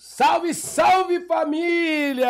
[0.00, 2.28] Salve, salve família!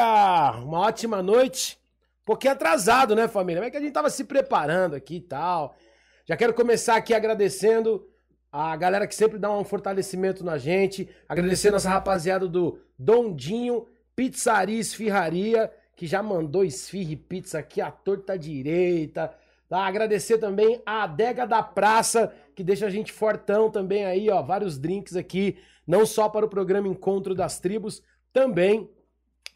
[0.62, 1.78] Uma ótima noite.
[2.22, 3.60] Um pouquinho atrasado, né, família?
[3.60, 5.76] Mas é que a gente tava se preparando aqui e tal.
[6.24, 8.08] Já quero começar aqui agradecendo
[8.50, 11.10] a galera que sempre dá um fortalecimento na gente.
[11.28, 17.90] Agradecendo essa rapaziada do Dondinho Pizzaria Esfirraria, que já mandou esfirra e pizza aqui à
[17.90, 19.30] torta direita.
[19.68, 19.86] Tá?
[19.86, 24.42] Agradecer também a Adega da Praça, que deixa a gente fortão também aí, ó.
[24.42, 25.56] Vários drinks aqui,
[25.86, 28.02] não só para o programa Encontro das Tribos,
[28.32, 28.90] também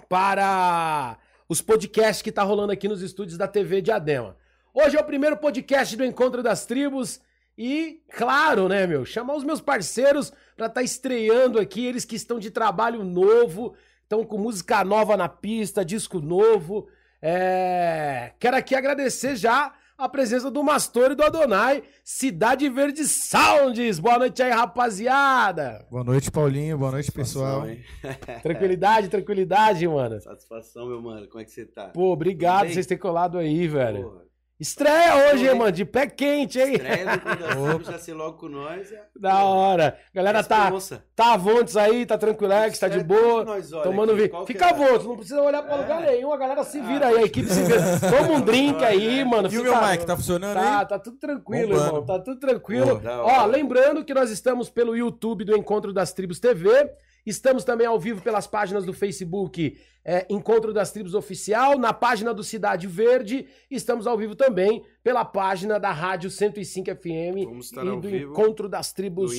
[0.09, 1.19] para
[1.49, 4.37] os podcasts que tá rolando aqui nos estúdios da TV Diadema.
[4.73, 7.21] Hoje é o primeiro podcast do Encontro das Tribos
[7.59, 12.15] e, claro, né, meu, chamar os meus parceiros para estar tá estreando aqui, eles que
[12.15, 13.75] estão de trabalho novo,
[14.05, 16.87] estão com música nova na pista, disco novo.
[17.21, 18.31] É...
[18.39, 23.99] Quero aqui agradecer já a presença do Mastor e do Adonai, Cidade Verde Sounds.
[23.99, 25.87] Boa noite aí, rapaziada.
[25.91, 26.79] Boa noite, Paulinho.
[26.79, 27.65] Boa noite, pessoal.
[28.43, 30.21] tranquilidade, tranquilidade, mano.
[30.21, 31.29] Satisfação, meu mano.
[31.29, 31.89] Como é que você tá?
[31.89, 34.03] Pô, obrigado por vocês terem colado aí, velho.
[34.05, 34.32] Porra.
[34.63, 36.75] Estreia hoje, hein, mano, de pé quente, hein?
[36.75, 38.93] Estreia do já ser logo com nós.
[38.93, 39.03] É...
[39.19, 39.99] Da hora.
[40.15, 40.73] Galera tá,
[41.17, 43.45] tá avontes aí, tá tranquilex, tá de boa.
[43.45, 44.47] Nós tomando vinho.
[44.47, 45.79] Fica avontes, não precisa olhar pra é.
[45.79, 47.83] lugar nenhum, a galera se vira ah, aí, a equipe se vira.
[48.09, 49.49] Toma um drink aí, mano.
[49.51, 50.87] E o meu mic, tá funcionando tá, aí?
[50.87, 51.87] Tá tudo tranquilo, Bombando.
[51.89, 53.03] irmão, tá tudo tranquilo.
[53.05, 56.89] Ó, lembrando que nós estamos pelo YouTube do Encontro das Tribos TV.
[57.25, 62.35] Estamos também ao vivo pelas páginas do Facebook é, Encontro das Tribos Oficial, na página
[62.35, 63.47] do Cidade Verde.
[63.71, 69.33] Estamos ao vivo também pela página da Rádio 105 FM e do Encontro das Tribos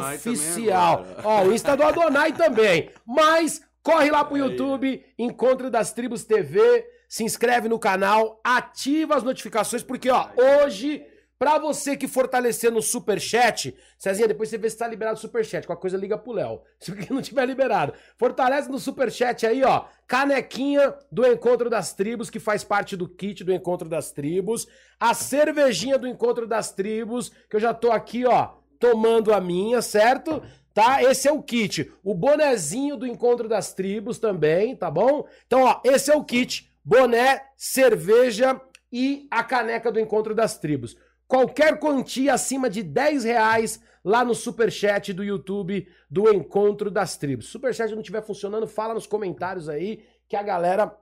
[0.00, 1.06] Oficial.
[1.22, 2.90] Ó, o Insta do Adonai também.
[3.06, 9.22] Mas corre lá pro YouTube, Encontro das Tribos TV, se inscreve no canal, ativa as
[9.22, 10.28] notificações, porque ó,
[10.64, 11.04] hoje
[11.42, 15.66] Pra você que fortalecer no superchat, Cezinha, depois você vê se tá liberado o superchat.
[15.66, 16.60] Qualquer coisa liga pro Léo.
[16.78, 17.94] Se não tiver liberado.
[18.16, 19.86] Fortalece no superchat aí, ó.
[20.06, 24.68] Canequinha do Encontro das Tribos, que faz parte do kit do Encontro das Tribos.
[25.00, 29.82] A cervejinha do Encontro das Tribos, que eu já tô aqui, ó, tomando a minha,
[29.82, 30.40] certo?
[30.72, 31.02] Tá?
[31.02, 31.92] Esse é o kit.
[32.04, 35.26] O bonezinho do Encontro das Tribos também, tá bom?
[35.48, 36.72] Então, ó, esse é o kit.
[36.84, 38.60] Boné, cerveja
[38.92, 40.96] e a caneca do Encontro das Tribos
[41.32, 47.46] qualquer quantia acima de 10 reais lá no superchat do YouTube do Encontro das Tribos.
[47.46, 50.94] Se o superchat não estiver funcionando, fala nos comentários aí que a galera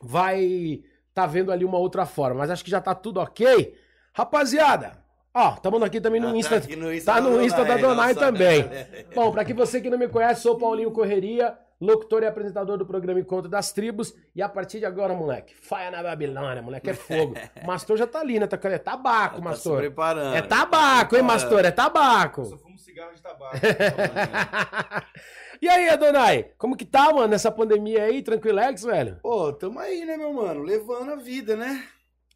[0.00, 2.38] vai tá vendo ali uma outra forma.
[2.38, 3.76] Mas acho que já tá tudo ok.
[4.12, 5.02] Rapaziada,
[5.34, 6.60] ó, estamos aqui também no ah, Insta.
[6.60, 8.70] Tá, no Insta, tá no Insta da Donai também.
[9.16, 12.86] Bom, para que você que não me conhece, sou Paulinho Correria locutor e apresentador do
[12.86, 14.14] programa Encontro das Tribos.
[14.34, 17.34] E a partir de agora, moleque, faia na Babilônia, moleque, é fogo.
[17.60, 18.46] O Mastor já tá ali, né?
[18.46, 19.76] Tá, é tabaco, tá Mastor.
[19.76, 20.36] Se preparando.
[20.36, 21.64] É tabaco, tá hein, Mastor?
[21.64, 22.42] É tabaco.
[22.42, 23.56] Eu só fumo cigarro de tabaco.
[25.60, 26.50] e aí, Adonai?
[26.56, 28.22] Como que tá, mano, nessa pandemia aí?
[28.22, 29.18] Tranquilex, velho?
[29.22, 30.62] Pô, tamo aí, né, meu mano?
[30.62, 31.86] Levando a vida, né?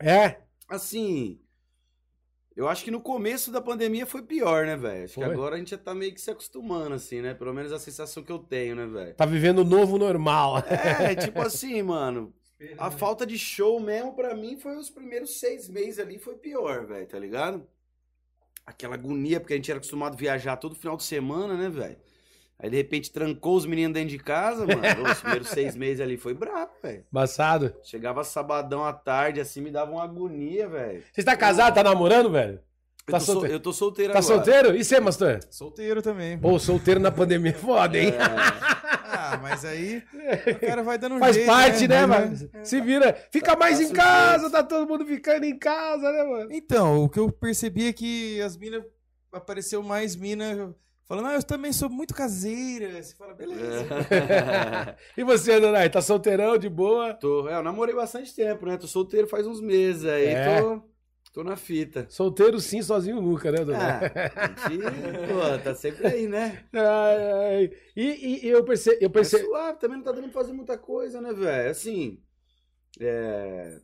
[0.00, 0.36] É?
[0.68, 1.40] Assim,
[2.56, 5.04] eu acho que no começo da pandemia foi pior, né, velho?
[5.04, 5.24] Acho foi.
[5.24, 7.32] que agora a gente já tá meio que se acostumando, assim, né?
[7.32, 9.14] Pelo menos a sensação que eu tenho, né, velho?
[9.14, 10.58] Tá vivendo o novo normal.
[10.68, 12.34] É, tipo assim, mano.
[12.76, 16.86] A falta de show mesmo, pra mim, foi os primeiros seis meses ali, foi pior,
[16.86, 17.66] velho, tá ligado?
[18.66, 21.96] Aquela agonia, porque a gente era acostumado a viajar todo final de semana, né, velho?
[22.62, 24.80] Aí, de repente, trancou os meninos dentro de casa, mano.
[25.10, 27.04] Os primeiros seis meses ali foi brabo, velho.
[27.10, 27.74] Embaçado.
[27.82, 31.02] Chegava sabadão à tarde, assim, me dava uma agonia, velho.
[31.10, 32.60] Você tá casado, tá namorando, velho?
[33.06, 33.54] Eu, tá tô solteiro.
[33.54, 34.36] eu tô solteiro tá agora.
[34.36, 34.76] Tá solteiro?
[34.76, 35.40] E você, Mastor?
[35.48, 36.38] Solteiro também.
[36.38, 38.10] Pô, solteiro na pandemia é foda, hein?
[38.10, 38.18] É.
[39.08, 40.02] ah, mas aí
[40.46, 42.36] o cara vai dando um Faz jeito, parte, né, né mano?
[42.62, 43.16] Se vira.
[43.30, 46.48] Fica tá, mais tá em casa, tá todo mundo ficando em casa, né, mano?
[46.52, 48.84] Então, o que eu percebi é que as minas...
[49.32, 50.74] Apareceu mais mina
[51.10, 53.02] Falando, ah, eu também sou muito caseira.
[53.02, 53.84] Você fala, beleza.
[55.18, 57.12] e você, Donai, tá solteirão, de boa?
[57.14, 58.76] Tô, é, eu namorei bastante tempo, né?
[58.76, 60.60] Tô solteiro faz uns meses aí, é.
[60.60, 60.82] tô,
[61.32, 62.06] tô na fita.
[62.08, 64.06] Solteiro sim, sozinho nunca, né, Donai?
[64.06, 66.64] Ah, pô, tá sempre aí, né?
[66.72, 67.70] Ai, ai.
[67.96, 68.98] E, e eu percebo...
[69.00, 69.34] Eu perce...
[69.34, 71.70] É suave, também não tá dando pra fazer muita coisa, né, velho?
[71.72, 72.22] Assim,
[73.00, 73.80] é...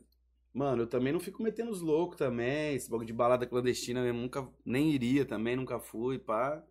[0.53, 2.73] Mano, eu também não fico metendo os loucos também.
[2.73, 6.63] Esse bagulho de balada clandestina eu nunca nem iria também, nunca fui, pá.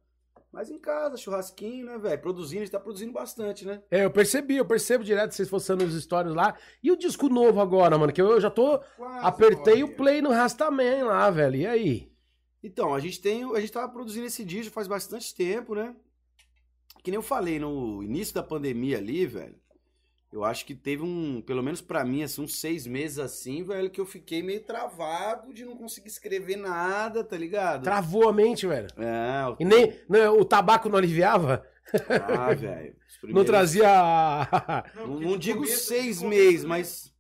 [0.52, 2.20] Mas em casa, churrasquinho, né, velho?
[2.20, 3.82] Produzindo, a gente tá produzindo bastante, né?
[3.90, 6.56] É, eu percebi, eu percebo direto vocês postando os stories lá.
[6.82, 8.12] E o disco novo agora, mano?
[8.12, 8.78] Que eu já tô.
[8.96, 11.56] Quase, apertei o play no Rastaman lá, velho.
[11.56, 12.12] E aí?
[12.62, 13.44] Então, a gente tem.
[13.54, 15.94] A gente tava produzindo esse disco faz bastante tempo, né?
[17.02, 19.54] Que nem eu falei no início da pandemia ali, velho.
[20.36, 23.88] Eu acho que teve um, pelo menos para mim, assim, uns seis meses assim, velho,
[23.90, 27.82] que eu fiquei meio travado de não conseguir escrever nada, tá ligado?
[27.84, 28.88] Travou a mente, velho.
[28.98, 31.64] É, o- E nem não, o tabaco não aliviava?
[32.28, 32.94] Ah, velho.
[33.08, 33.88] os Não primeiros- trazia.
[34.94, 36.68] Não, não de digo começo- seis meses, né?
[36.68, 37.12] mas.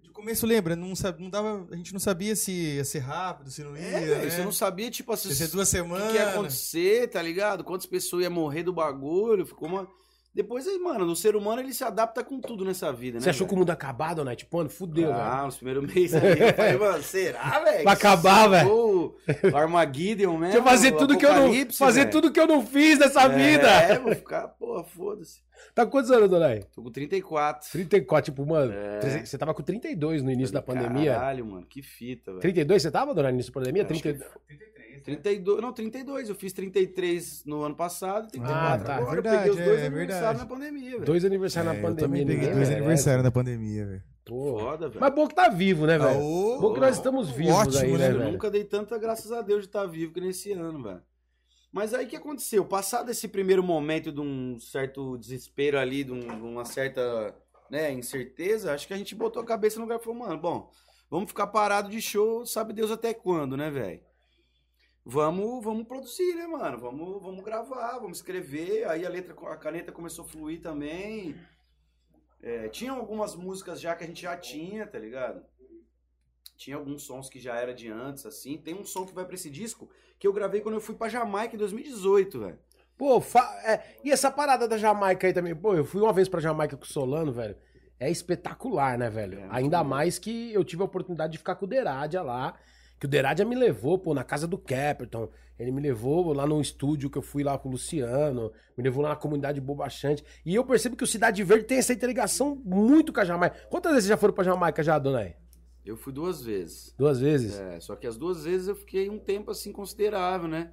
[0.00, 0.74] De começo, lembra?
[0.76, 3.82] Não, sabe, não dava, a gente não sabia se ia ser rápido, se não ia.
[3.82, 4.30] É, né?
[4.30, 5.28] você não sabia, tipo assim.
[5.32, 6.10] Se ia ser duas o que, semanas.
[6.12, 7.62] que ia acontecer, tá ligado?
[7.64, 9.44] Quantas pessoas iam morrer do bagulho.
[9.44, 9.88] Ficou uma.
[10.34, 13.22] Depois, mano, o ser humano ele se adapta com tudo nessa vida, né?
[13.22, 14.34] Você achou que o mundo acabado, né?
[14.34, 15.28] Tipo, mano, fudeu, ah, velho.
[15.28, 16.40] Ah, nos primeiros meses aí.
[16.40, 17.82] eu falei, mano, será, velho?
[17.84, 18.68] Pra acabar, velho.
[18.68, 20.46] O Armageddon, né?
[20.46, 23.28] Deixa eu fazer, tudo que eu, não, fazer tudo que eu não fiz nessa é,
[23.28, 23.68] vida.
[23.68, 25.40] É, vou ficar, porra, foda-se.
[25.72, 26.64] Tá com quantos anos, Donai?
[26.74, 27.70] Tô com 34.
[27.70, 29.24] 34, tipo, mano, é.
[29.24, 31.14] você tava com 32 no início falei, da pandemia.
[31.14, 32.40] Caralho, mano, que fita, velho.
[32.40, 33.84] 32 você tava, Donai, no início da pandemia?
[33.84, 34.24] 32.
[35.00, 35.36] 33.
[35.36, 35.62] 32, né?
[35.62, 36.28] não, 32.
[36.28, 39.22] Eu fiz 33 no ano passado, 34 ah, tá, agora.
[39.22, 41.04] Verdade, eu peguei os dois é, é aniversários na pandemia, velho.
[41.04, 42.08] Dois aniversários é, na pandemia.
[42.08, 44.02] Também peguei né, dois é, aniversários na pandemia, velho.
[44.26, 45.00] Foda, velho.
[45.00, 46.10] Mas bom que tá vivo, né, velho?
[46.10, 48.22] Ah, bom que nós estamos vivos Ótimo, aí, né, velho?
[48.22, 51.02] Eu nunca dei tanta graças a Deus de estar vivo que nesse ano, velho.
[51.70, 52.64] Mas aí o que aconteceu?
[52.64, 57.34] Passado esse primeiro momento de um certo desespero ali, de, um, de uma certa
[57.68, 60.70] né, incerteza, acho que a gente botou a cabeça no lugar e falou, mano, bom,
[61.10, 64.00] vamos ficar parado de show, sabe Deus até quando, né, velho?
[65.04, 66.78] Vamos, vamos produzir, né, mano?
[66.78, 68.88] Vamos, vamos gravar, vamos escrever.
[68.88, 71.36] Aí a letra, a caneta começou a fluir também.
[72.42, 75.44] É, tinha algumas músicas já que a gente já tinha, tá ligado?
[76.56, 78.56] Tinha alguns sons que já era de antes, assim.
[78.56, 81.08] Tem um som que vai pra esse disco que eu gravei quando eu fui pra
[81.08, 82.58] Jamaica em 2018, velho.
[82.96, 85.54] Pô, fa- é, e essa parada da Jamaica aí também.
[85.54, 87.56] Pô, eu fui uma vez pra Jamaica com o Solano, velho.
[87.98, 89.38] É espetacular, né, velho?
[89.40, 92.58] É, Ainda mais que eu tive a oportunidade de ficar com o Deradia lá.
[93.04, 95.28] Que o Deradia me levou, pô, na casa do Caperton.
[95.58, 98.50] Ele me levou lá no estúdio que eu fui lá com o Luciano.
[98.74, 100.24] Me levou lá na comunidade Bobachante.
[100.42, 103.56] E eu percebo que o Cidade Verde tem essa interligação muito com a Jamaica.
[103.68, 105.36] Quantas vezes vocês já foram pra Jamaica já, Donai?
[105.84, 106.94] Eu fui duas vezes.
[106.96, 107.58] Duas vezes?
[107.58, 110.72] É, só que as duas vezes eu fiquei um tempo assim considerável, né?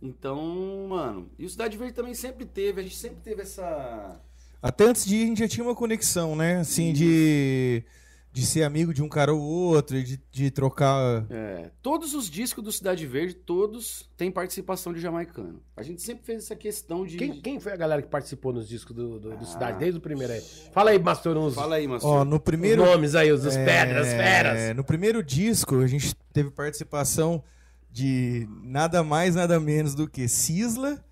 [0.00, 1.30] Então, mano.
[1.38, 4.18] E o Cidade Verde também sempre teve, a gente sempre teve essa.
[4.62, 6.56] Até antes de ir, a gente já tinha uma conexão, né?
[6.56, 7.84] Assim, de,
[8.36, 11.24] de ser amigo de um cara ou outro, de, de trocar.
[11.30, 15.62] É, todos os discos do Cidade Verde, todos têm participação de jamaicano.
[15.74, 17.16] A gente sempre fez essa questão de.
[17.16, 19.44] Quem, quem foi a galera que participou nos discos do, do, do Ah.
[19.46, 20.42] Cidade, desde o primeiro aí?
[20.70, 22.06] Fala aí, Mastor, uns, Fala aí, Massu.
[22.06, 22.84] Ó, no os primeiro.
[22.84, 24.76] nomes aí, os, os É, pedras, feras.
[24.76, 27.42] No primeiro disco, a gente teve participação
[27.90, 31.02] de nada mais, nada menos do que Sisla,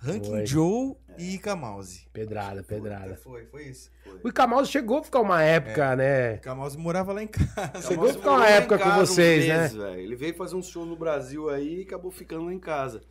[0.00, 0.46] Ranking Foi.
[0.46, 2.06] Joe e Ika Mouse.
[2.12, 3.16] Pedrada, pedrada.
[3.16, 3.90] Foi, foi isso.
[4.22, 6.36] O Icamaus chegou a ficar uma época, né?
[6.36, 7.82] Ika Mouse morava lá em casa.
[7.88, 9.84] Chegou a ficar uma época com vocês, meses, né?
[9.90, 10.00] velho.
[10.00, 13.02] Ele veio fazer um show no Brasil aí e acabou ficando lá em casa.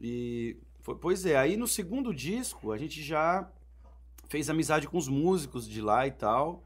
[0.00, 3.50] E foi- pois é, aí no segundo disco a gente já
[4.28, 6.62] fez amizade com os músicos de lá e tal.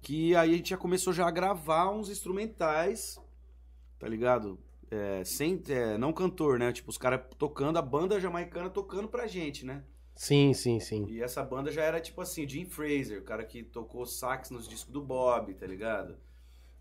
[0.00, 3.18] Que aí a gente já começou já a gravar uns instrumentais,
[3.98, 4.58] tá ligado?
[4.90, 6.72] É, sem, é, não cantor, né?
[6.72, 9.82] Tipo, os caras tocando, a banda jamaicana tocando pra gente, né?
[10.14, 11.06] Sim, sim, sim.
[11.08, 14.68] E essa banda já era tipo assim, Jim Fraser, o cara que tocou sax nos
[14.68, 16.16] discos do Bob, tá ligado?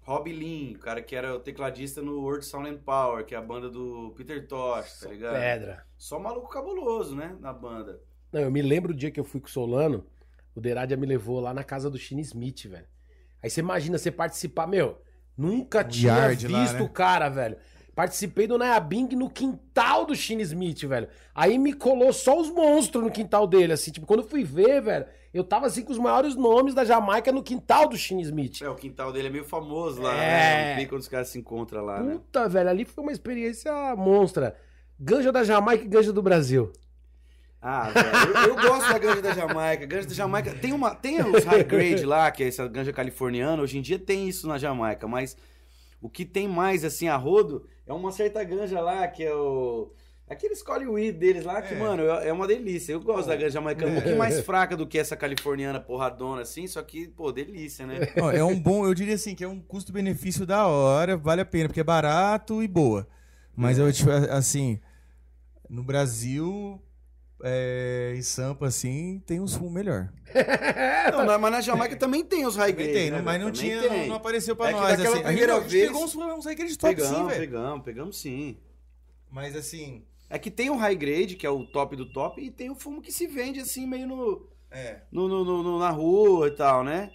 [0.02, 3.38] Rob Lin, o cara que era o tecladista no World Sound and Power, que é
[3.38, 5.36] a banda do Peter Tosh, tá ligado?
[5.36, 5.86] Pedra.
[5.98, 7.36] Só maluco cabuloso, né?
[7.40, 8.02] Na banda.
[8.32, 10.06] Não, eu me lembro o dia que eu fui com o Solano,
[10.54, 12.88] o Deradia me levou lá na casa do Shane Smith, velho.
[13.42, 15.02] Aí você imagina você participar, meu,
[15.38, 16.82] nunca tinha yard visto lá, né?
[16.82, 17.58] o cara, velho.
[17.96, 21.08] Participei do Nayabing no quintal do Shane Smith, velho.
[21.36, 23.92] Aí me colou só os monstros no quintal dele, assim.
[23.92, 27.32] Tipo, quando eu fui ver, velho, eu tava assim com os maiores nomes da Jamaica
[27.32, 28.62] no quintal do Shane Smith.
[28.64, 30.18] É, o quintal dele é meio famoso lá, É.
[30.18, 30.76] né?
[30.78, 32.14] Bem quando os caras se encontram lá, né?
[32.14, 34.56] Puta, velho, ali foi uma experiência monstra.
[35.00, 36.72] Ganja da Jamaica e ganja do Brasil.
[37.62, 39.86] Ah, velho, eu, eu gosto da ganja da Jamaica.
[39.86, 43.62] Ganja da Jamaica tem uma, tem os high grade lá, que é essa ganja californiana.
[43.62, 45.38] Hoje em dia tem isso na Jamaica, mas
[46.04, 49.92] o que tem mais assim a rodo é uma certa ganja lá que é o
[50.30, 51.78] aquele escolhe weed deles lá que, É.
[51.78, 52.92] mano, é é uma delícia.
[52.94, 56.66] Eu gosto da ganja jamaicana, um pouquinho mais fraca do que essa californiana porradona assim,
[56.68, 58.00] só que, pô, delícia, né?
[58.36, 61.68] É um bom, eu diria assim, que é um custo-benefício da hora, vale a pena,
[61.70, 63.08] porque é barato e boa.
[63.56, 64.80] Mas eu, tipo, assim,
[65.70, 66.82] no Brasil,
[67.44, 70.10] é, em Sampa, assim, tem um sumo melhor.
[71.12, 73.82] Não, na- mas na Jamaica também tem os high grade, tem, né, mas não tinha,
[73.82, 74.08] não, tem.
[74.08, 75.22] não apareceu pra É nós, assim.
[75.22, 77.40] primeira a gente, vez- pegou uns, uns high grade top, sim, Pegamos, velho.
[77.42, 78.58] pegamos, pegamos sim.
[79.30, 82.50] Mas assim, É que tem o high grade, que é o top do top, e
[82.50, 85.02] tem o fumo que se vende assim, meio no, é...
[85.12, 87.12] no, no- no- no- na rua e tal, né?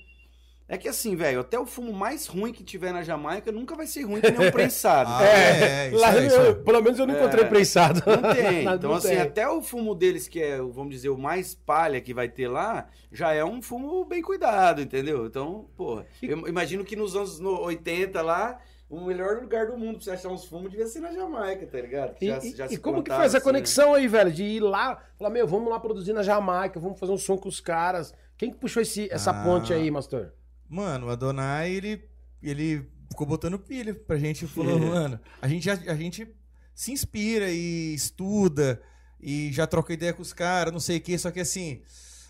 [0.70, 3.86] É que assim, velho, até o fumo mais ruim que tiver na Jamaica nunca vai
[3.86, 5.08] ser ruim que nem um prensado.
[5.10, 8.02] ah, é, é lá, aí, eu, pelo menos eu não encontrei é, prensado.
[8.06, 8.58] Não tem.
[8.68, 9.20] Então, não assim, tem.
[9.20, 12.86] até o fumo deles, que é, vamos dizer, o mais palha que vai ter lá,
[13.10, 15.24] já é um fumo bem cuidado, entendeu?
[15.24, 18.58] Então, porra, eu imagino que nos anos 80 lá,
[18.90, 21.80] o melhor lugar do mundo pra você achar uns fumos devia ser na Jamaica, tá
[21.80, 22.14] ligado?
[22.20, 24.00] E, já, já e como que foi essa assim, conexão né?
[24.00, 24.30] aí, velho?
[24.30, 27.48] De ir lá, falar, meu, vamos lá produzir na Jamaica, vamos fazer um som com
[27.48, 28.12] os caras.
[28.36, 29.44] Quem que puxou esse, essa ah.
[29.44, 30.32] ponte aí, Mastor?
[30.68, 32.04] Mano, o Adonai, ele,
[32.42, 34.46] ele ficou botando pilha pra gente.
[34.46, 36.28] Falou, mano, a gente, a, a gente
[36.74, 38.80] se inspira e estuda
[39.20, 41.82] e já troca ideia com os caras, não sei o que, só que assim,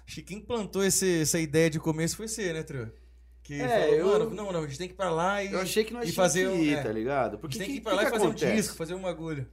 [0.07, 2.91] acho que quem plantou esse, essa ideia de começo foi você, né, Tru?
[3.43, 4.07] Que é, falou, eu...
[4.07, 5.53] mano, não, não, a gente tem que ir pra lá e.
[5.53, 7.39] Eu achei que nós fazer que ir, é, tá ligado?
[7.39, 8.53] Porque a gente tem que, ir pra lá e fazer acontece?
[8.53, 9.47] um disco, fazer um bagulho.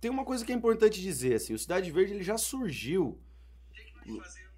[0.00, 3.20] Tem uma coisa que é importante dizer, assim, o Cidade Verde ele já surgiu.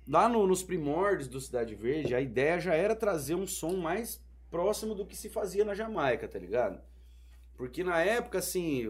[0.07, 4.23] Lá no, nos primórdios do Cidade Verde, a ideia já era trazer um som mais
[4.51, 6.81] próximo do que se fazia na Jamaica, tá ligado?
[7.57, 8.85] Porque na época, assim,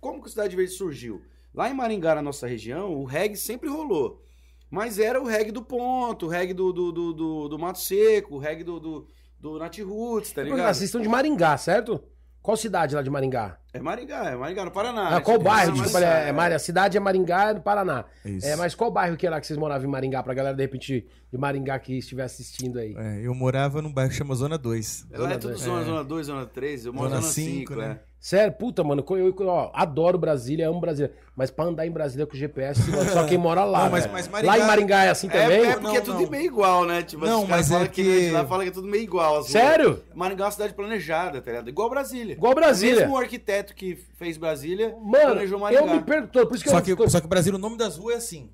[0.00, 1.22] como que o Cidade Verde surgiu?
[1.54, 4.22] Lá em Maringá, na nossa região, o reggae sempre rolou.
[4.70, 8.36] Mas era o reggae do ponto, o reggae do, do, do, do, do Mato Seco,
[8.36, 9.06] o reggae do, do,
[9.38, 10.74] do Nat Roots, tá ligado?
[10.74, 12.02] Vocês estão de Maringá, certo?
[12.42, 13.56] Qual cidade lá de Maringá?
[13.72, 15.16] É Maringá, é Maringá, no Paraná.
[15.16, 15.72] Ah, qual bairro?
[15.72, 16.56] Desculpa, é, é, Maringá.
[16.56, 18.04] A cidade é Maringá, é no Paraná.
[18.24, 18.44] Isso.
[18.44, 20.24] É, mas qual bairro que é lá que vocês moravam em Maringá?
[20.24, 22.96] Pra galera, de repente, de Maringá que estiver assistindo aí.
[22.96, 25.06] É, eu morava num bairro que chama Zona 2.
[25.12, 25.84] Lá zona é tudo zona, é.
[25.84, 26.86] zona 2, zona 3.
[26.86, 28.00] Eu moro zona 5, né?
[28.22, 31.12] Sério, puta, mano, eu, eu ó, adoro Brasília, amo Brasília.
[31.34, 32.80] Mas pra andar em Brasília com GPS,
[33.12, 33.86] só quem mora lá.
[33.86, 34.52] Não, mas, mas Maringá...
[34.52, 35.64] Lá em Maringá é assim é, também?
[35.64, 36.30] É, porque não, é tudo não.
[36.30, 37.02] meio igual, né?
[37.02, 38.30] Tipo, não, mas é que...
[38.30, 39.42] lá fala que é tudo meio igual.
[39.42, 40.04] Sério?
[40.14, 41.68] Maringá é uma cidade planejada, tá ligado?
[41.68, 42.34] Igual Brasília.
[42.34, 42.94] Igual Brasília.
[42.94, 45.82] O mesmo arquiteto que fez Brasília mano, planejou Maringá.
[45.82, 46.96] eu me pergunto, por isso que só eu...
[46.96, 48.50] Que, só que o Brasil, o nome das ruas é assim.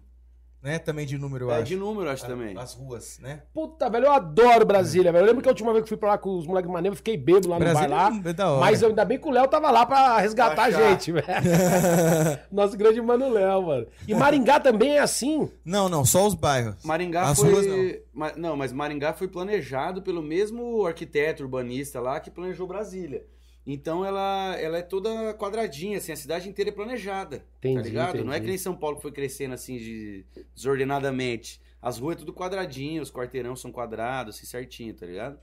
[0.61, 0.79] Né?
[0.79, 1.65] Também de número, eu é, acho.
[1.67, 2.59] de número, acho a, também.
[2.59, 3.43] As ruas, né?
[3.55, 5.23] Puta, velho, eu adoro Brasília, velho.
[5.23, 6.99] Eu lembro que a última vez que fui pra lá com os moleques maneiros, eu
[6.99, 8.57] fiquei bêbado lá Brasília no bar lá.
[8.57, 8.61] É.
[8.61, 11.27] Mas eu, ainda bem que o Léo tava lá pra resgatar a gente, velho.
[12.51, 13.87] Nosso grande mano Léo, mano.
[14.07, 15.49] E Maringá também é assim?
[15.65, 16.83] Não, não, só os bairros.
[16.85, 17.51] Maringá As foi...
[17.51, 18.33] ruas não.
[18.37, 23.25] não, mas Maringá foi planejado pelo mesmo arquiteto urbanista lá que planejou Brasília.
[23.71, 27.41] Então ela, ela é toda quadradinha, assim, a cidade inteira é planejada.
[27.61, 28.09] Tá entendi, tá ligado?
[28.09, 28.25] Entendi.
[28.25, 31.61] Não é que nem São Paulo que foi crescendo assim de, desordenadamente.
[31.81, 35.39] As ruas é tudo quadradinho, os quarteirão são quadrados, assim, certinho, tá ligado?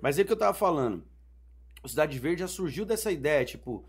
[0.00, 1.04] Mas é o que eu tava falando.
[1.82, 3.84] O Cidade Verde já surgiu dessa ideia, tipo,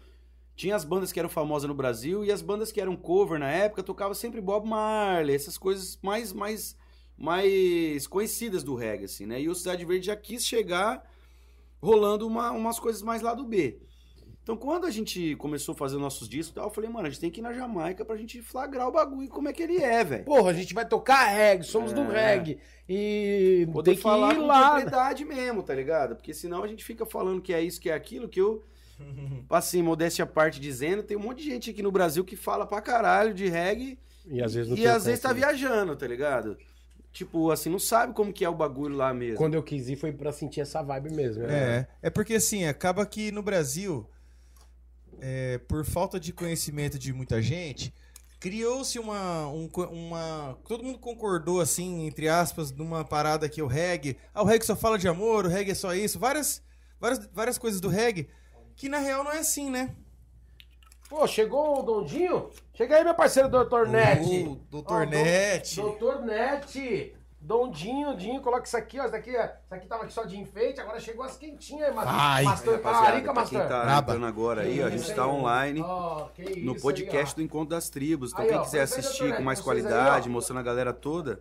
[0.53, 3.49] tinha as bandas que eram famosas no Brasil e as bandas que eram cover na
[3.49, 6.77] época tocavam sempre Bob Marley, essas coisas mais mais
[7.17, 9.39] mais conhecidas do reggae assim, né?
[9.39, 11.09] E o Cidade Verde já quis chegar
[11.85, 13.79] rolando uma, umas coisas mais lá do B.
[14.45, 17.31] Então, quando a gente começou a fazer nossos discos, eu falei, mano, a gente tem
[17.31, 20.23] que ir na Jamaica pra gente flagrar o bagulho como é que ele é, velho.
[20.23, 21.95] Porra, a gente vai tocar reggae, somos é.
[21.95, 22.59] do reggae.
[22.87, 24.73] E Poder tem que falar ir com lá.
[24.73, 26.15] propriedade mesmo, tá ligado?
[26.15, 28.63] Porque senão a gente fica falando que é isso, que é aquilo, que eu,
[29.49, 32.67] assim, modéstia à parte dizendo, tem um monte de gente aqui no Brasil que fala
[32.67, 33.97] pra caralho de reggae.
[34.27, 36.55] E às vezes, e às vezes tá viajando, tá ligado?
[37.15, 39.37] Tipo, assim, não sabe como que é o bagulho lá mesmo.
[39.37, 41.43] Quando eu quis ir foi pra sentir essa vibe mesmo.
[41.43, 41.87] Né?
[42.01, 44.05] É, é porque assim, acaba que no Brasil,
[45.21, 47.93] é, por falta de conhecimento de muita gente,
[48.37, 50.57] criou-se uma, um, uma.
[50.67, 54.17] Todo mundo concordou, assim, entre aspas, numa parada que o reggae.
[54.33, 56.19] Ah, o reggae só fala de amor, o reggae é só isso.
[56.19, 56.61] Várias,
[56.99, 58.27] várias, várias coisas do reggae.
[58.75, 59.95] Que na real não é assim, né?
[61.09, 62.49] Pô, chegou o Dondinho?
[62.73, 64.21] Chega aí, meu parceiro Doutor Net.
[64.23, 65.75] Uh, Doutor Net.
[65.75, 67.15] Doutor Net.
[67.39, 69.03] Dondinho, Dinho, coloca isso aqui, ó.
[69.03, 72.43] Isso daqui, isso aqui tava aqui só de enfeite, agora chegou as quentinhas, mas Ai,
[72.43, 73.59] Mastor, Arica, Mastor.
[73.59, 76.27] Quem tá entrando agora aí, ó, a gente tá online oh,
[76.63, 78.31] no podcast aí, do Encontro das Tribos.
[78.31, 81.39] Então, aí, quem ó, quiser assistir com mais qualidade, aí, mostrando a galera toda,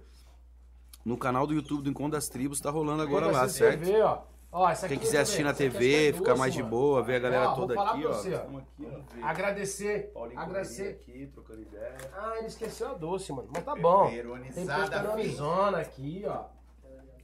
[1.03, 3.87] no canal do YouTube do Encontro das Tribos, tá rolando agora lá, certo?
[3.87, 4.34] Ver, ó.
[4.57, 7.51] Ó, Quem quiser assistir na TV, é ficar mais doce, de boa, ver a galera
[7.51, 8.13] ó, toda aqui, ó.
[8.13, 8.39] Você, ó.
[8.39, 8.89] Aqui,
[9.21, 9.27] ó.
[9.27, 10.13] Agradecer.
[10.15, 10.91] Paulinho agradecer.
[10.91, 11.97] aqui, trocando ideia.
[12.17, 13.49] Ah, ele esqueceu a doce, mano.
[13.53, 14.09] Mas tá bom.
[14.09, 16.45] Tem peperonizona aqui, ó.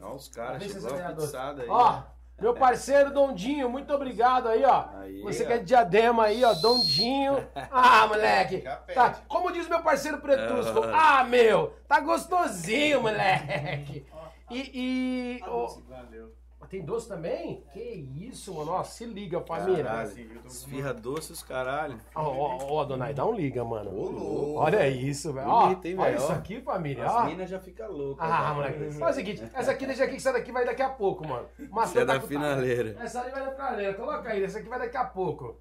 [0.00, 1.68] Ó, os caras, chegou a pizzada aí.
[1.68, 2.02] Ó,
[2.40, 4.88] meu parceiro Dondinho, muito obrigado aí, ó.
[4.98, 5.46] Aí, Você ó.
[5.46, 7.46] que é de diadema aí, ó, Dondinho.
[7.70, 8.64] Ah, moleque.
[8.92, 14.04] Tá, como diz meu parceiro Pretusco, ah, meu, tá gostosinho, moleque.
[14.50, 15.38] E.
[15.38, 16.39] e oh, valeu.
[16.68, 17.64] Tem doce também?
[17.72, 18.72] Que isso, mano.
[18.72, 20.04] Ó, se liga, família.
[20.46, 21.98] Esfirra doce os caralho.
[22.14, 23.90] Ó, ó, ó, Donai, dá um liga, mano.
[23.90, 25.48] Ô, Olha isso, velho.
[25.48, 27.06] Ó, olha isso aqui, família.
[27.06, 28.24] As minas já ficam loucas.
[28.30, 28.92] Ah, moleque.
[28.92, 31.48] Faz o seguinte, essa aqui deixa aqui, que essa daqui vai daqui a pouco, mano.
[31.70, 32.96] Mas é da finaleira.
[33.00, 33.94] Essa ali vai da finaleira.
[33.94, 35.58] Coloca aí, essa aqui vai daqui a pouco.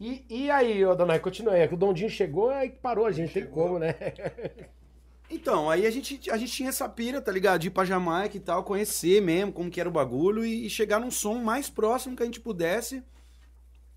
[0.00, 1.60] E, e aí, ô Donai, continua aí.
[1.60, 3.52] É que o Dondinho chegou e parou a gente, chegou.
[3.54, 3.94] tem como, né?
[5.30, 7.60] Então, aí a gente, a gente tinha essa pira, tá ligado?
[7.60, 10.70] De ir pra Jamaica e tal, conhecer mesmo como que era o bagulho e, e
[10.70, 13.02] chegar num som mais próximo que a gente pudesse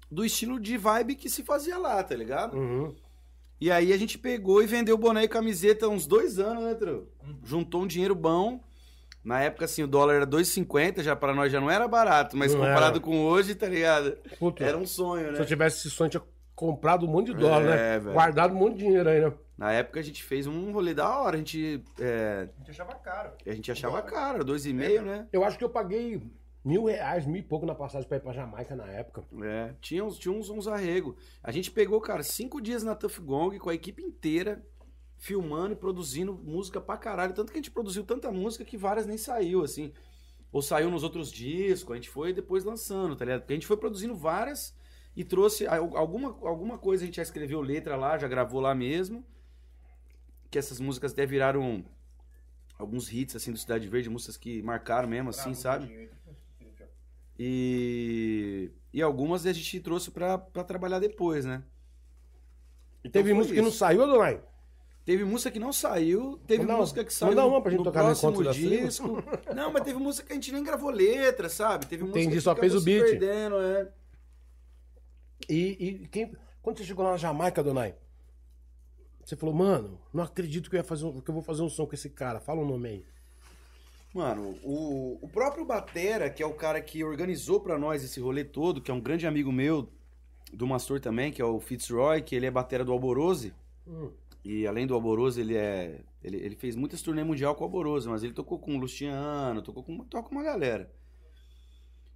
[0.09, 2.55] do estilo de vibe que se fazia lá, tá ligado?
[2.57, 2.95] Uhum.
[3.59, 7.09] E aí a gente pegou e vendeu boné e camiseta uns dois anos, né, Tro?
[7.43, 8.59] Juntou um dinheiro bom.
[9.23, 12.53] Na época, assim, o dólar era 2,50, já para nós já não era barato, mas
[12.53, 12.99] Não comparado era.
[13.01, 14.17] com hoje, tá ligado?
[14.39, 15.45] Puta, Era um sonho, Se eu né?
[15.45, 16.23] tivesse esse sonho, eu tinha
[16.55, 17.99] comprado um monte de dólar, É, né?
[17.99, 18.13] velho.
[18.13, 19.33] Guardado um monte de dinheiro aí, né?
[19.57, 22.93] Na época a gente fez um rolê da hora, a gente, é, A gente achava
[22.95, 23.31] caro.
[23.45, 25.27] a gente achava caro, 2,5, né?
[25.33, 26.21] Eu acho que eu paguei
[26.63, 29.23] mil reais, mil e pouco na passagem pra ir pra Jamaica na época.
[29.41, 31.15] É, tinha uns, tinha uns, uns arregos.
[31.41, 34.63] A gente pegou, cara, cinco dias na Tough Gong com a equipe inteira,
[35.17, 37.33] filmando e produzindo música pra caralho.
[37.33, 39.91] Tanto que a gente produziu tanta música que várias nem saiu, assim.
[40.51, 43.41] Ou saiu nos outros discos, a gente foi depois lançando, tá ligado?
[43.41, 44.75] Porque a gente foi produzindo várias
[45.15, 48.75] e trouxe al- alguma, alguma coisa, a gente já escreveu letra lá, já gravou lá
[48.75, 49.25] mesmo.
[50.49, 51.83] Que essas músicas até viraram
[52.77, 56.09] alguns hits, assim, do Cidade Verde, músicas que marcaram mesmo, assim, sabe?
[57.39, 61.63] E, e algumas a gente trouxe pra, pra trabalhar depois, né?
[63.03, 64.41] E teve foi música que não saiu, Donai?
[65.05, 67.83] Teve música que não saiu, teve Manda- música que saiu manda uma pra gente no
[67.85, 69.23] tocar no próximo disco.
[69.55, 71.85] Não, mas teve música que a gente nem gravou letra, sabe?
[71.85, 73.03] Teve música Entendi, que só fez o beat.
[73.11, 73.87] Perdendo, é.
[75.47, 75.55] E,
[76.03, 77.95] e quem, quando você chegou lá na Jamaica, Donai,
[79.27, 81.67] você falou, mano, não acredito que eu, ia fazer um- que eu vou fazer um
[81.67, 82.39] som com esse cara.
[82.39, 83.05] Fala o nome aí.
[84.13, 88.45] Mano, o, o próprio Batera, que é o cara que organizou pra nós esse rolê
[88.45, 89.89] todo, que é um grande amigo meu,
[90.53, 93.53] do Mastor também, que é o Fitzroy, que ele é batera do Alborose.
[93.85, 94.11] Hum.
[94.45, 95.99] E além do Alborose, ele é.
[96.23, 99.61] Ele, ele fez muitas turnê mundial com o Alborose, mas ele tocou com o Luciano,
[99.61, 100.89] tocou com, toca com uma galera.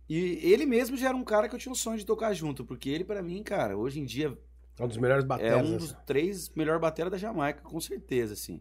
[0.08, 2.64] E ele mesmo já era um cara que eu tinha um sonho de tocar junto,
[2.64, 4.38] porque ele, pra mim, cara, hoje em dia
[4.82, 5.70] É um dos melhores é bateras.
[5.70, 8.60] um dos três melhores bateras da Jamaica, com certeza, assim.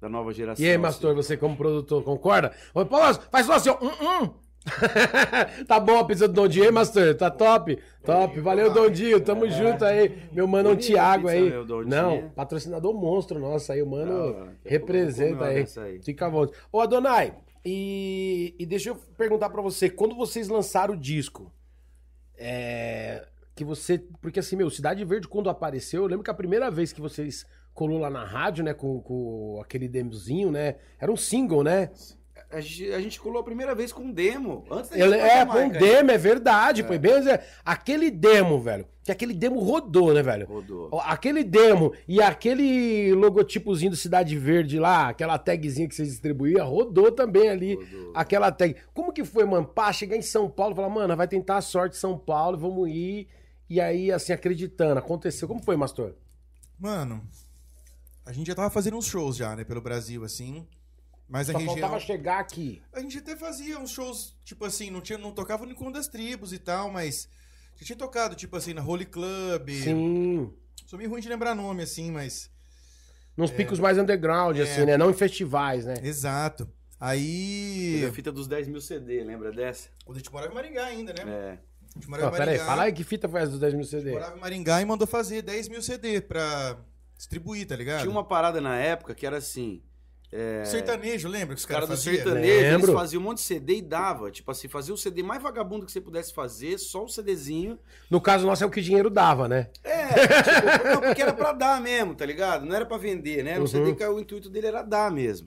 [0.00, 0.64] Da nova geração.
[0.64, 0.82] E aí, assim.
[0.82, 2.52] Mastor, você como produtor, concorda?
[2.72, 3.78] Ô, Paulo, faz só assim, ó.
[3.82, 4.30] Hum, hum.
[5.68, 7.14] tá bom a pizza do Dondinho, hein, Mastor?
[7.14, 7.78] Tá top?
[8.02, 8.40] Top.
[8.40, 9.20] Valeu, Dondinho.
[9.20, 10.22] Tamo junto aí.
[10.32, 11.52] Meu mano Bonita a Thiago aí.
[11.86, 13.82] Não, patrocinador monstro nosso aí.
[13.82, 15.66] O mano vou representa aí.
[15.76, 16.02] aí.
[16.02, 16.58] Fica à vontade.
[16.72, 19.90] Ô, Adonai, e, e deixa eu perguntar pra você.
[19.90, 21.52] Quando vocês lançaram o disco,
[22.38, 23.26] é,
[23.56, 23.98] que você...
[24.20, 27.44] Porque assim, meu, Cidade Verde quando apareceu, eu lembro que a primeira vez que vocês
[27.74, 31.90] colou lá na rádio, né, com, com aquele demozinho, né, era um single, né?
[32.50, 34.64] A gente, a gente colou a primeira vez com um demo.
[34.70, 36.84] Antes da Ele, gente pra é, foi um demo, é verdade.
[36.84, 37.12] Foi bem.
[37.64, 38.86] Aquele demo, velho.
[39.02, 40.46] Que aquele demo rodou, né, velho?
[40.46, 41.00] Rodou.
[41.00, 47.10] Aquele demo e aquele logotipozinho do Cidade Verde lá, aquela tagzinha que vocês distribuíam, rodou
[47.10, 47.74] também ali.
[47.74, 48.12] Rodou.
[48.14, 48.76] Aquela tag.
[48.94, 49.66] Como que foi, mano?
[49.66, 52.56] Pá, chegar em São Paulo e falar, mano, vai tentar a sorte em São Paulo,
[52.56, 53.26] vamos ir.
[53.68, 54.98] E aí, assim, acreditando.
[54.98, 55.48] Aconteceu.
[55.48, 56.14] Como foi, Mastor?
[56.78, 57.26] Mano,
[58.24, 60.66] a gente já tava fazendo uns shows já, né, pelo Brasil, assim.
[61.28, 61.78] Mas a Só região.
[61.78, 62.80] faltava chegar aqui.
[62.92, 66.06] A gente até fazia uns shows, tipo assim, não, tinha, não tocava no encontro das
[66.06, 67.28] tribos e tal, mas.
[67.76, 69.68] Já tinha tocado, tipo assim, na Holy Club.
[69.70, 70.52] Sim.
[70.86, 72.50] Sou meio ruim de lembrar nome, assim, mas.
[73.36, 74.96] Nos picos mais underground, assim, né?
[74.96, 75.94] Não em festivais, né?
[76.02, 76.64] Exato.
[76.64, 78.06] Teve Aí.
[78.08, 79.90] a fita dos 10 mil CD, lembra dessa?
[80.04, 81.22] Quando a gente morava em Maringá ainda, né?
[81.30, 81.58] É.
[81.96, 82.64] A gente morava em Maringá.
[82.66, 84.02] fala aí que fita foi essa dos 10 mil A CD.
[84.10, 86.76] gente morava em Maringá e mandou fazer 10 mil CD pra
[87.16, 88.00] distribuir, tá ligado?
[88.00, 89.82] Tinha uma parada na época que era assim.
[90.32, 92.14] É, Sertanejo, lembra que os caras do faziam?
[92.16, 92.86] sertanejo, Lembro.
[92.90, 94.30] eles faziam um monte de CD e dava.
[94.30, 97.78] Tipo assim, fazia o CD mais vagabundo que você pudesse fazer, só o CDzinho.
[98.10, 99.68] No caso nosso é o que dinheiro dava, né?
[99.84, 102.66] É, tipo, não, porque era pra dar mesmo, tá ligado?
[102.66, 103.52] Não era pra vender, né?
[103.52, 103.66] Era um Uhum.
[103.68, 105.46] CD que o intuito dele era dar mesmo.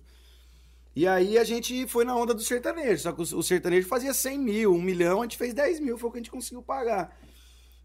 [0.99, 3.01] E aí a gente foi na onda do sertanejo.
[3.01, 6.09] Só que o sertanejo fazia 100 mil, 1 milhão, a gente fez 10 mil, foi
[6.09, 7.17] o que a gente conseguiu pagar.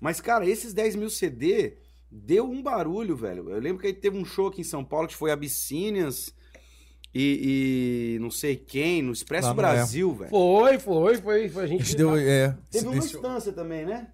[0.00, 1.76] Mas, cara, esses 10 mil CD
[2.10, 3.48] deu um barulho, velho.
[3.50, 6.34] Eu lembro que aí teve um show aqui em São Paulo que foi Abyssinians
[7.14, 9.56] e, e não sei quem, no Expresso Lá é.
[9.56, 10.30] Brasil, velho.
[10.30, 11.62] Foi, foi, foi, foi.
[11.62, 12.16] A A gente gente deu.
[12.16, 14.08] É, Teve uma instância também, né?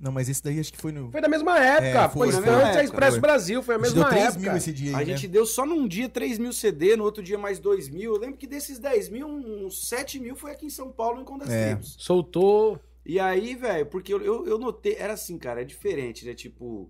[0.00, 1.10] Não, mas esse daí acho que foi no.
[1.10, 1.86] Foi da mesma época.
[1.86, 3.20] É, foi foi na Estante, mesma a época, Expresso foi.
[3.20, 4.40] Brasil, foi a A gente mesma deu 3 época.
[4.40, 5.12] mil esse dia A aí, né?
[5.16, 8.14] gente deu só num dia 3 mil CD, no outro dia mais 2 mil.
[8.14, 11.24] Eu lembro que desses 10 mil, uns 7 mil foi aqui em São Paulo, em
[11.24, 11.70] Condas É.
[11.70, 11.96] Tribos.
[11.98, 12.78] Soltou.
[13.04, 16.34] E aí, velho, porque eu, eu, eu notei, era assim, cara, é diferente, né?
[16.34, 16.88] Tipo,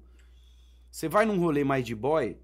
[0.90, 2.36] você vai num rolê mais de boy,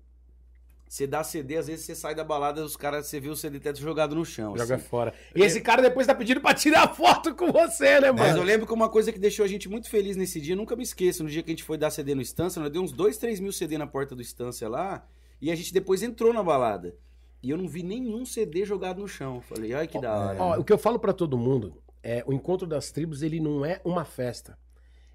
[0.89, 3.59] você dá CD, às vezes você sai da balada, os caras, você vê o CD
[3.59, 4.57] teto jogado no chão.
[4.57, 4.85] Joga assim.
[4.85, 5.13] fora.
[5.35, 8.43] E esse cara depois tá pedindo pra tirar foto com você, né, Mas eu mano?
[8.43, 11.25] lembro que uma coisa que deixou a gente muito feliz nesse dia, nunca me esqueço,
[11.25, 13.41] no dia que a gente foi dar CD no Estância, nós deu uns 2, 3
[13.41, 15.07] mil CD na porta do Estância lá,
[15.41, 16.95] e a gente depois entrou na balada.
[17.43, 19.41] E eu não vi nenhum CD jogado no chão.
[19.43, 20.43] Falei, ai que da hora.
[20.43, 23.65] Ó, o que eu falo pra todo mundo é o encontro das tribos, ele não
[23.65, 24.57] é uma festa.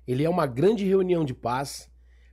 [0.08, 1.90] Ele é uma grande reunião de paz,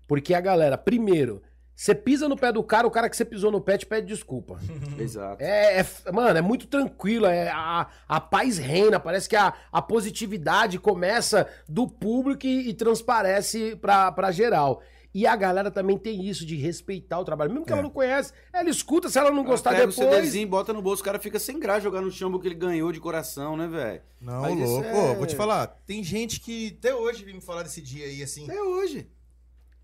[0.07, 1.43] porque a galera, primeiro,
[1.77, 4.07] Você pisa no pé do cara, o cara que você pisou no pé te pede
[4.07, 4.59] desculpa.
[4.99, 5.43] Exato.
[5.43, 7.27] É, é- mano, é muito tranquilo.
[7.27, 8.99] É, a, a paz reina.
[8.99, 14.83] Parece que a, a positividade começa do público e, e transparece pra, pra geral.
[15.15, 17.51] E a galera também tem isso de respeitar o trabalho.
[17.51, 19.09] Mesmo que ela não conhece, ela escuta.
[19.09, 20.15] Se ela não gostar Pega o depois.
[20.15, 22.93] CDzinho, bota no bolso, o cara fica sem graça jogar no chão porque ele ganhou
[22.93, 24.03] de coração, né, velho?
[24.21, 24.87] Não, Mas louco.
[24.87, 28.05] é- Ô, vou te falar, tem gente que até hoje vem me falar desse dia
[28.07, 29.09] aí, assim, Até hoje.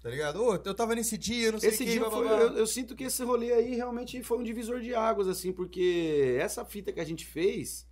[0.03, 0.43] Tá ligado?
[0.43, 2.47] Ô, eu tava nesse dia, não sei Esse o que, dia blá, foi, blá, blá.
[2.47, 6.37] eu, eu sinto que esse rolê aí realmente foi um divisor de águas, assim, porque
[6.41, 7.87] essa fita que a gente fez,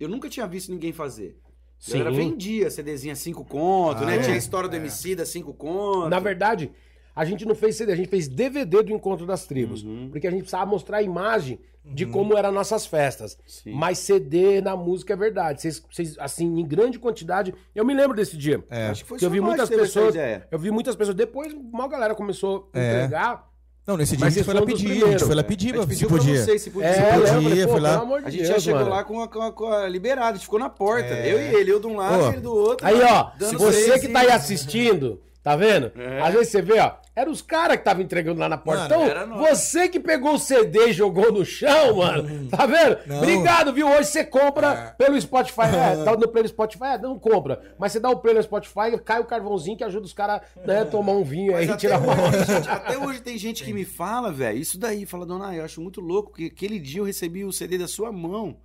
[0.00, 1.38] eu nunca tinha visto ninguém fazer.
[1.86, 2.16] A galera Sim.
[2.16, 4.16] vendia CDzinha 5 conto, Ah, né?
[4.16, 4.20] é?
[4.22, 4.78] Tinha a história do É.
[4.78, 6.08] MC da 5 conto.
[6.08, 6.72] Na verdade,
[7.16, 9.82] a gente não fez CD, a gente fez DVD do Encontro das Tribos.
[9.82, 10.10] Uhum.
[10.12, 13.38] Porque a gente precisava mostrar a imagem de como eram nossas festas.
[13.46, 13.72] Sim.
[13.72, 15.62] Mas CD na música é verdade.
[15.62, 17.54] Vocês, vocês, assim, em grande quantidade.
[17.74, 18.62] Eu me lembro desse dia.
[18.68, 18.88] É.
[18.88, 20.14] Acho que foi Porque eu vi muitas que pessoas.
[20.50, 21.16] Eu vi muitas pessoas.
[21.16, 22.96] Depois, uma galera começou a É.
[23.04, 23.48] entregar.
[23.86, 25.48] Não, nesse dia a gente vocês foi lá pedir, a gente foi lá né?
[25.48, 26.42] pedir, A gente se pediu pra podia.
[26.44, 26.88] vocês se podia.
[26.88, 27.26] É, se eu podia.
[27.40, 27.90] falei, pô, foi lá.
[27.92, 28.90] pelo amor de A gente Deus, já chegou mano.
[28.90, 31.06] lá com a, com, a, com a liberada, a gente ficou na porta.
[31.14, 31.32] É.
[31.32, 32.84] Eu e ele, eu de um lado e ele do outro.
[32.84, 35.92] Aí, ó, dando você seis que tá aí assistindo, tá vendo?
[35.96, 36.20] É.
[36.22, 38.88] Às vezes você vê, ó, eram os caras que estavam entregando lá na porta.
[38.88, 42.98] Mano, então, era você que pegou o CD e jogou no chão, mano, tá vendo?
[43.06, 43.18] Não.
[43.18, 43.88] Obrigado, viu?
[43.88, 45.04] Hoje você compra É.
[45.04, 45.60] pelo Spotify.
[45.60, 47.62] É, tá no play do Spotify, é, não compra.
[47.78, 50.84] Mas você dá o play no Spotify, cai o carvãozinho que ajuda os caras, né,
[50.84, 52.28] tomar um vinho aí Mas e tirar até, uma.
[52.28, 55.64] hoje, gente, até hoje tem gente que me fala, velho, isso daí, fala, dona, eu
[55.64, 58.56] acho muito louco, porque aquele dia eu recebi o CD da sua mão.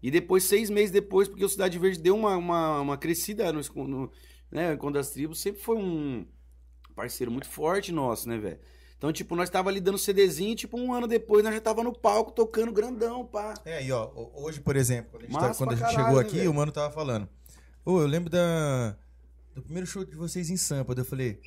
[0.00, 3.60] E depois, seis meses depois, porque o Cidade Verde deu uma, uma, uma crescida no,
[3.86, 4.10] no,
[4.50, 6.26] né, quando as tribos sempre foi um
[6.94, 8.58] parceiro muito forte nosso, né, velho?
[8.98, 11.90] Então, tipo, nós tava ali dando CDzinho, tipo, um ano depois nós já tava no
[11.98, 13.54] palco tocando grandão, pá.
[13.64, 16.04] É, aí, ó, ho- hoje, por exemplo, quando a gente, tá- quando a gente caralho,
[16.06, 17.26] chegou né, aqui, o mano tava falando.
[17.82, 18.94] Ô, eu lembro da,
[19.54, 20.92] do primeiro show de vocês em Sampa.
[20.94, 21.40] Eu falei,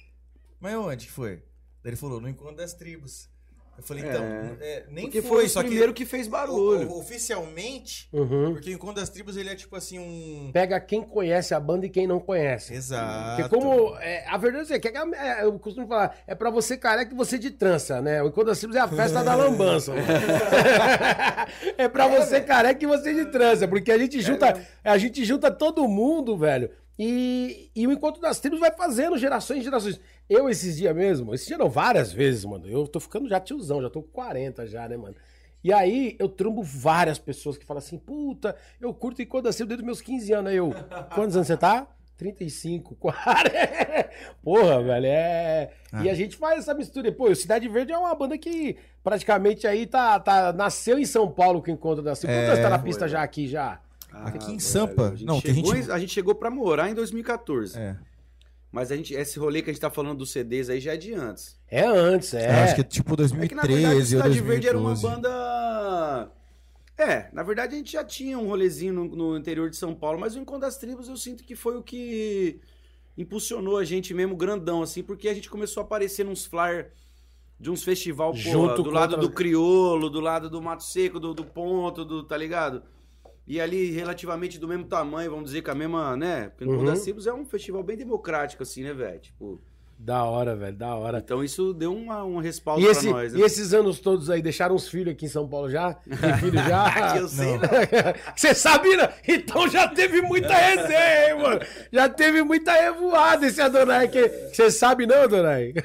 [0.59, 1.35] mas onde que foi?
[1.83, 3.29] Daí ele falou, no Encontro das Tribos.
[3.75, 4.23] Eu falei, então,
[4.62, 6.88] é, nem Porque foi, foi, o só primeiro que, que fez o- barulho.
[6.89, 8.53] o- oficialmente, Uhum.
[8.53, 10.51] porque o Encontro das Tribos ele é tipo assim um...
[10.53, 12.73] Pega quem conhece a banda e quem não conhece.
[12.73, 13.41] Exato.
[13.41, 13.97] Porque como.
[13.97, 17.17] é, a verdade é que é, é, eu costumo falar, é pra você careca e
[17.17, 18.21] você de trança, né?
[18.21, 19.91] O Encontro das Tribos é a festa da lambança.
[21.77, 25.51] é pra você careca e você de trança, porque a gente junta, a gente junta
[25.51, 26.69] todo mundo, velho.
[26.97, 29.99] E, e o Encontro das Tribos vai fazendo gerações e gerações.
[30.29, 32.67] Eu, esses dias mesmo, esses dias não, várias vezes, mano.
[32.67, 35.15] Eu tô ficando já tiozão, já tô com 40 já, né, mano?
[35.63, 39.69] E aí eu trombo várias pessoas que falam assim, puta, eu curto Encontro das Tribos
[39.69, 40.51] desde meus 15 anos.
[40.51, 40.73] Aí eu,
[41.13, 41.88] quantos anos você tá?
[42.17, 43.29] 35, 40.
[44.43, 45.71] Porra, velho, é.
[46.01, 47.12] E a gente faz essa mistura.
[47.12, 51.29] Pô, o Cidade Verde é uma banda que praticamente aí tá, tá nasceu em São
[51.29, 52.38] Paulo com o Encontro das Tribos.
[52.38, 53.12] É, tá na foi, pista né?
[53.12, 53.79] já aqui já?
[54.12, 55.07] Aqui em velho, Sampa?
[55.09, 57.79] A gente, Não, que a chegou, gente- a gente chegou pra morar em 2014.
[57.79, 57.95] É.
[58.73, 60.97] Mas a gente, esse rolê que a gente tá falando dos CDs aí já é
[60.97, 61.55] de antes.
[61.69, 62.47] É antes, é.
[62.47, 64.89] Eu acho que é tipo É que na verdade 2013 ou Cidade Verde era uma
[64.95, 65.15] 2012.
[65.21, 66.31] banda.
[66.97, 70.19] É, na verdade a gente já tinha um rolezinho no, no interior de São Paulo,
[70.19, 72.59] mas o Encontro das Tribos eu sinto que foi o que
[73.15, 76.91] impulsionou a gente mesmo grandão, assim, porque a gente começou a aparecer nos flyer
[77.59, 81.31] de uns festival, porra, do lado outras- do Criolo, do lado do Mato Seco, do,
[81.31, 82.81] do Ponto, do, tá ligado?
[83.45, 86.51] E ali relativamente do mesmo tamanho, vamos dizer, com a mesma, né?
[86.58, 86.86] Porque o Uhum.
[86.86, 89.19] das Tribos é um festival bem democrático, assim, né, velho?
[89.19, 89.62] Tipo,
[89.99, 91.19] Da hora, velho, da hora.
[91.19, 93.39] então isso deu uma, um respaldo E, esse- pra nós, né?
[93.39, 95.93] e esses anos todos aí, deixaram os filhos aqui em São Paulo já?
[95.93, 96.08] Tem
[96.39, 97.12] filho já?
[97.13, 97.67] Que eu sei, né?
[98.36, 99.10] Você sabe, né?
[99.27, 101.60] Então já teve muita resenha, hein, mano?
[101.91, 105.73] Já teve muita revoada esse Adonai que Você sabe não, Adonai?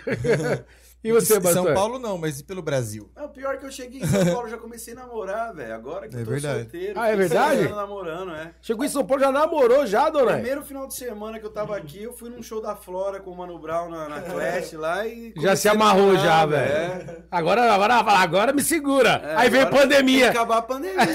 [1.02, 1.74] E você, São Bastor?
[1.74, 3.08] Paulo não, mas e pelo Brasil?
[3.14, 5.72] É, o pior é que eu cheguei em São Paulo, já comecei a namorar, velho.
[5.72, 6.60] Agora que É eu tô verdade.
[6.62, 6.98] solteiro.
[6.98, 7.60] Ah, é fiquei verdade?
[7.60, 8.50] anos namorando, é.
[8.60, 10.34] Chegou em São Paulo, já namorou já, Adonai?
[10.40, 13.30] Primeiro final de semana que eu tava aqui, eu fui num show da Flora com
[13.30, 15.32] o Mano Brown na, na Clash lá e...
[15.38, 17.24] Já se comecei a amarrou namorar, já, velho.
[17.30, 19.10] Agora, agora, agora me segura.
[19.24, 20.32] É, aí vem agora Tem pandemia.
[20.32, 21.14] que acabar a pandemia, né?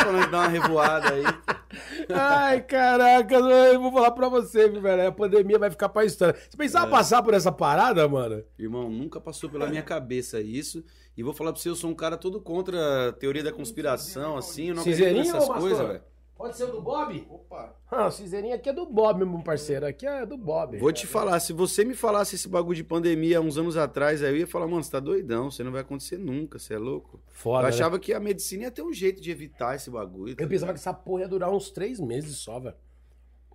[0.00, 1.24] Pra nós dar uma revoada aí.
[2.08, 5.08] Ai, caraca, eu vou falar pra você, viu, velho.
[5.08, 6.34] A pandemia vai ficar pra história.
[6.34, 6.56] Você É.
[6.56, 8.44] pensava passar por essa parada, mano?
[8.58, 10.84] Irmão, nunca passou pela minha cabeça isso.
[11.16, 14.36] E vou falar pra você, eu sou um cara todo contra a teoria da conspiração,
[14.36, 14.68] assim.
[14.68, 16.02] Eu não acredito nessas coisas, velho.
[16.36, 17.26] Pode ser o do Bob?
[17.30, 17.76] Opa.
[17.88, 19.86] Ah, o cinzeirinho aqui é do Bob, meu parceiro.
[19.86, 20.76] Aqui é do Bob.
[20.78, 24.20] Vou te falar, se você me falasse esse bagulho de pandemia há uns anos atrás,
[24.20, 26.78] aí eu ia falar, mano, você tá doidão, você não vai acontecer nunca, você é
[26.78, 27.22] louco.
[27.28, 27.68] Foda, eu né?
[27.68, 30.34] achava que a medicina ia ter um jeito de evitar esse bagulho.
[30.34, 32.74] tá Eu pensava que essa porra ia durar uns três meses só, velho.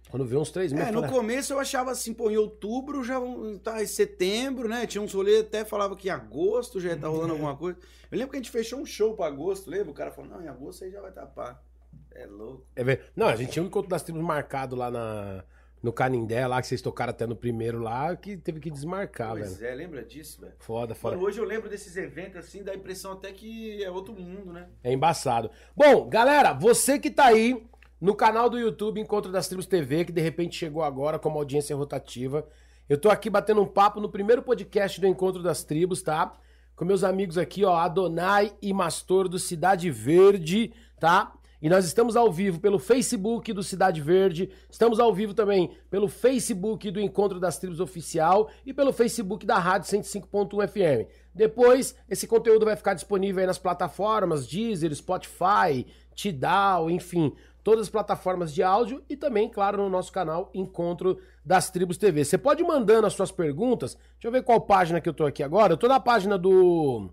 [0.10, 0.88] Quando veio uns três meses.
[0.88, 3.20] É, no falei, começo eu achava assim, pô, em outubro já
[3.64, 4.88] tá em setembro, né?
[4.88, 7.78] Tinha uns rolês até falava que em agosto já ia tá rolando alguma coisa.
[8.12, 9.92] Eu lembro que a gente fechou um show pra agosto, lembra?
[9.92, 11.64] O cara falou, não, em agosto aí já vai tapar.
[12.12, 12.66] É louco.
[12.76, 15.44] É ver- Não, a gente tinha um encontro das tribos marcado lá na,
[15.82, 19.58] no Canindé lá, que vocês tocaram até no primeiro lá, que teve que desmarcar, pois
[19.58, 19.72] velho.
[19.72, 20.54] é, lembra disso, velho?
[20.58, 21.16] Foda, foda.
[21.16, 24.52] Mano, hoje eu lembro desses eventos assim, dá a impressão até que é outro mundo,
[24.52, 24.68] né?
[24.84, 25.52] É embaçado.
[25.76, 27.64] Bom, galera, você que tá aí
[28.00, 31.76] no canal do YouTube Encontro das Tribos TV, que de repente chegou agora como audiência
[31.76, 32.48] rotativa,
[32.88, 36.34] eu tô aqui batendo um papo no primeiro podcast do Encontro das Tribos, tá?
[36.76, 41.34] Com meus amigos aqui, ó, Adonai e Mastor do Cidade Verde, tá?
[41.62, 46.08] E nós estamos ao vivo pelo Facebook do Cidade Verde, estamos ao vivo também pelo
[46.08, 51.12] Facebook do Encontro das Tribos Oficial e pelo Facebook da Rádio 105.1 FM.
[51.36, 55.86] Depois, esse conteúdo vai ficar disponível aí nas plataformas Deezer, Spotify,
[56.16, 57.34] Tidal, enfim,
[57.64, 62.24] todas as plataformas de áudio e também, claro, no nosso canal Encontro das Tribos TV.
[62.24, 63.96] Você pode ir mandando as suas perguntas.
[63.96, 65.74] Deixa eu ver qual página que eu tô aqui agora.
[65.74, 67.10] Eu tô na página do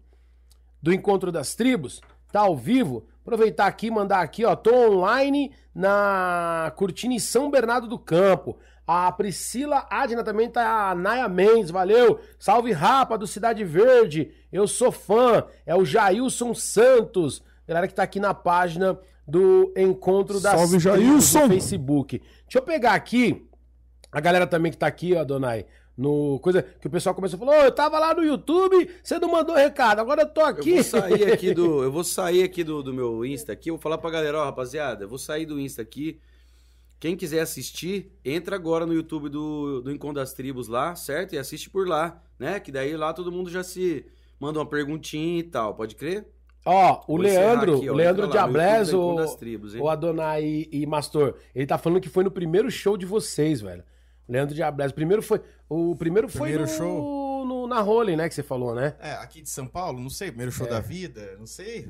[0.80, 3.06] do Encontro das Tribos, tá ao vivo.
[3.22, 4.54] Aproveitar aqui, mandar aqui, ó.
[4.54, 8.56] Tô online na Curtindo em São Bernardo do Campo.
[8.86, 10.90] A Priscila Adna também tá.
[10.90, 12.20] A Naya Mendes, valeu.
[12.38, 14.32] Salve Rapa do Cidade Verde.
[14.52, 15.44] Eu sou fã.
[15.66, 17.42] É o Jailson Santos.
[17.66, 21.42] Galera que tá aqui na página do Encontro das Salve, Tribos Jailson.
[21.42, 22.18] no Facebook.
[22.18, 23.46] Deixa eu pegar aqui.
[24.12, 25.66] A galera também que tá aqui, ó, Donai.
[25.96, 29.18] No coisa que o pessoal começou a falar, ô, eu tava lá no YouTube, você
[29.18, 30.74] não mandou recado, agora eu tô Eu aqui.
[30.74, 31.82] vou sair aqui do.
[31.84, 33.70] Eu vou sair aqui do, do meu Insta aqui.
[33.70, 36.20] Eu vou falar pra galera, ó, rapaziada, eu vou sair do Insta aqui.
[37.00, 41.34] Quem quiser assistir, entra agora no YouTube do, do Encontro das Tribos lá, certo?
[41.34, 42.60] E assiste por lá, né?
[42.60, 44.04] Que daí lá todo mundo já se
[44.38, 46.26] manda uma perguntinha e tal, pode crer?
[46.66, 49.16] Ó, o Vou Leandro, aqui, ó, o Leandro Diablés, o,
[49.80, 53.60] o Adonai e, e Mastor, ele tá falando que foi no primeiro show de vocês,
[53.60, 53.84] velho.
[54.28, 57.44] Leandro Diablés, primeiro foi, o primeiro foi Primeiro no, show?
[57.46, 58.96] no- na Rolling, né, que você falou, né?
[59.00, 61.88] É, aqui de São Paulo, não sei, primeiro show da vida, não sei.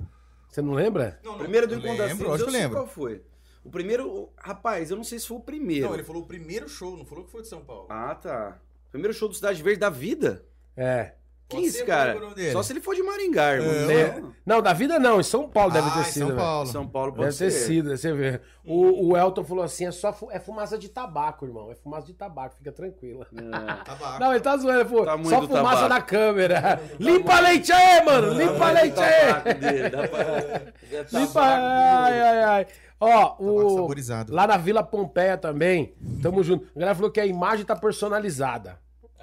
[0.50, 1.18] Você não lembra?
[1.24, 2.76] Não, O primeiro do eu Encontro das lembro, Tribos, acho eu que sei lembro.
[2.76, 3.22] qual foi.
[3.64, 5.86] O primeiro, rapaz, eu não sei se foi o primeiro.
[5.86, 7.86] Não, ele falou o primeiro show, não falou que foi de São Paulo.
[7.88, 8.58] Ah, tá.
[8.92, 10.44] Primeiro show do Cidade Verde da vida?
[10.76, 11.12] É.
[11.48, 12.18] Pode esse ser, cara?
[12.52, 13.90] Só se ele for de Maringá, irmão.
[13.90, 16.26] É, Não, Não, da vida não, em São Paulo deve Ah, ter sido.
[16.28, 16.36] São.
[16.36, 16.66] Paulo.
[16.66, 17.66] São Paulo pode Deve ter ser.
[17.66, 18.40] sido, deve ser.
[18.64, 21.70] O, o Elton falou assim: é só fu- é fumaça de tabaco, irmão.
[21.70, 23.26] É fumaça de tabaco, fica tranquila.
[23.32, 23.40] É.
[24.18, 25.88] Não, ele tá zoando, ele falou, Tá só fumaça tabaco.
[25.88, 26.80] na câmera.
[26.98, 28.32] Limpa leite aí, mano!
[28.34, 29.54] Limpa leite aí!
[29.54, 31.40] Dele, pra- é Limpa.
[31.42, 32.66] Ai, ai, ai.
[32.98, 33.76] Ó, o.
[33.76, 34.34] saborizado.
[34.34, 36.66] Lá na Vila Pompeia também, tamo junto.
[36.74, 38.78] A galera falou que a imagem tá personalizada.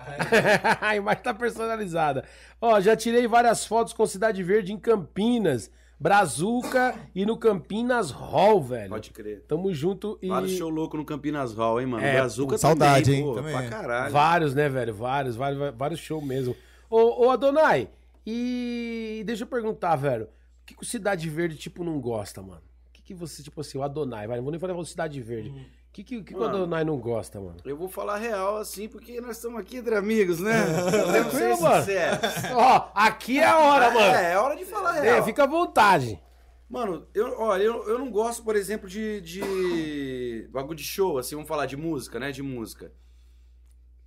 [0.82, 2.26] a imagem tá personalizada.
[2.62, 8.62] Ó, já tirei várias fotos com Cidade Verde em Campinas, Brazuca e no Campinas Hall,
[8.62, 8.90] velho.
[8.90, 9.44] Pode crer.
[9.48, 10.28] Tamo junto e.
[10.28, 12.04] Vários show louco no Campinas Hall, hein, mano?
[12.04, 13.26] É, Brazuca pô, saudade, também, hein?
[13.26, 13.70] Pô, Também pra é.
[13.70, 14.12] caralho.
[14.12, 14.94] Vários, né, velho?
[14.94, 16.56] Vários, vários, vários shows mesmo.
[16.90, 17.90] Ô, ô, Adonai,
[18.26, 20.26] e deixa eu perguntar, velho.
[20.26, 22.62] O que, que o Cidade Verde, tipo, não gosta, mano?
[22.90, 25.20] O que, que você, tipo assim, o Adonai, vai, não vou nem falar o Cidade
[25.20, 25.50] Verde.
[25.50, 26.56] O que, que, que, Mano.
[26.56, 27.58] Adonai não gosta, mano?
[27.64, 30.52] Eu vou falar real assim, porque nós estamos aqui entre amigos, né?
[30.90, 31.76] Tranquilo, ser mano.
[31.82, 32.20] sinceros.
[32.52, 34.16] Ó, aqui é a hora, mano.
[34.16, 35.18] É, é hora de falar real.
[35.18, 36.20] É, fica à vontade.
[36.68, 41.36] Mano, eu, olha, eu, eu não gosto, por exemplo, de, de bagulho de show, assim,
[41.36, 42.32] vamos falar de música, né?
[42.32, 42.92] De música.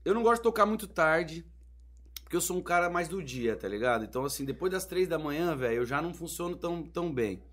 [0.05, 1.46] Eu não gosto de tocar muito tarde,
[2.25, 4.05] porque eu sou um cara mais do dia, tá ligado?
[4.05, 7.44] Então, assim, depois das três da manhã, velho, eu já não funciono tão, tão bem.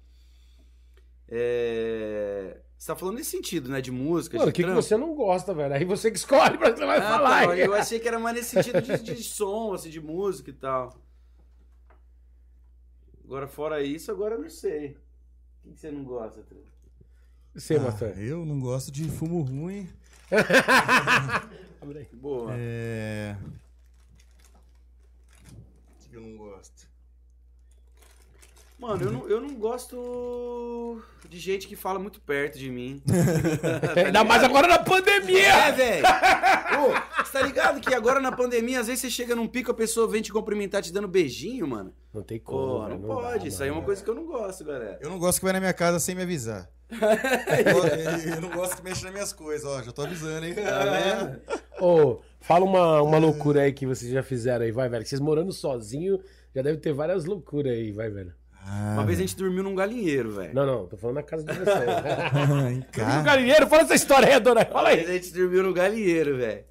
[1.30, 2.62] É...
[2.84, 3.80] Você tá falando nesse sentido, né?
[3.80, 5.74] De música, Mano, de o que, que você não gosta, velho?
[5.74, 7.48] Aí você que escolhe pra você vai Ah, falar.
[7.48, 10.54] tá, eu achei que era mais nesse sentido de, de som, assim, de música e
[10.54, 10.94] tal.
[13.24, 14.98] Agora, fora isso, agora eu não sei.
[15.64, 16.46] O que que você não gosta?
[17.56, 18.16] Você, Master.
[18.18, 19.88] Ah, eu não gosto de fumo ruim.
[21.82, 22.08] Abre aí.
[22.12, 22.52] Boa.
[22.54, 23.38] É.
[26.06, 26.86] O que eu não gosto?
[28.78, 31.02] Mano, eu não, eu não gosto
[31.34, 33.02] de gente que fala muito perto de mim.
[34.06, 35.48] Ainda mais agora na pandemia.
[35.48, 36.06] É, velho!
[36.06, 39.74] Ô, você tá ligado que agora na pandemia, às vezes você chega num pico, a
[39.74, 41.92] pessoa vem te cumprimentar te dando beijinho, mano?
[42.14, 42.84] Não tem como.
[42.84, 43.48] Velho, não dá, pode.
[43.48, 45.00] Isso aí é uma coisa que eu não gosto, galera.
[45.02, 46.70] Eu não gosto que vai na minha casa sem me avisar.
[46.94, 49.82] eu, eu não gosto que mexa nas minhas coisas, ó.
[49.82, 50.54] Já tô avisando, hein?
[50.54, 51.42] Tá vendo?
[51.82, 55.04] Ô, fala uma, uma loucura aí que vocês já fizeram aí, vai, velho.
[55.04, 56.20] Vocês morando sozinho,
[56.56, 58.36] já deve ter várias loucuras aí, vai, velho.
[58.66, 60.54] Ah, Uma vez a gente dormiu num galinheiro, velho.
[60.54, 61.68] Não, não, tô falando na casa de vocês.
[62.72, 64.66] em no galinheiro, fala essa história aí, dona.
[64.66, 65.18] Fala Uma vez aí.
[65.18, 66.64] a gente dormiu no galinheiro, velho.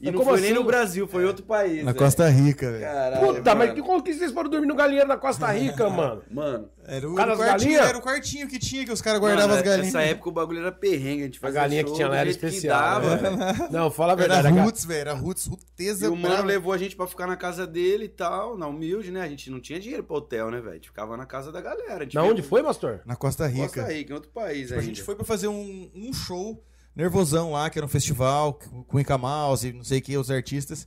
[0.00, 0.58] E Mas não como foi nem assim?
[0.58, 1.84] no Brasil, foi em outro país.
[1.84, 1.96] Na velho.
[2.04, 2.82] Costa Rica, velho.
[2.84, 3.74] Caralho, Puta, mas mano.
[3.74, 6.22] que, como que vocês foram dormir no galinheiro na Costa Rica, mano?
[6.30, 9.20] Mano, Era o, Cara era o quartinho, era o quartinho que tinha, que os caras
[9.20, 9.92] guardavam as galinhas.
[9.92, 12.12] Nessa época o bagulho era perrengue, a gente A fazia galinha que show tinha do
[12.14, 12.80] lá era que especial.
[12.80, 13.68] dava, né?
[13.70, 14.48] Não, fala a Era verdade.
[14.48, 15.00] a ga- roots, velho.
[15.00, 16.10] Era roots, E ruteza.
[16.10, 19.20] o mano levou a gente pra ficar na casa dele e tal, na humilde, né?
[19.20, 20.70] A gente não tinha dinheiro pro hotel, né, velho?
[20.70, 22.04] A gente ficava na casa da galera.
[22.04, 23.00] A Na onde pro foi, Mastor?
[23.04, 23.64] Na Costa Rica.
[23.82, 27.52] Costa Rica, em outro país Tipo, a gente foi pra fazer um, um show nervosão
[27.52, 30.86] lá, que era um festival, com o Inca Mouse, não sei o que, os artistas.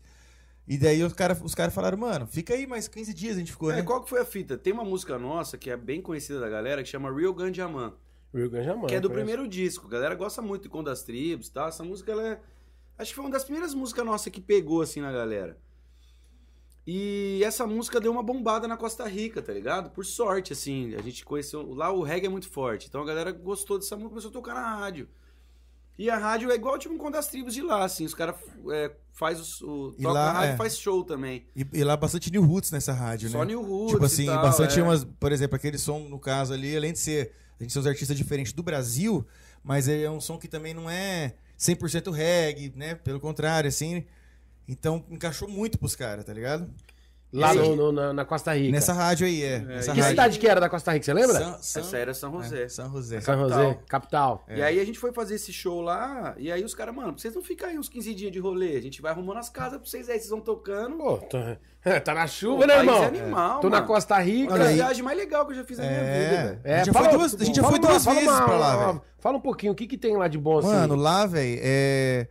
[0.67, 3.51] E daí os caras os cara falaram, mano, fica aí mais 15 dias, a gente
[3.51, 3.81] ficou, É, né?
[3.83, 4.57] qual que foi a fita?
[4.57, 7.93] Tem uma música nossa que é bem conhecida da galera que chama Real Ganjaman.
[8.33, 9.25] Rio Grande do que é do conheço.
[9.25, 9.85] primeiro disco.
[9.85, 11.67] A galera gosta muito de Conto das Tribos, tá?
[11.67, 12.39] Essa música, ela é...
[12.97, 15.57] Acho que foi uma das primeiras músicas nossa que pegou, assim, na galera.
[16.85, 19.91] E essa música deu uma bombada na Costa Rica, tá ligado?
[19.91, 21.73] Por sorte, assim, a gente conheceu...
[21.73, 24.33] Lá o reggae é muito forte, então a galera gostou dessa música e começou a
[24.33, 25.07] tocar na rádio.
[25.97, 28.03] E a rádio é igual, tipo, um Conto das Tribos de lá, assim.
[28.05, 28.35] Os caras
[28.71, 29.93] é, faz os- o...
[29.97, 30.53] E Toca lá, na rádio é.
[30.55, 31.45] e faz show também.
[31.55, 33.45] E, e lá bastante New Roots nessa rádio, Só né?
[33.45, 34.83] New Roots Tipo assim, tal, bastante é.
[34.83, 37.85] umas, por exemplo, aquele som, no caso ali, além de ser, a gente ser uns
[37.87, 39.25] artistas diferentes do Brasil,
[39.63, 42.95] mas é um som que também não é 100% reggae, né?
[42.95, 44.03] Pelo contrário, assim.
[44.67, 46.69] Então, encaixou muito pros caras, tá ligado?
[47.33, 48.71] Lá aí- no- no- na, na Costa Rica.
[48.71, 49.59] Nessa rádio aí, é.
[49.59, 50.09] nessa Que rádio.
[50.11, 51.33] cidade que era da Costa Rica, você lembra?
[51.39, 52.63] San, San, Essa era São José.
[52.63, 53.21] é, San José.
[53.21, 53.39] São.
[53.39, 54.45] José, capital.
[54.47, 57.33] E aí a gente foi fazer esse show lá, e aí os caras, mano, vocês
[57.33, 59.89] não ficam aí uns 15 dias de rolê, a gente vai arrumando as casas pra
[59.89, 60.95] vocês aí, vocês vão tocando.
[60.97, 61.57] Pô, tá,
[62.05, 63.03] tá na Pô, chuva, o né, irmão?
[63.03, 63.87] é animal, Tô na mano.
[63.87, 64.51] Costa Rica.
[64.51, 64.75] Uma das aí.
[64.75, 66.29] viagens mais legais que eu já fiz na minha É.
[66.29, 66.61] vida, velho.
[66.63, 68.85] A gente já foi duas- a gente já fala foi duas fala vezes pra lá,
[68.85, 69.01] velho.
[69.19, 70.67] Fala um pouquinho, o que que tem lá de bom assim?
[70.67, 72.27] Mano, lá, velho, é.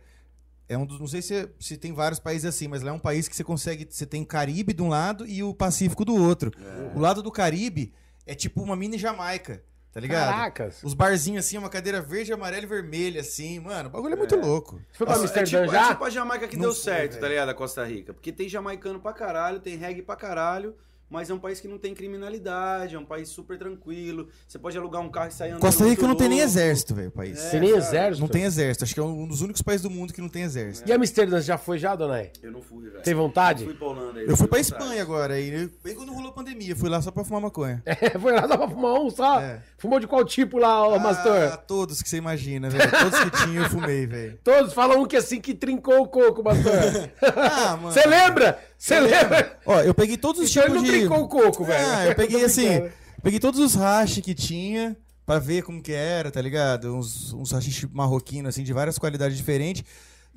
[0.73, 0.99] É um dos.
[0.99, 3.43] Não sei se, se tem vários países assim, mas lá é um país que você
[3.43, 3.87] consegue.
[3.89, 6.51] Você tem o Caribe de um lado e o Pacífico do outro.
[6.95, 7.93] O lado do Caribe
[8.25, 10.29] é tipo uma mini Jamaica, tá ligado?
[10.33, 10.81] Caracas.
[10.83, 13.89] Os barzinhos assim, uma cadeira verde, amarela e vermelha, assim, mano.
[13.89, 14.77] O bagulho é muito louco.
[14.91, 15.85] Você foi pra Nossa, é Amsterdã tipo, já?
[15.85, 17.21] é tipo a Jamaica que Não deu fui, certo, velho.
[17.21, 17.49] tá ligado?
[17.49, 18.13] A Costa Rica.
[18.13, 20.75] Porque tem jamaicano pra caralho, tem reggae pra caralho,
[21.09, 24.27] mas é um país que não tem criminalidade, é um país super tranquilo.
[24.47, 25.61] Você pode alugar um carro e sair andando.
[25.61, 27.39] Costa Rica não tem nem exército, velho, o país.
[27.39, 28.21] É, Tem nem exército?
[28.21, 28.83] Não tem exército.
[28.83, 30.89] Acho que é um dos únicos países do mundo que não tem exército.
[30.89, 32.27] E Amsterdã, você já foi já, dona?
[32.41, 33.03] Eu não fui, velho.
[33.03, 33.63] Tem vontade?
[33.63, 34.19] Eu fui pra Holanda.
[34.19, 34.61] aí, Eu fui pra vontade.
[34.83, 37.81] Espanha agora, e bem quando rolou a pandemia, fui lá só pra fumar maconha.
[38.03, 39.39] É, foi lá só pra fumar um só?
[39.39, 39.61] É.
[39.77, 41.57] Fumou de qual tipo lá, ô Ah, Mastor?
[41.67, 42.89] todos que você imagina, velho.
[42.89, 44.39] Todos que tinha eu fumei, velho.
[44.43, 46.73] Todos falam um que assim que trincou o coco, Mastor.
[47.35, 47.91] Ah, mano.
[47.91, 48.59] Você lembra?
[48.83, 49.57] Você lembra?
[49.65, 50.99] Ó, eu peguei todos os Então ele tipos não de...
[50.99, 51.87] trincou o coco, velho.
[51.87, 52.91] Ah, eu peguei assim,
[53.21, 56.93] peguei todos os hash que tinha pra ver como que era, tá ligado?
[56.93, 59.85] Uns, uns hash marroquinos, assim, de várias qualidades diferentes.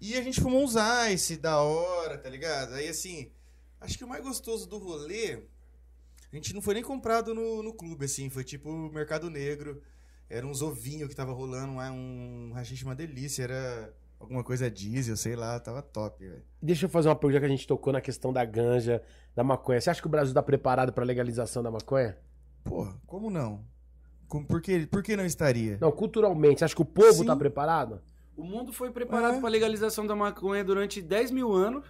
[0.00, 0.76] E a gente fumou uns
[1.12, 2.74] ice da hora, tá ligado?
[2.74, 3.32] Aí, assim,
[3.80, 5.40] acho que o mais gostoso do rolê,
[6.32, 9.82] a gente não foi nem comprado no, no clube, assim, foi tipo Mercado Negro.
[10.30, 15.16] Era uns ovinhos que tava rolando, um, um hashish uma delícia, era alguma coisa diesel,
[15.16, 16.42] sei lá, tava top, velho.
[16.62, 19.02] Deixa eu fazer uma pergunta que a gente tocou na questão da ganja,
[19.34, 19.80] da maconha.
[19.80, 22.16] Você acha que o Brasil tá preparado pra legalização da maconha?
[22.64, 23.64] Porra, como não?
[24.28, 25.78] Como, por, que, por que não estaria?
[25.80, 26.58] Não, culturalmente.
[26.58, 27.26] Você acha que o povo Sim.
[27.26, 28.00] tá preparado?
[28.36, 29.40] O mundo foi preparado É.
[29.40, 31.84] pra legalização da maconha durante 10 mil anos.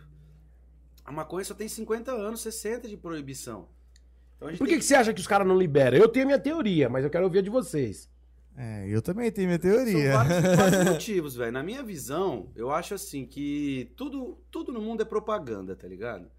[1.05, 3.69] A maconha só tem 50 anos, 60 de proibição.
[4.37, 5.97] Então a gente Por que, tem que você acha que os caras não liberam?
[5.97, 8.11] Eu tenho a minha teoria, mas eu quero ouvir a de vocês.
[8.57, 10.13] É, eu também tenho minha São teoria.
[10.13, 11.53] vários, vários motivos, velho.
[11.53, 16.31] Na minha visão, eu acho assim que tudo, tudo no mundo é propaganda, tá ligado?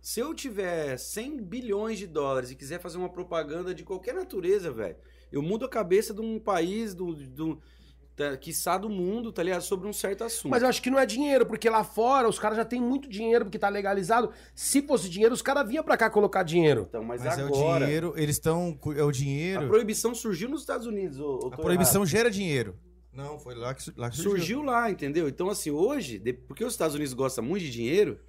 [0.00, 4.70] Se eu tiver 100 bilhões de dólares e quiser fazer uma propaganda de qualquer natureza,
[4.70, 4.96] velho,
[5.30, 7.60] eu mudo a cabeça de um país, do, do,
[8.20, 9.62] da, quiçá do mundo, tá ligado?
[9.62, 10.50] Sobre um certo assunto.
[10.50, 13.08] Mas eu acho que não é dinheiro, porque lá fora os caras já têm muito
[13.08, 14.30] dinheiro porque tá legalizado.
[14.54, 16.86] Se fosse dinheiro, os caras vinham pra cá colocar dinheiro.
[16.88, 17.84] Então, mas, Mas é o agora...
[17.86, 18.78] dinheiro, eles estão.
[18.96, 19.66] É o A dinheiro.
[19.68, 21.18] proibição surgiu nos Estados Unidos.
[21.18, 22.76] ô- ô, A proibição gera dinheiro.
[23.12, 24.22] Não, foi lá que, lá que errado.
[24.30, 25.28] surgiu lá, entendeu?
[25.28, 28.20] Então, assim, hoje, porque os Estados Unidos gostam muito de dinheiro,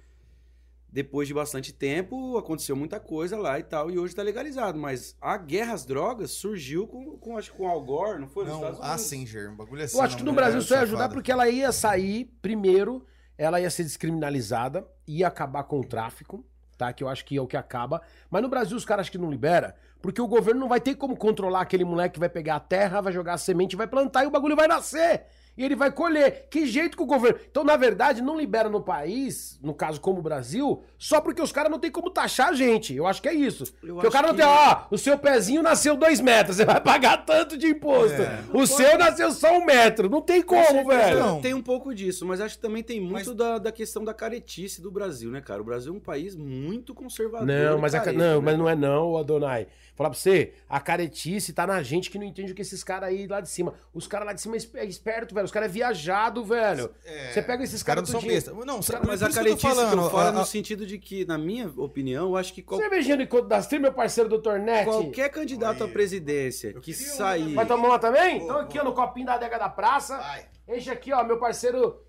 [0.92, 4.78] depois de bastante tempo, aconteceu muita coisa lá e tal, e hoje tá legalizado.
[4.78, 8.44] Mas a guerra às drogas surgiu com, com acho que com Al Gore, não foi?
[8.44, 9.06] Nos Não, Estados a Unidos.
[9.06, 9.96] Singer, um bagulho assim.
[9.96, 13.06] Eu acho que no não, Brasil é, só ia ajudar porque ela ia sair primeiro,
[13.38, 16.44] ela ia ser descriminalizada, ia acabar com o tráfico,
[16.76, 16.92] tá?
[16.92, 18.02] Que eu acho que é o que acaba.
[18.30, 20.94] Mas no Brasil os caras acho que não libera, porque o governo não vai ter
[20.94, 24.24] como controlar aquele moleque que vai pegar a terra, vai jogar a semente, vai plantar
[24.24, 25.24] e o bagulho vai nascer.
[25.56, 26.46] E ele vai colher.
[26.50, 27.38] Que jeito que o governo.
[27.50, 31.52] Então, na verdade, não libera no país, no caso como o Brasil, só porque os
[31.52, 32.94] caras não tem como taxar a gente.
[32.94, 33.64] Eu acho que é isso.
[33.82, 36.64] Eu porque o cara não que- tem, ó, o seu pezinho nasceu dois metros, você
[36.64, 38.20] vai pagar tanto de imposto.
[38.22, 38.40] É.
[38.54, 40.08] O seu nasceu só um metro.
[40.08, 41.18] Não tem como, velho.
[41.18, 41.40] Não.
[41.42, 44.14] Tem um pouco disso, mas acho que também tem muito Mas- da, da questão da
[44.14, 45.60] caretice do Brasil, né, cara?
[45.60, 47.46] O Brasil é um país muito conservador.
[47.46, 48.40] Não, mas, a não, né?
[48.42, 49.66] mas não é não, Adonai.
[49.94, 53.10] Falar pra você, a caretice tá na gente que não entende o que esses caras
[53.10, 53.74] aí lá de cima.
[53.92, 55.44] Os caras lá de cima é é esperto, velho.
[55.44, 56.90] Os caras é viajado, velho.
[57.04, 58.52] É, Você pega esses os caras caras não são besta.
[58.64, 61.26] Não, sabe, Mas a eu caretice eu falando, falo a- a- no sentido de que,
[61.26, 64.58] na minha opinião, eu acho que qual- Cervejinha do Encontro das Tribos, meu parceiro Dr.
[64.58, 64.84] Net.
[64.86, 67.54] qualquer candidato à presidência que sair...
[67.54, 68.38] Vai tomar uma também?
[68.42, 70.16] então aqui, ó, no copinho da adega da praça.
[70.16, 70.46] Vai.
[70.68, 72.00] Enche aqui, ó, meu parceiro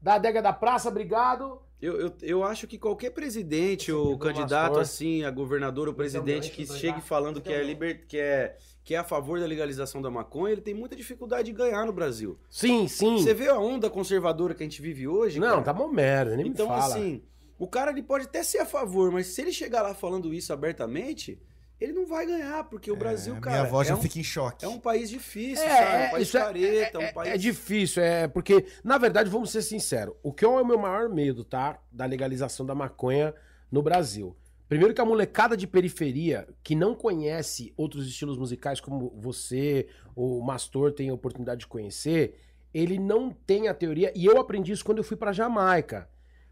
[0.00, 1.60] da adega da praça, obrigado.
[1.80, 6.66] Eu, eu, eu acho que qualquer presidente ou candidato assim, a governador ou presidente que
[6.66, 10.52] chegue falando que é, liber, que, é, que é a favor da legalização da maconha,
[10.52, 12.38] ele tem muita dificuldade de ganhar no Brasil.
[12.50, 13.18] Sim, sim.
[13.18, 15.40] Você vê a onda conservadora que a gente vive hoje?
[15.40, 15.62] Não, cara?
[15.62, 16.98] tá bom merda, nem então, me fala.
[16.98, 17.22] Então, assim,
[17.58, 20.52] o cara ele pode até ser a favor, mas se ele chegar lá falando isso
[20.52, 21.40] abertamente,
[21.80, 23.68] ele não vai ganhar, porque o é, Brasil, cara.
[23.70, 24.64] Minha já é um, fica em choque.
[24.64, 26.06] É um país difícil, é, sabe?
[26.06, 27.32] Um país é- careta, é, um país.
[27.32, 31.08] É difícil, é porque, na verdade, vamos ser sinceros, o que é o meu maior
[31.08, 31.78] medo, tá?
[31.90, 33.34] Da legalização da maconha
[33.72, 34.36] no Brasil.
[34.68, 40.40] Primeiro que a molecada de periferia, que não conhece outros estilos musicais como você, o
[40.42, 42.38] Mastor tem a oportunidade de conhecer,
[42.72, 46.09] ele não tem a teoria, e eu aprendi isso quando eu fui para Jamaica.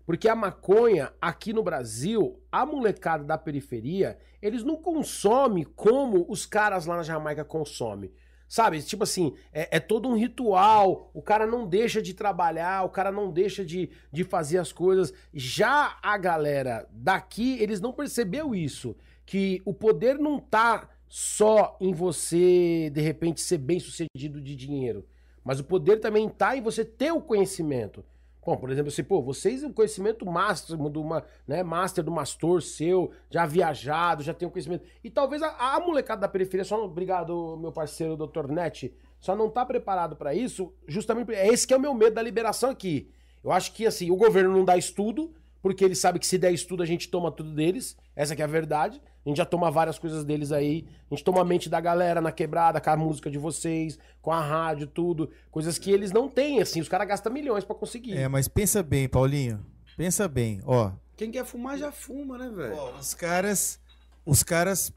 [0.08, 6.46] Porque a maconha, aqui no Brasil, a molecada da periferia, eles não consomem como os
[6.46, 8.10] caras lá na Jamaica consomem.
[8.48, 8.80] Sabe?
[8.80, 11.10] Tipo assim, é, é, todo um ritual.
[11.12, 15.12] O cara não deixa de trabalhar, o cara não deixa de, de fazer as coisas.
[15.34, 18.96] Já a galera daqui, eles não percebeu isso.
[19.26, 25.04] Que o poder não tá só em você, de repente, ser bem sucedido de dinheiro.
[25.44, 28.02] Mas o poder também tá em você ter o conhecimento.
[28.44, 32.62] Bom, por exemplo, assim, pô, vocês o conhecimento máximo do uma, né, master do mastor
[32.62, 34.84] seu, já viajado, já tem o conhecimento.
[35.04, 38.48] E talvez a, a molecada da periferia, só obrigado, meu parceiro Dr.
[38.48, 42.14] Net, só não tá preparado para isso, justamente é esse que é o meu medo
[42.14, 43.10] da liberação aqui.
[43.42, 46.52] Eu acho que assim, o governo não dá estudo, porque ele sabe que se der
[46.52, 49.00] estudo a gente toma tudo deles, essa é a verdade.
[49.24, 50.86] A gente já toma várias coisas deles aí.
[51.10, 54.32] A gente toma a mente da galera na quebrada, com a música de vocês, com
[54.32, 55.30] a rádio, tudo.
[55.50, 56.80] Coisas que eles não têm, assim.
[56.80, 58.16] Os caras gastam milhões para conseguir.
[58.16, 59.64] É, mas pensa bem, Paulinho.
[59.96, 60.92] Pensa bem, ó.
[61.16, 62.76] Quem quer fumar já fuma, né, velho?
[62.98, 63.80] Os caras.
[64.24, 64.92] Os caras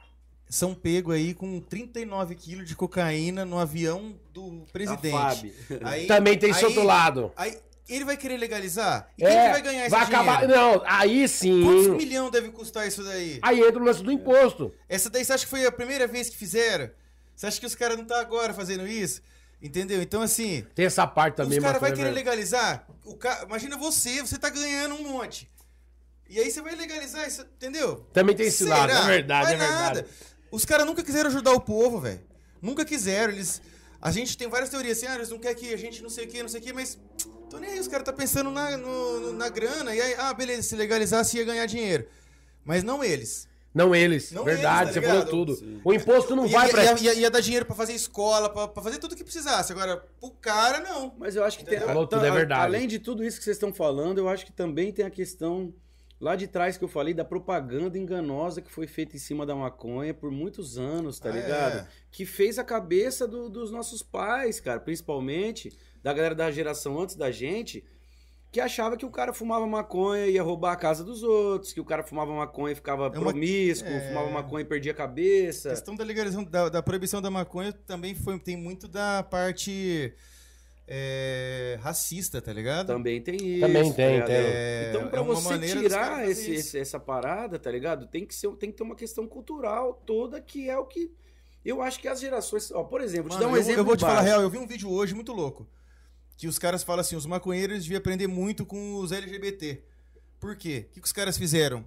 [0.47, 5.53] são pegos aí com 39 quilos de cocaína no avião do presidente.
[5.82, 7.32] Aí, Também tem esse outro lado.
[7.38, 7.57] Aí,
[7.96, 9.10] ele vai querer legalizar?
[9.18, 11.64] E quem é, que vai ganhar esse vai acabar, Não, aí sim.
[11.64, 13.39] Quantos milhões deve custar isso daí?
[13.42, 14.74] Aí entra o lance do imposto.
[14.88, 16.89] Essa daí você acha que foi a primeira vez que fizeram?
[17.36, 19.22] Você acha que os caras não estão tá agora fazendo isso?
[19.62, 20.02] Entendeu?
[20.02, 20.66] Então, assim.
[20.74, 22.88] Tem essa parte também, Os caras vão querer legalizar.
[23.06, 23.44] O ca...
[23.48, 25.50] Imagina você, você tá ganhando um monte.
[26.28, 28.08] E aí você vai legalizar isso, entendeu?
[28.14, 28.78] Também tem esse Será?
[28.78, 29.96] lado, é verdade, vai é verdade.
[29.96, 30.08] Nada.
[30.50, 32.22] Os caras nunca quiseram ajudar o povo, velho.
[32.62, 33.34] Nunca quiseram.
[33.34, 33.62] Eles.
[34.02, 36.26] A gente tem várias teorias assim, ah, eles não querem que a gente não sei
[36.26, 36.98] o que, não sei o que, mas
[37.52, 39.93] Tô nem aí, os caras tá pensando na, no, na grana.
[39.93, 42.08] E aí, ah, beleza, se legalizasse ia ganhar dinheiro.
[42.64, 43.45] Mas não eles.
[43.74, 45.56] Não eles, não verdade, eles, tá você falou tudo.
[45.56, 45.82] Sim.
[45.84, 46.84] O imposto não vai pra.
[46.84, 49.74] Ia, ia, ia, dar dinheiro pra fazer escola, pra, pra fazer tudo que precisasse.
[49.74, 51.14] Agora, pro cara, não.
[51.18, 51.82] Mas eu acho que Entendeu?
[51.82, 51.88] tem.
[51.88, 52.62] Falou tudo, é verdade.
[52.62, 55.74] Além de tudo isso que vocês estão falando, eu acho que também tem a questão
[56.20, 59.56] lá de trás que eu falei da propaganda enganosa que foi feita em cima da
[59.56, 61.78] maconha por muitos anos, tá ah, ligado?
[61.80, 61.88] É.
[62.12, 67.16] Que fez a cabeça do, dos nossos pais, cara, principalmente da galera da geração antes
[67.16, 67.84] da gente,
[68.52, 71.80] que achava que o cara fumava maconha e ia roubar a casa dos outros, que
[71.80, 73.32] o cara fumava maconha e ficava é uma...
[73.32, 74.10] promíscuo, é...
[74.10, 75.70] fumava maconha e perdia a cabeça.
[75.70, 80.14] A questão da legalização, da, da proibição da maconha também foi, tem muito da parte
[80.86, 82.88] é, racista, tá ligado?
[82.88, 83.62] Também tem isso.
[83.62, 84.36] Também tem, tá tem.
[84.36, 88.06] É, então, pra é você tirar esse, esse, essa parada, tá ligado?
[88.08, 91.10] Tem que, ser, tem que ter uma questão cultural toda que é o que.
[91.64, 92.70] Eu acho que as gerações.
[92.72, 93.80] Ó, por exemplo, Mano, te dar um eu, exemplo.
[93.80, 95.66] Eu vou te falar real, eu vi um vídeo hoje muito louco
[96.38, 99.84] que os caras falam assim, os maconheiros deviam aprender muito com os LGBT.
[100.40, 100.88] Por quê?
[100.90, 101.86] O que, que os caras fizeram?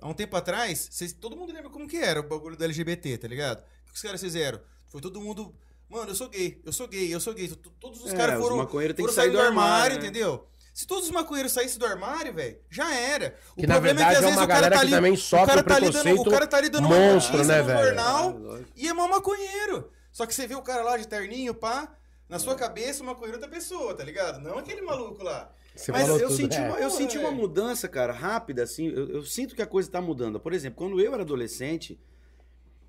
[0.00, 3.18] Há um tempo atrás, vocês, todo mundo lembra como que era o bagulho do LGBT,
[3.18, 3.60] tá ligado?
[3.60, 4.60] O que, que os caras fizeram?
[4.88, 5.54] Foi todo mundo...
[5.88, 7.48] Mano, eu sou gay, eu sou gay, eu sou gay.
[7.78, 10.08] Todos os é, caras foram, os foram que sair do armário, armário né?
[10.08, 10.46] entendeu?
[10.74, 13.36] Se todos os maconheiros saíssem do armário, velho, já era.
[13.56, 15.46] O que problema é que às é vezes o cara tá ali, também sofre o
[15.46, 18.64] cara tá ali dando, o cara tá ali dando monstro, uma né, no jornal é,
[18.74, 19.88] e é mal maconheiro.
[20.10, 21.88] Só que você vê o cara lá de terninho, pá,
[22.28, 24.40] na sua cabeça, uma coisa é outra pessoa, tá ligado?
[24.40, 25.52] Não aquele maluco lá.
[25.74, 26.68] Você Mas eu, tudo, senti, é.
[26.68, 28.88] uma, eu senti uma mudança, cara, rápida, assim.
[28.88, 30.38] Eu, eu, sinto que a coisa tá mudando.
[30.38, 31.98] Por exemplo, quando eu era adolescente,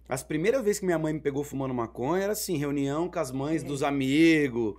[0.07, 3.31] as primeiras vezes que minha mãe me pegou fumando maconha era assim, reunião com as
[3.31, 4.75] mães dos amigos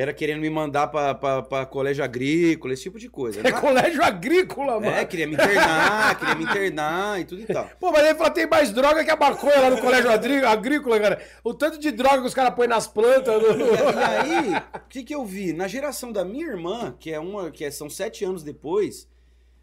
[0.00, 3.40] era querendo me mandar pra, pra, pra colégio agrícola, esse tipo de coisa.
[3.46, 4.86] É colégio agrícola, mano.
[4.86, 7.68] É, queria me internar, queria me internar e tudo e tal.
[7.80, 10.08] Pô, mas ele falou tem mais droga que a maconha lá no colégio
[10.48, 11.20] agrícola, cara.
[11.42, 13.42] O tanto de droga que os caras põem nas plantas.
[13.42, 13.48] No...
[13.48, 15.52] E, e, aí, o que, que eu vi?
[15.52, 19.08] Na geração da minha irmã, que é uma, que é, são sete anos depois,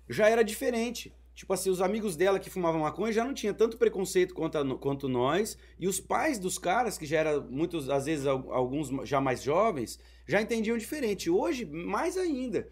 [0.10, 1.14] já era diferente.
[1.34, 4.78] Tipo assim, os amigos dela que fumavam maconha já não tinha tanto preconceito quanto, a,
[4.78, 5.58] quanto nós.
[5.80, 10.00] E os pais dos caras, que já eram muitos, às vezes, alguns já mais jovens,
[10.28, 11.30] já entendiam diferente.
[11.30, 12.68] Hoje, mais ainda.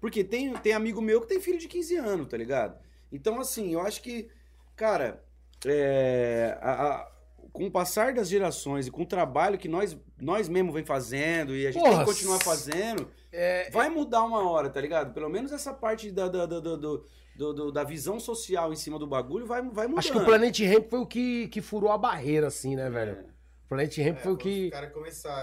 [0.00, 2.78] Porque tem, tem amigo meu que tem filho de 15 anos, tá ligado?
[3.10, 4.28] Então, assim, eu acho que,
[4.76, 5.22] cara,
[5.64, 7.12] é, a, a,
[7.52, 11.54] com o passar das gerações e com o trabalho que nós, nós mesmo vem fazendo
[11.54, 15.14] e a gente Porra, tem que continuar fazendo, é, vai mudar uma hora, tá ligado?
[15.14, 18.98] Pelo menos essa parte da, da, da, do, do, do, da visão social em cima
[18.98, 20.00] do bagulho vai, vai mudar.
[20.00, 23.12] Acho que o Planet Ramp foi o que, que furou a barreira, assim, né, velho?
[23.12, 23.33] É.
[23.64, 24.70] O Planet Ramp é, foi o que,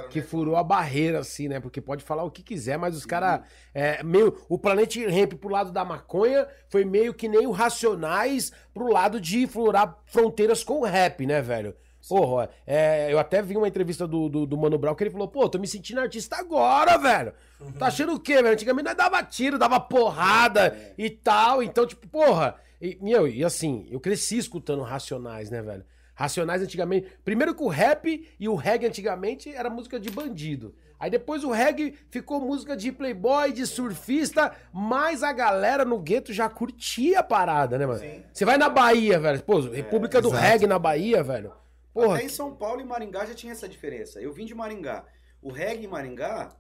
[0.10, 0.26] que né?
[0.26, 1.60] furou a barreira, assim, né?
[1.60, 3.42] Porque pode falar o que quiser, mas os caras.
[3.74, 8.52] É, meio, o Planet Ramp pro lado da maconha foi meio que nem o Racionais
[8.74, 11.76] pro lado de furar fronteiras com o rap, né, velho?
[12.08, 15.28] Porra, é, eu até vi uma entrevista do, do, do, Mano Brown que ele falou,
[15.28, 17.34] pô, tô me sentindo artista agora, velho.
[17.60, 17.72] Uhum.
[17.78, 18.54] Tá achando o quê, velho?
[18.54, 20.94] Antigamente nós dava tiro, dava porrada é.
[20.98, 21.62] e tal.
[21.62, 22.56] Então, tipo, porra.
[22.82, 25.86] E, meu, e assim, eu cresci escutando Racionais, né, velho?
[26.14, 27.08] Racionais antigamente.
[27.24, 30.76] Primeiro que o rap e o reggae antigamente era música de bandido.
[31.00, 36.32] Aí depois o reggae ficou música de playboy, de surfista, mas a galera no gueto
[36.32, 38.02] já curtia a parada, né, mano?
[38.32, 39.42] Você vai na Bahia, velho.
[39.42, 40.44] Pô, República é, do exato.
[40.44, 41.54] Reggae na Bahia, velho.
[41.92, 42.18] Porra.
[42.18, 44.22] Até em São Paulo e Maringá já tinha essa diferença.
[44.22, 45.04] Eu vim de Maringá.
[45.42, 46.56] O reggae em Maringá,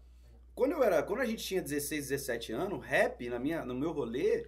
[0.56, 3.92] quando eu era, quando a gente tinha 16, 17 anos, rap na minha, no meu
[3.92, 4.48] rolê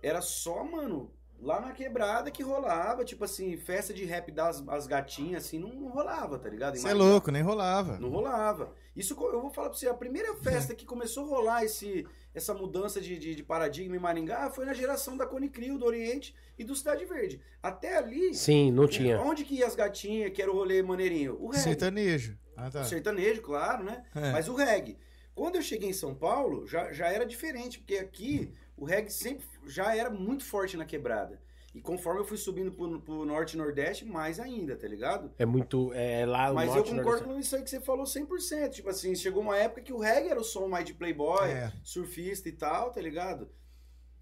[0.00, 4.86] era só, mano, lá na quebrada que rolava, tipo assim, festa de rap das as
[4.86, 6.76] gatinhas, assim, não, não rolava, tá ligado?
[6.76, 7.98] Você é louco, nem rolava.
[7.98, 8.72] Não rolava.
[8.96, 12.52] Isso eu vou falar pra você, a primeira festa que começou a rolar esse, essa
[12.52, 16.34] mudança de, de, de, paradigma em Maringá foi na geração da Cone Crio, do Oriente
[16.58, 17.40] e do Cidade Verde.
[17.62, 18.34] Até ali.
[18.34, 19.20] Sim, não tinha.
[19.20, 21.36] Onde que ia as gatinhas, que era o rolê maneirinho?
[21.40, 21.62] O reggae.
[21.62, 22.38] Sertanejo.
[22.56, 22.80] Ah, tá.
[22.80, 24.04] O sertanejo, claro, né?
[24.14, 24.32] É.
[24.32, 24.98] Mas o reggae.
[25.32, 29.46] Quando eu cheguei em São Paulo, já, já era diferente, porque aqui o reggae sempre
[29.68, 31.40] já era muito forte na quebrada.
[31.74, 35.30] E conforme eu fui subindo pro, pro norte e nordeste, mais ainda, tá ligado?
[35.38, 35.92] É muito.
[35.92, 38.70] É lá Mas norte, eu concordo com isso aí que você falou 100%.
[38.70, 41.72] Tipo assim, chegou uma época que o reggae era o som mais de playboy, é.
[41.84, 43.48] surfista e tal, tá ligado?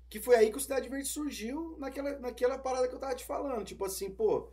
[0.08, 3.24] Que foi aí que o Cidade Verde surgiu naquela, naquela parada que eu tava te
[3.24, 3.64] falando.
[3.64, 4.50] Tipo assim, pô,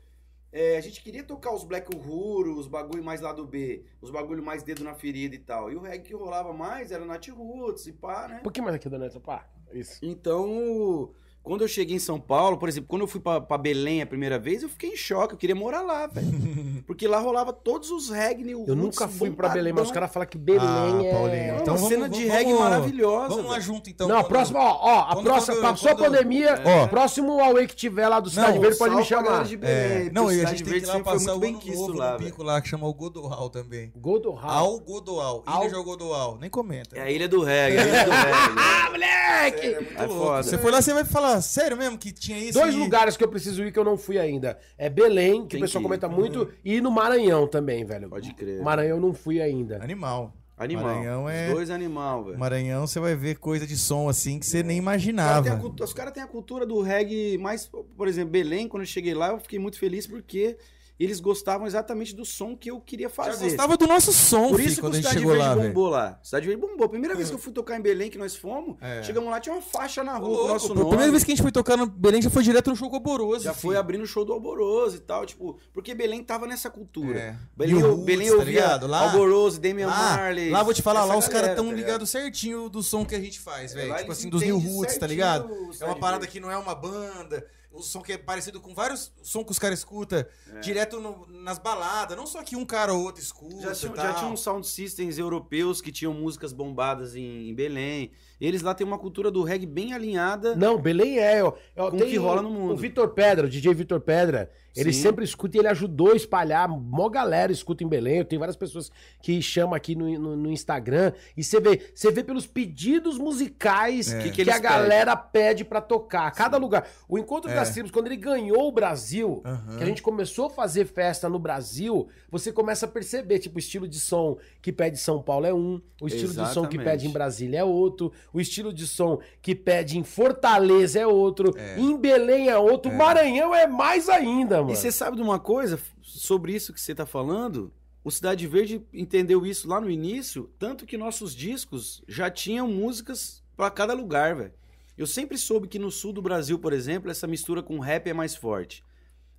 [0.52, 4.12] é, a gente queria tocar os Black Uhuru, os bagulho mais lá do B, os
[4.12, 5.72] bagulho mais dedo na ferida e tal.
[5.72, 8.38] E o reggae que rolava mais era Nat Roots e pá, né?
[8.39, 9.50] Um pouquinho mais aqui da Neta, pá.
[9.74, 10.00] Isso.
[10.06, 11.14] Então,
[11.44, 14.39] quando eu cheguei em São Paulo, por exemplo, quando eu fui para Belém a primeira
[14.39, 16.28] vez, eu fiquei em choque, eu queria morar lá, velho.
[16.88, 20.28] Porque lá rolava todos os reggae, Eu nunca fui para Belém, mas os caras falam
[20.28, 21.56] que Belém ah, é Paulinho.
[21.62, 23.36] Então, uma cena de reggae maravilhosa.
[23.36, 24.08] Vamos lá junto então.
[24.08, 26.84] Não, a próxima, ó, ó, a quando, próxima, quando, passou quando, a pandemia, é.
[26.84, 29.44] ó, próximo Huawei que tiver lá do Cidade não, Verde pode me chamar.
[29.44, 30.12] De Belém, é.
[30.12, 32.41] Não, e a gente tem que ir lá passar o bem novo lá, no pico
[32.41, 33.91] lá que chama o Godoal também.
[33.98, 34.39] Godoal.
[34.41, 35.44] Al Godoal.
[35.46, 36.38] Ilha de Godoal.
[36.39, 36.98] Nem comenta.
[36.98, 38.54] É a ilha do reggae, a ilha do reggae.
[38.58, 39.68] Ah, moleque!
[39.98, 40.44] É foda.
[40.44, 42.60] Você foi lá, você vai falar, sério mesmo que tinha isso.
[42.60, 42.78] Dois e...
[42.78, 44.58] lugares que eu preciso ir que eu não fui ainda.
[44.78, 48.10] É Belém, que Tem o pessoal que comenta muito, e no Maranhão também, velho.
[48.10, 48.62] Pode crer.
[48.62, 49.82] Maranhão eu não fui ainda.
[49.84, 50.34] Animal.
[50.58, 50.86] Animal.
[50.86, 51.48] Maranhão é.
[51.48, 52.40] Os dois animal, velho.
[52.40, 54.64] Maranhão você vai ver coisa de som assim que você é.
[54.64, 55.56] nem imaginava.
[55.56, 57.70] Os caras cara têm a cultura do reggae mais.
[57.98, 60.58] Por exemplo, Belém, quando eu cheguei lá, eu fiquei muito feliz porque
[61.00, 63.46] eles gostavam exatamente do som que eu queria fazer.
[63.46, 65.89] Já gostava do nosso som, Por isso que o Cidade Verde lá, bombou véio.
[65.89, 66.20] lá.
[66.22, 66.88] Cidade Verde bombou.
[66.88, 69.02] Primeira vez que eu fui tocar em Belém, que nós fomos, é.
[69.02, 70.82] chegamos lá, tinha uma faixa na rua com o nosso nome.
[70.82, 72.89] A primeira vez que a gente foi tocar no Belém, já foi direto no show
[72.89, 73.44] com o Alboroso.
[73.44, 73.62] Já filho.
[73.62, 77.20] foi abrindo o show do Alboroso e tal, tipo, porque Belém tava nessa cultura.
[77.20, 77.36] É.
[77.56, 78.88] Belém, eu, Roots, Belém tá ligado?
[78.88, 80.50] Lá, Alboroso, Damian lá, Marley.
[80.52, 83.20] Lá vou te falar, lá os caras tão tá ligados certinho do som que a
[83.20, 83.96] gente faz, velho.
[83.98, 85.50] Tipo assim, dos New Roots, tá ligado?
[85.80, 89.12] É uma parada que não é uma banda o som que é parecido com vários
[89.24, 90.60] som que os caras escutam é.
[90.60, 93.74] direto no, nas baladas, não só que um cara ou outro escuta.
[93.74, 98.12] Já, tinha, já tinha uns sound systems europeus que tinham músicas bombadas em, em, Belém.
[98.40, 100.56] Eles lá têm uma cultura do reggae bem alinhada.
[100.56, 101.42] Não, Belém é.
[101.42, 102.74] Eu, eu com o que rola no mundo.
[102.74, 105.04] O Vitor Pedra, o DJ Vitor Pedra, ele Sim.
[105.04, 106.68] sempre escuta e ele ajudou a espalhar.
[106.68, 108.18] Mó galera escuta em Belém.
[108.18, 111.14] Eu tenho várias pessoas que chamam aqui no, no, no Instagram.
[111.38, 114.24] E você vê, você vê pelos pedidos musicais é.
[114.24, 116.32] que, que, que a galera pede para tocar.
[116.32, 116.64] Cada Sim.
[116.64, 116.88] lugar.
[117.08, 117.56] O Encontro é.
[117.56, 119.78] das Tribos, quando ele ganhou o Brasil, uhum.
[119.78, 123.60] que a gente começou a fazer festa no Brasil, você começa a perceber, tipo, o
[123.60, 126.50] estilo de som que pede São Paulo é um, o estilo Exatamente.
[126.50, 130.04] de som que pede em Brasília é outro, o estilo de som que pede em
[130.04, 131.80] Fortaleza é outro, é.
[131.80, 132.96] em Belém é outro, é.
[132.96, 134.74] Maranhão é mais ainda, mano.
[134.74, 137.72] E você sabe de uma coisa sobre isso que você tá falando?
[138.04, 143.44] O Cidade Verde entendeu isso lá no início, tanto que nossos discos já tinham músicas
[143.56, 144.54] para cada lugar, velho.
[144.98, 148.14] Eu sempre soube que no sul do Brasil, por exemplo, essa mistura com rap é
[148.14, 148.84] mais forte.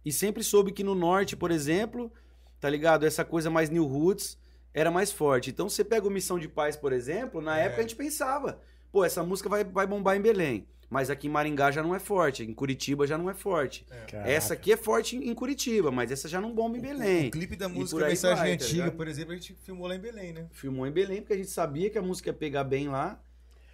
[0.04, 2.12] E sempre soube que no norte, por exemplo,
[2.60, 3.04] tá ligado?
[3.04, 4.38] Essa coisa mais new roots
[4.72, 5.50] era mais forte.
[5.50, 7.66] Então você pega o Missão de Paz, por exemplo, na é.
[7.66, 8.60] época a gente pensava,
[8.94, 10.68] pô, essa música vai, vai bombar em Belém.
[10.88, 13.84] Mas aqui em Maringá já não é forte, em Curitiba já não é forte.
[14.12, 14.34] É.
[14.34, 17.24] Essa aqui é forte em Curitiba, mas essa já não bomba em Belém.
[17.24, 19.88] O, o clipe da música Mensagem vai, tá Antiga, tá por exemplo, a gente filmou
[19.88, 20.46] lá em Belém, né?
[20.52, 23.20] Filmou em Belém, porque a gente sabia que a música ia pegar bem lá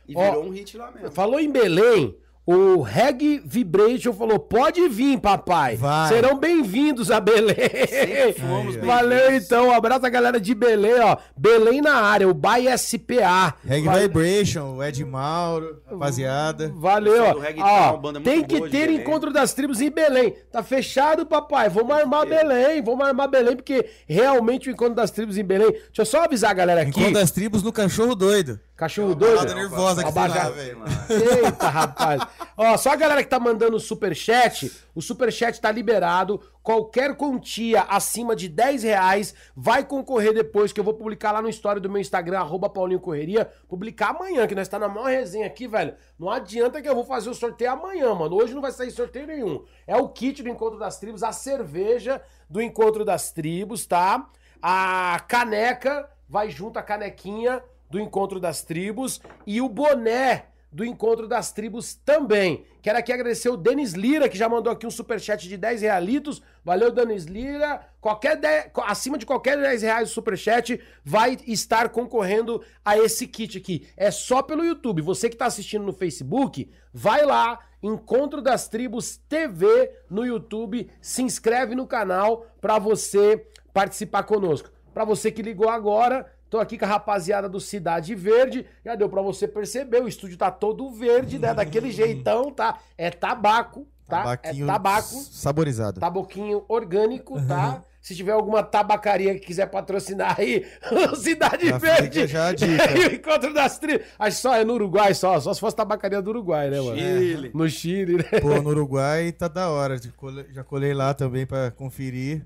[0.08, 1.12] e Ó, virou um hit lá mesmo.
[1.12, 2.16] Falou em Belém,
[2.52, 5.76] O Reg Vibration falou: pode vir, papai.
[5.76, 6.08] Vai.
[6.08, 7.54] Serão bem-vindos a Belém.
[8.36, 8.86] fomos Aí, ó.
[8.86, 11.16] Valeu então, um abraço a galera de Belém, ó.
[11.36, 13.54] Belém na área, o Bay SPA.
[13.64, 16.72] Reg Vibration, o Ed Mauro, rapaziada.
[16.74, 17.94] Valeu, ó.
[17.94, 20.34] ó tem que ter encontro das tribos em Belém.
[20.50, 21.68] Tá fechado, papai.
[21.68, 22.26] Vamos armar.
[22.26, 25.70] Belém, vamos armar Belém, porque realmente o encontro das tribos em Belém.
[25.70, 26.90] Deixa eu só avisar a galera aqui.
[26.90, 28.58] Encontro das tribos no cachorro doido.
[28.80, 29.54] Cachorro doido.
[29.54, 30.78] nervosa que tem Abaixar- lá, velho.
[31.44, 32.22] Eita, rapaz.
[32.56, 36.40] Ó, só a galera que tá mandando o superchat, o superchat tá liberado.
[36.62, 41.48] Qualquer quantia acima de 10 reais vai concorrer depois, que eu vou publicar lá no
[41.50, 43.50] story do meu Instagram, arroba Paulinho Correria.
[43.68, 45.94] Publicar amanhã, que nós tá na maior resenha aqui, velho.
[46.18, 48.34] Não adianta que eu vou fazer o sorteio amanhã, mano.
[48.34, 49.62] Hoje não vai sair sorteio nenhum.
[49.86, 54.26] É o kit do Encontro das Tribos, a cerveja do Encontro das Tribos, tá?
[54.62, 61.26] A caneca vai junto a canequinha do Encontro das Tribos e o boné do Encontro
[61.26, 62.64] das Tribos também.
[62.80, 66.40] Quero aqui agradecer o Denis Lira, que já mandou aqui um superchat de 10 realitos.
[66.64, 67.84] Valeu, Denis Lira.
[68.00, 73.26] Qualquer 10 co- acima de qualquer 10 reais o superchat vai estar concorrendo a esse
[73.26, 73.88] kit aqui.
[73.96, 75.02] É só pelo YouTube.
[75.02, 81.22] Você que está assistindo no Facebook, vai lá, Encontro das Tribos TV no YouTube, se
[81.22, 84.70] inscreve no canal para você participar conosco.
[84.94, 88.66] Para você que ligou agora, tô aqui com a rapaziada do Cidade Verde.
[88.84, 91.54] Já deu para você perceber, o estúdio tá todo verde, né?
[91.54, 92.78] Daquele jeitão, tá?
[92.98, 94.18] É tabaco, tá?
[94.24, 96.00] Tabaquinho É tabaco, saborizado.
[96.00, 97.82] taboquinho orgânico, tá?
[98.02, 100.64] Se tiver alguma tabacaria que quiser patrocinar aí,
[101.20, 102.20] Cidade Já Verde.
[102.20, 102.90] fica já a dica.
[102.98, 104.06] E o encontro das tribos.
[104.18, 105.38] Acho que só é no Uruguai, só.
[105.38, 106.96] Só se fosse tabacaria do Uruguai, né, mano?
[106.96, 107.50] Chile.
[107.54, 108.40] No Chile, né?
[108.40, 109.98] Pô, no Uruguai tá da hora.
[110.02, 112.42] Já colei, já colei lá também pra conferir.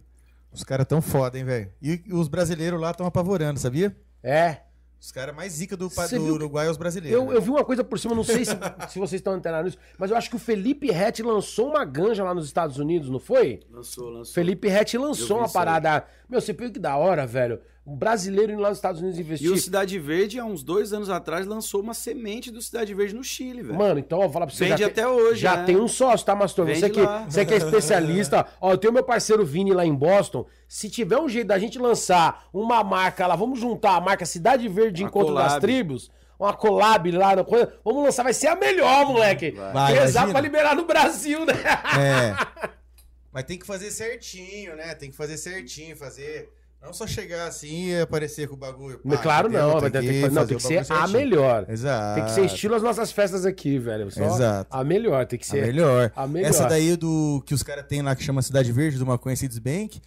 [0.55, 1.71] Os caras tão foda, hein, velho.
[1.83, 3.95] E os brasileiros lá tão apavorando, sabia?
[4.23, 4.59] É.
[5.05, 7.21] Os caras mais zica do, do Uruguai é os brasileiros.
[7.21, 8.53] Eu, eu vi uma coisa por cima, não sei se,
[8.89, 12.25] se vocês estão antenados nisso, mas eu acho que o Felipe Rett lançou uma ganja
[12.25, 13.61] lá nos Estados Unidos, não foi?
[13.71, 14.33] Lançou, lançou.
[14.33, 15.65] Felipe Rett lançou uma isso aí.
[15.65, 16.07] parada.
[16.27, 17.61] Meu, você viu que da hora, velho?
[17.87, 19.53] Um brasileiro indo lá nos Estados Unidos E investir.
[19.53, 23.23] o Cidade Verde, há uns dois anos atrás, lançou uma semente do Cidade Verde no
[23.23, 23.79] Chile, velho.
[23.79, 24.65] Mano, então, eu vou falar pra você.
[24.65, 25.65] Vende já até hoje, Já né?
[25.65, 26.67] tem um sócio, tá, Mastor?
[26.67, 27.27] Você que, lá.
[27.29, 28.47] você que é especialista.
[28.59, 30.47] ó, eu tenho meu parceiro Vini lá em Boston.
[30.67, 34.67] Se tiver um jeito da gente lançar uma marca lá, vamos juntar a marca Cidade
[34.67, 35.61] Verde Uma Encontro das collab.
[35.61, 36.11] Tribos.
[36.39, 37.75] Uma collab lá, na coisa.
[37.85, 39.51] Vamos lançar, vai ser a melhor, moleque.
[39.51, 40.33] Vai, Pesar imagina.
[40.33, 41.53] pra liberar no Brasil, né?
[41.53, 42.69] É.
[43.31, 44.95] Mas tem que fazer certinho, né?
[44.95, 46.49] Tem que fazer certinho, fazer.
[46.85, 48.99] Não só chegar assim e aparecer com o bagulho.
[48.99, 51.19] pá, claro não, mas tem, aqui, que, não, fazer tem que ser bagulho a certinho.
[51.19, 51.67] melhor.
[51.69, 52.15] Exato.
[52.17, 54.11] Tem que ser estilo as nossas festas aqui, velho.
[54.11, 54.69] Só Exato.
[54.71, 55.63] A melhor, tem que A ser.
[55.67, 56.13] melhor.
[56.15, 56.49] a melhor.
[56.49, 59.59] Essa daí do que os caras têm lá que chama Cidade Verde, do Maconha Seeds
[59.59, 60.01] Bank.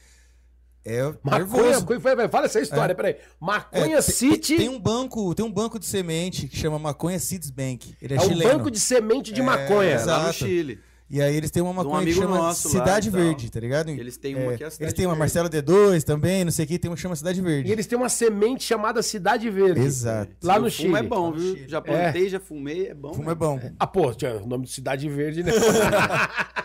[0.86, 3.14] É Maconha, vai, fala essa história, peraí.
[3.14, 7.20] É, Maconha tem- City Tem um banco, tem um banco de semente que chama Maconha
[7.20, 7.94] Seeds Bank.
[8.02, 8.52] Ele é, é um chileno.
[8.60, 9.90] banco de semente de É, maconha.
[9.96, 10.34] É, lá no.
[10.34, 10.80] Chile.
[11.10, 13.22] E aí eles têm uma um maconha que amigo chama nosso lá Cidade tal.
[13.22, 13.90] Verde, tá ligado?
[13.92, 15.16] Eles têm uma É, que é a Cidade Eles têm uma.
[15.16, 17.70] Marcelo D2 também, não sei o que, tem uma que chama Cidade Verde.
[17.70, 19.80] E eles têm uma semente chamada Cidade Verde.
[19.80, 20.32] Exato.
[20.44, 20.98] Lá no o fumo Chile.
[20.98, 21.56] é bom, viu?
[21.56, 21.70] Chile.
[21.70, 23.14] Já plantei, já fumei, é bom.
[23.14, 23.32] Fumo né?
[23.32, 23.60] é bom.
[23.80, 25.54] Ah, pô, tinha o nome de Cidade Verde, né?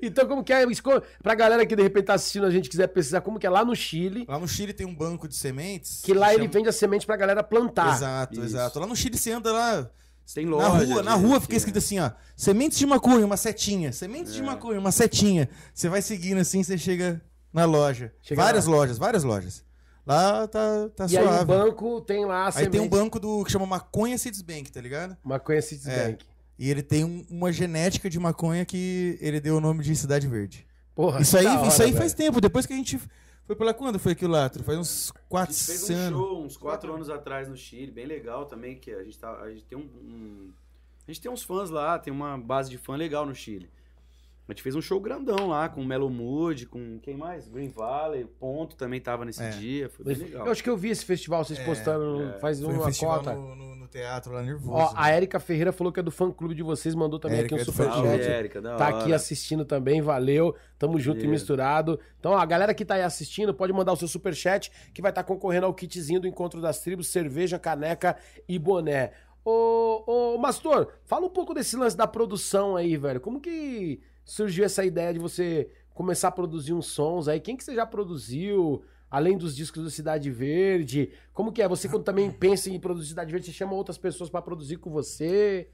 [0.00, 0.64] então, como que é?
[1.22, 3.64] Pra galera que de repente tá assistindo a gente quiser pesquisar, como que é lá
[3.64, 6.00] no Chile, Lá no Chile tem um banco de sementes.
[6.02, 7.94] que lá ele chama- vende a semente pra galera plantar.
[7.94, 8.42] Exato, Isso.
[8.44, 8.80] exato.
[8.80, 9.90] Lá no Chile você anda lá
[10.32, 10.84] Tem na loja.
[10.94, 13.92] rua, na de- rua fica escrito assim, ó, sementes de maconha, uma setinha.
[13.92, 14.44] Sementes de É.
[14.44, 15.48] maconha, uma setinha.
[15.74, 17.20] Você vai seguindo assim, você chega
[17.52, 18.12] na loja.
[18.22, 18.76] Chega várias lá.
[18.76, 19.62] lojas, várias lojas.
[20.06, 21.44] Lá tá, tá E aí o suave.
[21.46, 22.70] banco tem lá a Aí semente.
[22.72, 25.16] tem um banco do que chama Maconha Seeds Bank, tá ligado?
[25.24, 26.08] Maconha City É.
[26.08, 26.24] Bank.
[26.58, 30.26] E ele tem um- uma genética de maconha que ele deu o nome de Cidade
[30.28, 30.66] Verde.
[30.94, 31.98] Porra, Isso aí, hora, isso aí velho.
[31.98, 33.00] faz tempo, depois que a gente
[33.46, 34.48] foi pela quando foi aquilo lá?
[34.50, 36.18] Faz uns A quatro gente fez um anos.
[36.18, 39.50] show uns quatro anos atrás no Chile, bem legal também, que a gente, tá, a
[39.50, 40.52] gente tem um, um-
[41.06, 43.68] A gente tem uns fãs lá, tem uma base de fã legal no Chile.
[44.46, 47.48] A gente fez um show grandão lá, com Melo Mood, com quem mais?
[47.48, 49.48] Green Valley, Ponto também tava nesse É.
[49.48, 50.44] dia, foi bem legal.
[50.44, 52.38] Eu acho que eu vi esse festival, vocês É, postando é.
[52.38, 53.32] faz Foi um uma cota.
[53.34, 54.70] no, no- no teatro lá nervoso.
[54.72, 55.16] Ó, a né?
[55.16, 57.62] Érica Ferreira falou que é do fã clube de vocês, mandou também Érica aqui um
[57.62, 58.60] é superchat.
[58.76, 60.54] Tá aqui assistindo também, valeu.
[60.78, 61.98] Tamo junto e misturado.
[62.20, 65.10] Então, ó, a galera que tá aí assistindo, pode mandar o seu superchat, que vai
[65.10, 68.14] estar concorrendo ao kitzinho do Encontro das Tribos, cerveja, caneca
[68.46, 69.12] e boné.
[69.42, 70.02] Ô,
[70.34, 73.20] ô, Mastor, fala um pouco desse lance da produção aí, velho.
[73.20, 77.40] Como que surgiu essa ideia de você começar a produzir uns sons aí?
[77.40, 78.84] Quem que você já produziu?
[79.10, 81.68] Além dos discos do Cidade Verde, como que é?
[81.68, 84.90] Você quando também pensa em produzir Cidade Verde, você chama outras pessoas pra produzir com
[84.90, 85.68] você?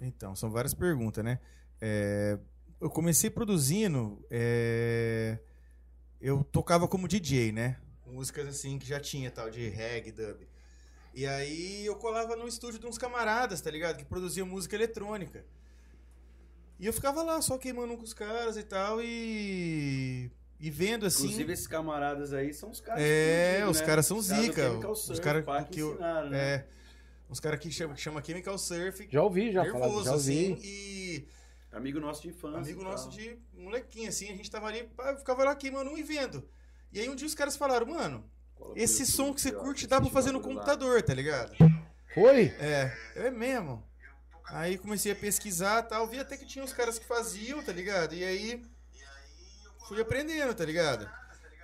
[0.00, 1.38] Então, são várias perguntas, né?
[1.80, 2.38] É,
[2.80, 4.22] eu comecei produzindo.
[4.30, 5.38] é,
[6.20, 7.76] eu tocava como DJ, né?
[8.06, 10.46] Músicas assim que já tinha, tal, de reggae, dub.
[11.14, 13.98] E aí eu colava no estúdio de uns camaradas, tá ligado?
[13.98, 15.44] Que produziam música eletrônica.
[16.78, 20.30] E eu ficava lá, só queimando com os caras e tal, e.
[20.60, 21.24] E vendo assim.
[21.24, 23.02] Inclusive, esses camaradas aí são os caras.
[23.02, 23.86] É, fudidos, os né?
[23.86, 24.88] caras são Os caras do zica.
[24.88, 25.92] Os caras que eu.
[25.92, 26.38] ensinaram, né?
[26.38, 26.66] É.
[27.28, 29.08] Os caras que chama, chama Chemical Surf.
[29.10, 30.52] Já ouvi, já falado, nervoso, já ouvi.
[30.52, 30.60] assim.
[30.62, 31.28] E.
[31.72, 32.58] Amigo nosso de infância.
[32.60, 33.18] Amigo e nosso tal.
[33.18, 36.48] de molequinho, assim, a gente tava ali, ficava lá queimando um e vendo.
[36.92, 39.96] E aí um dia os caras falaram, mano, Cola esse som que você curte dá
[39.96, 40.62] pra tipo fazer no bagulho lá.
[40.64, 41.52] computador, tá ligado?
[42.14, 42.44] Foi?
[42.60, 43.82] É, é mesmo.
[44.46, 47.72] Aí comecei a pesquisar e tal, vi até que tinha uns caras que faziam, tá
[47.72, 48.14] ligado?
[48.14, 48.62] E aí
[49.88, 51.08] fui aprendendo, tá ligado?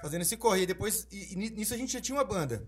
[0.00, 0.62] Fazendo esse corre.
[0.62, 2.66] E depois, e, e nisso a gente já tinha uma banda.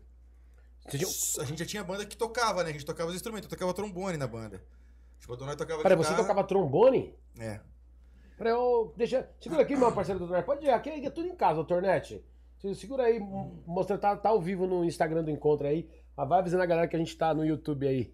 [0.87, 2.71] A gente já tinha banda que tocava, né?
[2.71, 4.63] A gente tocava os instrumentos, eu tocava trombone na banda.
[5.21, 7.15] Tipo, a dona tocava Peraí, você tocava trombone?
[7.39, 7.61] É.
[8.37, 9.31] Peraí, ô, deixa.
[9.41, 10.45] Segura aqui, meu parceiro do Tornete.
[10.45, 13.19] Pode ir, aqui é tudo em casa, o Segura aí,
[13.67, 15.89] mostra, tá, tá ao vivo no Instagram do encontro aí.
[16.17, 18.13] Vai avisando a galera que a gente tá no YouTube aí.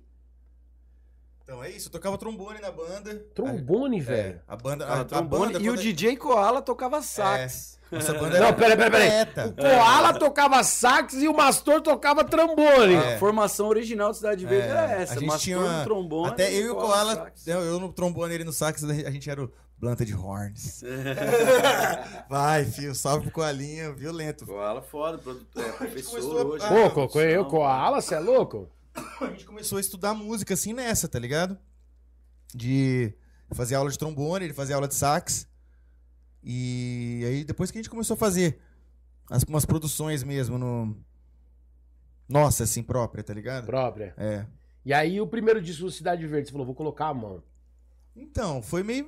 [1.49, 3.25] Então é isso, eu tocava trombone na banda.
[3.35, 4.41] Trombone, É, velho.
[4.47, 4.85] a banda.
[4.87, 7.79] Ah, A, a trombone, banda e o DJ Koala tocava sax.
[7.91, 9.25] Nossa banda Não, era pera, pera, pera.
[9.27, 9.47] completa.
[9.49, 12.97] O Koala tocava sax e o Mastor tocava trombone.
[12.97, 15.15] A formação original de Cidade Verde É, era a essa.
[15.15, 16.29] gente Mastor tinha uma- no trombone.
[16.33, 19.43] Até eu e o Koala, eu, eu no trombone, ele no sax, a gente era
[19.43, 20.83] o Blanta de Horns.
[22.29, 24.45] Vai, filho, salve pro Koalinha, violento.
[24.45, 26.65] Koala foda, produtor, é, professor começou a- hoje.
[26.67, 28.69] Ah, Pô, eu, Koala, você é louco?
[29.21, 31.59] A gente começou a estudar música assim nessa, tá ligado?
[32.55, 33.13] De
[33.53, 35.49] fazer aula de trombone, de fazer aula de sax.
[36.43, 38.59] E aí depois que a gente começou a fazer
[39.31, 40.97] as, umas produções mesmo no.
[42.29, 43.67] Nossa, assim, própria, tá ligado?
[43.67, 44.15] Própria.
[44.17, 44.47] É.
[44.85, 47.43] E aí o primeiro disco do Cidade Verde, você falou, vou colocar a mão.
[48.15, 49.07] Então, foi meio.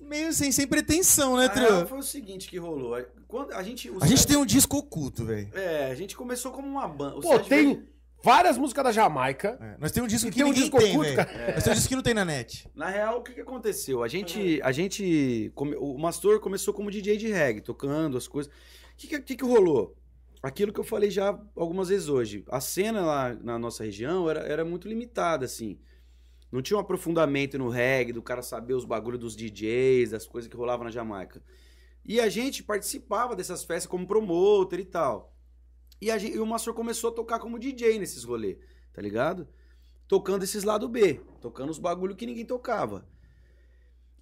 [0.00, 1.86] meio sem, sem pretensão, né, real, Trio?
[1.86, 2.96] foi o seguinte que rolou.
[3.26, 5.50] Quando a gente, A gente tem um disco oculto, velho.
[5.54, 7.20] É, a gente começou como uma banda.
[7.20, 7.88] Pô, tem Verde-
[8.22, 9.58] várias músicas da Jamaica.
[9.60, 11.54] É, Nós temos um disco que tem um disco tem, oculto, cara.
[11.54, 12.68] Nós temos um disco que não tem na net.
[12.74, 14.02] Na real, o que, que aconteceu?
[14.02, 14.60] A gente.
[14.62, 15.50] A gente.
[15.54, 18.52] come- O Mastor começou como DJ de reggae, tocando as coisas.
[18.52, 19.96] O que, que, que, que rolou?
[20.42, 22.44] Aquilo que eu falei já algumas vezes hoje.
[22.48, 25.78] A cena lá na nossa região era, era muito limitada, assim.
[26.50, 30.48] Não tinha um aprofundamento no reggae, do cara saber os bagulhos dos DJs, das coisas
[30.48, 31.42] que rolavam na Jamaica.
[32.04, 35.34] E a gente participava dessas festas como promoter e tal.
[36.00, 38.56] E, a gente, e o Mastor começou a tocar como DJ nesses rolês,
[38.92, 39.48] tá ligado?
[40.06, 43.04] Tocando esses lado B, tocando os bagulho que ninguém tocava.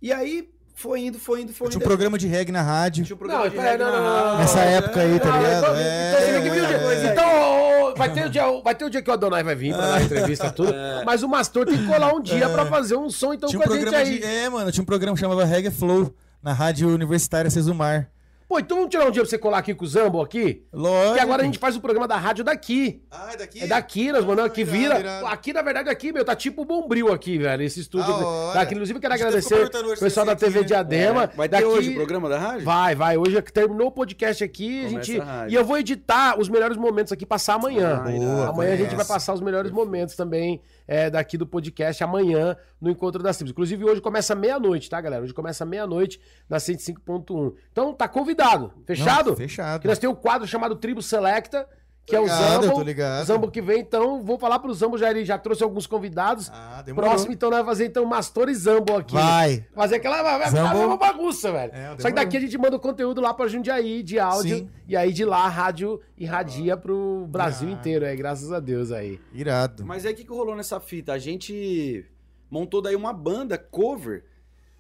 [0.01, 1.85] E aí foi indo, foi indo, foi Tinha indo.
[1.85, 3.05] um programa de reggae na rádio.
[3.05, 4.39] Tinha um programa Não, de pera, reggae não, na não, rádio.
[4.39, 5.57] Nessa época aí, tá ligado?
[5.59, 7.13] então- É, então, é, é.
[7.13, 9.87] então, vai, ter o dia, vai ter o dia que o Adonai vai vir pra
[9.87, 10.75] dar entrevista e tudo.
[11.05, 13.65] Mas o Mastor tem que colar um dia pra fazer um som, então Tinha um
[13.65, 14.19] com a gente programa aí.
[14.19, 14.25] de.
[14.25, 18.11] É, mano, tinha um programa que chamava Reggae Flow na Rádio Universitária Cesumar.
[18.49, 20.65] Pô, então vamos tirar um dia pra você colar aqui com o Zambo aqui?
[20.73, 21.15] Lógico.
[21.15, 23.03] Que agora a gente faz o programa da rádio daqui.
[23.11, 23.65] Ah, é daqui?
[23.65, 25.01] É daqui, nós mandamos aqui, irado, vira.
[25.01, 25.27] irado.
[25.27, 27.61] Aqui, na verdade, aqui, meu, tá tipo Bombril aqui, velho.
[27.65, 28.55] Esse estúdio hora.
[28.61, 28.75] daqui.
[28.75, 30.65] Inclusive, quero A agradecer o pessoal da aqui, TV né?
[30.65, 31.25] Diadema.
[31.25, 32.65] É, vai ter Daqui- hoje o programa da rádio?
[32.65, 33.17] Vai, vai.
[33.17, 35.21] Hoje é que terminou o podcast aqui, a Começa gente.
[35.21, 35.53] a rádio.
[35.53, 38.01] E eu vou editar os melhores momentos aqui, passar amanhã.
[38.07, 38.43] Ah, irado.
[38.45, 42.91] amanhã a gente vai passar os melhores momentos também é, daqui do podcast, amanhã, no
[42.91, 43.53] Encontro das Tribos.
[43.53, 45.23] Inclusive, hoje começa meia-noite, tá, galera?
[45.23, 47.55] Hoje começa meia-noite na 105.1.
[47.73, 48.73] Então, tá convidado.
[48.87, 49.31] Fechado?
[49.31, 49.81] Não, fechado.
[49.83, 51.67] Que nós temos um quadro chamado Tribo Selecta,
[52.05, 52.75] que Tô é o ligado, Zambo.
[52.77, 53.25] tô ligado.
[53.27, 56.49] Zambo que vem, então, vou falar pro Zambo, já, ele já trouxe alguns convidados.
[56.53, 57.11] Ah, demorou.
[57.11, 59.15] Próximo, então, nós vamos fazer então Mastor e Zambo aqui.
[59.15, 59.67] Vai.
[59.75, 60.47] Fazer aquela.
[60.49, 60.97] Zambo.
[60.97, 61.73] bagunça, velho.
[61.75, 64.59] É, Só que daqui a gente manda o conteúdo lá pra Jundiaí de áudio.
[64.59, 64.71] Sim.
[64.87, 67.73] E aí de lá a rádio irradia pro Brasil Ah.
[67.73, 69.19] inteiro, aí, graças a Deus aí.
[69.33, 69.85] Irado.
[69.85, 71.13] Mas aí o que, que rolou nessa fita?
[71.13, 72.05] A gente
[72.51, 74.25] montou daí uma banda cover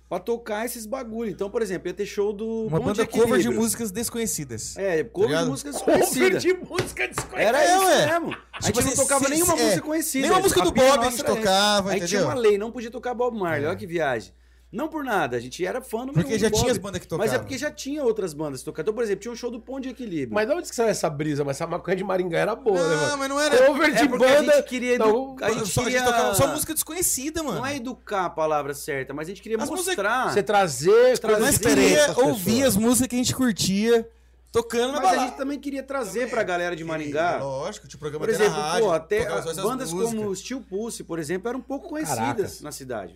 [0.09, 1.31] pra tocar esses bagulho.
[1.31, 2.67] Então, por exemplo, ia ter show do.
[2.69, 4.77] Uma Ponto banda cover de músicas desconhecidas.
[4.77, 5.45] É, cover ligado?
[5.45, 6.43] de músicas Cover desconhecidas.
[6.43, 7.43] de música desconhecida.
[7.43, 8.07] Era É, isso ué.
[8.07, 8.27] mesmo.
[8.53, 10.23] A gente Tipo não assim, tocava se- nenhuma se- é, música conhecida.
[10.23, 11.25] nenhuma música do Bob a gente essa.
[11.25, 12.37] tocava, A gente tinha entendeu?
[12.37, 13.67] uma lei, não podia tocar Bob Marley.
[13.67, 14.33] Olha que viagem.
[14.77, 16.61] Não por nada, a gente era fã do Porque já Bob.
[16.61, 17.39] tinha as bandas que Mas é tocavam.
[17.41, 18.83] porque já tinha outras bandas tocando.
[18.85, 20.35] Então, por exemplo, tinha um show do Pão de Equilíbrio.
[20.35, 21.43] Mas de onde que saiu essa brisa?
[21.45, 23.17] Mas essa maconha de Maringá era boa, né, Não, mano?
[23.19, 23.67] mas não era.
[23.67, 24.53] Cover de É porque a banda.
[24.57, 27.59] gente queria Não, edu- a gente só, queria- tocava só música desconhecida, mano.
[27.59, 30.33] Não é educar a palavra certa, mas a gente queria As mostrar.
[30.33, 34.07] Você trazer Trazer Nós queria ouvir as músicas que a gente curtia
[34.53, 35.27] tocando na Mas a balada.
[35.29, 37.39] gente também queria trazer pra galera de Maringá.
[37.39, 39.25] Lógico, tinha programa Por exemplo, rádio, pô, até
[39.63, 40.15] bandas músicas.
[40.15, 42.63] como Steel Pulse, por exemplo, eram pouco conhecidas Caraca.
[42.63, 43.15] na cidade.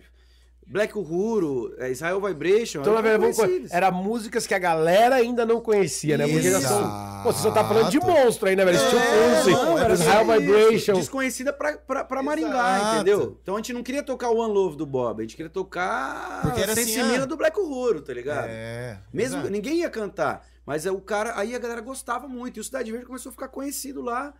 [0.65, 5.59] Black Uhuru, eh, Israel Vibration, Então, na verdade, era músicas que a galera ainda não
[5.59, 6.25] conhecia, né?
[6.27, 7.21] Porque já são.
[7.23, 8.77] Pô, você só tá falando de monstro aí, né, velho?
[8.77, 10.93] Steel É, Pulse, era Israel isso, Vibration.
[10.93, 12.95] Desconhecida pra, pra, pra Maringá, Exato.
[12.95, 13.37] entendeu?
[13.41, 16.41] Então a gente não queria tocar o One Love do Bob, a gente queria tocar
[16.41, 18.47] Porque era assim, Sensimina ah, do Black Uhuru, tá ligado?
[18.49, 18.97] É.
[19.11, 22.57] Mesmo ninguém ia cantar, mas é o cara, aí a galera gostava muito.
[22.57, 24.33] E o Cidade Verde começou a ficar conhecido lá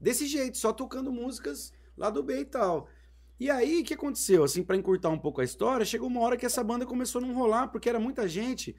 [0.00, 2.88] desse jeito, só tocando músicas lá do B e tal.
[3.40, 4.44] E aí, o que aconteceu?
[4.44, 7.26] Assim, para encurtar um pouco a história, chegou uma hora que essa banda começou a
[7.26, 8.76] não rolar, porque era muita gente.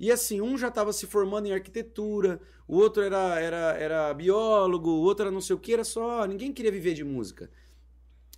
[0.00, 4.88] E assim, um já estava se formando em arquitetura, o outro era, era, era biólogo,
[4.88, 6.24] o outro era não sei o que, era só.
[6.24, 7.50] Ninguém queria viver de música.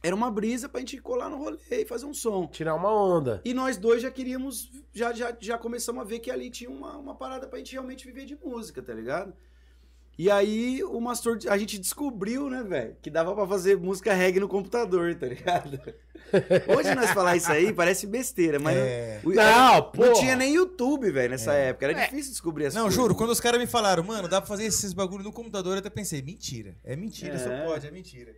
[0.03, 2.49] Era uma brisa pra gente colar no rolê e fazer um som.
[2.49, 3.41] Tirar uma onda.
[3.45, 6.97] E nós dois já queríamos, já, já, já começamos a ver que ali tinha uma,
[6.97, 9.33] uma parada pra gente realmente viver de música, tá ligado?
[10.21, 14.39] E aí o Mastor, a gente descobriu, né, velho, que dava para fazer música reggae
[14.39, 15.81] no computador, tá ligado?
[16.77, 19.23] Hoje nós falar isso aí parece besteira, mas é.
[19.25, 21.68] não, não, não tinha nem YouTube, velho, nessa é.
[21.68, 21.87] época.
[21.87, 22.05] Era é.
[22.05, 23.01] difícil descobrir as Não, coisas.
[23.01, 25.79] juro, quando os caras me falaram, mano, dá pra fazer esses bagulho no computador, eu
[25.79, 26.77] até pensei, mentira.
[26.85, 27.64] É mentira, só é.
[27.64, 28.37] pode, é mentira.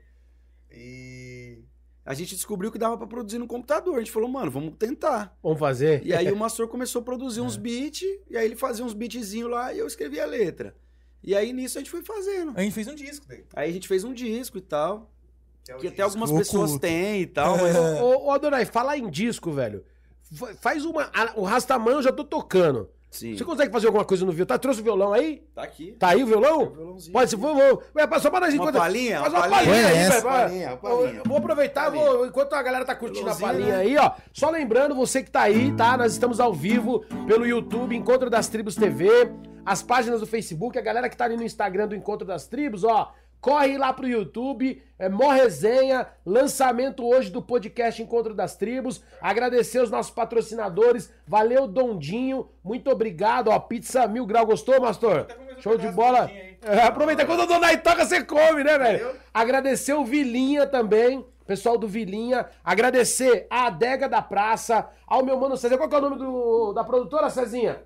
[0.71, 1.65] E
[2.07, 3.97] a gente descobriu que dava para produzir no computador.
[3.97, 5.37] A gente falou, mano, vamos tentar.
[5.43, 6.07] Vamos fazer?
[6.07, 7.59] E aí o Mastor começou a produzir uns é.
[7.59, 10.77] beats, e aí ele fazia uns beatzinhos lá e eu escrevia a letra.
[11.23, 12.53] E aí nisso a gente foi fazendo.
[12.57, 13.45] A gente fez um disco daí.
[13.55, 15.11] Aí a gente fez um disco e tal.
[15.65, 17.57] Que, é que até algumas pessoas têm e tal.
[17.59, 17.77] Mas...
[18.01, 19.85] Ô, ô Adonai, fala em disco, velho.
[20.61, 21.11] Faz uma.
[21.37, 22.91] O Rastaman eu já tô tocando.
[23.13, 23.37] Sim.
[23.37, 24.47] Você consegue fazer alguma coisa no violão?
[24.47, 25.43] Tá, trouxe o violão aí?
[25.55, 25.93] Tá aqui.
[25.99, 26.73] Tá aí o violão?
[27.13, 27.83] Pode ser, vou, vou.
[27.95, 28.75] Ué, só pra nós enquanto.
[28.75, 29.21] Uma palhinha?
[29.21, 30.23] Faz uma palhinha, aí, velho.
[30.23, 31.23] Palhinha, palhinha.
[31.27, 33.83] Vou aproveitar, vou, enquanto a galera tá curtindo a palhinha né?
[33.83, 34.13] aí, ó.
[34.33, 35.95] Só lembrando, você que tá aí, tá?
[35.99, 39.31] Nós estamos ao vivo pelo YouTube, Encontro das Tribos TV,
[39.65, 42.85] as páginas do Facebook, a galera que tá ali no Instagram do Encontro das Tribos,
[42.85, 43.13] ó.
[43.41, 49.03] Corre lá pro YouTube, é mó resenha, lançamento hoje do podcast Encontro das Tribos.
[49.21, 51.13] Agradecer os nossos patrocinadores.
[51.27, 52.49] Valeu, Dondinho.
[52.63, 53.49] Muito obrigado.
[53.49, 54.47] Ó, pizza mil grau.
[54.47, 55.27] Gostou, Mastor?
[55.59, 56.31] Show de bola.
[56.31, 59.17] É, aproveita quando o Donai toca, você come, né, velho?
[59.35, 61.27] Agradecer o Vilinha também.
[61.45, 65.77] Pessoal do Vilinha, agradecer a Adega da Praça, ao meu mano Cezinha.
[65.77, 67.83] Qual que é o nome do, da produtora, Cezinha?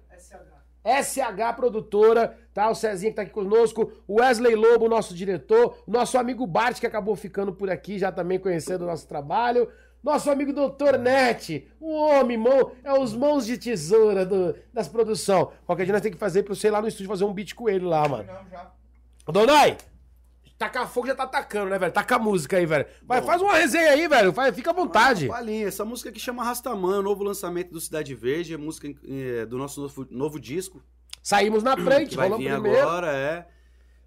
[0.87, 2.71] SH Produtora, tá?
[2.71, 6.87] O Cezinha que tá aqui conosco, o Wesley Lobo, nosso diretor, nosso amigo Bart, que
[6.87, 9.69] acabou ficando por aqui, já também conhecendo o nosso trabalho.
[10.03, 15.51] Nosso amigo Doutor Net, o homem, mão, é os mãos de tesoura do, das produção.
[15.65, 17.69] Qualquer dia nós temos que fazer pra ir lá no estúdio fazer um beat com
[17.69, 18.25] ele lá, mano.
[18.25, 18.71] Não, já.
[19.27, 19.77] Donai,
[20.59, 21.93] Tacar fogo já tá atacando, né, velho?
[21.93, 22.87] Taca a música aí, velho.
[23.03, 24.33] Vai, faz uma resenha aí, velho.
[24.33, 25.29] Vai, fica à vontade.
[25.31, 29.59] Ah, essa música aqui chama Rastaman, novo lançamento do Cidade Verde, é música é, do
[29.59, 30.83] nosso novo, novo, disco.
[31.23, 32.81] Saímos na frente, que vai vir primeiro.
[32.81, 33.47] agora, é.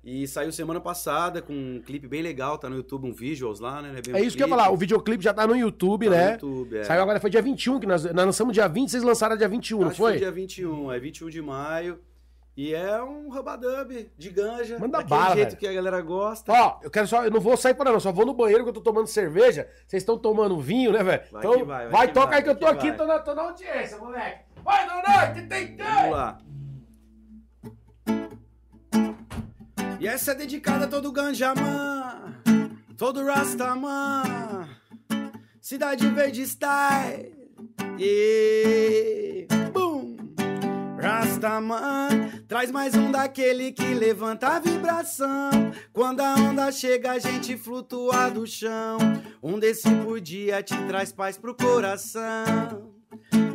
[0.04, 3.82] E saiu semana passada com um clipe bem legal, tá no YouTube, um visuals lá,
[3.82, 4.02] né?
[4.14, 6.26] É isso que eu ia falar, o videoclipe já tá no YouTube, tá né?
[6.26, 6.84] No YouTube, é.
[6.84, 9.78] Saiu agora, foi dia 21, que nós, nós lançamos dia 20, vocês lançaram dia 21,
[9.78, 10.12] Acho não foi?
[10.14, 12.00] Foi dia 21, é 21 de maio.
[12.60, 14.78] E é um rabadub de ganja.
[14.78, 15.58] Manda bala, jeito velho.
[15.60, 16.52] que a galera gosta.
[16.52, 17.24] Ó, eu quero só.
[17.24, 19.66] Eu não vou sair para não, só vou no banheiro que eu tô tomando cerveja.
[19.88, 21.24] Vocês estão tomando vinho, né, velho?
[21.30, 23.98] Então, vai, vai, vai toca aí que eu tô aqui, tô na, tô na audiência,
[23.98, 24.42] moleque.
[24.62, 26.38] Vai, Dona, que tem que Vamos lá.
[29.98, 32.42] E essa é dedicada a todo ganjaman,
[32.98, 34.68] todo rastaman,
[35.62, 37.40] cidade verde style.
[37.98, 39.59] Yeah.
[41.02, 45.50] Rastaman traz mais um daquele que levanta a vibração.
[45.94, 48.98] Quando a onda chega, a gente flutua do chão.
[49.42, 52.94] Um desse por dia te traz paz pro coração.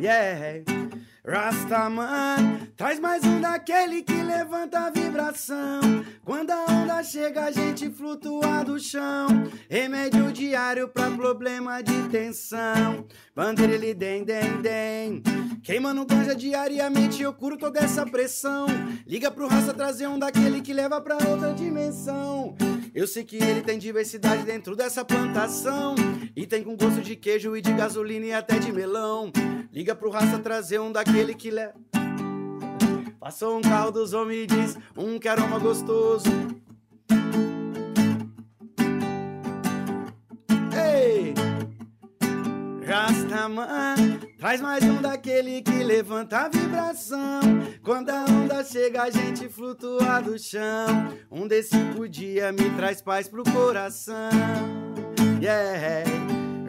[0.01, 0.63] Yeah.
[1.27, 5.81] Rastaman traz mais um daquele que levanta a vibração.
[6.23, 9.27] Quando a onda chega, a gente flutua do chão.
[9.67, 13.07] Remédio diário pra problema de tensão.
[13.35, 15.23] Bandeira den den den.
[15.63, 18.67] Queimando ganja diariamente, eu curo toda essa pressão.
[19.07, 22.55] Liga pro raça trazer um daquele que leva pra outra dimensão.
[22.95, 25.95] Eu sei que ele tem diversidade dentro dessa plantação.
[26.33, 29.33] E tem com gosto de queijo e de gasolina e até de melão.
[29.69, 31.73] Liga pro raça trazer um daquele que leva.
[33.19, 36.29] Passou um carro dos homens e diz: Um que aroma gostoso.
[42.95, 47.41] Rastaman Traz mais um daquele que levanta a vibração.
[47.83, 51.13] Quando a onda chega, a gente flutua do chão.
[51.29, 54.29] Um desse por dia me traz paz pro coração.
[55.41, 56.05] Yeah.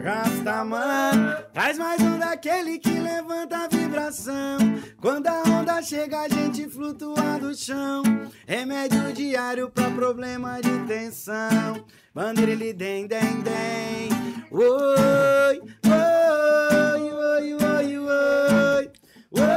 [0.03, 4.57] Rastaman, traz mais um daquele que levanta a vibração.
[4.99, 8.03] Quando a onda chega, a gente flutua do chão.
[8.45, 11.85] Remédio diário pra problema de tensão.
[12.13, 14.26] Bandeira dem, dem, dem.
[14.49, 18.89] Oi, oi, oi, oi.
[19.33, 19.47] Oi,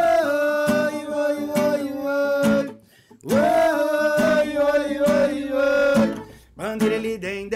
[1.07, 2.65] oi, oi, oi.
[3.23, 6.09] Oi, oi, oi, oi.
[6.57, 7.49] Bandeira ele dem,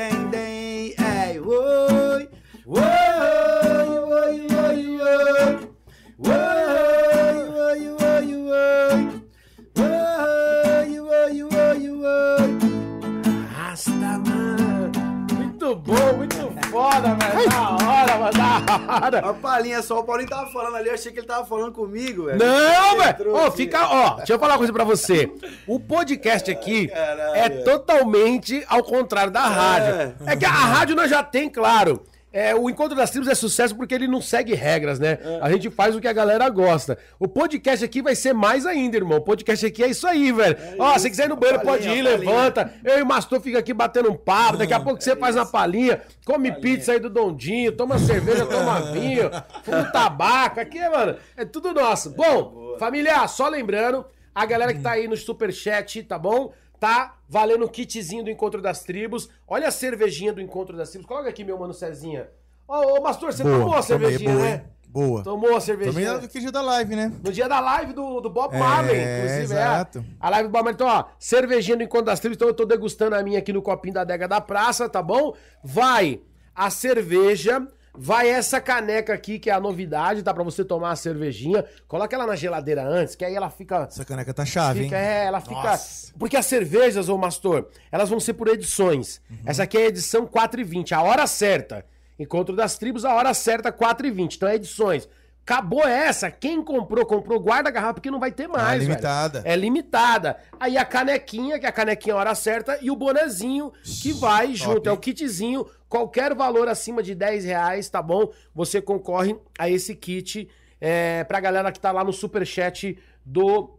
[19.25, 19.39] Da hora.
[19.39, 22.25] A palhinha só, o Paulinho tava falando ali, eu achei que ele tava falando comigo,
[22.25, 22.39] velho.
[22.39, 23.35] Não, velho.
[23.35, 25.31] Ó, fica, ó, deixa eu falar uma coisa pra você.
[25.67, 27.35] O podcast aqui Caralho.
[27.35, 30.15] é totalmente ao contrário da rádio.
[30.27, 32.05] É que a rádio nós já tem, claro.
[32.35, 35.21] É, o Encontro das Tribos é sucesso porque ele não segue regras, né?
[35.41, 36.99] A gente faz o que a galera gosta.
[37.17, 39.19] O podcast aqui vai ser mais ainda, irmão.
[39.19, 40.57] O podcast aqui é isso aí, velho.
[40.77, 42.75] Ó, se quiser ir no banheiro, pode ir, levanta.
[42.83, 44.57] Eu e o Mastor fica aqui batendo um papo.
[44.57, 48.81] Daqui a pouco você faz na palhinha, come pizza aí do Dondinho, toma cerveja, toma
[48.91, 49.31] vinho,
[49.63, 50.59] fuma tabaco.
[50.59, 52.11] Aqui, mano, é tudo nosso.
[52.11, 54.05] Bom, família, só lembrando,
[54.35, 56.53] a galera que tá aí no superchat, tá bom?
[56.81, 59.29] Tá valendo o kitzinho do Encontro das Tribos.
[59.49, 61.05] Olha a cervejinha do Encontro das Tribos.
[61.09, 62.29] Coloca aqui, meu mano Cezinha.
[62.69, 64.65] Ô, ô Mastor, você tomou a tomei, cervejinha, boa, né?
[64.87, 65.25] Boa.
[65.25, 66.13] Tomou a Tomei cervejinha.
[66.13, 67.13] na do que dia da live, né?
[67.25, 69.43] No dia da live do, do Bob É, Marley, inclusive.
[69.43, 69.99] exato.
[69.99, 70.03] É.
[70.21, 70.75] A live do Bob Marley.
[70.75, 72.37] Então, ó, cervejinha do Encontro das Tribos.
[72.37, 75.35] Então, eu tô degustando a minha aqui no copinho da adega da praça, tá bom?
[75.65, 76.21] Vai
[76.55, 77.67] a cerveja,
[77.97, 80.35] vai essa caneca aqui, que é a novidade, tá?
[80.35, 81.65] Pra você tomar a cervejinha.
[81.87, 83.89] Coloca ela na geladeira antes, que aí ela fica...
[83.91, 85.03] Essa caneca tá chave, Fica, hein?
[85.03, 85.55] é, ela fica.
[85.55, 86.13] Nossa.
[86.19, 89.21] Porque as cervejas, ô Mastor, elas vão ser por edições.
[89.31, 89.39] Uhum.
[89.47, 91.85] Essa aqui é a edição 4 e 20, a hora certa.
[92.19, 94.37] Encontro das tribos, a hora certa, 4 e 20.
[94.37, 95.09] Então é edições.
[95.47, 96.31] Acabou essa.
[96.31, 98.79] Quem comprou, comprou, guarda a garrafa porque não vai ter mais.
[98.79, 98.89] velho.
[98.89, 99.43] limitada.
[99.45, 100.39] É limitada.
[100.59, 104.55] Aí a canequinha, que é a canequinha a hora certa, e o bonezinho que vai
[104.55, 104.89] junto.
[104.89, 105.67] É o kitzinho.
[105.95, 108.33] Qualquer valor acima de 10 reais, tá bom?
[108.53, 113.79] Você concorre a esse kit é, pra galera que tá lá no superchat do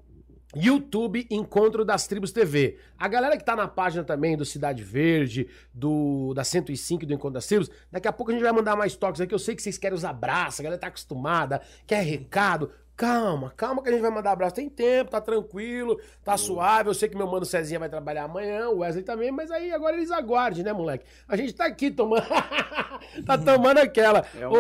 [0.56, 2.78] YouTube Encontro das Tribos TV.
[2.98, 7.34] A galera que tá na página também do Cidade Verde, do da 105 do Encontro
[7.34, 9.34] das Tribos, daqui a pouco a gente vai mandar mais toques aqui.
[9.34, 12.72] Eu sei que vocês querem os abraços, a galera tá acostumada, quer recado.
[12.98, 14.56] Calma, calma que a gente vai mandar abraço.
[14.56, 16.90] Tem tempo, tá tranquilo, tá suave.
[16.90, 19.98] Eu sei que meu mano Cezinha vai trabalhar amanhã, o Wesley também, mas aí agora
[19.98, 21.06] eles aguardem, né, moleque?
[21.28, 22.24] A gente tá aqui tomando.
[23.26, 24.26] tá tomando aquela.
[24.40, 24.52] É o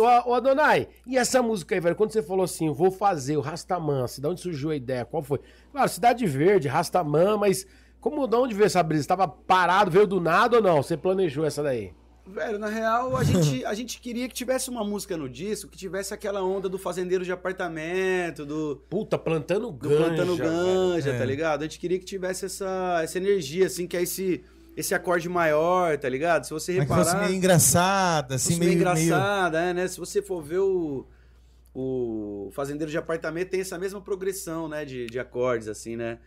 [0.00, 0.30] Ô.
[0.30, 1.94] Ô, Adonai, e essa música aí, velho?
[1.94, 5.04] Quando você falou assim, vou fazer o Rastamansa, de onde surgiu a ideia?
[5.04, 5.40] Qual foi?
[5.70, 7.66] Claro, Cidade Verde, Rastaman, mas
[8.00, 9.08] como, de onde veio essa brisa?
[9.08, 10.82] Tava parado, veio do nada ou não?
[10.82, 11.92] Você planejou essa daí?
[12.26, 15.76] Velho, na real, a gente, a gente queria que tivesse uma música no disco que
[15.76, 19.96] tivesse aquela onda do fazendeiro de apartamento, do, Puta, plantando do ganja.
[20.04, 21.18] plantando ganja, É.
[21.18, 21.60] tá ligado?
[21.60, 24.42] A gente queria que tivesse essa, essa energia, assim, que é esse,
[24.74, 26.44] esse acorde maior, tá ligado?
[26.44, 27.04] Se você Mas que reparar...
[27.04, 29.06] fosse meio engraçada, assim, meio, meio meio...
[29.06, 29.86] engraçada, é, né?
[29.86, 31.06] Se você for ver o,
[31.74, 34.84] o fazendeiro de apartamento, tem essa mesma progressão, né?
[34.86, 36.18] De, de acordes, assim, né?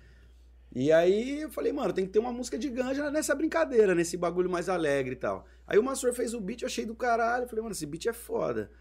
[0.76, 4.16] E aí eu falei, mano, tem que ter uma música de ganja nessa brincadeira, nesse
[4.16, 5.46] bagulho mais alegre e tal.
[5.68, 7.48] Aí o Massor fez o beat, eu achei do caralho.
[7.48, 8.72] Falei, mano, esse beat é foda.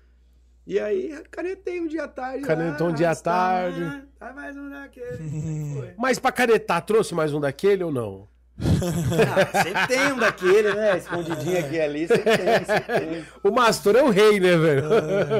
[0.65, 2.45] E aí canetei um dia à tarde.
[2.45, 4.07] Canetou um dia à tarde.
[4.19, 5.95] Tá mais um daquele.
[5.99, 8.29] Mas pra canetar, trouxe mais um daquele ou não?
[8.79, 10.97] Ah, sempre tem um daquele, né?
[10.97, 13.27] Escondidinho aqui e ali, sempre tem, sempre tem.
[13.43, 14.83] O Mastor é o rei, né, velho?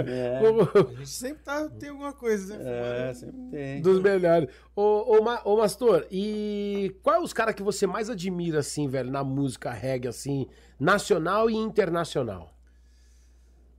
[0.07, 0.39] É.
[0.89, 3.11] A gente sempre tá, tem alguma coisa, né?
[3.11, 3.81] É, sempre tem.
[3.81, 4.51] Dos melhores.
[4.75, 8.87] Ô, ô, Ma- ô, Mastor, e qual é os caras que você mais admira, assim,
[8.87, 10.47] velho, na música reggae, assim,
[10.79, 12.55] nacional e internacional?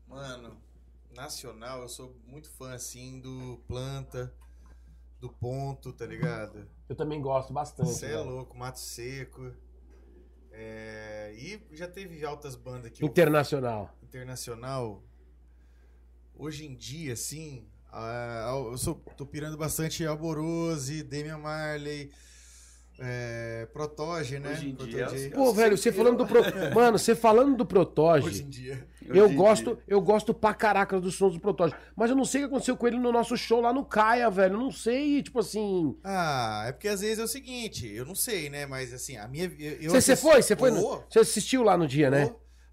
[0.07, 0.57] Mano,
[1.15, 4.33] nacional, eu sou muito fã, assim, do Planta,
[5.19, 6.67] do Ponto, tá ligado?
[6.89, 7.89] Eu também gosto bastante.
[7.89, 9.51] Você é louco, Mato Seco.
[10.51, 13.95] É, E já teve altas bandas que eu- Internacional.
[14.01, 15.03] internacional.
[16.33, 22.11] Hoje em dia, assim, ah, eu sou, tô pirando bastante Alborose, Damian Marley,
[22.99, 24.51] é, Protoge, né?
[24.51, 25.29] Hoje em dia, Protoge.
[25.29, 26.41] Pô, velho, você falando do Pro...
[26.73, 28.87] Mano, você falando do Hoje Protoge, em dia.
[29.01, 29.83] eu Hoje em gosto, dia.
[29.87, 31.73] eu gosto pra caraca dos sons do Protoge.
[31.95, 34.29] Mas eu não sei o que aconteceu com ele no nosso show lá no Caia,
[34.29, 34.55] velho.
[34.55, 35.95] Eu não sei, tipo assim.
[36.03, 38.65] Ah, é porque às vezes é o seguinte, eu não sei, né?
[38.65, 39.49] Mas assim, a minha.
[39.89, 40.41] Você assisti- foi?
[40.41, 40.71] Você foi?
[40.71, 42.25] no- Você assistiu lá no dia, né?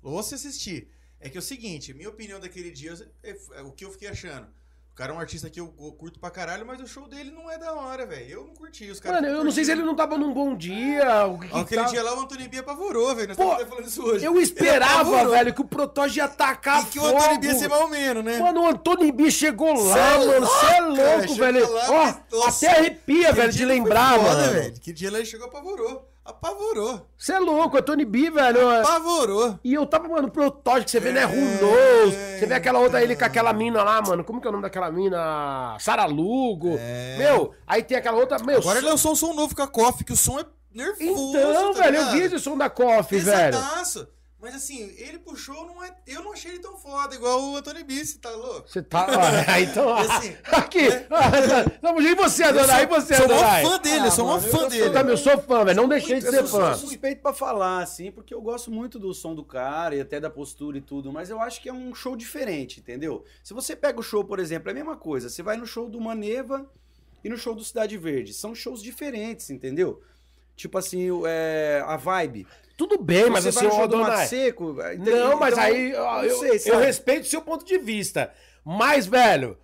[0.03, 0.89] ô, Ou se assistir.
[1.21, 4.09] É que é o seguinte, minha opinião daquele dia, é, é o que eu fiquei
[4.09, 4.47] achando.
[4.95, 5.67] O cara é um artista que eu
[5.99, 8.31] curto pra caralho, mas o show dele não é da hora, velho.
[8.31, 8.89] Eu não curti.
[8.89, 11.27] Os caras Mano, eu não sei se ele não tava num bom dia.
[11.27, 13.27] O que que Aquele tá- dia lá o Antônio Bia apavorou, velho.
[13.27, 14.25] Nós Pô, estamos até falando isso hoje.
[14.25, 17.17] Eu esperava, velho, que o Protoge ia tacar E que o fogo.
[17.19, 18.39] Antônio Bia ia ser mal menos, né?
[18.39, 20.47] Mano, o Antônio Bia chegou lá, é mano.
[20.47, 21.73] Você é louco, cara, velho.
[21.73, 24.53] lá, Ó, mas, nossa, até arrepia, velho, de lembrar, foda, mano.
[24.53, 24.75] velho.
[24.81, 26.09] Que dia lá ele chegou apavorou.
[26.25, 27.07] Apavorou.
[27.19, 28.71] Você é louco, o Antônio Bia, velho.
[28.71, 29.59] é- Apavorou.
[29.63, 31.21] E eu tava, mano, que você vê, né?
[31.23, 31.25] É.
[31.25, 32.17] Runoso.
[32.39, 34.25] Você vê aquela outra ele com aquela mina lá, mano.
[34.25, 35.77] Como que é o nome daquela mina?
[35.79, 36.77] Sara Lugo.
[36.79, 37.17] É.
[37.19, 38.39] Meu, aí tem aquela outra.
[38.43, 41.37] Meu, Agora ele lançou um som novo com a Coffee, que o som é nervoso.
[41.37, 42.13] Então, tá velho, eu ligado?
[42.13, 43.59] vi esse som da Coffee, velho.
[44.45, 47.83] Mas assim, ele puxou, não é, eu não achei ele tão foda, igual o Antônio
[47.83, 48.69] Bissi, tá louco?
[48.69, 49.07] Você tá.
[49.07, 49.95] Olha, então.
[49.97, 50.85] assim, aqui.
[51.85, 52.03] É...
[52.03, 52.83] e você, Adonai?
[52.83, 53.63] E você, Adonai?
[53.63, 54.83] Sou mó fã dele, ah, eu sou mó fã eu dele.
[54.83, 55.81] Eu também sou fã, velho.
[55.81, 56.71] Não deixei de ser fã.
[56.71, 60.01] Eu sou suspeito pra falar, assim, porque eu gosto muito do som do cara e
[60.01, 63.25] até da postura e tudo, mas eu acho que é um show diferente, entendeu?
[63.43, 65.31] Se você pega o show, por exemplo, é a mesma coisa.
[65.31, 66.71] Você vai no show do Maneva
[67.23, 68.35] e no show do Cidade Verde.
[68.35, 70.03] São shows diferentes, entendeu?
[70.55, 72.47] Tipo assim, é, a vibe.
[72.77, 74.27] Tudo bem, mas assim, o Adonai...
[74.27, 78.33] Seco, não, mas então, aí eu, eu respeito o seu ponto de vista.
[78.65, 79.57] Mas, velho,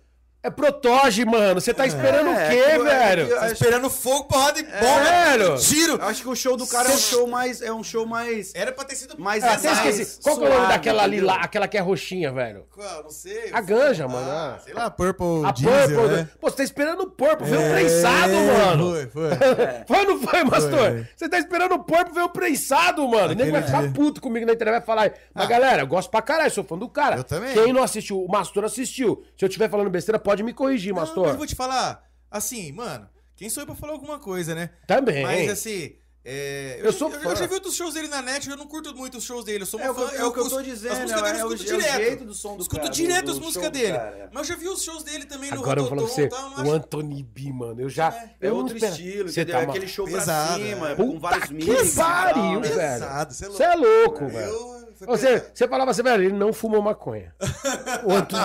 [0.43, 1.61] é protoge, mano.
[1.61, 3.29] Você tá esperando é, o quê, é, velho?
[3.29, 5.07] Tá esperando fogo, porrada e bomba.
[5.07, 5.57] É, velho.
[5.59, 5.93] Tiro.
[5.93, 6.93] Eu acho que o show do cara Cê...
[6.93, 7.61] é um show mais.
[7.61, 8.51] É um show mais.
[8.55, 9.43] Era pra ter sido mais.
[9.43, 10.19] Ah, até esqueci.
[10.21, 12.65] Qual que é o nome daquela ali lá, aquela que é roxinha, velho?
[12.71, 13.03] Qual?
[13.03, 13.51] Não sei.
[13.53, 14.31] A ganja, mano.
[14.31, 15.45] Ah, sei lá, Purple.
[15.45, 16.15] A Diesel, Purple.
[16.15, 16.29] Né?
[16.39, 18.91] Pô, você tá esperando o Purple, ver o é, prensado, mano.
[18.91, 19.29] Foi, foi.
[19.87, 21.05] foi ou não foi, Mastor?
[21.15, 23.35] Você tá esperando o Purple ver o prensado, mano.
[23.35, 25.13] Nem vai ficar puto comigo na internet, vai falar.
[25.35, 25.47] Mas, ah.
[25.47, 27.17] galera, eu gosto pra caralho, sou fã do cara.
[27.17, 27.53] Eu também.
[27.53, 29.23] Quem não assistiu, o Mastor assistiu.
[29.37, 31.33] Se eu estiver falando besteira, pode me corrigir, Mastor pastor?
[31.33, 34.69] eu vou te falar, assim, mano, quem sou eu pra falar alguma coisa, né?
[34.87, 35.23] Também.
[35.23, 38.47] Mas assim, é, eu, eu, sou eu, eu, já vi outros shows dele na net,
[38.47, 39.63] eu não curto muito os shows dele.
[39.63, 40.15] Eu sou uma é, fã.
[40.15, 41.89] É o que eu tô dizendo, as músicas dele eu escuto é, direto.
[41.89, 43.97] É o jeito do som do escuto cara, direto do, as músicas dele.
[43.97, 46.29] Cara, Mas eu já vi os shows dele também Agora no Agora eu vou falar
[46.29, 47.81] pra você, o Anthony B, mano.
[47.81, 48.13] Eu já.
[48.39, 51.65] É, é outro estilo, você tá é aquele show pesado, pra cima, com vários mix.
[51.65, 53.05] Que pariu, velho.
[53.27, 54.80] Você é louco, velho.
[55.05, 57.33] Você, você falava assim, velho, ele não fumou maconha.
[58.03, 58.37] Outro...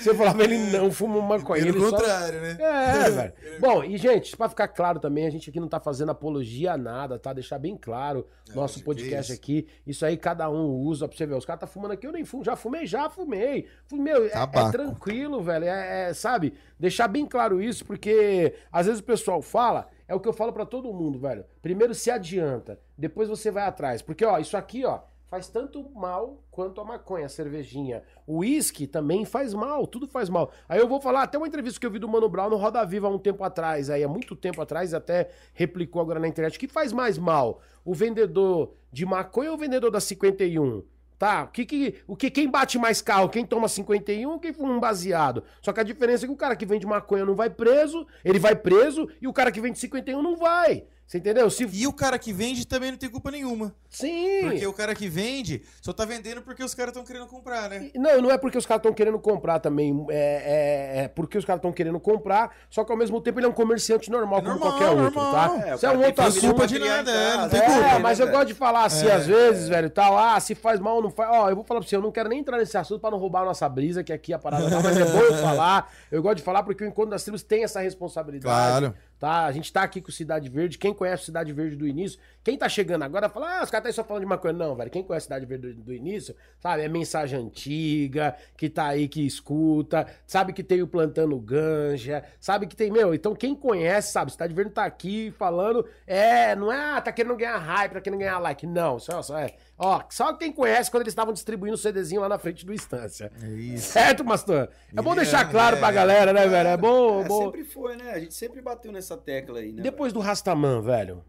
[0.00, 1.64] você falava, ele não fumou maconha.
[1.64, 2.44] Pelo contrário, só...
[2.44, 2.56] né?
[2.60, 3.32] É, velho.
[3.60, 6.78] Bom, e gente, pra ficar claro também, a gente aqui não tá fazendo apologia a
[6.78, 7.32] nada, tá?
[7.32, 9.40] Deixar bem claro, é, nosso podcast isso.
[9.40, 9.66] aqui.
[9.86, 11.34] Isso aí cada um usa pra você ver.
[11.34, 12.44] Os caras tá fumando aqui, eu nem fumo.
[12.44, 13.66] Já fumei, já fumei.
[13.92, 15.64] Meu, é, é tranquilo, velho.
[15.64, 16.54] É, é, sabe?
[16.78, 20.52] Deixar bem claro isso, porque às vezes o pessoal fala, é o que eu falo
[20.52, 21.44] para todo mundo, velho.
[21.62, 24.02] Primeiro se adianta, depois você vai atrás.
[24.02, 25.00] Porque, ó, isso aqui, ó,
[25.34, 28.04] faz tanto mal quanto a maconha, a cervejinha.
[28.24, 30.52] O uísque também faz mal, tudo faz mal.
[30.68, 32.84] Aí eu vou falar até uma entrevista que eu vi do Mano Brown no Roda
[32.84, 36.56] Viva há um tempo atrás, aí há muito tempo atrás, até replicou agora na internet.
[36.56, 37.60] O que faz mais mal?
[37.84, 40.84] O vendedor de maconha ou o vendedor da 51?
[41.18, 41.42] Tá?
[41.42, 43.28] O que, que, o que quem bate mais carro?
[43.28, 45.42] Quem toma 51 ou quem fuma um baseado?
[45.60, 48.38] Só que a diferença é que o cara que vende maconha não vai preso, ele
[48.38, 50.84] vai preso, e o cara que vende 51 não vai.
[51.06, 51.48] Você entendeu?
[51.50, 51.68] Se...
[51.72, 53.74] E o cara que vende também não tem culpa nenhuma.
[53.90, 54.40] Sim.
[54.42, 57.90] Porque o cara que vende só tá vendendo porque os caras estão querendo comprar, né?
[57.94, 60.04] Não, não é porque os caras estão querendo comprar também.
[60.10, 63.46] É, é, é porque os caras estão querendo comprar, só que ao mesmo tempo ele
[63.46, 65.68] é um comerciante normal, é como normal, qualquer outro, tá?
[65.68, 66.46] É, Você é um outro assunto.
[66.46, 67.86] Culpa de nada, é, não tem culpa.
[67.86, 69.12] É, mas eu gosto de falar assim, é.
[69.12, 71.30] às vezes, velho, tal, ah, se faz mal ou não faz.
[71.30, 73.18] Ó, eu vou falar pra você, eu não quero nem entrar nesse assunto pra não
[73.18, 75.92] roubar a nossa brisa, que aqui a parada tá, mas é bom eu falar.
[76.10, 78.44] Eu gosto de falar porque o Encontro das Tribos tem essa responsabilidade.
[78.44, 78.94] Claro.
[79.24, 79.46] Tá?
[79.46, 80.76] A gente tá aqui com Cidade Verde.
[80.76, 83.92] Quem conhece Cidade Verde do início, quem tá chegando agora fala, ah, os caras tá
[83.94, 84.52] só falando de maconha.
[84.52, 84.90] Não, velho.
[84.90, 86.82] Quem conhece Cidade Verde do, do, início, sabe?
[86.82, 92.66] É mensagem antiga, que tá aí, que escuta, sabe que tem o plantando ganja, sabe
[92.66, 93.14] que tem, meu.
[93.14, 94.30] Então quem conhece, sabe?
[94.30, 98.18] Cidade Verde tá aqui falando, é, não é, ah, tá querendo ganhar hype, tá querendo
[98.18, 98.66] ganhar like.
[98.66, 99.54] Não, só, só é.
[99.76, 103.32] Ó, só quem conhece quando eles estavam distribuindo o CDzinho lá na frente do Instância.
[103.42, 103.92] É isso.
[103.92, 104.68] Certo, Mastor?
[104.96, 106.68] É bom deixar claro é, pra galera, né, velho?
[106.68, 107.44] É bom, é, bom.
[107.46, 108.12] Sempre foi, né?
[108.12, 109.82] A gente sempre bateu nessa tecla aí, né?
[109.82, 110.22] Depois velho?
[110.22, 111.24] do Rastaman, velho.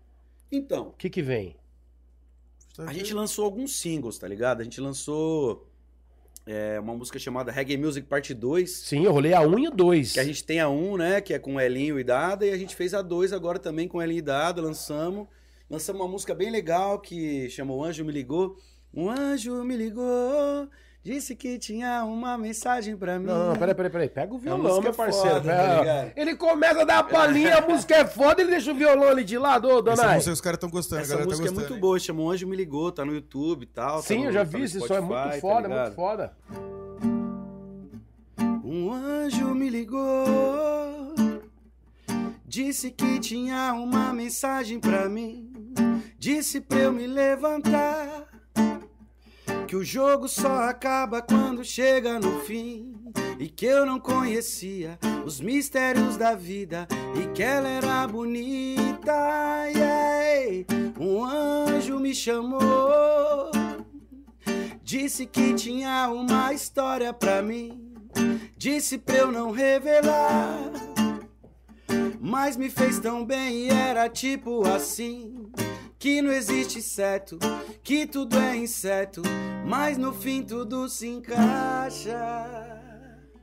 [0.52, 0.90] Então.
[0.90, 1.56] O que que vem?
[2.78, 4.62] A gente lançou alguns singles, tá ligado?
[4.62, 5.68] A gente lançou
[6.46, 8.70] é, uma música chamada Reggae Music Parte 2.
[8.70, 10.14] Sim, eu rolei a 1 e a 2.
[10.14, 11.22] Que a gente tem a 1, né?
[11.22, 12.46] Que é com Elinho e Dada.
[12.46, 14.62] E a gente fez a 2 agora também com Elinho e Dada.
[14.62, 15.28] Lançamos.
[15.70, 18.56] Lançamos uma música bem legal que chamou Anjo Me Ligou.
[18.94, 20.70] Um anjo me ligou,
[21.04, 23.26] disse que tinha uma mensagem pra mim.
[23.26, 24.10] Não, não, peraí, peraí, peraí.
[24.10, 25.36] Pega o violão, meu parceiro.
[25.36, 28.76] Foda, tá ele começa a dar a palhinha, a música é foda, ele deixa o
[28.76, 31.48] violão ali de lado, ô, dona Essa música os caras estão gostando, Essa tá música
[31.48, 34.02] tá é muito boa, chama Um Anjo Me Ligou, tá no YouTube e tal.
[34.02, 36.34] Sim, tá eu já vi isso, isso é muito foda, tá é muito foda.
[38.64, 40.04] Um anjo me ligou,
[42.46, 45.54] disse que tinha uma mensagem pra mim,
[46.26, 48.28] disse pra eu me levantar
[49.68, 52.96] que o jogo só acaba quando chega no fim.
[53.38, 56.88] E que eu não conhecia os mistérios da vida.
[57.16, 59.14] E que ela era bonita.
[59.68, 60.66] Yeah.
[61.00, 63.52] Um anjo me chamou.
[64.82, 67.94] Disse que tinha uma história pra mim.
[68.58, 70.72] Disse pra eu não revelar.
[72.20, 75.52] Mas me fez tão bem e era tipo assim
[76.06, 77.40] que não existe certo,
[77.82, 79.24] que tudo é incerto,
[79.66, 82.16] mas no fim tudo se encaixa.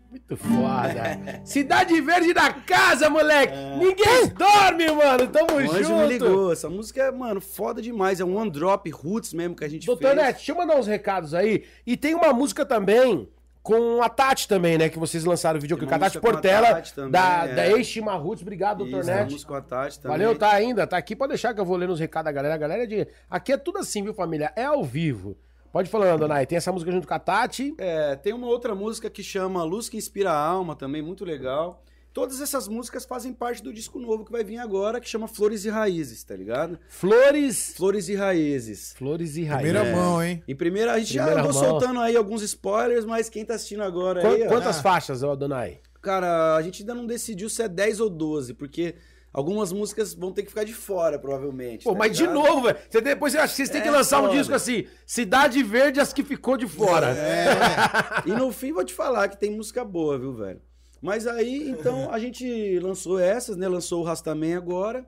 [0.09, 1.19] Muito foda.
[1.45, 3.53] Cidade Verde da casa, moleque.
[3.53, 3.77] É.
[3.79, 5.27] Ninguém dorme, mano.
[5.27, 6.03] Tamo o junto.
[6.03, 6.53] me ligou.
[6.53, 8.21] Essa música é, mano, foda demais.
[8.21, 10.15] É um one drop roots mesmo que a gente Doutor fez.
[10.15, 11.65] Doutor Net, deixa eu mandar uns recados aí.
[11.85, 13.29] E tem uma música também
[13.63, 14.89] com a Tati também, né?
[14.89, 17.55] Que vocês lançaram o vídeo aqui com a Tati Portela, a Tati também, da, é.
[17.55, 18.43] da Estima Roots.
[18.43, 19.47] Obrigado, doutor Net.
[19.47, 20.19] com a Tati também.
[20.19, 20.87] Valeu, tá ainda.
[20.87, 22.55] Tá aqui, pode deixar que eu vou ler nos recados da galera.
[22.55, 23.07] A galera é de...
[23.31, 24.53] Aqui é tudo assim, viu, família?
[24.57, 25.37] É ao vivo.
[25.73, 26.45] Pode falar, Donai.
[26.45, 27.75] Tem essa música junto com a Tati.
[27.79, 31.83] É, tem uma outra música que chama Luz que Inspira a Alma, também muito legal.
[32.13, 35.65] Todas essas músicas fazem parte do disco novo que vai vir agora, que chama Flores
[35.65, 36.79] e Raízes, tá ligado?
[36.87, 37.73] Flores.
[37.75, 38.93] Flores e Raízes.
[38.99, 39.73] Flores e Raízes.
[39.73, 39.95] Primeira é.
[39.95, 40.43] mão, hein?
[40.47, 43.83] Em primeira, a gente primeira já andou soltando aí alguns spoilers, mas quem tá assistindo
[43.83, 44.47] agora Qu aí.
[44.47, 45.81] Quantas ó, faixas, ó, Donai?
[46.03, 48.95] Cara, a gente ainda não decidiu se é 10 ou 12, porque
[49.33, 51.85] algumas músicas vão ter que ficar de fora, provavelmente.
[51.85, 52.29] Pô, tá mas ligado?
[52.29, 52.79] de novo, velho.
[52.91, 54.35] Você depois acha que vocês têm é, que lançar foda.
[54.35, 57.17] um disco assim: Cidade Verde, as que ficou de fora.
[57.17, 58.29] É.
[58.29, 60.61] e no fim, vou te falar que tem música boa, viu, velho?
[61.03, 63.69] Mas aí, então, a gente lançou essas, né?
[63.69, 65.07] Lançou o Rastaman agora.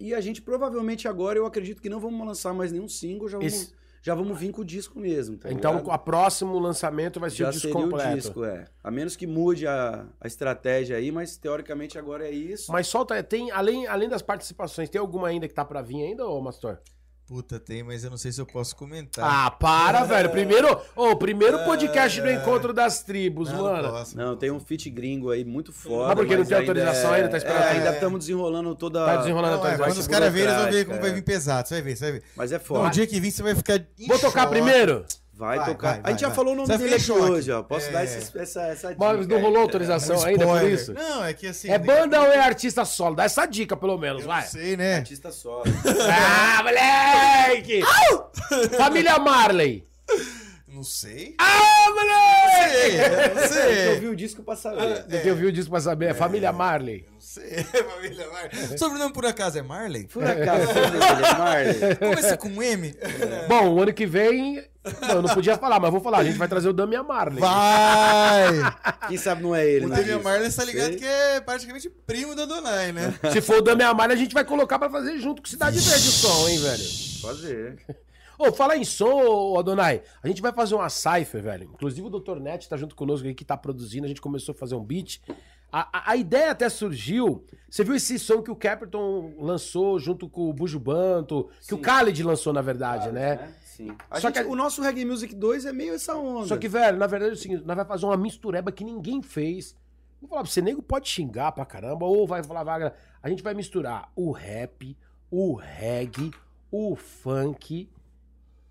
[0.00, 3.38] E a gente provavelmente agora, eu acredito que não vamos lançar mais nenhum single, já
[3.38, 3.54] vamos.
[3.54, 5.38] Esse já vamos vir com o disco mesmo.
[5.38, 8.10] Tá então, o próximo lançamento vai ser já o disco seria completo.
[8.10, 8.66] o disco, é.
[8.82, 12.70] A menos que mude a, a estratégia aí, mas teoricamente agora é isso.
[12.70, 16.26] Mas solta, tem, além, além das participações, tem alguma ainda que tá para vir ainda,
[16.26, 16.80] ô Mastor?
[17.26, 19.24] Puta, tem, mas eu não sei se eu posso comentar.
[19.24, 20.28] Ah, para, velho.
[20.28, 23.82] Primeiro, oh, primeiro podcast do Encontro das Tribos, não, mano.
[23.82, 26.12] Não, posso, não, tem um feat gringo aí muito foda.
[26.12, 27.16] Ah, porque não tem autorização é...
[27.16, 27.62] ainda, tá esperando.
[27.62, 29.06] É, ainda estamos desenrolando toda.
[29.06, 31.66] Tá desenrolando não, a Quando os caras verem, eles vão ver como vai vir pesado.
[31.66, 32.22] Você vai ver, você vai ver.
[32.36, 32.84] Mas é foda.
[32.84, 33.82] No dia que vir, você vai ficar.
[34.06, 35.06] Vou tocar primeiro?
[35.36, 35.92] Vai, vai tocar.
[35.94, 37.62] Vai, vai, a gente já falou o nome dele aqui hoje, ó.
[37.62, 37.92] Posso é...
[37.92, 39.04] dar essa, essa, essa dica.
[39.04, 40.92] Mas não rolou autorização é, ainda por isso?
[40.92, 41.70] Não, é que assim.
[41.70, 43.16] É banda ou é artista solo?
[43.16, 44.42] Dá essa dica, pelo menos, eu vai.
[44.42, 44.96] Não sei, né?
[44.96, 45.64] Artista solo.
[46.08, 47.82] ah, moleque!
[48.76, 49.84] Família Marley.
[50.68, 51.34] Não sei.
[51.38, 53.34] Ah, moleque!
[53.34, 53.74] Não sei.
[53.74, 55.02] Tem que ouvir o disco pra saber.
[55.04, 56.06] Tem que ouvir o disco pra saber.
[56.06, 57.06] É Família Marley.
[57.12, 57.62] Não sei,
[57.92, 58.78] Família Marley.
[58.78, 60.06] Sobrenome por acaso é Marley?
[60.06, 61.96] Por acaso, é Marley.
[61.96, 62.94] Começa com M?
[63.48, 64.64] Bom, o ano que vem
[65.00, 66.18] não, eu não podia falar, mas vou falar.
[66.18, 67.40] A gente vai trazer o Damian Marley.
[67.40, 68.48] Vai!
[69.08, 69.96] Quem sabe não é ele, O né?
[69.96, 70.96] Damian Marley tá ligado Sei.
[70.98, 73.14] que é praticamente primo do Donai, né?
[73.32, 76.08] Se for o Damian Marley, a gente vai colocar pra fazer junto com Cidade Verde
[76.08, 76.84] o som, hein, velho?
[77.22, 77.78] Fazer.
[78.38, 80.02] Ô, fala em som, ô, Adonai.
[80.22, 81.70] A gente vai fazer uma cipher, velho.
[81.72, 82.40] Inclusive o Dr.
[82.40, 84.04] Net tá junto conosco aí, que tá produzindo.
[84.04, 85.20] A gente começou a fazer um beat.
[85.76, 87.44] A, a, ideia até surgiu.
[87.68, 91.74] Você viu esse som que o Caperton lançou junto com o Bujo Banto, que Sim.
[91.74, 93.34] o Khaled lançou, na verdade, claro, né?
[93.34, 93.54] né?
[93.64, 93.96] Sim.
[94.08, 96.46] A Só gente, que o nosso Reggae Music 2 é meio essa onda.
[96.46, 99.20] Só que, velho, na verdade é o seguinte: nós vamos fazer uma mistureba que ninguém
[99.20, 99.76] fez.
[100.20, 102.94] Vou falar pra você, nego pode xingar pra caramba, ou vai falar vaga.
[103.20, 104.96] A gente vai misturar o rap,
[105.28, 106.30] o reggae,
[106.70, 107.90] o funk,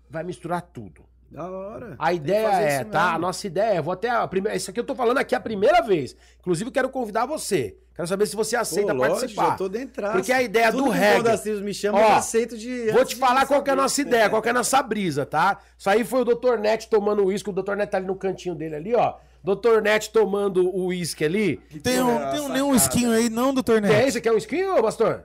[0.08, 1.04] vai misturar tudo.
[1.34, 1.96] Da hora.
[1.98, 3.12] A ideia é, tá?
[3.12, 4.08] A nossa ideia, vou até.
[4.08, 6.16] A primeira, isso aqui eu tô falando aqui a primeira vez.
[6.38, 7.76] Inclusive, quero convidar você.
[7.92, 9.48] Quero saber se você aceita Pô, lógico, participar.
[9.48, 10.12] Já tô dentro.
[10.12, 11.60] Porque a ideia Tudo do reggae.
[11.60, 12.92] me chama, ó, eu aceito de.
[12.92, 15.58] Vou te falar qual é a nossa ideia, qual é a nossa brisa, tá?
[15.76, 16.56] Isso aí foi o Dr.
[16.60, 17.50] Net tomando uísque.
[17.50, 17.74] O Dr.
[17.74, 19.14] Net tá ali no cantinho dele ali, ó.
[19.42, 19.82] Dr.
[19.82, 21.56] Net tomando o uísque ali.
[21.82, 23.80] Tem um, tem um, nem um esquinho aí, não, Dr.
[23.80, 23.92] Net?
[23.92, 25.24] Tem, você quer um esquinho, pastor?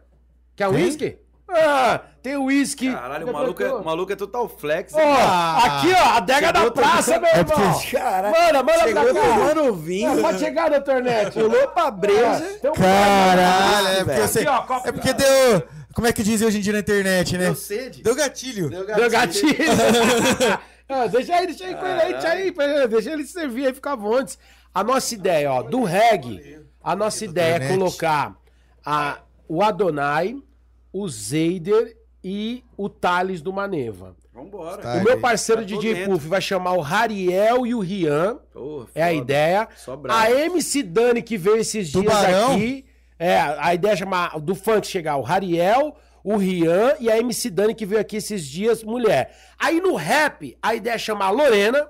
[0.56, 1.19] Quer um uísque?
[1.52, 2.92] Ah, tem uísque.
[2.92, 4.94] Caralho, o maluco, é, o maluco é total flex.
[4.94, 7.82] Ó, ah, aqui, ó, a adega da praça, meu irmão.
[7.92, 8.36] Caralho.
[8.38, 9.36] Manda, manda Chegou pra cá.
[9.36, 10.22] tomando vinho.
[10.22, 11.40] pode chegar, doutor Neto.
[11.40, 12.60] Pulou pra breja.
[12.76, 14.48] Caralho, é porque, você,
[14.86, 15.64] é porque deu...
[15.94, 17.46] Como é que diz hoje em dia na internet, né?
[17.46, 18.04] Deu sede.
[18.04, 18.70] Deu gatilho.
[18.70, 19.02] Deu gatilho.
[19.02, 20.60] Deu gatilho.
[20.88, 22.88] ah, deixa aí, deixa aí com ele aí, deixa aí.
[22.88, 24.38] Deixa ele servir aí, ficar vontade.
[24.74, 28.36] A nossa ideia, ó, do reggae, a nossa ideia é colocar
[28.86, 29.18] a,
[29.48, 30.38] o Adonai
[30.91, 34.16] o Zeider e o Thales do Maneva.
[34.34, 34.82] Vambora.
[34.82, 38.40] Tá o meu parceiro tá DJ Puff vai chamar o Rariel e o Rian.
[38.56, 39.68] Oh, é a ideia.
[40.10, 42.53] A MC Dani, que veio esses dias Tubarão.
[42.53, 42.86] aqui.
[43.18, 45.94] É, a ideia é chamar do funk chegar o Rariel,
[46.24, 49.36] o Rian e a MC Dani, que veio aqui esses dias, mulher.
[49.57, 51.86] Aí no rap, a ideia é chamar a Lorena,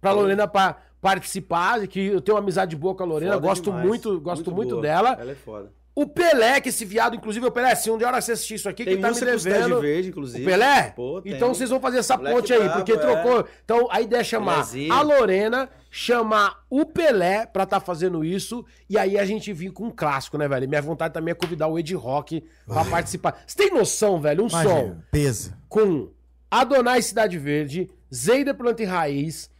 [0.00, 3.64] pra Lorena pra participar, que eu tenho uma amizade boa com a Lorena, foda gosto
[3.64, 3.86] demais.
[3.86, 5.16] muito, gosto muito, muito dela.
[5.18, 5.72] Ela é foda.
[6.00, 8.70] O Pelé, que esse viado, inclusive, o Pelé, se um dia hora você assistir isso
[8.70, 9.82] aqui, tem que tá me devendo.
[9.82, 10.42] Verde, inclusive.
[10.42, 10.94] O Pelé?
[10.96, 12.96] Pô, então vocês vão fazer essa ponte aí, porque é.
[12.96, 13.46] trocou.
[13.62, 18.64] Então a ideia é chamar a Lorena, chamar o Pelé pra estar tá fazendo isso,
[18.88, 20.66] e aí a gente vir com um clássico, né, velho?
[20.66, 23.38] Minha vontade também é convidar o Ed Rock pra participar.
[23.46, 24.44] Você tem noção, velho?
[24.44, 24.96] Um Imagina, som.
[25.12, 25.52] Peso.
[25.68, 26.08] Com
[26.50, 29.50] Adonai Cidade Verde, Zeida Planta e Raiz,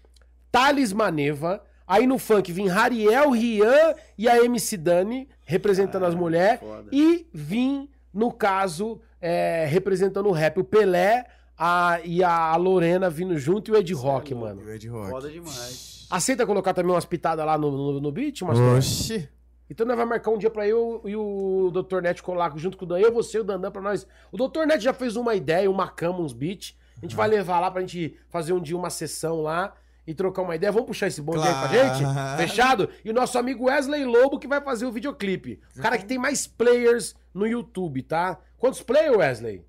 [0.50, 1.62] Thales Maneva.
[1.86, 6.60] Aí no funk vim Rariel, Rian e a MC Dani representando ah, as mulheres.
[6.92, 11.26] E vim, no caso, é, representando o rap, o Pelé
[11.58, 14.62] a, e a Lorena vindo junto e o Ed Rock, é mano.
[14.62, 15.10] O Ed Rock.
[15.10, 16.06] Foda demais.
[16.08, 18.78] Aceita colocar também umas pitadas lá no, no, no beat, Mastor?
[18.78, 19.28] Oxi.
[19.68, 22.00] Então nós vamos marcar um dia pra eu e o Dr.
[22.00, 22.98] Net colar junto com o Dan.
[22.98, 24.06] Eu, você e o Dandan pra nós.
[24.30, 24.66] O Dr.
[24.66, 26.76] Net já fez uma ideia, uma cama, uns beats.
[26.96, 29.72] A gente vai levar lá pra gente fazer um dia uma sessão lá
[30.06, 30.72] e trocar uma ideia.
[30.72, 31.98] Vamos puxar esse bonde aí pra Claro.
[31.98, 32.36] gente?
[32.38, 32.88] Fechado?
[33.04, 35.60] E o nosso amigo Wesley Lobo que vai fazer o videoclipe.
[35.76, 38.38] O cara que tem mais players no YouTube, tá?
[38.58, 39.64] Quantos players, Wesley?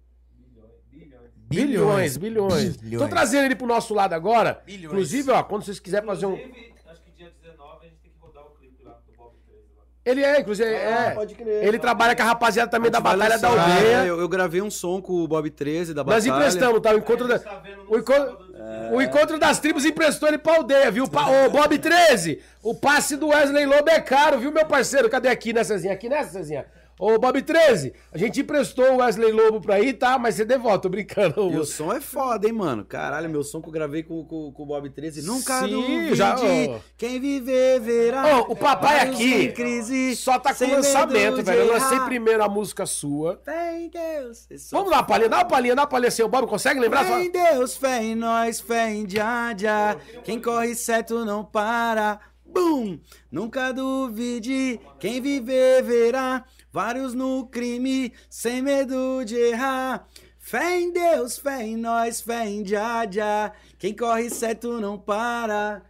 [1.47, 2.77] Bilhões, bilhões.
[2.77, 3.01] Bilhões.
[3.03, 4.61] Tô trazendo ele pro nosso lado agora.
[4.65, 4.85] Bilhões.
[4.85, 6.33] Inclusive, ó, quando vocês quiserem fazer um.
[6.35, 9.33] Inclusive, acho que dia 19 a gente tem que rodar o clipe lá do Bob
[9.45, 9.83] 13 lá.
[10.05, 11.09] Ele é, inclusive, é.
[11.09, 11.65] Ah, pode crer.
[11.67, 13.97] Ele trabalha com a rapaziada também da Batalha da Aldeia.
[14.05, 16.39] é, Eu, eu gravei um som com o Bob 13 da Nós Batalha.
[16.39, 16.93] emprestamos, tá?
[16.93, 18.50] O encontro, da, tá o, encontro,
[18.93, 21.07] o encontro das tribos emprestou ele pra aldeia, viu?
[21.07, 25.09] Pa, ô, Bob 13, o passe do Wesley Lobo é caro, viu, meu parceiro?
[25.09, 25.93] Cadê aqui, né, Cezinha?
[25.93, 26.65] Aqui, né, Cezinha?
[27.01, 30.19] Ô, Bob 13, a gente emprestou o Wesley Lobo pra ir, tá?
[30.19, 31.47] Mas você devolve, tô brincando.
[31.47, 32.85] O som é foda, hein, mano?
[32.85, 35.23] Caralho, meu som que eu gravei com, com, com o Bob 13.
[35.23, 36.35] Nunca Sim, duvide, já,
[36.95, 38.37] quem viver verá.
[38.37, 41.61] Ô, o papai Vários aqui crise, só tá com lançamento, velho.
[41.61, 43.41] Eu lancei primeiro a música sua.
[43.43, 44.47] Fé em Deus.
[44.71, 46.21] Vamos dar uma palhinha, dá uma palhinha, dá uma palhinha assim.
[46.21, 47.03] O Bob consegue lembrar?
[47.03, 49.97] Fé em Deus, fé em nós, fé em Jah.
[50.23, 52.19] Quem corre certo não para.
[52.45, 52.99] Bum!
[53.31, 56.43] Nunca duvide, quem viver verá.
[56.71, 60.07] Vários no crime, sem medo de errar.
[60.39, 63.51] Fé em Deus, fé em nós, fé em Jah.
[63.77, 65.81] Quem corre certo não para.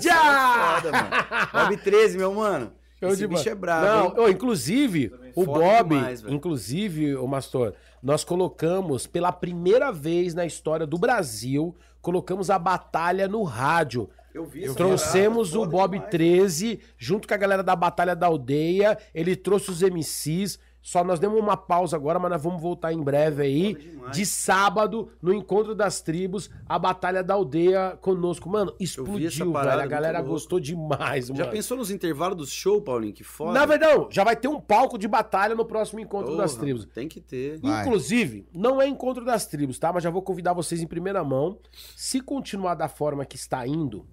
[0.00, 0.82] Jah!
[0.84, 1.64] é.
[1.64, 2.72] Bob 13, meu mano.
[2.98, 7.72] Show Esse bicho é brabo, Não, ô, inclusive, o Bob, demais, inclusive, o Mastor,
[8.02, 14.10] nós colocamos pela primeira vez na história do Brasil, colocamos a batalha no rádio.
[14.34, 16.10] Eu vi essa Trouxemos parada, o Bob demais.
[16.10, 18.98] 13, junto com a galera da Batalha da Aldeia.
[19.14, 20.58] Ele trouxe os MCs.
[20.82, 23.74] Só nós demos uma pausa agora, mas nós vamos voltar em breve aí.
[24.10, 28.48] De sábado, no Encontro das Tribos, a Batalha da Aldeia conosco.
[28.48, 29.82] Mano, explodiu, parada, velho.
[29.82, 30.40] A galera muito louco.
[30.40, 31.50] gostou demais, Já mano.
[31.50, 33.12] pensou nos intervalos do show, Paulinho?
[33.12, 33.52] Que foda.
[33.52, 36.86] Na verdade, não, já vai ter um palco de batalha no próximo Encontro das Tribos.
[36.86, 37.58] Tem que ter.
[37.60, 37.82] Vai.
[37.82, 39.92] Inclusive, não é Encontro das Tribos, tá?
[39.92, 41.58] Mas já vou convidar vocês em primeira mão.
[41.94, 44.06] Se continuar da forma que está indo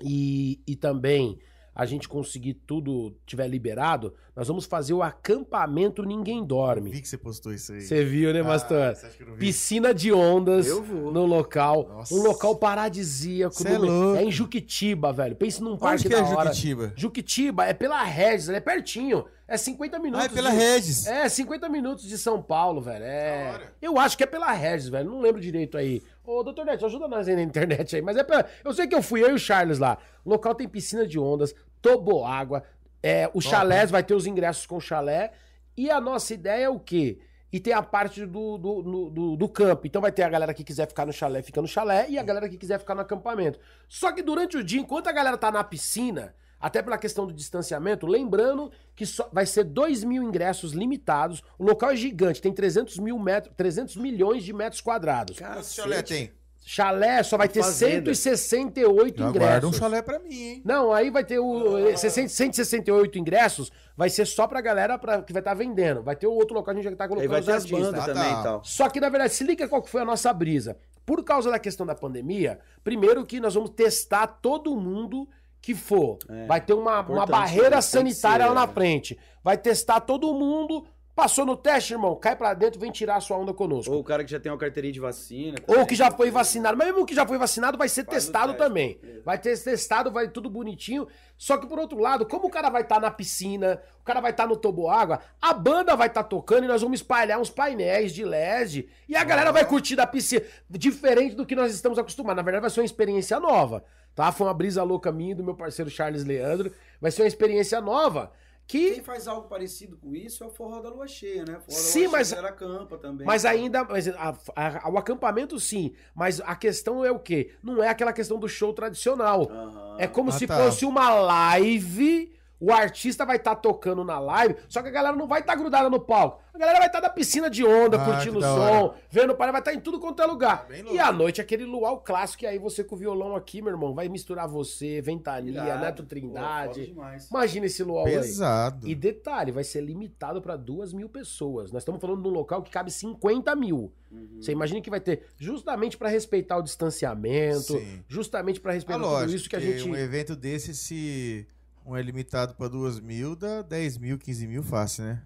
[0.00, 1.38] e, e também
[1.74, 6.90] a gente conseguir tudo tiver liberado, nós vamos fazer o acampamento Ninguém Dorme.
[6.90, 7.80] Vi que você postou isso aí.
[7.80, 8.94] Você viu, né, Ah, Mastor?
[8.94, 9.40] você acha que eu não vi?
[9.40, 11.10] Piscina de ondas Eu vou.
[11.10, 11.86] no local.
[11.88, 12.14] Nossa.
[12.14, 13.66] Um local paradisíaco.
[13.66, 14.18] É louco.
[14.18, 15.34] é em Juquitiba, velho.
[15.34, 16.50] Pense num parque Onde que é da hora.
[16.50, 16.92] Juquitiba?
[16.94, 19.24] Juquitiba é pela Regis, é pertinho.
[19.48, 20.26] É 50 minutos.
[20.26, 21.06] Ah, é pela de- Regis.
[21.06, 23.04] É, 50 minutos de São Paulo, velho.
[23.04, 23.60] É.
[23.80, 25.10] Eu acho que é pela Regis, velho.
[25.10, 26.02] Não lembro direito aí.
[26.24, 28.02] Ô, doutor Neto, ajuda nós aí na internet aí.
[28.02, 28.46] Mas é pela.
[28.64, 29.98] Eu sei que eu fui, eu e o Charles lá.
[30.24, 32.62] O local tem piscina de ondas, toboágua.
[33.02, 35.32] É, o chalés vai ter os ingressos com chalé.
[35.76, 37.18] E a nossa ideia é o quê?
[37.52, 39.86] E tem a parte do, do, do, do- do campo.
[39.86, 42.22] Então vai ter a galera que quiser ficar no chalé, fica no chalé, e a
[42.22, 43.58] galera que quiser ficar no acampamento.
[43.88, 47.32] Só que durante o dia, enquanto a galera tá na piscina, até pela questão do
[47.34, 51.42] distanciamento, lembrando que só vai ser 2 mil ingressos limitados.
[51.58, 55.38] O local é gigante, tem 300 mil metros, 300 milhões de metros quadrados.
[55.38, 56.30] Quantos chalé tem?
[56.64, 58.14] Chalé só vai ter Fazenda.
[58.14, 59.48] 168 Já ingressos.
[59.50, 60.62] guarda um chalé pra mim, hein?
[60.64, 65.22] Não, aí vai ter o eh, 60 168 ingressos, vai ser só pra galera pra,
[65.22, 66.02] que vai estar vendendo.
[66.04, 67.52] Vai ter o outro local que a gente já tá Aí colocando vai os ter
[67.52, 68.40] as bandas Ah, também tá.
[68.40, 68.64] e tal.
[68.64, 70.76] Só que, na verdade, se liga qual que foi a nossa brisa.
[71.04, 75.28] Por causa da questão da pandemia, primeiro que nós vamos testar todo mundo
[75.62, 76.18] que for.
[76.28, 78.74] É, vai ter uma, uma barreira sanitária ser, lá na é.
[78.74, 79.18] frente.
[79.42, 80.84] Vai testar todo mundo.
[81.14, 83.92] Passou no teste, irmão, cai pra dentro, vem tirar a sua onda conosco.
[83.92, 85.58] Ou o cara que já tem uma carteirinha de vacina.
[85.66, 86.74] Ou que já foi vacinado.
[86.74, 88.98] Mas mesmo que já foi vacinado, vai ser Faz testado também.
[89.22, 91.06] Vai ter testado, vai tudo bonitinho.
[91.36, 94.30] Só que por outro lado, como o cara vai estar na piscina, o cara vai
[94.30, 98.24] estar no toboágua, a banda vai estar tocando e nós vamos espalhar uns painéis de
[98.24, 98.88] LED.
[99.06, 100.42] E a galera vai curtir da piscina.
[100.70, 102.36] Diferente do que nós estamos acostumados.
[102.36, 103.84] Na verdade, vai ser uma experiência nova.
[104.14, 104.30] Tá?
[104.32, 106.72] Foi uma brisa louca minha e do meu parceiro Charles Leandro.
[107.00, 108.32] Vai ser uma experiência nova.
[108.64, 111.54] Que Quem faz algo parecido com isso é o Forró da Lua Cheia, né?
[111.54, 113.26] Forró da Sim, Lua mas- Cheia era campa também.
[113.26, 117.50] Mas ainda, mas a- a- o acampamento sim, mas a questão é o quê?
[117.62, 119.50] Não é aquela questão do show tradicional.
[119.50, 119.96] Aham.
[119.98, 120.56] É como Ah, se tá.
[120.56, 122.32] fosse uma live,
[122.64, 125.90] o artista vai estar tocando na live, só que a galera não vai estar grudada
[125.90, 126.40] no palco.
[126.54, 128.46] A galera vai estar na piscina de onda, Ah, curtindo o som,
[128.84, 128.94] hora.
[129.10, 130.66] vendo o pai, vai estar em tudo quanto é lugar.
[130.70, 130.94] louco.
[130.94, 133.94] E à noite aquele luau clássico, e aí você com o violão aqui, meu irmão,
[133.94, 135.80] vai misturar você, Ventania, Irado.
[135.80, 136.86] Neto Pô, Trindade.
[136.86, 137.28] demais.
[137.30, 138.12] Imagina esse luau aí.
[138.12, 138.86] Pesado.
[138.86, 141.72] E detalhe, vai ser limitado para duas mil pessoas.
[141.72, 143.90] Nós estamos falando de um local que cabe 50 mil.
[144.10, 144.36] Uhum.
[144.40, 148.04] Você imagina que vai ter justamente para respeitar o distanciamento, Sim.
[148.06, 149.88] justamente para Ah, respeitar tudo lógico, isso que a gente.
[149.88, 151.46] um evento desse, se
[151.84, 155.22] Um é limitado pra 2 mil, dá 10 mil, 15 mil fácil, né?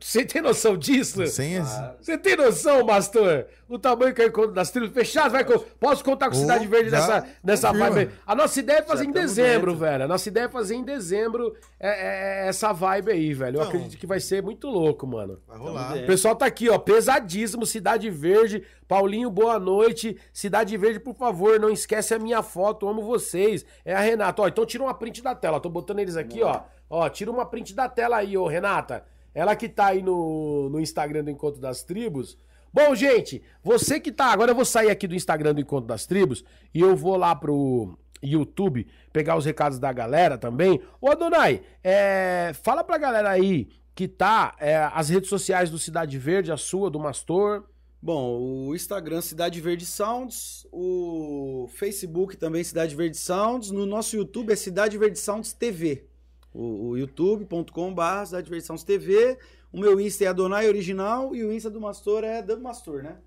[0.00, 1.26] Você tem noção disso?
[1.26, 1.60] Sem
[2.00, 3.46] Você tem noção, Mastor?
[3.68, 5.32] O tamanho que é o encontro das tribos fechado?
[5.32, 8.10] Vai, posso contar com Cidade Verde já nessa, nessa vibe aí?
[8.24, 9.76] A nossa ideia é fazer em dezembro, dentro.
[9.76, 10.04] velho.
[10.04, 13.56] A nossa ideia é fazer em dezembro é, é- é essa vibe aí, velho.
[13.56, 13.68] Eu Então.
[13.68, 15.40] acredito que vai ser muito louco, mano.
[15.48, 15.96] Vai rolar.
[15.96, 18.62] O pessoal tá aqui, ó, pesadíssimo, Cidade Verde.
[18.90, 20.16] Paulinho, boa noite.
[20.32, 23.64] Cidade Verde, por favor, não esquece a minha foto, amo vocês.
[23.84, 25.60] É a Renata, ó, então tira uma print da tela.
[25.60, 26.62] Tô botando eles aqui, ó.
[26.90, 29.04] Ó, tira uma print da tela aí, ô Renata.
[29.32, 32.36] Ela que tá aí no, no Instagram do Encontro das Tribos.
[32.72, 34.32] Bom, gente, você que tá.
[34.32, 36.44] Agora eu vou sair aqui do Instagram do Encontro das Tribos
[36.74, 40.82] e eu vou lá pro YouTube pegar os recados da galera também.
[41.00, 46.18] Ô, Adonai, é, fala pra galera aí que tá é, as redes sociais do Cidade
[46.18, 47.70] Verde, a sua, do Mastor.
[48.02, 54.52] Bom, o Instagram Cidade Verde Sounds, o Facebook também Cidade Verde Sounds, no nosso YouTube
[54.52, 56.06] é Cidade Verde Sounds TV.
[56.52, 59.38] O, o youtube.com.br Cidade Verde Sounds TV.
[59.70, 63.18] O meu Insta é Adonai Original e o Insta do Mastor é Dub Mastor, né?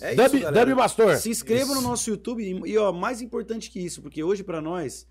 [0.00, 0.66] É Dub, galera.
[0.66, 1.16] Dub Mastor.
[1.16, 1.88] Se inscreva no Isso.
[1.88, 5.06] nosso YouTube e, e, ó, mais importante que isso, porque hoje pra nós,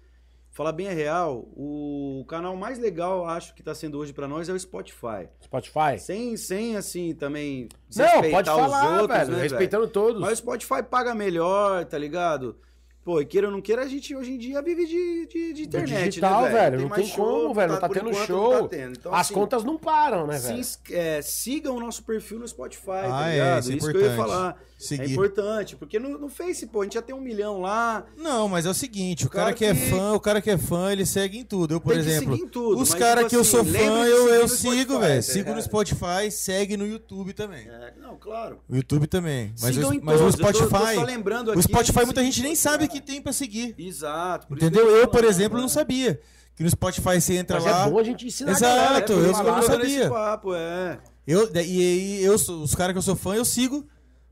[0.52, 4.50] falar bem a real, o canal mais legal, acho que tá sendo hoje pra nós
[4.50, 5.30] é o Spotify.
[5.42, 5.98] Spotify.
[5.98, 9.32] Sem, sem assim, também Não, pode falar, os outros, velho.
[9.32, 10.22] né, respeitando todos.
[10.22, 12.58] Mas o Spotify paga melhor, tá ligado?
[13.04, 15.64] Pô, e queira ou não queira, a gente hoje em dia vive de, de, de
[15.64, 16.82] internet, digital, né, velho.
[16.82, 17.72] Não mais tem como, velho.
[17.74, 18.54] Não tá tendo enquanto show.
[18.54, 18.92] não tá tendo.
[18.96, 20.60] Então, As assim, contas não param, né, se velho?
[20.60, 23.60] ins- é, sigam o nosso perfil no Spotify, Ah, tá é, ligado?
[23.74, 24.56] isso é que eu ia falar.
[24.82, 25.12] É Seguir.
[25.14, 28.04] importante, porque no, no Face, pô, a gente já tem um milhão lá.
[28.18, 30.50] Não, mas é o seguinte, o cara Cara que é que- fã, o cara que
[30.50, 31.76] é fã, ele segue em tudo.
[31.76, 34.06] Eu, por Tem exemplo, em tudo, os caras tipo que eu assim, sou lembre fã,
[34.08, 35.16] eu, eu sigo, velho.
[35.18, 35.62] tá Sigo no?
[35.62, 37.68] Spotify, segue no YouTube também.
[37.68, 38.60] É, não, claro.
[38.68, 39.54] O YouTube também.
[39.62, 40.96] Mas, Sigam o, em mas o todos, eu tô- tô Spotify.
[40.96, 42.88] só lembrando o aqui, Spotify muita gente nem sabe.
[42.92, 43.74] Que tem pra seguir.
[43.78, 44.48] Exato.
[44.54, 44.88] Entendeu?
[44.90, 45.62] Eu, por falando, exemplo, né?
[45.62, 46.20] não sabia.
[46.56, 47.88] Que no Spotify você entra Mas lá.
[47.88, 49.06] é bom a gente ensinar Exato, a galera.
[49.12, 50.10] eu- eu não sabia.
[50.10, 51.00] Papo, é.
[51.26, 53.88] Eu, e aí, eu, sou- os caras que eu sou fã, eu sigo,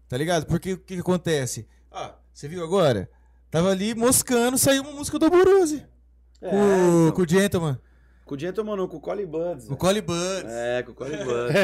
[0.08, 0.46] tá ligado?
[0.46, 1.68] Porque o que, que acontece?
[1.92, 3.10] Ah, você viu agora?
[3.50, 5.86] Tava ali moscando, saiu uma música do Boruzzi.
[6.42, 7.12] É, com, então.
[7.16, 7.80] com o Gentleman.
[8.30, 9.66] Com o Gentleman não, com o Collie Buds.
[9.66, 9.78] Com o velho.
[9.80, 10.44] Collie Buds.
[10.46, 11.56] É, com o Collie Buds.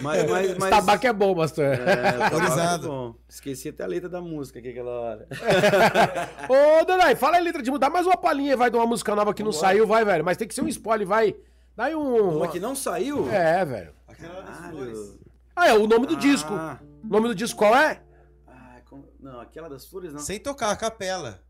[0.00, 0.70] mas, mas, mas...
[0.70, 1.64] tabaco é bom, Mastor.
[1.64, 2.86] É, o tabaco é Autorizado.
[2.88, 3.14] bom.
[3.28, 5.26] Esqueci até a letra da música aqui aquela hora.
[6.48, 9.34] Ô, Donai, fala aí, letra de mudar mais uma palhinha, vai, de uma música nova
[9.34, 10.24] que não saiu, vai, velho.
[10.24, 11.34] Mas tem que ser um spoiler, vai.
[11.76, 12.36] Dá aí um...
[12.36, 13.28] Uma que não saiu?
[13.28, 13.92] É, velho.
[14.16, 15.18] Caralho.
[15.56, 16.54] Ah, é o nome do disco.
[16.54, 16.78] Ah.
[17.02, 18.00] O nome do disco qual é?
[18.88, 20.20] Como- Não, aquela das flores não.
[20.20, 21.42] Sem tocar, a capela.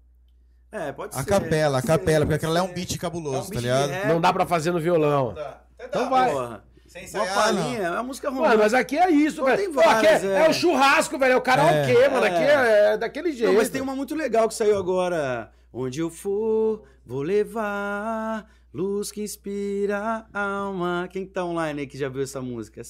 [0.73, 1.29] É, pode A ser.
[1.29, 3.87] capela, a capela, porque aquela é um beat cabuloso, É um tá beat ligado?
[3.89, 4.09] de rap.
[4.09, 5.35] Não dá pra fazer no violão.
[5.79, 6.31] Então vai.
[6.31, 6.65] Porra.
[6.87, 7.87] Sem Uma ensaiar, palhinha, não.
[7.87, 8.63] é uma música Mano, romântica.
[8.65, 9.57] mas aqui é isso, Pô, velho.
[9.59, 10.47] tem Pô, aqui é, várias, é.
[10.47, 11.33] é o churrasco, velho.
[11.33, 12.09] É o karaokê, É.
[12.11, 12.27] mano.
[12.27, 13.51] Aqui é, daquele jeito.
[13.51, 15.51] Não, mas tem uma muito legal que saiu agora.
[15.73, 21.09] Onde eu for, vou levar luz que inspira a alma.
[21.11, 22.83] Quem que tá online aí que já viu essa música?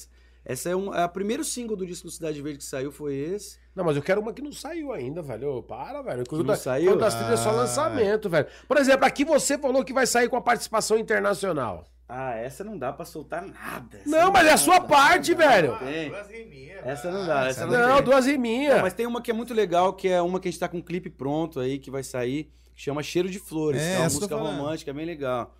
[0.45, 3.57] Essa é, um, é o primeiro single do disco Cidade Verde que saiu, foi esse.
[3.73, 5.55] Não, mas eu quero uma que não saiu ainda, velho.
[5.57, 6.23] Ô, Para, velho.
[6.27, 6.91] Quando não da- saiu?
[6.91, 7.53] Quando das trilhas é só Ah.
[7.53, 8.45] lançamento, velho.
[8.67, 11.85] Por exemplo, aqui você falou que vai sair com a participação internacional.
[12.09, 13.97] Ah, essa não dá pra soltar nada.
[13.97, 15.71] Essa Não, mas é a sua dá, parte, velho.
[15.71, 16.11] não tem.
[16.29, 16.85] riminhas.
[16.85, 18.03] Essa não dá, essa não Não, tem.
[18.03, 18.81] duas riminhas.
[18.81, 20.77] Mas tem uma que é muito legal, que é uma que a gente tá com
[20.77, 23.81] um clipe pronto aí, que vai sair, que chama Cheiro de Flores.
[23.81, 25.55] É, que é uma música romântica, bem legal.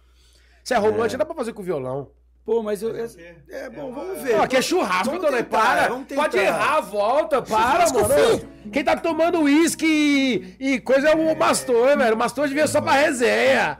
[0.63, 2.11] Se é romântico, dá pra fazer com violão.
[2.45, 2.93] Pô, mas eu.
[2.93, 3.07] É,
[3.49, 4.35] é bom, vamos ver.
[4.35, 5.37] Não, aqui é churrasco, Vamos dona.
[5.37, 5.87] tentar, Para.
[5.87, 6.07] vamos.
[6.13, 7.41] Pode errar, volta.
[7.41, 8.53] Para, Churrasco mano.
[8.71, 12.15] Quem tá tomando uísque e, coisa é o Mastor, velho.
[12.15, 13.79] O Mastor devia só pra resenha.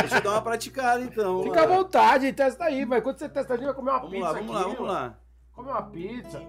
[0.00, 1.42] Deixa eu dar uma praticada então.
[1.42, 3.02] Fica à vontade, testa aí, vai.
[3.02, 4.80] Quando você testa, a gente vai comer uma Vamos pizza lá, vamos lá, aqui, vamos
[4.80, 4.92] mano.
[4.92, 5.18] lá.
[5.52, 6.42] Comer uma pizza.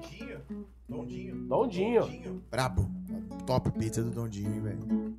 [0.88, 1.36] Dondinho.
[1.48, 2.44] Dondinho.
[2.50, 2.90] Brabo.
[3.46, 5.12] Top pizza do Dondinho, hein, velho.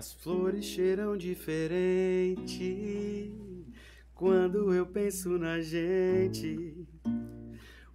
[0.00, 1.74] As flores cheiram diferente
[4.14, 6.79] quando eu penso na gente.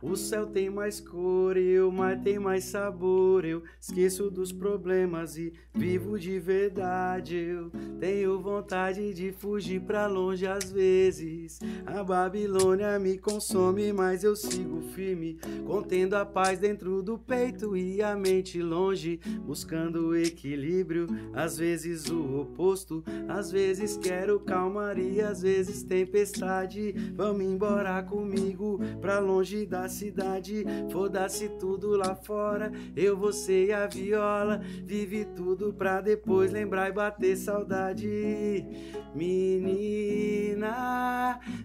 [0.02, 3.46] O céu tem mais cor e o mar tem mais sabor.
[3.46, 7.36] Eu esqueço dos problemas e vivo de verdade.
[7.36, 11.60] Eu tenho vontade de fugir pra longe às vezes.
[11.86, 18.02] A Babilônia me consome, mas eu sigo firme, contendo a paz dentro do peito e
[18.02, 21.08] a mente longe, buscando o equilíbrio.
[21.34, 26.94] Às vezes o oposto, às vezes quero calmaria, às vezes tempestade.
[27.16, 30.66] Vamos embora comigo pra longe da cidade.
[30.92, 34.62] Foda-se tudo lá fora, eu, você e a viola.
[34.84, 38.66] Vive tudo pra depois lembrar e bater saudade.
[39.14, 40.70] Menina,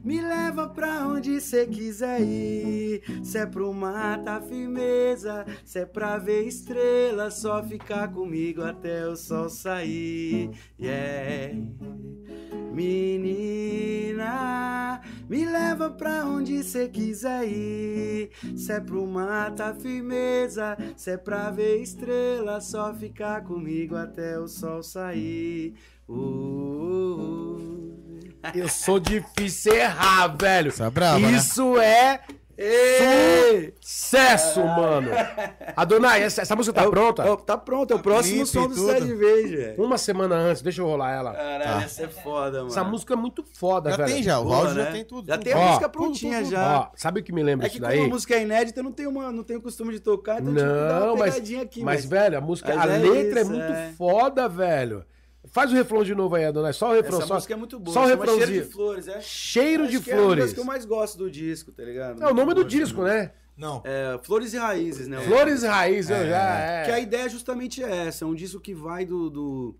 [0.05, 3.03] me leva pra onde cê quiser ir.
[3.25, 5.45] Se é pro mar, tá firmeza.
[5.65, 10.51] Se é pra ver estrela, só ficar comigo até o sol sair.
[10.79, 11.57] Yeah.
[12.73, 14.31] Menina,
[15.29, 18.31] me leva pra onde cê quiser ir.
[18.57, 20.77] Se é pro mar, tá firmeza.
[20.97, 25.75] Se é pra ver estrela, só ficar comigo até o sol sair.
[26.09, 27.59] Uh,
[28.55, 30.69] Eu sou difícil errar, velho.
[30.69, 31.37] Isso é né?
[31.37, 32.21] Isso é
[32.63, 33.75] Ei!
[33.81, 35.09] sucesso, mano.
[35.77, 37.23] Adonai, essa, essa música tá É o- pronta?
[37.23, 38.87] é o- tá é o próximo som do tudo.
[38.87, 39.83] Cidade Verde, velho.
[39.83, 41.33] Uma semana antes, deixa eu rolar ela.
[41.33, 42.71] Caralho, essa é foda, mano.
[42.71, 44.09] Essa música é muito foda, Já velho.
[44.13, 44.85] tem já, o áudio né?
[44.85, 45.27] já tem tudo.
[45.27, 45.45] Já tudo.
[45.45, 46.51] tem a Ó, música tudo, prontinha tudo.
[46.51, 46.81] já.
[46.81, 47.97] Ó, sabe o que me lembra É isso que daí?
[47.99, 50.55] como a música é inédita, eu não tenho, uma, não tenho costume de tocar, então
[50.55, 51.83] tipo, dá Não, uma mas, pegadinha aqui.
[51.83, 53.93] mas, velho, a música, mas a é letra isso, é muito é.
[53.97, 55.05] foda, velho.
[55.51, 56.73] Faz o refrão de novo aí, Adonai.
[56.73, 57.19] Só o refrão.
[57.19, 57.93] Essa só, música é muito boa.
[57.93, 58.65] Só o chama Cheiro refrãozinho.
[58.65, 59.21] de Flores, é?
[59.21, 60.53] Cheiro Acho de que É uma das flores.
[60.53, 62.23] que eu mais gosto do disco, tá ligado?
[62.23, 63.33] É o nome do disco, né?
[63.57, 63.83] Não.
[63.85, 65.21] É, Flores e Raízes, né?
[65.23, 66.29] Flores e Raiz, eu É.
[66.29, 66.59] já.
[66.61, 66.85] É.
[66.85, 69.77] Que a ideia é justamente essa, é um disco que vai do, do-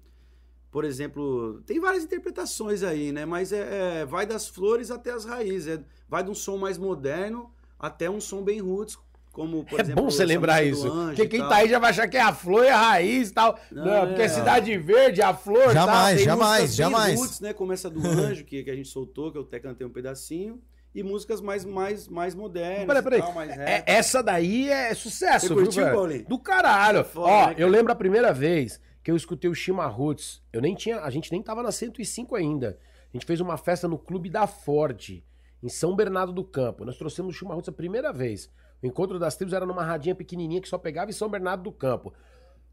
[0.71, 3.25] por exemplo, tem várias interpretações aí, né?
[3.25, 6.77] Mas é, é- vai das flores até as raízes, é- vai de um som mais
[6.79, 8.99] moderno até um som bem roots,
[9.33, 10.03] como por É exemplo.
[10.03, 10.91] bom você lembrar isso.
[11.07, 11.49] Porque quem tal.
[11.49, 13.59] tá aí já vai achar que é a flor e a raiz e tal.
[13.71, 14.29] Não, Não, porque é é.
[14.29, 15.73] Cidade Verde, a flor.
[15.73, 16.11] Jamais.
[16.11, 16.17] Tá?
[16.17, 17.21] Tem jamais, músicas jamais.
[17.21, 17.53] Roots, né?
[17.53, 20.61] Como essa do Anjo, que, que a gente soltou, que eu até cantei um pedacinho.
[20.93, 22.87] E músicas mais, mais, mais modernas.
[22.87, 23.21] Peraí, e peraí.
[23.21, 25.95] tal, mais É, essa daí é sucesso, Você viu, curtiu, velho?
[25.97, 26.25] Paulinho?
[26.29, 27.05] Do caralho.
[27.05, 27.69] Foda, Ó, né, eu cara?
[27.69, 30.43] lembro a primeira vez que eu escutei o Shima Roots.
[30.53, 32.77] Eu nem tinha, a gente nem tava na 105 ainda.
[33.13, 35.23] A gente fez uma festa no Clube da Ford,
[35.63, 36.85] em São Bernardo do Campo.
[36.85, 38.51] Nós trouxemos o Shima Roots a primeira vez.
[38.83, 41.73] O encontro das tribos era numa radinha pequenininha que só pegava em São Bernardo do
[41.73, 42.13] Campo.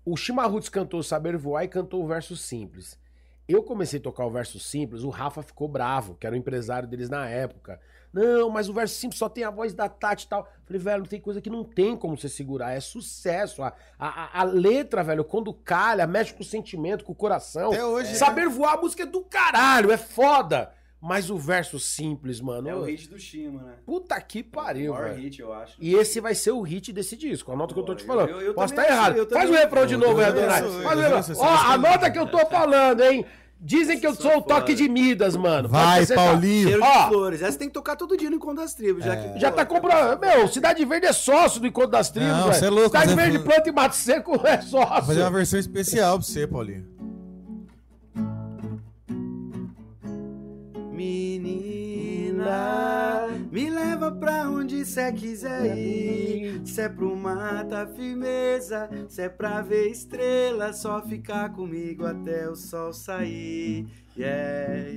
[0.06, 2.98] O Shima Roots cantou Saber Voar e cantou o verso simples.
[3.48, 6.88] Eu comecei a tocar o verso simples, o Rafa ficou bravo, que era o empresário
[6.88, 7.80] deles na época.
[8.12, 10.48] Não, mas o verso simples só tem a voz da Tati e tal.
[10.66, 13.64] Falei, velho, tem coisa que não tem como você segurar, é sucesso.
[13.64, 17.72] A, a, a- letra, velho, quando calha, mexe com o sentimento, com o coração.
[17.72, 20.72] Até hoje, Saber voar, a música é do caralho, é foda.
[21.00, 22.68] Mas o verso simples, mano.
[22.68, 23.74] É o hit do Shima, né?
[23.86, 25.22] Puta que o pariu, maior velho.
[25.22, 25.76] hit, eu acho.
[25.80, 27.52] E esse vai ser o hit desse disco.
[27.52, 28.30] Anota o que eu tô te falando.
[28.30, 29.18] eu- eu Posso estar acho, errado.
[29.18, 30.62] eu Faz o refrão de novo, Adonai.
[30.64, 31.36] Faz o refrão.
[31.46, 33.24] Ó, anota que eu tô falando, hein?
[33.60, 35.68] Dizem que eu sou é o toque de Midas, mano.
[35.68, 36.06] Vai.
[36.08, 36.68] Paulinho.
[36.68, 37.02] Cheiro Ó.
[37.04, 37.42] de flores.
[37.42, 39.04] Essa tem que tocar todo dia no Encontro das Tribos.
[39.04, 40.20] Já, que, Já tá comprando.
[40.20, 42.66] Meu, Cidade Verde é sócio do Encontro das Tribos, Não, velho.
[42.66, 45.32] é louco, Cidade Zé Verde, Planta e Mato Seco é Vou fazer uma sócio.
[45.32, 46.86] versão especial pra você, Paulinho.
[50.98, 52.48] Menina,
[53.52, 56.66] me leva pra onde cê quiser ir.
[56.66, 58.90] Se é pro mar, tá firmeza.
[59.08, 63.86] Se é pra ver estrela, só ficar comigo até o sol sair.
[64.18, 64.90] Yeah.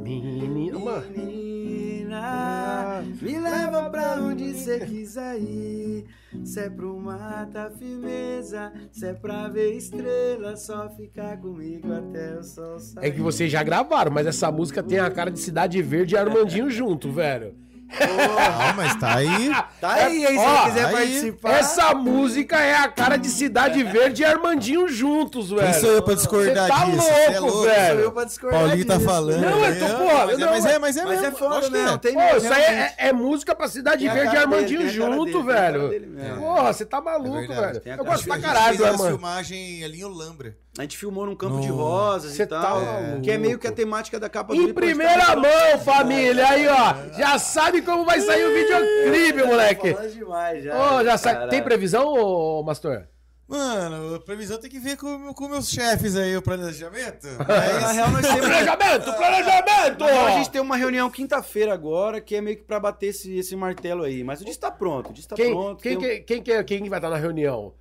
[0.00, 1.02] Menina.
[1.10, 6.04] Menina, me leva pra onde cê quiser ir.
[6.44, 8.72] Se é pro mar, tá firmeza.
[8.92, 13.06] Se é pra ver estrela, só ficar comigo até o sol sair.
[13.06, 16.18] É que vocês já gravaram, mas essa música tem a cara de Cidade Verde e
[16.18, 17.54] Armandinho junto, velho.
[17.92, 19.50] Ah, mas tá aí.
[19.80, 20.38] Tá aí, hein?
[20.38, 21.50] Se Ó, você quiser aí, participar.
[21.52, 25.62] Essa música é a cara de Cidade Verde e Armandinho juntos, velho.
[25.62, 26.96] Quem sou eu pra discordar Cê tá disso?
[26.96, 27.62] louco, Cê é louco.
[27.62, 27.94] velho.
[27.94, 29.08] Sou eu pra discordar Paulinho tá disso.
[29.08, 29.40] falando.
[29.40, 31.38] Não, eu tô, aí, porra, Mas, não, é, mas é, mas é Mas é mesmo.
[31.38, 31.92] foda, lógico que né?
[31.94, 31.98] é.
[31.98, 35.24] Tem Pô, isso aí é, é música pra Cidade Tem Verde e Armandinho dele, junto,
[35.24, 35.88] dele, velho.
[35.88, 36.36] dele mesmo.
[36.40, 37.82] Porra, você tá maluco, É velho.
[37.98, 39.08] Eu gosto pra caralho do fez a Armando.
[39.08, 40.54] filmagem ali em Olambra.
[40.78, 42.80] A gente filmou num campo de rosas Cê e tá tal.
[42.80, 43.22] maluco.
[43.22, 46.48] que é meio que a temática da capa do Em primeira tá mão, família.
[46.48, 46.94] Aí, ó.
[47.18, 49.92] Já sabe como vai sair o videoclipe, moleque.
[50.14, 50.94] demais já.
[50.96, 51.50] Ô, já sabe.
[51.50, 53.04] Tem previsão, ô, Mastor?
[53.48, 57.26] Mano, a previsão tem que ver com, com meus chefes aí, o planejamento.
[57.36, 58.40] Na Mas, real, nós temos...
[58.46, 59.98] Planejamento, planejamento!
[59.98, 63.08] Na real, a gente tem uma reunião quinta-feira agora, que é meio que pra bater
[63.08, 64.22] esse, esse martelo aí.
[64.22, 65.82] Mas o disco tá pronto, o disco tá Quem, pronto.
[65.82, 67.74] quem, tem um- quem, quem, que- quem vai estar na reunião?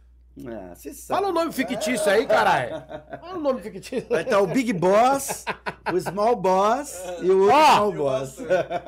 [0.48, 0.74] Ah.
[1.07, 2.82] Fala o nome fictício aí, caralho.
[3.20, 4.07] Fala o nome fictício.
[4.10, 5.45] Vai estar o Big Boss,
[5.94, 7.74] o Small Boss e o Ó.
[7.76, 8.38] Small Boss.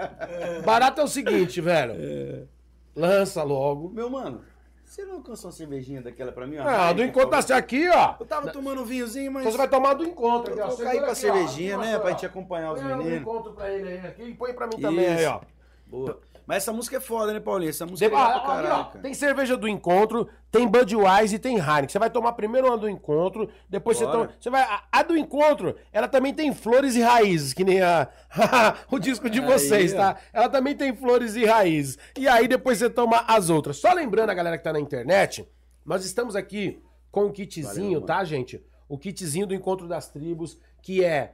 [0.65, 2.47] Barato é o seguinte, velho.
[2.95, 3.89] Lança logo.
[3.89, 4.41] Meu mano,
[4.83, 6.57] você não alcançou uma cervejinha daquela pra mim?
[6.57, 6.67] ó?
[6.67, 8.15] Ah, do encontro tá aqui, ó.
[8.19, 9.41] Eu tava tomando um vinhozinho, mas...
[9.43, 10.57] Então você vai tomar do encontro ó.
[10.57, 11.15] Eu vou cair pra aqui, ó.
[11.15, 11.95] cervejinha, Aqui, né?
[11.95, 12.11] ó, Pra ó.
[12.11, 13.21] gente acompanhar os Põe um meninos.
[13.21, 15.29] encontro pra ele aí aqui e põe pra mim também aí, Isso.
[15.29, 15.41] ó.
[15.87, 16.19] Boa.
[16.45, 17.69] Mas essa música é foda, né, Paulinho?
[17.69, 21.89] Essa música De- é ah, caralho, tem cerveja do encontro, tem Budweiser e tem Heineken.
[21.89, 24.17] Você vai tomar primeiro uma do encontro, depois você Bora.
[24.17, 24.33] toma.
[24.39, 24.61] Você vai.
[24.63, 28.07] A, a do encontro, ela também tem flores e raízes, que nem a,
[28.91, 29.97] o disco de Aí, vocês, ó.
[29.97, 30.17] tá?
[30.33, 31.97] Ela também tem flores e raízes.
[32.17, 33.77] E aí depois você toma as outras.
[33.77, 35.47] Só lembrando a galera que tá na internet,
[35.85, 36.81] nós estamos aqui
[37.11, 38.63] com o kitzinho, Valeu, tá, gente?
[38.87, 41.33] O kitzinho do Encontro das Tribos, que é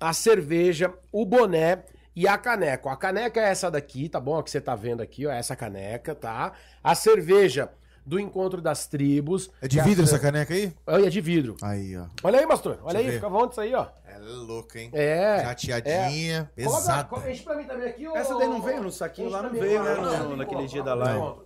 [0.00, 1.84] a cerveja, o boné
[2.16, 2.90] e a caneca.
[2.90, 4.32] A caneca é essa daqui, tá bom?
[4.32, 6.52] Ó, que você tá vendo aqui, ó, essa caneca, tá?
[6.82, 7.70] A cerveja
[8.04, 9.50] do Encontro das Tribos.
[9.60, 10.72] É de vidro a- essa caneca aí?
[10.86, 11.56] É de vidro.
[11.62, 12.06] Aí, ó.
[12.22, 12.78] Olha aí, Mastor.
[12.82, 13.12] Olha eu aí, ver.
[13.14, 13.86] fica bom disso aí, ó.
[14.06, 14.90] Ela é louca, hein?
[14.94, 15.40] É.
[15.42, 17.04] Chateadinha, Coloca, pesada.
[17.04, 18.16] coloca, enche pra mim também aqui, ó.
[18.16, 20.66] Essa daí não veio no saquinho Enche lá, não mim, veio, né, Não, no- naquele
[20.66, 21.18] dia da live.
[21.20, 21.36] ó.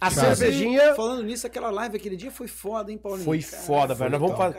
[0.00, 0.34] A Chave.
[0.36, 3.24] cervejinha Falando nisso, aquela live aquele dia foi foda, hein, Paulinho?
[3.24, 4.10] foi Caralho, foda, velho.
[4.10, 4.56] Nós vamos fazer.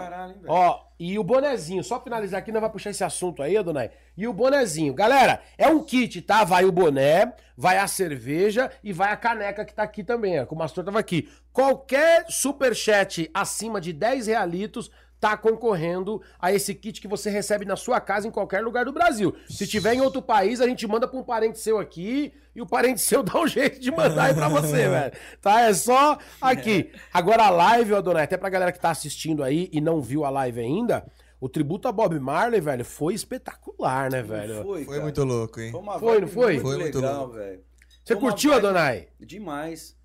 [0.47, 3.91] Ó, e o bonezinho, só finalizar aqui, nós vamos puxar esse assunto aí, Adonai.
[4.15, 4.93] E o bonezinho.
[4.93, 6.45] Galera, é um kit, tá?
[6.45, 10.45] Vai o boné, vai a cerveja e vai a caneca que tá aqui também, ó,
[10.45, 11.29] que o Mastor tava aqui.
[11.51, 14.89] Qualquer superchat acima de 10 realitos
[15.23, 18.91] tá concorrendo a esse kit que você recebe na sua casa em qualquer lugar do
[18.91, 19.33] Brasil.
[19.47, 22.65] Se tiver em outro país, a gente manda pra um parente seu aqui e o
[22.67, 25.13] parente seu dá um jeito de mandar aí pra você, velho.
[25.41, 25.61] Tá?
[25.61, 26.91] É só aqui.
[27.13, 30.25] Agora a live, ó, Adonai, até pra galera que tá assistindo aí e não viu
[30.25, 31.05] a live ainda,
[31.39, 34.61] o tributo a Bob Marley, velho, foi espetacular, né, velho?
[34.61, 35.03] Foi, Foi cara.
[35.03, 35.71] muito louco, hein?
[35.73, 36.53] uma Foi, não foi?
[36.55, 37.33] Muito Foi muito legal, louco.
[37.35, 37.61] velho.
[38.03, 39.07] Você Foi curtiu, Adonai?
[39.21, 39.95] Demais.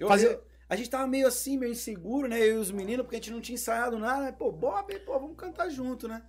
[0.00, 2.38] Eu, Fazer- eu- a gente tava meio assim, meio inseguro, né?
[2.40, 4.22] Eu e os meninos, porque a gente não tinha ensaiado nada.
[4.24, 4.32] né?
[4.32, 6.22] Pô, Bob, pô, vamos cantar junto, né?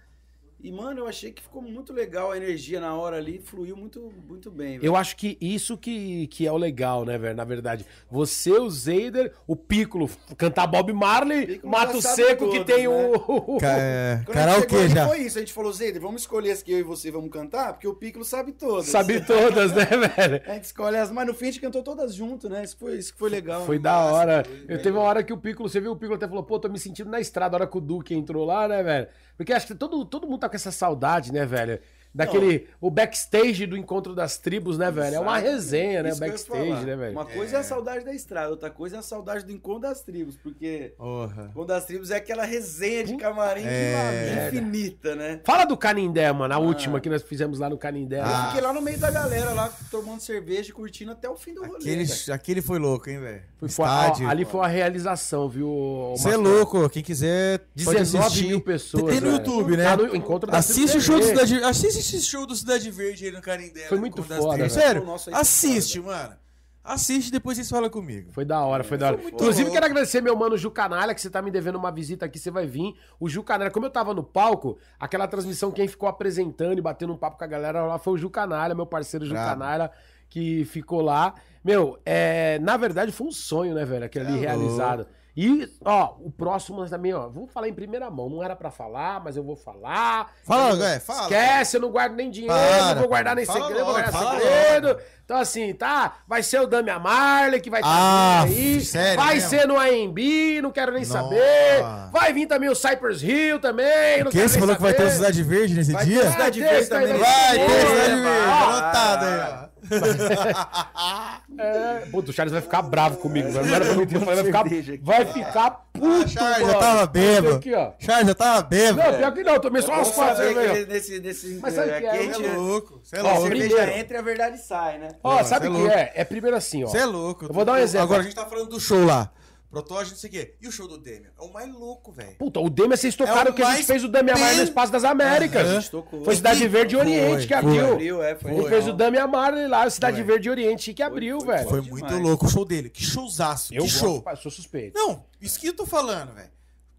[0.64, 4.10] E, mano, eu achei que ficou muito legal a energia na hora ali, fluiu muito,
[4.26, 4.78] muito bem.
[4.80, 4.86] velho.
[4.86, 7.36] Eu acho que isso que, que é o legal, né, velho?
[7.36, 12.74] Na verdade, você, o Zeider, o Piccolo, cantar Bob Marley, Piccolo Mato Seco, que todos,
[12.76, 12.88] tem né?
[12.88, 13.58] o.
[13.60, 15.08] Ca- é, Quando a gente chegou Karaokê ali, já.
[15.10, 17.74] Foi isso, a gente falou, Zayder, vamos escolher as que eu e você vamos cantar,
[17.74, 18.86] porque o Piccolo sabe todas.
[18.86, 19.84] Sabe todas, né,
[20.16, 20.42] velho?
[20.48, 22.64] A gente escolhe as, mas no fim a gente cantou todas junto, né?
[22.64, 23.66] Isso foi, isso que foi legal.
[23.66, 24.46] Foi da hora.
[24.46, 26.58] foi Eu teve uma hora que o Piccolo, você viu o Piccolo até falou, pô,
[26.58, 29.08] tô me sentindo na estrada, a hora que o Duque entrou lá, né, velho?
[29.38, 31.80] Porque acho que todo, todo mundo tá com essa saudade, né, velho?
[32.14, 32.68] Daquele.
[32.80, 35.16] O backstage do encontro das tribos, né, velho?
[35.16, 35.52] É uma Exato.
[35.52, 36.10] resenha, né?
[36.10, 37.12] O Isso eu backstage, né, velho?
[37.14, 37.60] Uma coisa é.
[37.60, 41.44] a saudade da estrada, outra coisa é a saudade do encontro das tribos, porque Porra.
[41.44, 44.50] o encontro das tribos é aquela resenha de camarim É.
[44.54, 45.42] infinita, né?
[45.44, 48.20] Fala do Canindé, mano, a última que nós fizemos lá no Canindé.
[48.20, 48.46] Eu Ah.
[48.48, 51.62] fiquei lá no meio da galera, lá tomando cerveja e curtindo até o fim do
[51.64, 51.78] rolê.
[51.78, 52.34] Aquele, velho.
[52.34, 53.42] aquele foi louco, hein, velho?
[53.64, 54.28] Estádio.
[54.30, 56.14] ali foi uma realização, viu?
[56.18, 58.48] Você é louco, quem quiser pode 19 assistir.
[58.48, 59.32] mil pessoas, Tem no velho.
[59.38, 59.84] YouTube, né?
[59.86, 61.26] Tá no Encontro da Assiste o Tribos.
[61.28, 61.64] Cidade
[62.04, 63.88] Assiste esse show do Cidade Verde aí no Carindé.
[63.88, 64.70] Foi no muito foda, velho.
[64.70, 66.36] Sério, O nosso aí foi assiste, mano.
[66.84, 68.30] Assiste e depois vocês falam comigo.
[68.34, 69.18] Foi da hora, foi da hora.
[69.18, 69.74] muito Inclusive, louco.
[69.74, 72.52] quero agradecer meu mano Ju Canalha, que você tá me devendo uma visita aqui, você
[72.52, 72.94] vai vir.
[73.18, 77.14] O Ju Canalha, como eu tava no palco, aquela transmissão, quem ficou apresentando e batendo
[77.14, 79.50] um papo com a galera lá foi o Ju Canalha, meu parceiro Ju Brabo.
[79.52, 79.92] Canalha,
[80.30, 81.36] que ficou lá.
[81.64, 84.04] Meu, é, na verdade foi um sonho, né, velho?
[84.04, 85.08] Aquele ali É realizado.
[85.36, 88.30] E, ó, o próximo também, ó, vou falar em primeira mão.
[88.30, 90.32] Não era pra falar, mas eu vou falar.
[90.46, 91.22] Fala, velho, fala.
[91.24, 94.12] Esquece, eu não guardo nem dinheiro, Para, não vou guardar nem segredo, eu vou logo,
[94.12, 95.00] guardar segredo.
[95.26, 96.18] Então, assim, tá?
[96.28, 98.82] Vai ser o Dami Marley que vai estar Ah, aí.
[98.82, 99.50] sério vai mesmo?
[99.50, 101.14] ser no AMB, não quero nem Nossa.
[101.14, 101.84] saber.
[102.12, 105.06] Vai vir também o Cypress Hill também, Porque quero você falou que vai ter o
[105.06, 105.16] saber.
[105.16, 106.22] Cidade Verde nesse Vai dia?
[106.22, 107.24] ter Cidade Vai ter Verde Cidade também.
[107.24, 107.58] Verde.
[107.58, 108.22] Vai ter Cidade.
[108.22, 108.64] Verde, Ah.
[108.68, 109.40] anotado aí,
[109.70, 109.73] ó.
[111.58, 113.50] É, puto, o Charles vai ficar bravo comigo.
[113.52, 114.64] Não era pra mentir, vai ficar,
[115.02, 116.74] vai ficar puto, Charles, mano.
[116.74, 117.56] eu tava bêbado.
[117.58, 117.92] Aqui, ó.
[118.00, 119.12] Charles, eu tava bêbado.
[119.12, 121.92] Não, pior que não, eu tomei só umas Vamos quatro que nesse, nesse, Mas sabe
[121.92, 122.10] o que aqui é?
[122.10, 123.02] a Você gente- é louco.
[123.04, 123.42] Você é a Ó, louco.
[123.44, 123.92] cerveja primeiro.
[124.00, 125.10] entra e a verdade sai, né?
[125.24, 125.98] Ó, Não, sabe cê o é que louco.
[125.98, 126.12] é?
[126.16, 126.88] É primeiro assim, ó.
[126.88, 127.46] Você é louco.
[127.46, 128.04] Eu vou dar um exemplo.
[128.06, 129.30] Agora a gente tá falando do show lá.
[129.74, 130.54] Protógeno, não sei o quê.
[130.62, 131.32] E o show do Demian?
[131.36, 132.36] É o mais louco, velho.
[132.36, 134.64] Puta, o Demian, vocês tocaram É o que a gente fez o Damian Marley no
[134.66, 135.68] Espaço das Américas.
[135.68, 136.24] Gente tocou.
[136.24, 137.58] Foi Cidade Verde e Foi, Oriente que foi.
[137.58, 137.92] abriu.
[137.94, 138.52] Abriu, é, foi.
[138.52, 140.26] A gente fez o Damian Marley lá, Cidade Foi.
[140.26, 141.70] Verde e Oriente que abriu, foi velho.
[141.70, 142.02] Foi demais.
[142.04, 142.88] muito louco o show dele.
[142.92, 143.74] Que showzaço.
[143.74, 144.24] Eu que gosto, show.
[144.44, 144.96] sou suspeito.
[144.96, 146.52] Não, isso que eu tô falando, velho.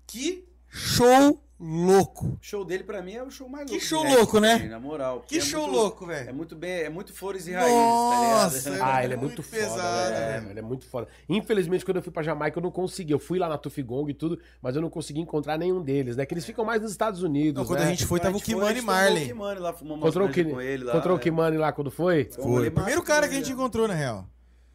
[0.05, 2.27] Que show louco.
[2.27, 3.87] O show dele pra mim é o show mais Que louco.
[3.87, 4.15] show né?
[4.17, 4.59] louco, né?
[4.69, 5.25] Na moral.
[5.27, 6.35] Que é show muito- louco, É velho.
[6.35, 8.89] muito bem, é muito flores e raízes, Nossa, tá ligado?
[8.95, 10.31] Ah, é ele é muito muito, foda, pesado, né?
[10.41, 10.51] velho.
[10.51, 11.09] Ele é muito foda.
[11.29, 13.13] Infelizmente, quando eu fui pra Jamaica, eu não consegui.
[13.13, 16.27] Eu fui lá na Tufigong e tudo, mas eu não consegui encontrar nenhum deles, né?
[16.27, 17.87] Que eles ficam mais nos Estados Unidos, Não, quando né?
[17.87, 19.25] a gente foi, tava o Kimani Marley.
[19.25, 20.93] O Kimani lá, fumamos Encontrou o, com ele lá.
[20.93, 21.23] encontrou o é.
[21.23, 22.29] Kimani lá quando foi?
[22.35, 23.43] Foi O primeiro cara que a né?
[23.45, 24.27] gente encontrou, na real.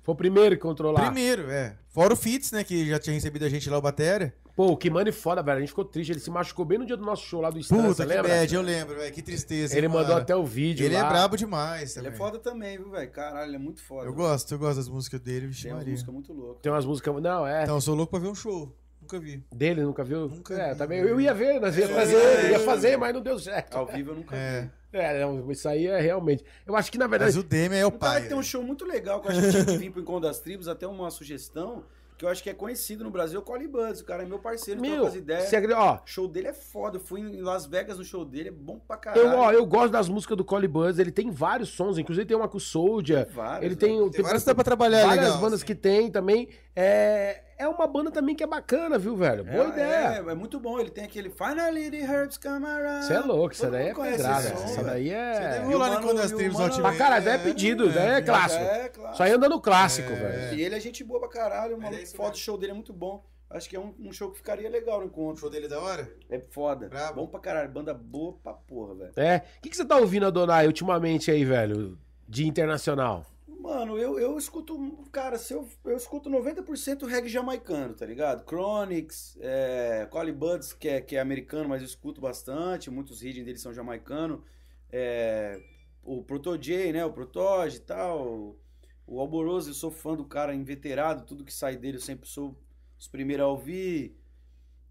[0.01, 1.01] Foi o primeiro que encontrou lá.
[1.01, 1.75] Primeiro, é.
[1.89, 2.63] Fora o Fitz, né?
[2.63, 4.33] Que já tinha recebido a gente lá, o Batéria.
[4.59, 5.55] Pô, o Kimani foda, velho.
[5.55, 6.11] A gente ficou triste.
[6.11, 8.27] Ele se machucou bem no dia do nosso show lá do Estância, Puta, que lembra?
[8.27, 9.13] bad, eu lembro, velho.
[9.13, 9.77] Que tristeza.
[9.77, 10.21] Ele hein, mandou mano.
[10.21, 11.05] até o vídeo Ele lá.
[11.05, 12.11] é brabo demais Ele também.
[12.11, 13.09] é foda também, viu, velho?
[13.09, 14.05] Caralho, ele é muito foda.
[14.09, 15.93] Eu gosto, eu gosto das músicas dele, vixe Tem uma Maria.
[15.93, 16.59] música muito louca.
[16.61, 17.21] Tem umas músicas...
[17.21, 17.63] Não, é.
[17.63, 18.75] Então, eu sou louco pra ver um show.
[19.01, 19.41] Nunca vi.
[19.49, 20.27] Dele, nunca viu?
[20.27, 20.77] Nunca é, vi.
[20.77, 20.99] também.
[20.99, 22.59] Eu ia ver, nós ia É, fazer, é, ia é.
[22.59, 23.77] fazer, mas não deu certo.
[23.77, 24.63] Ao vivo eu nunca É.
[24.63, 24.69] vi.
[24.91, 26.43] É, não, isso aí é realmente.
[26.67, 27.33] Eu acho que, na verdade.
[27.33, 28.27] Mas o Demi é o cara pai.
[28.27, 30.39] tem um show muito legal, que eu acho que tinha que vir pro Encontro das
[30.41, 31.85] Tribos, até uma sugestão,
[32.19, 34.01] que eu acho que é conhecido no Brasil, é o Collie Buds.
[34.01, 35.53] O cara é meu parceiro, Meu, troca as ideias.
[35.53, 36.97] acredita- ó, O show dele é foda.
[36.97, 39.37] Eu fui em Las Vegas no show dele, é bom pra eu, caralho.
[39.39, 42.49] ó, eu gosto das músicas do Collie Buzz, ele tem vários sons, inclusive tem uma
[42.49, 43.25] com o Soldier.
[43.25, 43.79] Tem vários, ele né?
[43.79, 45.65] tem, Tem várias que dá pra trabalhar várias legal, bandas assim.
[45.65, 46.49] que tem também.
[46.75, 49.43] É, é uma banda também que é bacana, viu, velho?
[49.43, 50.23] Boa é, ideia.
[50.25, 50.79] É, é muito bom.
[50.79, 53.05] Ele tem aquele Finally the Herbs Come Around.
[53.05, 54.57] Você é louco, isso daí é pedrada.
[54.57, 55.49] som, Isso daí Você é.
[55.51, 56.77] deve E o rolar no mano- Encontro das e o Tribos.
[56.79, 58.63] Pra caralho, daí é pedido, daí é clássico.
[58.63, 59.15] É, claro.
[59.17, 60.15] Só aí anda no clássico, É.
[60.15, 60.57] velho.
[60.57, 62.93] E ele é gente boa pra caralho, é isso Foto, o show dele é muito
[62.93, 63.23] bom.
[63.49, 65.41] Acho que é um, um show que ficaria legal no O encontro.
[65.41, 66.07] show dele é da hora?
[66.29, 66.87] É foda.
[66.87, 67.15] Brabo.
[67.21, 67.67] Bom pra caralho.
[67.69, 69.11] Banda boa pra porra, velho.
[69.15, 69.37] É.
[69.57, 71.97] O que, que você tá ouvindo, Adonai, ultimamente aí, velho?
[72.27, 73.25] De internacional?
[73.59, 74.77] Mano, eu, eu escuto,
[75.11, 78.47] cara, se eu, eu escuto 90% reggae jamaicano, tá ligado?
[78.47, 83.43] Chronix, é, Collie Buds, que é, que é americano, mas eu escuto bastante, muitos hidden
[83.43, 84.39] deles são jamaicanos.
[84.89, 85.61] É,
[86.01, 88.55] o Proto J, né, o Protoge e tal.
[89.05, 92.57] O Alboroso, eu sou fã do cara inveterado, tudo que sai dele eu sempre sou
[92.97, 94.17] os primeiros a ouvir.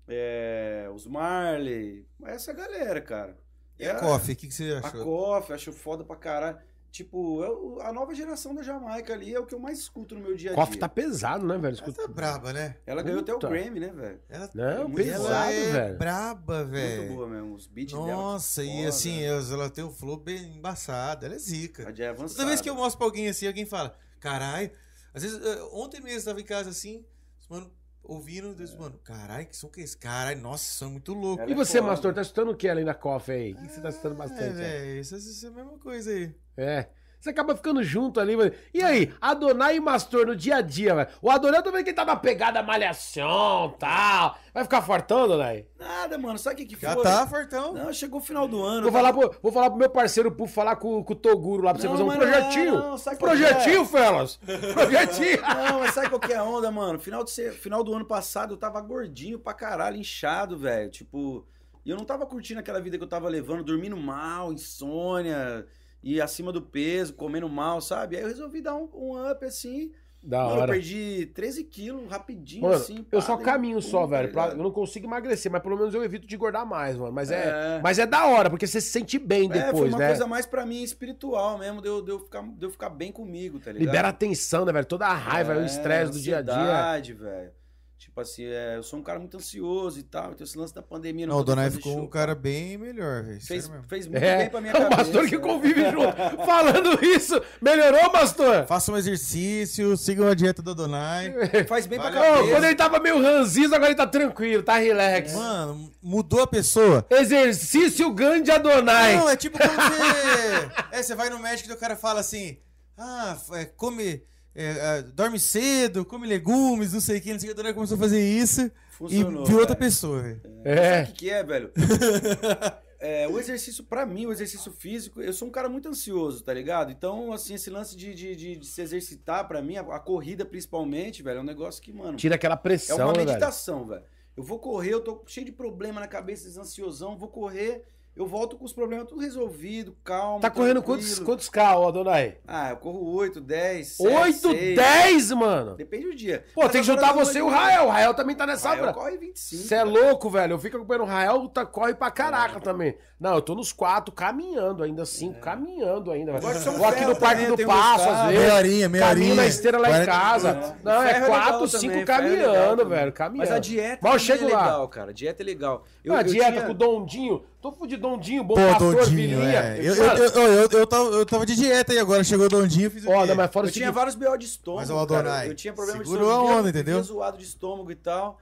[0.07, 3.39] É, os Marley, essa galera, cara.
[3.79, 5.05] E a Coffee, o que, que você A achou?
[5.05, 6.59] Coffee, acho foda pra caralho.
[6.91, 10.23] Tipo, eu- a nova geração da Jamaica ali é o que eu mais escuto no
[10.23, 10.63] meu dia a dia.
[10.65, 11.67] Coffee tá pesado, né, velho?
[11.67, 12.03] Ela Escuta...
[12.03, 12.77] tá braba, né?
[12.87, 13.49] Ela ganhou até o Puta.
[13.49, 14.21] Grammy, né, velho?
[14.29, 15.99] Ela, Não, muito pesado, ela é velho.
[15.99, 17.13] braba, Muito velho.
[17.15, 17.55] boa mesmo.
[17.55, 18.07] Os beats dela.
[18.07, 18.89] Nossa, e foda.
[18.89, 21.27] assim, ela ela tem um flow bem embaçado.
[21.27, 21.83] Ela é zica.
[21.97, 22.37] É avançada.
[22.37, 24.71] Toda vez que eu mostro pra alguém assim, alguém fala, caralho.
[25.13, 27.05] Às vezes, eh, ontem mesmo eu tava em casa assim,
[27.39, 27.71] os mano,
[28.03, 29.97] ouvindo, Deus, mano, caralho, que som que é esse?
[29.97, 31.43] Caralho, nossa, som é muito louco.
[31.43, 31.91] Ela E é você, foda.
[31.91, 33.53] Mastor, tá escutando o que além da Coffee aí?
[33.53, 34.43] O que que você tá escutando É, bastante?
[34.45, 34.53] aí?
[34.53, 36.35] velho, isso, isso é a mesma coisa aí.
[36.59, 36.89] É.
[37.21, 38.53] Você acaba ficando junto ali, mano.
[38.73, 41.09] E aí, Adonai e Mastor no dia a dia, velho?
[41.21, 44.37] O Adonai vendo que tá na pegada malhação tal.
[44.55, 45.67] Vai ficar fortão, Adonai?
[45.77, 46.39] Nada, mano.
[46.39, 47.03] Sabe o que, que Já foi?
[47.03, 47.73] tá, Fortão.
[47.75, 48.83] Não, chegou o final do ano.
[48.83, 51.65] Vou tá- falar, pro, vou falar pro meu parceiro Puf falar com, com o Toguro
[51.65, 52.75] lá pra você Não, fazer um mas não projetinho.
[52.77, 53.85] não, sabe qual projetinho, é?
[53.87, 54.37] Felas.
[54.75, 55.43] Projetinho.
[55.43, 57.01] Não, mas sabe qual que é a onda, mano?
[57.01, 60.89] Final, de ser- final do ano passado eu tava gordinho pra caralho, inchado, velho.
[60.89, 61.45] Tipo,
[61.85, 65.67] e eu não tava curtindo aquela vida que eu tava levando, dormindo mal, insônia,
[66.15, 68.17] e acima do peso, comendo mal, sabe?
[68.17, 69.93] Aí eu resolvi dar um, um up assim.
[70.21, 70.73] Da Mano, eu hora.
[70.73, 73.07] perdi 13 quilos rapidinho, Mano, assim.
[73.13, 74.33] eu só caminho só, velho.
[74.33, 77.13] pra- eu não consigo emagrecer, mas pelo menos eu evito de engordar mais, mano.
[77.13, 77.81] Mas é, É.
[77.81, 80.09] mas é da hora, porque você se sente bem É, foi depois, uma né?
[80.09, 83.13] coisa mais pra mim espiritual mesmo, de eu, de eu, ficar, de eu ficar bem
[83.13, 83.87] comigo, tá ligado?
[83.87, 84.87] Libera a tensão, né, velho?
[84.87, 87.15] Toda a raiva, o É, estresse do dia a dia.
[87.15, 87.53] velho.
[87.99, 90.81] Tipo assim, é, eu sou um cara muito ansioso e tal, então esse lance da
[90.81, 93.41] pandemia Não, o poder Donai ficou show, um cara bem melhor, velho.
[93.41, 94.99] Fez, fez muito É, bem pra minha é o cabeça.
[95.03, 95.43] Mastor que né?
[95.43, 96.17] convive junto.
[96.47, 98.67] Falando isso, melhorou, Mastor?
[98.69, 101.35] Faça um exercício, siga a dieta do Donai.
[101.67, 102.51] Faz bem Vale pra cabeça.
[102.53, 105.33] quando ele tava meio ranzizo, agora ele tá tranquilo, tá relax.
[105.35, 107.05] Mano, mudou a pessoa.
[107.11, 109.17] Exercício grande Adonai.
[109.17, 110.71] Não, é tipo quando você.
[110.97, 112.59] é, você vai no médico e o cara fala assim:
[112.97, 114.23] ah, é, come.
[114.61, 117.57] É, é, dorme cedo, come legumes, não sei o que, não sei o que.
[117.57, 119.79] Donai começou a fazer isso Funcionou, e viu outra velho.
[119.79, 120.41] pessoa, velho.
[120.65, 120.97] É.
[120.99, 121.73] Sabe o que, que é, velho?
[123.01, 126.53] É, o exercício, pra mim, o exercício físico, eu sou um cara muito ansioso, tá
[126.53, 126.91] ligado?
[126.91, 130.45] Então, assim, esse lance de, de, de, de se exercitar, pra mim, a, a corrida
[130.45, 133.29] principalmente, velho, é um negócio que, mano, Tira aquela é pressão, uma né, velho?
[133.29, 134.03] meditação, velho.
[134.37, 137.85] Eu vou correr, eu tô cheio de problema na cabeça, ansiosão, vou correr,
[138.19, 140.41] eu volto com os problemas tudo resolvido, calmo.
[140.41, 142.37] Tá correndo quantos, quantos K, ó, Adonai?
[142.47, 145.75] Ah, eu corro 8, 10, 8, 10, mano.
[145.77, 146.45] Depende do dia.
[146.55, 147.87] Pô, Mas tem que juntar você e o Rael.
[147.87, 148.71] O Rael também tá nessa.
[148.71, 149.63] Rael bra- corre 25.
[149.63, 150.53] Você é louco, velho.
[150.55, 152.97] Eu fico acompanhando o Rael, tá, corre pra caraca também.
[153.21, 156.51] Não, eu tô nos quatro, caminhando ainda, cinco, caminhando ainda, Vou
[156.87, 158.39] aqui ferro no Parque também, do Passo, às vezes.
[158.43, 159.43] Meia horinha, meia Caminho horinha.
[159.43, 160.53] na esteira lá em 40 casa.
[160.55, 160.75] minutos.
[160.85, 163.13] Não, é Ferro é quatro, legal cinco também, ferro é legal caminhando, velho.
[163.13, 163.49] Caminhando.
[163.49, 164.63] Mas a dieta Mal também chego é lá.
[164.65, 165.13] legal, cara.
[165.15, 165.85] Dieta é legal.
[166.05, 167.43] Eu, a dieta com o Dondinho.
[167.69, 169.61] Tô fudido, Dondinho, bom Pô, pastor, Dondinho, vilinha.
[169.61, 169.79] é.
[169.81, 172.87] Eu, eu, eu, eu, eu tava, eu tava de dieta aí agora, chegou o Dondinho,
[172.87, 174.81] eu fiz o não, mas fora Eu tinha vários BO de estômago.
[174.81, 175.03] Mas, cara.
[175.21, 176.49] Adonai, Eu tinha problema de segurou estômago.
[176.51, 177.03] a onda, vivia- entendeu?
[177.03, 178.41] zoado de estômago e tal.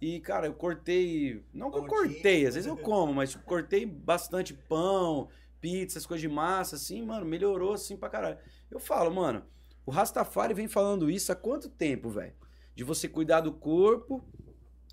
[0.00, 1.44] E, cara, eu cortei.
[1.52, 2.14] Não que eu Pãozinho.
[2.14, 5.28] cortei, às vezes eu como, mas tipo, cortei bastante pão,
[5.60, 8.38] pizza, essas coisas de massa, assim, mano, melhorou assim pra caralho.
[8.70, 9.44] Eu falo, mano,
[9.86, 12.32] o Rastafari vem falando isso há quanto tempo, velho?
[12.74, 14.24] De você cuidar do corpo.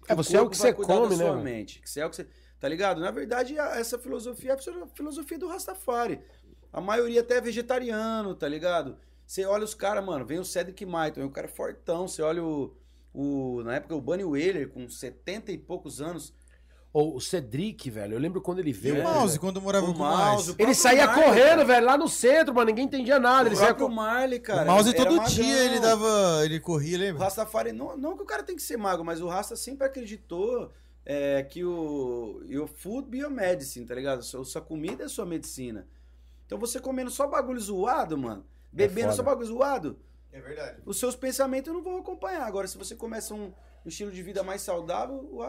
[0.08, 1.82] É, você é o que vai você cuidar come, da né, sua mente.
[1.82, 2.28] Que você é o que você.
[2.62, 3.02] Tá ligado?
[3.02, 6.22] Na verdade, a- essa filosofia é a filosofia do Rastafari.
[6.72, 8.98] A maioria até é vegetariano, tá ligado?
[9.26, 12.08] Você olha os caras, mano, vem o Cedric Maiton, o cara é fortão.
[12.08, 12.74] Você olha o,
[13.14, 13.62] o.
[13.64, 16.34] Na época, o Bunny Whaler, com 70 e poucos anos.
[16.94, 18.14] Ou o Cedric, velho.
[18.16, 18.96] Eu lembro quando ele E veio.
[18.96, 19.40] o É, mouse, velho.
[19.40, 20.50] quando eu morava O com o mouse, mais.
[20.50, 21.66] o Ele saía Marley, correndo, cara.
[21.66, 22.68] velho, lá no centro, mano.
[22.68, 23.48] Ninguém entendia nada.
[23.48, 24.64] Ele o saía próprio co- Marley, cara.
[24.70, 25.34] o mouse todo magão.
[25.34, 26.42] dia ele dava.
[26.44, 27.24] Ele corria, O lembra?
[27.24, 30.70] Rastafari, não, não que o cara tem que ser mago, mas o Rasta sempre acreditou
[31.06, 34.24] é, que o your food be your medicine, tá ligado?
[34.24, 35.88] Sua, sua comida é sua medicina.
[36.46, 39.16] Então você comendo só bagulho zoado, mano, bebendo foda.
[39.16, 40.00] só bagulho zoado,
[40.32, 40.78] É verdade.
[40.86, 42.44] os seus pensamentos não vão acompanhar.
[42.44, 43.54] Agora, se você começa um,
[43.86, 45.40] um estilo de vida mais saudável,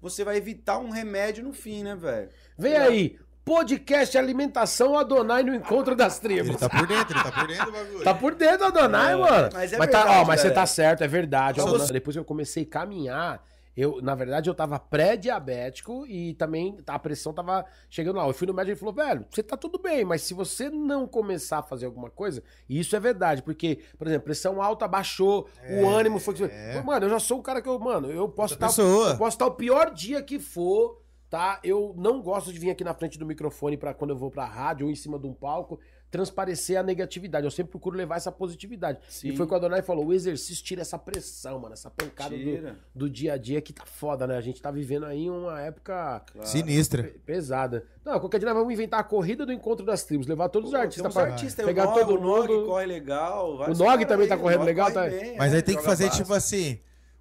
[0.00, 2.28] você vai evitar um remédio no fim, né, velho?
[2.56, 6.48] Vem aí, podcast Alimentação Adonai no Encontro das Tribos.
[6.50, 8.04] Ele tá por dentro, ele tá por dentro do bagulho.
[8.04, 9.50] Tá por dentro, Adonai, mano.
[9.52, 11.60] mas é tá, verdade, ó, mas você tá certo, é verdade.
[11.60, 13.44] Ó, você- Depois que eu comecei a caminhar,
[13.76, 18.26] eu, na verdade, eu tava pré-diabético e também a pressão tava chegando lá.
[18.26, 20.68] Eu fui no médico e ele falou, velho, você tá tudo bem, mas se você
[20.68, 24.86] não começar a fazer alguma coisa, e isso é verdade, porque, por exemplo, pressão alta
[24.86, 26.34] baixou, o ânimo foi...
[26.50, 26.82] é.
[26.82, 28.82] Mano, eu já sou um cara que eu, mano, eu posso Outra estar...
[28.82, 31.00] Eu posso estar o pior dia que for,
[31.30, 31.58] tá?
[31.64, 34.44] Eu não gosto de vir aqui na frente do microfone para quando eu vou pra
[34.44, 35.80] rádio ou em cima de um palco
[36.12, 37.44] transparecer a negatividade.
[37.44, 39.00] Eu sempre procuro levar essa positividade.
[39.08, 39.30] Sim.
[39.30, 42.76] E foi quando a Adonai falou: o exercício tira essa pressão, mano, essa pancada do,
[42.94, 44.36] do dia a dia que tá foda, né?
[44.36, 47.02] A gente tá vivendo aí uma época Sinistra.
[47.02, 47.84] pe- pesada.
[48.04, 50.74] Não, qualquer dia nós vamos inventar a corrida do encontro das tribos, levar todos os
[50.76, 52.66] Pô, artistas tem uns pra artistas, pegar o Nog, todo o Nog mundo.
[52.66, 53.54] corre legal.
[53.54, 55.08] O Nog também tá aí, o correndo Nog legal, tá?
[55.08, 56.18] bem, Mas aí tem que fazer, base.
[56.18, 56.78] tipo assim,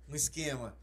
[0.10, 0.76] um esquema.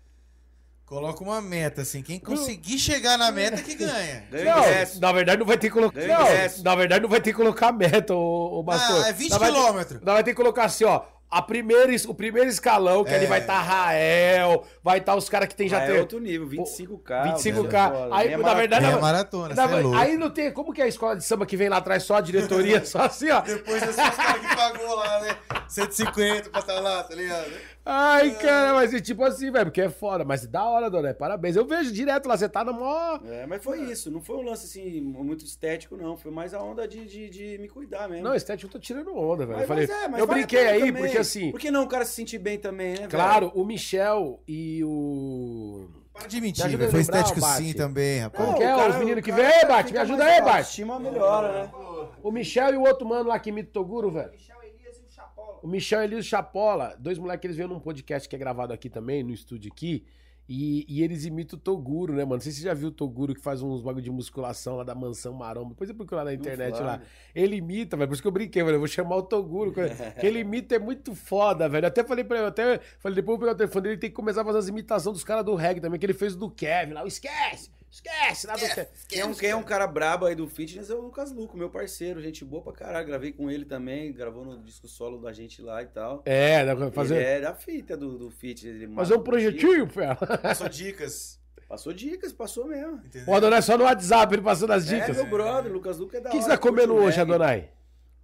[0.89, 2.01] Coloca uma meta, assim.
[2.03, 4.25] Quem conseguir chegar na meta que ganha.
[4.33, 6.01] Não, na verdade não vai ter que colocar.
[6.01, 9.05] Ganha Não, na verdade não vai ter que colocar meta, ô, ô Bastor.
[9.05, 10.01] Ah, é 20 Nós vai ter- quilômetros.
[10.03, 11.03] Vai ter que colocar assim, ó.
[11.31, 13.17] A primeira, o primeiro escalão, que É.
[13.17, 15.97] ali vai estar Rael, vai estar os caras que tem já Já tem.
[15.97, 17.23] é outro nível, 25K.
[17.35, 17.91] 25K.
[17.91, 20.51] velho, Aí, meia na verdade, É não- maratona, Na- é aí não tem.
[20.51, 23.01] Como que é a escola de samba que vem lá atrás só a diretoria, só
[23.03, 23.43] assim, ó?
[23.43, 25.37] Depois esses caras que pagou lá, né?
[25.69, 27.51] 150 pra estar lá, tá ligado?
[27.91, 30.23] Ai, cara, mas é tipo assim, velho, porque é foda.
[30.25, 31.57] Mas da hora, dona, parabéns.
[31.57, 33.21] Eu vejo direto lá, você tá no maior.
[33.25, 36.15] É, mas foi isso, não foi um lance assim muito estético, não.
[36.17, 38.25] Foi mais a onda de, de, de me cuidar mesmo.
[38.25, 39.59] Não, estético eu tô tirando onda, velho.
[39.59, 41.03] Mas- Eu falei, mas é, mas eu vale a brinquei aí, também.
[41.03, 41.51] porque assim.
[41.51, 42.97] Por que não o cara se sentir bem também, né?
[42.99, 43.09] velho?
[43.11, 45.89] Claro, o Michel e o.
[46.13, 46.89] Para de Me mentir, ajuda velho.
[46.89, 47.63] a Foi estético Bate.
[47.63, 48.37] sim também, rapaz.
[48.45, 49.31] Como Não, que é o cara- os meninos que?
[49.31, 50.69] Ei, Bate, me ajuda aí, Bate.
[50.69, 51.71] Estima melhora, né?
[52.23, 54.31] O Michel e o outro mano lá que imita o Toguro, velho.
[54.33, 54.58] Michel
[55.63, 58.89] o Michel e Elias Chapola, dois moleques, eles vieram num podcast que é gravado aqui
[58.89, 60.05] também, no estúdio aqui.
[60.49, 62.37] E, e eles imitam o Toguro, né, mano?
[62.37, 64.83] Não sei se você já viu o Toguro que faz uns bagulho de musculação lá
[64.83, 65.71] da mansão Maromba.
[65.71, 67.03] Depois você procura lá na internet lá.
[67.35, 68.09] Ele imita, velho.
[68.09, 68.77] Por isso que eu brinquei, velho.
[68.77, 69.75] Eu vou chamar o Toguro.
[69.75, 69.81] que
[70.27, 71.85] ele imita é muito foda, velho.
[71.85, 73.95] Eu até falei pra ele, eu até falei, depois eu vou pegar o telefone dele,
[73.95, 76.15] ele tem que começar a fazer as imitações dos caras do reggae também, que ele
[76.15, 77.05] fez do Kevin lá.
[77.05, 77.09] O
[77.91, 78.47] esquece!
[78.47, 78.47] Esquece!
[78.47, 78.89] Lá do Kevin.
[79.09, 81.57] Quem é, um, quem é um cara brabo aí do fitness é o Lucas Luco,
[81.57, 83.07] meu parceiro, gente boa pra caralho.
[83.07, 86.23] Gravei com ele também, gravou no disco solo da gente lá e tal.
[86.25, 88.75] É, dá pra fazer, Ele é da fita do, do fitness.
[88.77, 90.15] Ele fazer um projetinho, fera.
[90.17, 91.39] Passou dicas.
[91.69, 92.97] Passou dicas, passou mesmo.
[93.05, 93.29] Entendeu?
[93.29, 95.17] O Adonai só no WhatsApp, ele passando as É, dicas.
[95.17, 97.21] meu brother, Lucas Luco é da O que, que você tá comendo hoje.
[97.21, 97.71] Adonai?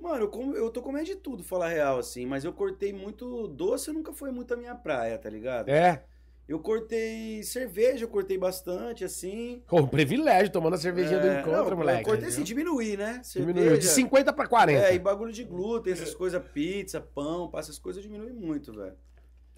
[0.00, 2.24] Mano, eu, como, eu tô comendo de tudo, falar real, assim.
[2.26, 5.68] Mas eu cortei muito doce, nunca foi muito a minha praia, tá ligado?
[5.68, 6.02] É.
[6.46, 9.62] Eu cortei cerveja, eu cortei bastante, assim.
[9.66, 12.00] Pô, um privilégio tomando a cervejinha do É, encontro, não, moleque.
[12.00, 13.22] Eu cortei assim, diminuir, né?
[13.34, 14.78] Diminuiu de 50 pra 40.
[14.88, 18.94] É, e bagulho de glúten, essas coisas, pizza, pão, passa essas coisas diminui muito, velho.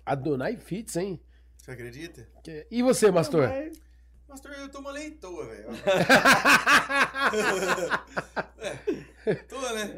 [0.04, 1.20] Adonai Fits, hein?
[1.58, 2.28] Você acredita?
[2.44, 3.48] Que- E você, Mastor?
[3.48, 3.80] Mas-
[4.28, 5.66] Pastor, eu tô uma leitoa, velho.
[9.26, 9.96] é, tô, né?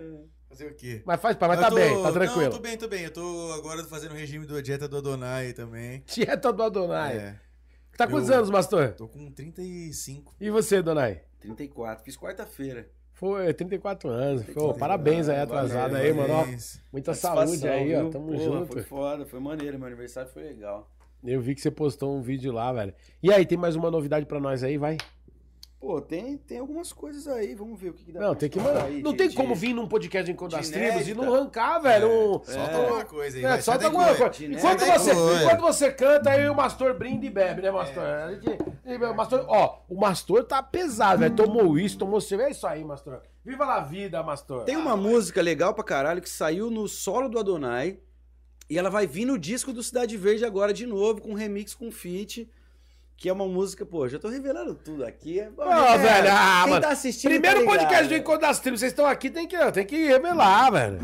[0.48, 1.02] Fazer o quê?
[1.04, 2.50] Mas faz, mas Eu tá tô- bem, tá Não, tranquilo.
[2.50, 3.04] tô bem, tô bem.
[3.04, 6.02] Eu tô agora fazendo o regime da dieta do Adonai também.
[6.08, 7.16] Dieta do Adonai.
[7.16, 7.34] É,
[7.96, 8.92] Tá quantos Eu- anos, Mastor?
[8.92, 10.34] tô com 35.
[10.40, 11.22] E você, Adonai?
[11.40, 12.88] 34, fiz quarta-feira.
[13.12, 14.42] Foi 34 anos.
[14.42, 16.32] Pô, 34 parabéns aí, atrasado valeu, aí, mano.
[16.32, 16.80] Ó, Parabéns.
[16.92, 18.00] muita saúde aí, ó.
[18.02, 18.10] viu?
[18.10, 18.72] Tamo Porra, junto.
[18.72, 20.88] Foi foda, foi maneiro, meu aniversário foi legal.
[21.24, 22.94] Eu vi que você postou um vídeo lá, velho.
[23.20, 24.96] E aí, tem mais uma novidade pra nós aí, vai?
[25.80, 28.48] Pô, tem, tem algumas coisas aí, vamos ver o que, que dá Não, pra tem
[28.50, 28.86] que mandar.
[28.86, 31.32] aí Não de- tem de- como vir num podcast de Encontro das Tribos e não
[31.32, 32.08] arrancar, velho.
[32.10, 32.74] um- Solta É.
[32.84, 33.44] alguma coisa aí.
[33.44, 34.44] É, solta alguma coisa.
[34.44, 38.02] Enquanto você, enquanto você canta, aí o Mastor brinda e bebe, né, Mastor?
[38.42, 41.36] Gente- o Mastor ó, o Mastor tá pesado, velho.
[41.36, 42.48] Tomou isso, tomou cerveja.
[42.48, 43.20] É isso aí, Mastor.
[43.44, 44.64] Viva a vida, Mastor.
[44.64, 48.00] Tem uma música legal pra caralho que saiu no solo do Adonai.
[48.68, 51.90] E ela vai vir no disco do Cidade Verde agora de novo, com remix com
[51.90, 52.50] feat.
[53.18, 55.40] Que é uma música, pô, já tô revelando tudo aqui.
[55.40, 56.80] É, Ó, velho, ah, quem mano.
[56.80, 57.32] tá assistindo.
[57.32, 60.70] Primeiro tá podcast do Encontro das Tribos, vocês estão aqui, tem que, tem que revelar,
[60.70, 60.98] velho.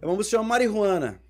[0.00, 1.22] É uma música chamada Marihuana.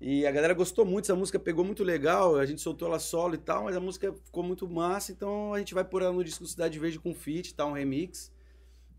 [0.00, 3.34] E a galera gostou muito, essa música pegou muito legal, a gente soltou ela solo
[3.34, 6.22] e tal, mas a música ficou muito massa, então a gente vai pôr ela no
[6.22, 7.66] disco Cidade Verde com feat, tá?
[7.66, 8.30] Um remix.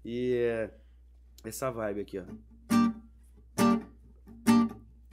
[0.03, 0.69] E é
[1.45, 2.23] essa vibe aqui, ó.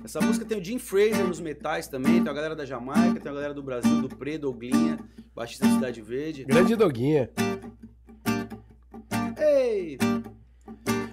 [0.07, 3.29] Essa música tem o Jim Fraser nos metais também, tem a galera da Jamaica, tem
[3.29, 5.01] a galera do Brasil, do Pre, Douglinha,
[5.35, 6.45] baixista da Cidade Verde.
[6.45, 7.29] Grande doguinha.
[9.37, 9.99] Ei!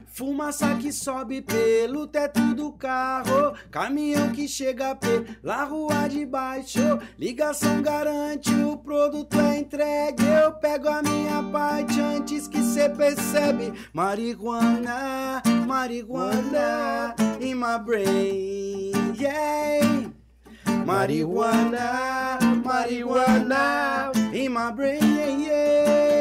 [0.05, 3.57] Fumaça que sobe pelo teto do carro.
[3.71, 6.99] Caminhão que chega pela rua de baixo.
[7.17, 10.23] Ligação garante, o produto é entregue.
[10.23, 13.73] Eu pego a minha parte antes que cê percebe.
[13.91, 18.82] Marihuana, marihuana in my brain.
[19.23, 20.09] Yeah.
[20.65, 25.39] Marihuana, marihuana in my brain.
[25.39, 26.12] Yeah.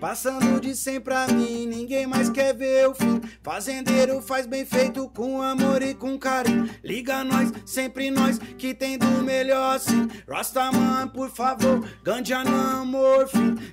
[0.00, 3.20] Passando de 100 pra mim, ninguém mais quer ver o fim.
[3.42, 6.70] Fazendeiro faz bem feito com amor e com carinho.
[6.84, 10.08] Liga nós, sempre nós, que tem do melhor sim.
[10.28, 12.58] Rastaman, por favor, ganja não.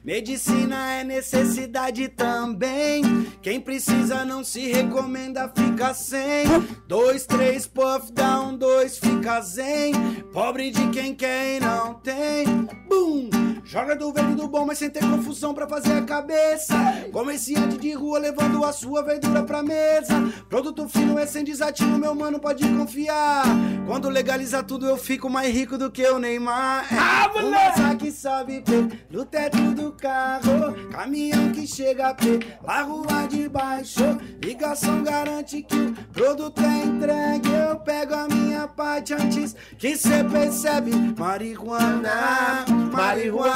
[0.05, 3.03] Medicina é necessidade também.
[3.41, 6.45] Quem precisa não se recomenda, fica sem.
[6.87, 9.93] Dois, três, puff down, dois, fica zen.
[10.31, 12.45] Pobre de quem quer e não tem.
[12.87, 13.54] Boom!
[13.67, 16.75] Joga do verde do bom, mas sem ter confusão pra fazer a cabeça.
[17.11, 20.31] Comerciante de rua levando a sua verdura pra mesa.
[20.47, 23.43] Produto fino é sem desatino, meu mano, pode confiar.
[23.87, 26.85] Quando legaliza tudo, eu fico mais rico do que o Neymar.
[26.91, 30.75] Ah, Fumaça que sobe pelo teto do carro.
[30.91, 34.03] Caminhão que chega pela rua de baixo.
[34.43, 37.49] Ligação garante que o produto é entregue.
[37.51, 40.91] Eu pego a minha parte antes que cê percebe.
[41.17, 43.54] Marihuana, marihuana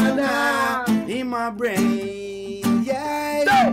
[1.07, 2.83] in my brain.
[2.83, 3.71] Yeah.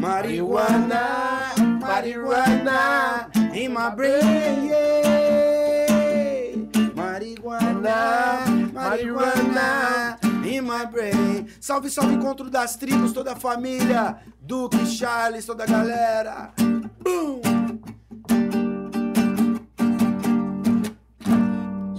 [0.00, 4.68] Marihuana, marihuana in my brain.
[4.68, 5.86] Yeah.
[6.94, 11.48] Marihuana, marihuana in my brain.
[11.60, 14.18] Salve, salve, encontro das tribos, toda a família.
[14.40, 16.52] Duque, Charles, toda a galera.
[17.02, 17.40] Boom!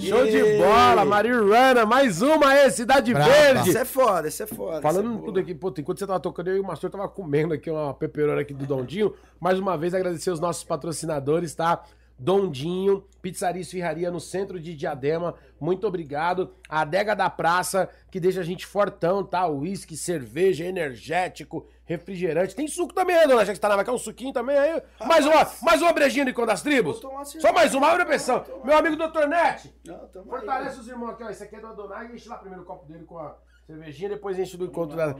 [0.05, 3.31] Show de bola, Marihuana, mais uma aí, Cidade Braba.
[3.31, 3.69] Verde.
[3.69, 4.81] Isso é foda, isso é foda.
[4.81, 7.07] Falando isso é tudo aqui, pô, enquanto você tava tocando, eu e o Mastor tava
[7.07, 9.13] comendo aqui uma peperona aqui do Dondinho.
[9.39, 11.83] Mais uma vez, agradecer os nossos patrocinadores, tá?
[12.17, 16.53] Dondinho, Pizzaria e Esfirraria no centro de Diadema, muito obrigado.
[16.69, 19.47] A Adega da Praça, que deixa a gente fortão, tá?
[19.47, 22.55] Uísque, cerveja, energético, refrigerante.
[22.55, 23.43] Tem suco também, né, dona?
[23.45, 24.81] Já que você tá na quer um suquinho também aí?
[25.05, 26.99] Mais uma, mais uma brejinha do Encontro das Tribos?
[26.99, 28.43] Só mais uma, abre a pressão.
[28.63, 29.27] Meu amigo Dr.
[29.27, 30.39] Net, Não, tamo aí.
[30.39, 31.29] Fortalece os irmãos aqui, ó.
[31.29, 32.13] Esse aqui é do Adonai.
[32.13, 33.35] Enche lá primeiro o copo dele com a
[33.67, 35.15] cervejinha, depois enche do encontro da,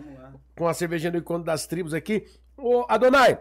[0.56, 2.26] com a cervejinha do encontro das tribos aqui.
[2.58, 3.40] Ô, Adonai,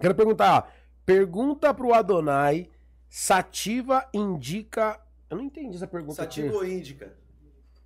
[0.00, 0.82] quero perguntar, ó.
[1.04, 2.68] Pergunta pro Adonai,
[3.14, 4.98] Sativa indica...
[5.28, 6.40] Eu não entendi essa pergunta aqui.
[6.40, 7.12] Sativa ou índica?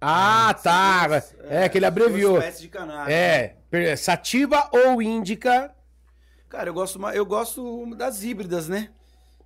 [0.01, 1.21] Ah, tá.
[1.49, 2.35] É, que ele abreviou.
[2.35, 3.13] duas espécies de cannabis.
[3.13, 5.75] É, Sativa ou Índica...
[6.49, 8.93] Cara, eu gosto, eu gosto das híbridas, né?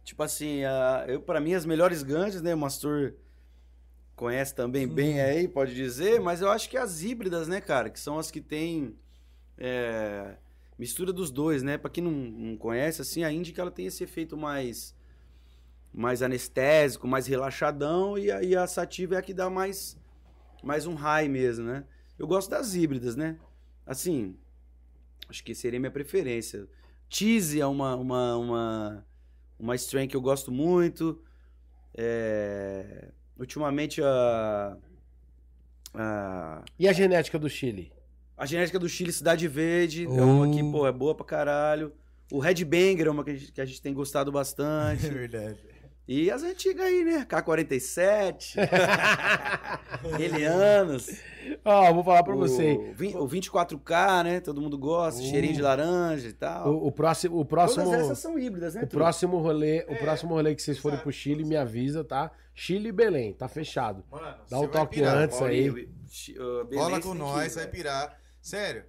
[0.05, 2.55] Tipo assim, a, eu, pra mim, as melhores ganjas, né?
[2.55, 3.15] O Mastur
[4.15, 7.89] conhece também bem aí, pode dizer, mas eu acho que as híbridas, né, cara?
[7.89, 8.95] Que são as que tem
[9.57, 10.35] é,
[10.79, 11.79] mistura dos dois, né?
[11.79, 14.95] Pra quem não, não conhece, assim, a índica ela tem esse efeito mais
[15.93, 19.99] mais anestésico, mais relaxadão, e a, e a sativa é a que dá mais,
[20.63, 21.85] mais um high mesmo, né?
[22.19, 23.39] Eu gosto das híbridas, né?
[23.87, 24.37] Assim,
[25.29, 26.69] acho que seria minha preferência.
[27.09, 29.07] Tease é uma, uma, uma,
[29.59, 31.21] uma strain que eu gosto muito.
[31.97, 33.09] É,
[33.39, 34.77] Ultimamente a,
[35.95, 36.63] a.
[36.79, 37.91] E a genética do Chile?
[38.37, 40.71] A genética do Chile Cidade Verde é uma que, Oh.
[40.71, 41.93] pô, é boa pra caralho.
[42.31, 45.07] O Red Banger é uma que a gente, que a gente tem gostado bastante.
[45.09, 45.59] É verdade.
[46.13, 47.25] E as antigas aí, né?
[47.25, 48.57] K-47.
[50.19, 51.09] Elianos.
[51.65, 52.73] Ó, vou falar pra o, você.
[53.15, 54.41] o 24K, né?
[54.41, 55.23] Todo mundo gosta.
[55.23, 56.69] Cheirinho de laranja e tal.
[56.69, 57.39] O, o próximo...
[57.39, 57.85] O próximo...
[57.85, 58.83] Todas essas são híbridas, né?
[58.83, 62.33] O próximo rolê, o próximo rolê que vocês forem pro Chile, me avisa, tá?
[62.53, 64.03] Chile e Belém, tá fechado.
[64.11, 65.17] Mano, Dá você um vai toque pirar.
[65.17, 65.85] antes Paulinho, aí.
[65.85, 67.71] uh, você com nós, vai velho.
[67.71, 68.21] pirar.
[68.43, 68.85] Sério,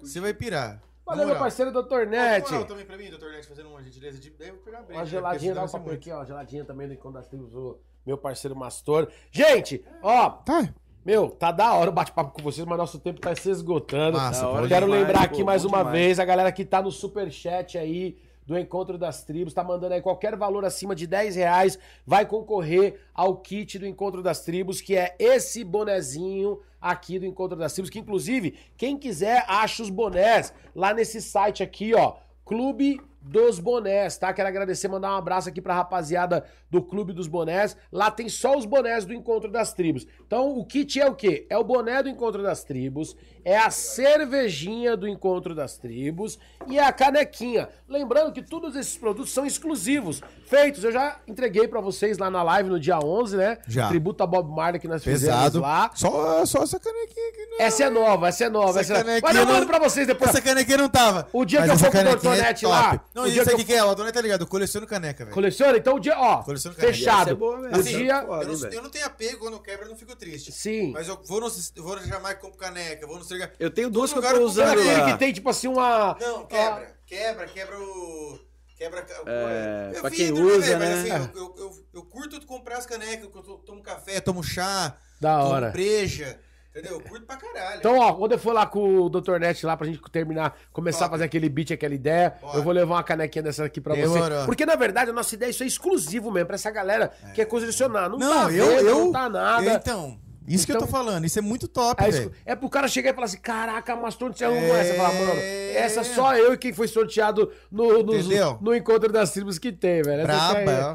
[0.00, 0.82] você vai pirar.
[1.04, 2.06] Valeu, meu parceiro Dr.
[2.08, 2.48] Net.
[2.66, 3.26] Também pra mim, Dr.
[3.30, 4.30] Net, fazendo uma gentileza de...
[4.30, 4.96] Daí eu vou pegar bem.
[4.96, 5.10] Uma né?
[5.10, 6.24] geladinha, dá um aqui, ó.
[6.24, 9.08] Geladinha também do Encontro das Tribos, o meu parceiro Mastor.
[9.30, 10.72] Gente, ó, Tá.
[11.04, 14.16] meu, tá da hora o bate-papo com vocês, mas nosso tempo tá se esgotando.
[14.16, 14.58] Massa, Da hora.
[14.60, 15.92] pode Quero demais, lembrar pô, aqui mais bom uma demais.
[15.98, 18.16] vez, a galera que tá no superchat aí
[18.46, 23.00] do Encontro das Tribos, tá mandando aí qualquer valor acima de 10 reais, vai concorrer
[23.14, 27.90] ao kit do Encontro das Tribos, que é esse bonezinho aqui do Encontro das Tribos,
[27.90, 34.18] que inclusive, quem quiser, acha os bonés lá nesse site aqui, ó, Clube dos Bonés,
[34.18, 34.34] tá?
[34.34, 36.44] Quero agradecer, mandar um abraço aqui pra rapaziada
[36.74, 37.76] do Clube dos Bonés.
[37.92, 40.06] Lá tem só os bonés do Encontro das Tribos.
[40.26, 41.46] Então, o kit é o quê?
[41.48, 46.78] É o boné do Encontro das Tribos, é a cervejinha do Encontro das Tribos e
[46.78, 47.68] é a canequinha.
[47.88, 50.82] Lembrando que todos esses produtos são exclusivos, feitos.
[50.82, 53.58] Eu já entreguei pra vocês lá na live no dia 11, né?
[53.68, 53.88] Já.
[53.88, 55.44] Tributo a Bob Marley que nós Pesado.
[55.44, 55.90] fizemos lá.
[55.94, 57.56] Só, só essa canequinha aqui, né?
[57.60, 58.80] Essa é nova, essa é nova.
[58.80, 59.20] Essa Essa é...
[59.20, 60.30] Mas eu não- mando pra vocês depois.
[60.30, 61.28] Essa canequinha não tava.
[61.32, 62.74] O dia Mas que eu for pro canequinha é Dortonete top.
[62.74, 64.86] lá, Não, o e isso que aqui que é, o Adonai tá ligado, eu coleciono
[64.86, 65.34] caneca, velho.
[65.34, 65.76] Coleciona?
[65.76, 67.22] Então o dia, ó, Coleciono fechado.
[67.22, 67.76] Essa é boa mesmo.
[67.76, 68.22] é dia...
[68.22, 70.52] foda, Eu não, eu não tenho apego, quando eu quebro eu não fico triste.
[70.52, 70.92] Sim.
[70.92, 73.52] Mas eu vou no, eu vou no Jamaica, compro caneca, vou no Strega.
[73.58, 76.16] Eu tenho duas que eu tô eu usando Aquele que tem, tipo assim, uma...
[76.20, 76.94] Não, quebra.
[77.06, 78.38] Quebra, quebra o.
[78.76, 79.06] Quebra.
[79.26, 81.14] É, Eu pra vi, quem né, usa, velho, mas né?
[81.16, 84.96] assim, eu, eu, eu, eu curto comprar as canecas, eu to- tomo café, tomo chá,
[85.20, 85.70] Da tomo hora.
[85.70, 86.40] breja.
[86.76, 86.94] Entendeu?
[86.94, 87.78] Eu curto pra caralho.
[87.78, 89.38] Então, ó, quando eu for lá com o Dr.
[89.38, 91.08] Net lá pra gente terminar, começar Top.
[91.08, 92.58] a fazer aquele beat, aquela ideia, Bora.
[92.58, 94.38] eu vou levar uma canequinha dessa aqui pra Demorou.
[94.40, 94.46] você.
[94.46, 97.44] Porque, na verdade, a nossa ideia, isso é exclusivo mesmo pra essa galera que é
[97.44, 98.10] colecionar.
[98.10, 98.98] Não, não, tá eu, vendo, eu.
[99.04, 99.64] não tá nada.
[99.64, 100.18] eu, então,
[100.48, 102.32] isso que eu tô Então- falando, isso é muito top, É, velho.
[102.44, 104.80] é pro cara chegar e falar assim: caraca, mas onde você arrumou É.
[104.80, 104.94] essa?
[104.94, 108.26] Fala, mano, essa só eu e quem foi sorteado no, nos-
[108.60, 110.22] no encontro das tribos que tem, velho.
[110.22, 110.54] Essa Braba,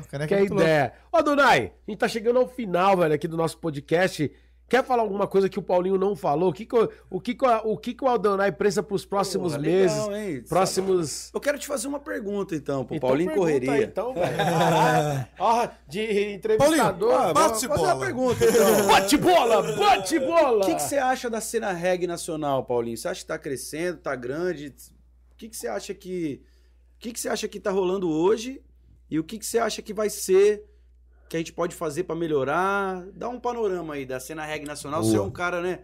[0.10, 0.94] que é, ó, que é a ideia.
[1.10, 4.30] Ô, Donai, a gente tá chegando ao final, velho, aqui do nosso podcast.
[4.70, 6.50] Quer falar alguma coisa que o Paulinho não falou?
[6.52, 9.04] O que, que, o, o, que, que, o, o que, que o Aldonai pensa pros
[9.04, 9.98] próximos Porra, meses?
[9.98, 10.44] legal, hein?
[10.48, 11.32] Próximos.
[11.34, 13.72] Eu quero te fazer uma pergunta, então, pro Então Paulinho Correria.
[13.72, 14.14] aí, então.
[15.40, 17.10] Ó, de entrevistador.
[17.10, 17.94] Paulinho, bate Vou fazer bola.
[17.96, 18.88] uma pergunta, então.
[18.88, 20.64] Bate bola, bate bola.
[20.64, 22.96] O que, que você acha da cena reggae nacional, Paulinho?
[22.98, 24.68] Você acha que tá crescendo, tá grande?
[25.32, 26.42] O que, que você acha que.
[26.96, 28.62] O que, que você acha que tá rolando hoje?
[29.10, 30.64] E o que, que você acha que vai ser
[31.30, 33.06] que a gente pode fazer pra melhorar?
[33.14, 35.04] Dá um panorama aí da cena reggae nacional.
[35.04, 35.80] Você é um cara, né?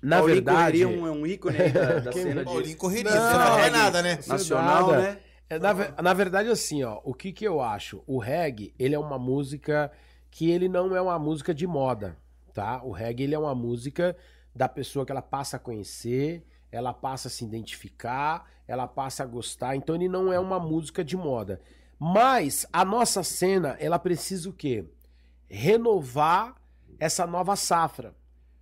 [0.00, 2.76] Na Paulinho verdade, Correria é um, é um ícone aí da, da cena Paulinho de
[2.76, 4.18] correria, Não, você não é nada, né?
[4.26, 5.02] nacional, nada.
[5.02, 5.18] né?
[5.48, 8.02] É, na, na verdade, assim, ó, o que que eu acho?
[8.06, 9.90] O reggae, ele é uma música
[10.30, 12.16] que ele não é uma música de moda,
[12.52, 12.82] tá?
[12.82, 14.16] O reggae, ele é uma música
[14.54, 19.26] da pessoa que ela passa a conhecer, ela passa a se identificar, ela passa a
[19.26, 21.60] gostar, então ele não é uma música de moda.
[21.98, 24.84] Mas a nossa cena, ela precisa o quê?
[25.46, 26.56] Renovar
[26.98, 28.14] essa nova safra.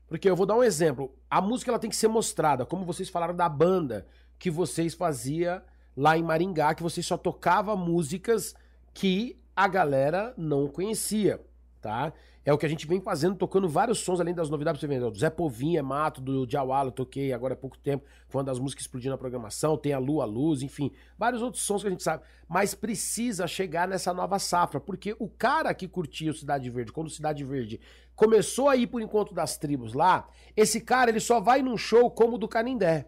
[0.07, 1.15] Porque eu vou dar um exemplo.
[1.31, 4.07] A música ela tem que ser mostrada, como vocês falaram da banda
[4.39, 5.63] que vocês fazia
[5.97, 8.55] lá em Maringá, que vocês só tocava músicas
[8.93, 11.41] que a galera não conhecia,
[11.81, 12.13] tá?
[12.44, 14.93] É o que a gente vem fazendo, tocando vários sons além das novidades pra você
[14.93, 15.10] ver.
[15.10, 18.05] Do Zé Povinho, é Mato, do Diawala, toquei agora há pouco tempo.
[18.28, 19.77] Foi uma das músicas que explodiu na programação.
[19.77, 20.90] Tem a Lua, a Luz, enfim.
[21.16, 22.24] Vários outros sons que a gente sabe.
[22.48, 27.06] Mas precisa chegar nessa nova safra, porque o cara que curtia o Cidade Verde, quando
[27.06, 27.81] o Cidade Verde
[28.16, 32.10] começou a ir pro Encontro das Tribos lá, esse cara, ele só vai num show
[32.10, 33.06] como o do Canindé,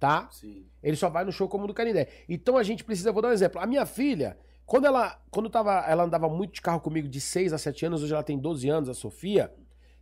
[0.00, 0.28] tá?
[0.32, 0.66] Sim.
[0.82, 2.08] Ele só vai no show como o do Canindé.
[2.28, 3.60] Então a gente precisa, vou dar um exemplo.
[3.60, 4.36] A minha filha,
[4.68, 8.02] quando ela, quando tava, ela andava muito de carro comigo de 6 a 7 anos,
[8.02, 9.50] hoje ela tem 12 anos, a Sofia.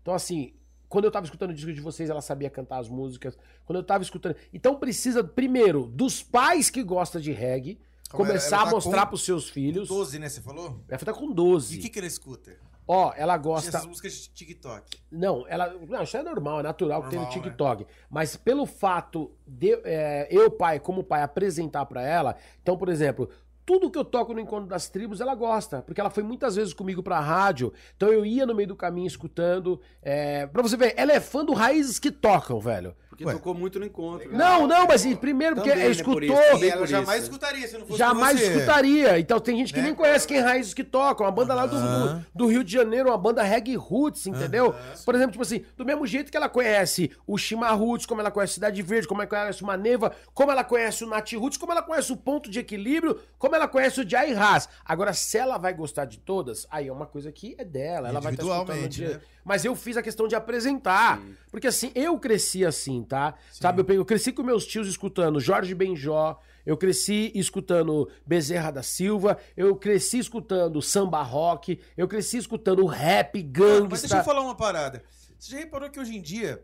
[0.02, 0.54] Então assim,
[0.88, 3.38] quando eu tava escutando o disco de vocês, ela sabia cantar as músicas.
[3.64, 7.78] Quando eu tava escutando, então precisa primeiro dos pais que gostam de reggae
[8.10, 9.86] Calma, começar ela a tá mostrar com pros seus filhos.
[9.86, 10.28] 12, né?
[10.28, 10.84] Você falou?
[10.88, 11.78] Ela tá com E 12.
[11.78, 12.56] o que, que ele escuta?
[12.88, 14.98] Ó, ela gosta Essas músicas de TikTok.
[15.10, 15.74] não, ela.
[15.88, 17.48] Não, isso é normal, é natural que tem no Normal, né?
[17.48, 17.86] TikTok.
[18.08, 22.36] Mas pelo fato de é, eu, pai, como pai, apresentar pra ela.
[22.62, 23.28] Então, por exemplo,
[23.66, 25.82] tudo que eu toco no Encontro das Tribos, ela gosta.
[25.82, 27.72] Porque ela foi muitas vezes comigo pra rádio.
[27.96, 29.80] Então eu ia no meio do caminho escutando.
[30.00, 32.94] É, pra você ver, ela é fã do Raízes que tocam, velho.
[33.16, 33.32] Porque Ué.
[33.32, 34.30] tocou muito no encontro.
[34.30, 34.36] né?
[34.36, 36.12] Não, não, mas e, primeiro porque Também, né, escutou.
[36.12, 39.18] por isso, E ela jamais escutaria se não fosse Jamais escutaria.
[39.18, 39.86] Então tem gente que Né?
[39.86, 41.24] nem conhece quem é Raízes que tocam.
[41.24, 42.24] Uma banda lá do, Aham.
[42.34, 44.74] do, do Rio de Janeiro, uma banda reggae roots, entendeu?
[45.04, 48.30] Por exemplo, tipo assim, do mesmo jeito que ela conhece o Shima Roots, como ela
[48.30, 51.72] conhece Cidade Verde, como ela conhece o Maneva, como ela conhece o Nat Roots, como
[51.72, 54.68] ela conhece o Ponto de Equilíbrio, como ela conhece o Jai Haas.
[54.84, 58.08] Agora, se ela vai gostar de todas, aí é uma coisa que é dela.
[58.10, 59.08] Ela vai estar escutando Individualmente, dia.
[59.14, 59.20] né?
[59.42, 61.20] Mas eu fiz a questão de apresentar.
[61.52, 63.34] Porque assim, eu cresci assim, tá?
[63.52, 68.82] Sabe, eu, eu cresci com meus tios escutando Jorge Benjó, eu cresci escutando Bezerra da
[68.82, 73.42] Silva, eu cresci escutando samba rock, eu cresci escutando rap,
[73.90, 75.02] Mas deixa eu falar uma parada.
[75.38, 76.62] Você já reparou que hoje em dia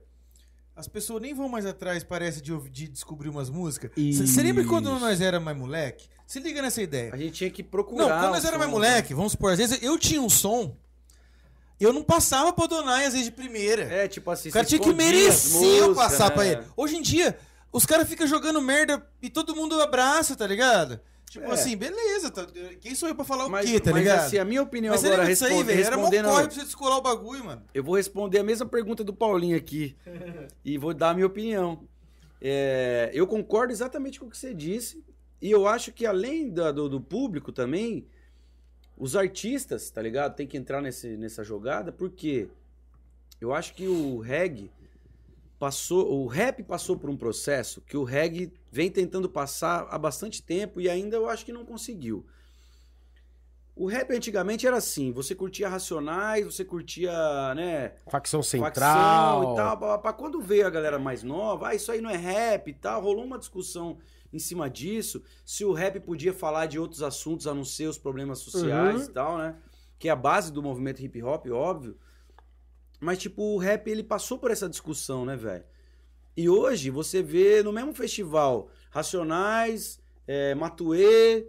[0.75, 3.91] as pessoas nem vão mais atrás, parece, de, ouvir- de descobrir umas músicas?
[3.97, 6.09] Você lembra quando nós era mais moleque?
[6.27, 7.13] Se liga nessa ideia.
[7.13, 8.21] A gente tinha que Não, procurar.
[8.21, 10.75] quando nós era mais moleque, vamos supor, às vezes eu tinha um som,
[11.85, 13.83] eu não passava pra Donai às vezes de primeira.
[13.83, 16.35] É, tipo assim, o cara tinha que merecer eu passar né?
[16.35, 16.63] pra ele.
[16.77, 17.37] Hoje em dia,
[17.73, 21.01] os caras ficam jogando merda e todo mundo abraça, tá ligado?
[21.31, 21.53] Tipo É.
[21.55, 22.31] assim, beleza.
[22.31, 22.47] tá-
[22.81, 24.27] Quem sou eu pra falar Mas, o quê, tá mas ligado?
[24.27, 25.87] assim, a minha opinião Mas agora disso aí, responde- velho?
[25.87, 26.29] Era mó respondendo...
[26.31, 27.63] corre pra você descolar o bagulho, mano.
[27.73, 29.97] Eu vou responder a mesma pergunta do Paulinho aqui.
[30.63, 31.89] e vou dar a minha opinião.
[32.41, 35.03] É, eu concordo exatamente com o que você disse.
[35.41, 38.07] E eu acho que além da- do, do público também,
[39.03, 40.37] os artistas, tá ligado?
[40.37, 42.47] Tem que entrar nesse, nessa jogada, porque
[43.41, 44.71] eu acho que o reggae
[45.59, 50.41] passou, o rap passou por um processo que o reggae vem tentando passar há bastante
[50.41, 52.25] tempo e ainda eu acho que não conseguiu.
[53.75, 57.13] O rap antigamente era assim, você curtia Racionais, você curtia,
[57.57, 58.71] né, Facção Central.
[58.73, 60.13] facção e tal, pá, pá, pá.
[60.13, 63.25] quando veio a galera mais nova, ah, isso aí não é rap e tal, rolou
[63.25, 63.99] uma discussão
[64.33, 67.99] em cima disso, se o rap podia falar de outros assuntos a não ser os
[67.99, 69.11] problemas sociais Uhum.
[69.11, 69.57] e tal, né?
[69.99, 71.97] Que é a base do movimento hip hop, óbvio.
[73.01, 75.65] Mas, tipo, o rap, ele passou por essa discussão, né, velho?
[76.37, 81.47] E hoje, você vê no mesmo festival Racionais, é, Matuê,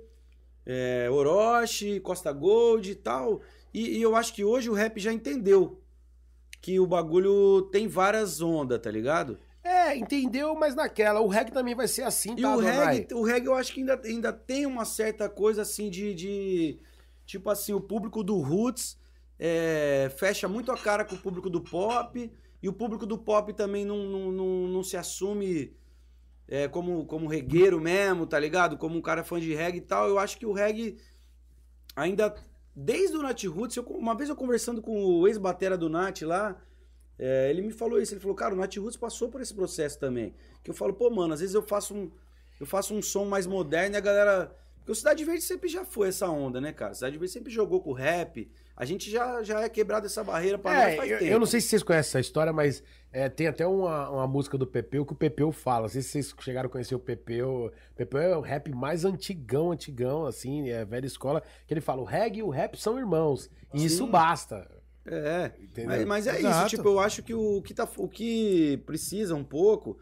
[0.65, 3.41] é, Orochi, Costa Gold e tal.
[3.73, 5.80] E, e eu acho que hoje o rap já entendeu
[6.61, 9.38] que o bagulho tem várias ondas, tá ligado?
[9.64, 10.53] É, entendeu?
[10.56, 13.56] Mas naquela, o reggae também vai ser assim, E tá, o reggae, o reggae eu
[13.56, 16.80] acho que ainda, ainda tem uma certa coisa assim de, de-
[17.26, 18.98] Tipo assim, o público do Roots
[19.40, 22.30] é, fecha muito a cara com o público do pop.
[22.61, 25.73] E o público do pop também não, não, não, não se assume
[26.48, 28.77] é, como, como regueiro mesmo, tá ligado?
[28.77, 30.07] Como um cara fã de reggae e tal.
[30.10, 30.98] Eu acho que o reggae
[31.95, 32.35] ainda.
[32.76, 36.60] Desde o Nat Roots, eu- uma vez eu conversando com o ex-batera do Nat lá,
[37.18, 38.14] é, ele me falou isso.
[38.14, 40.34] Ele falou, cara, o Nat Roots passou por esse processo também.
[40.64, 42.11] Que eu falo, pô, mano, às vezes eu faço um,
[42.60, 44.56] eu faço um som mais moderno e a galera.
[44.77, 46.94] Porque o Cidade Verde sempre já foi essa onda, né, cara?
[46.94, 48.52] Cidade Verde sempre jogou com o rap.
[48.76, 51.45] A gente já, já é quebrado essa barreira pra nós É, faz eu, eu não
[51.45, 55.06] sei se vocês conhecem essa história, mas é, tem até uma, uma música do Pepeu
[55.06, 55.84] que o Pepeu fala.
[55.84, 57.72] Não sei se vocês chegaram a conhecer o Pepeu.
[57.91, 61.41] O Pepeu é o rap mais antigão, antigão, assim, é velha escola.
[61.65, 63.49] Que ele fala: o reggae e o rap são irmãos.
[63.73, 64.69] E isso basta.
[65.05, 65.51] É,
[65.85, 66.67] mas, mas é Exato.
[66.67, 69.97] isso, tipo, eu acho que o que, tá, o que precisa um pouco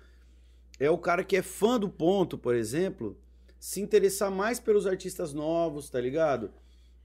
[0.79, 3.17] é o cara que é fã do ponto, por exemplo,
[3.59, 6.51] se interessar mais pelos artistas novos, tá ligado?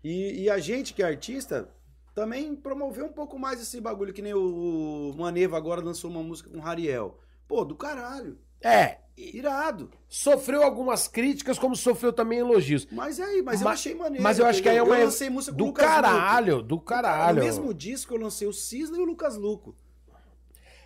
[0.04, 1.68] E, e a gente que é artista
[2.14, 6.48] também promover um pouco mais esse bagulho, que nem o Maneva agora lançou uma música
[6.48, 7.18] com o Rariel.
[7.46, 8.38] Pô, do caralho.
[8.62, 9.90] É, Irado.
[10.08, 12.86] sofreu algumas críticas, como sofreu também elogios.
[12.92, 14.22] Mas é aí, mas, eu Ma- achei maneiro.
[14.22, 16.02] mas eu acho que aí é uma- Eu lancei música com o Do Lucas Luco.
[16.02, 17.38] caralho, do caralho.
[17.38, 19.74] No mesmo disco eu lancei o Cisne e o Lucas Luco.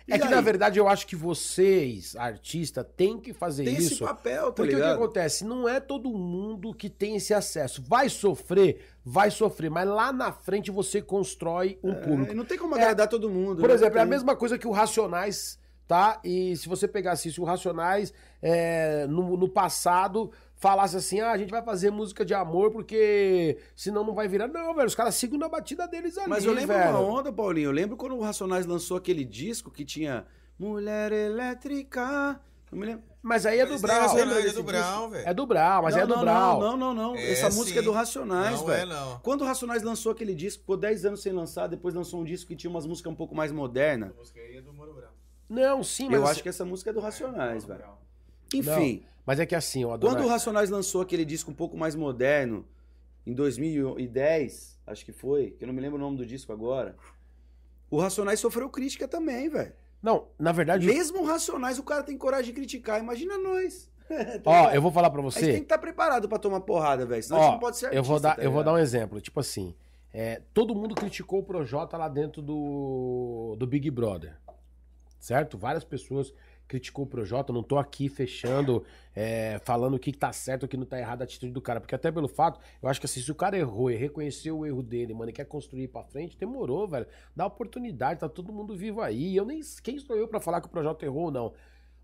[0.07, 0.31] E É que, aí?
[0.31, 4.03] na verdade, eu acho que vocês, artistas, têm que fazer tem esse isso.
[4.03, 4.95] papel, tá Porque o que ligado?
[4.95, 5.45] acontece?
[5.45, 7.83] Não é todo mundo que tem esse acesso.
[7.87, 12.33] Vai sofrer, vai sofrer, mas lá na frente você constrói um É, público.
[12.33, 13.59] não tem como É, agradar todo mundo.
[13.61, 13.75] Por né?
[13.75, 15.59] exemplo, é a Tem- mesma coisa que o Racionais,
[15.91, 16.21] tá?
[16.23, 21.37] E se você pegasse isso, o Racionais é, no, no passado falasse assim: ah, a
[21.37, 24.47] gente vai fazer música de amor porque senão não vai virar.
[24.47, 26.29] Não, velho, os caras sigam na batida deles ali.
[26.29, 26.91] Mas eu lembro velho.
[26.91, 27.65] uma onda, Paulinho.
[27.65, 30.25] Eu lembro quando o Racionais lançou aquele disco que tinha
[30.57, 32.39] Mulher Elétrica.
[32.71, 33.03] Eu me lembro.
[33.21, 34.17] Mas aí é do Brau.
[34.17, 35.29] É do Brau, velho.
[35.29, 36.59] É do Brau, mas não, é do não, Brau.
[36.59, 37.15] Não, não, não.
[37.15, 37.87] É, Essa música é sim.
[37.87, 38.91] do Racionais, Não velho.
[38.91, 39.19] é, não.
[39.19, 42.47] Quando o Racionais lançou aquele disco, ficou 10 anos sem lançar, depois lançou um disco
[42.47, 44.11] que tinha umas músicas um pouco mais modernas.
[44.11, 44.71] A música aí é do.
[45.51, 46.15] Não, sim, mas.
[46.15, 47.83] Eu acho que essa música é do Racionais, velho.
[48.53, 50.13] Enfim, Mas é que assim, ó, dona...
[50.15, 52.65] quando o Racionais lançou aquele disco um pouco mais moderno,
[53.25, 56.95] em 2010, acho que foi, que eu não me lembro o nome do disco agora,
[57.89, 59.73] o Racionais sofreu crítica também, velho.
[60.01, 60.85] Não, na verdade.
[60.85, 62.99] Mesmo o Racionais, o cara tem coragem de criticar.
[62.99, 63.89] Imagina nós.
[64.45, 65.45] Ó, eu vou falar pra A gente você.
[65.47, 67.21] tem que estar preparado pra tomar porrada, velho.
[67.21, 68.73] Senão a Ó, gente não pode ser artista, eu vou dar, tá eu vou dar
[68.73, 69.21] um exemplo.
[69.21, 69.75] Tipo assim,
[70.13, 74.35] é, todo mundo criticou o Projota lá dentro do, do Big Brother,
[75.21, 75.57] certo?
[75.57, 76.33] Várias pessoas
[76.67, 77.53] criticou o Projota.
[77.53, 78.83] Não tô aqui fechando,
[79.15, 81.79] é, falando o que tá certo, o que não tá errado a atitude do cara,
[81.79, 84.65] porque até pelo fato, eu acho que assim, se o cara errou e reconheceu o
[84.65, 87.05] erro dele, mano, e quer construir pra frente, demorou, velho.
[87.35, 89.35] Dá oportunidade, tá todo mundo vivo aí.
[89.35, 91.53] Eu nem quem sou eu pra falar que o Projota errou ou não.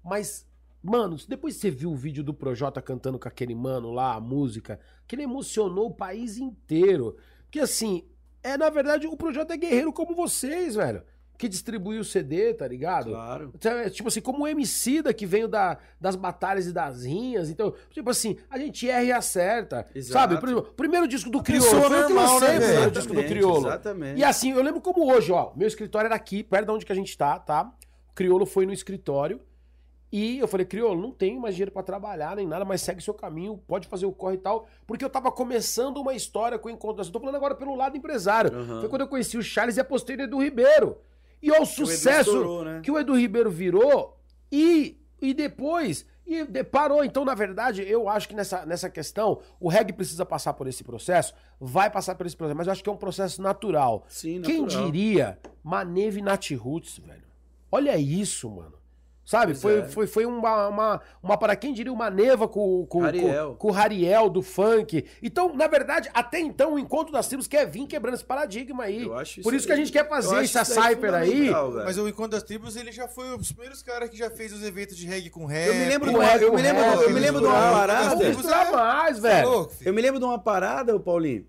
[0.03, 0.45] Mas
[0.83, 4.79] Mano, depois você viu o vídeo do Projota cantando com aquele mano lá, a música,
[5.07, 7.17] que ele emocionou o país inteiro.
[7.43, 8.03] Porque assim,
[8.43, 11.03] é na verdade o Projota é guerreiro como vocês, velho.
[11.37, 13.11] Que distribuiu o CD, tá ligado?
[13.11, 13.51] Claro.
[13.53, 17.03] Então, é, Tipo assim, como o MC da que veio da, das batalhas e das
[17.03, 17.49] rinhas.
[17.49, 19.85] Então, tipo assim, a gente erra e acerta.
[19.93, 20.13] Exato.
[20.13, 20.39] Sabe?
[20.39, 23.67] Por exemplo, o primeiro disco do Criolo foi normal, né, o primeiro disco do Criolo.
[23.67, 24.19] Exatamente.
[24.19, 26.91] E assim, eu lembro como hoje, ó, meu escritório era aqui, perto de onde que
[26.91, 27.71] a gente tá, tá?
[28.09, 29.39] O Criolo foi no escritório
[30.11, 33.13] e eu falei, Criolo, não tenho mais dinheiro pra trabalhar nem nada, mas segue seu
[33.13, 36.71] caminho, pode fazer o corre e tal, porque eu tava começando uma história com o
[36.71, 37.03] encontro.
[37.03, 38.51] Eu tô falando agora pelo lado empresário.
[38.57, 38.79] Aham.
[38.79, 40.97] Foi quando eu conheci o Charles e apostei no Edu Ribeiro.
[41.41, 42.81] E olha o o Edu sucesso estourou, né?
[42.83, 44.19] que o Edu Ribeiro virou
[44.51, 47.03] e, e depois e parou.
[47.03, 50.83] Então, na verdade, eu acho que nessa, nessa questão, o reggae precisa passar por esse
[50.83, 54.05] processo, vai passar por esse processo, mas eu acho que é um processo natural.
[54.09, 54.85] Sim, Quem natural.
[54.85, 57.23] diria Maneve Nat Roots, velho?
[57.71, 58.73] Olha isso, mano.
[59.27, 59.51] Sabe?
[59.51, 59.83] Pois Foi, é.
[59.83, 63.49] foi, foi uma, uma, uma, para quem diria, uma neva com, com, Hariel.
[63.49, 65.03] com, com o Rariel do funk.
[65.21, 69.03] Então, na verdade, até então, o encontro das tribos quer vir quebrando esse paradigma aí.
[69.03, 71.49] Eu acho Por isso que a aí- gente quer fazer essa isso cypher aí.
[71.49, 71.73] velho.
[71.83, 74.53] Mas o Encontro das Tribos, ele já foi um dos primeiros caras que já fez
[74.53, 75.67] os eventos de reggae com reggae.
[75.71, 77.47] Eu me lembro, de com uma, rap, eu me lembro, rap, eu me lembro de
[77.47, 78.09] uma parada.
[78.11, 79.69] Vamos misturar mais, velho.
[79.83, 81.45] Eu me lembro de uma parada, Paulinho.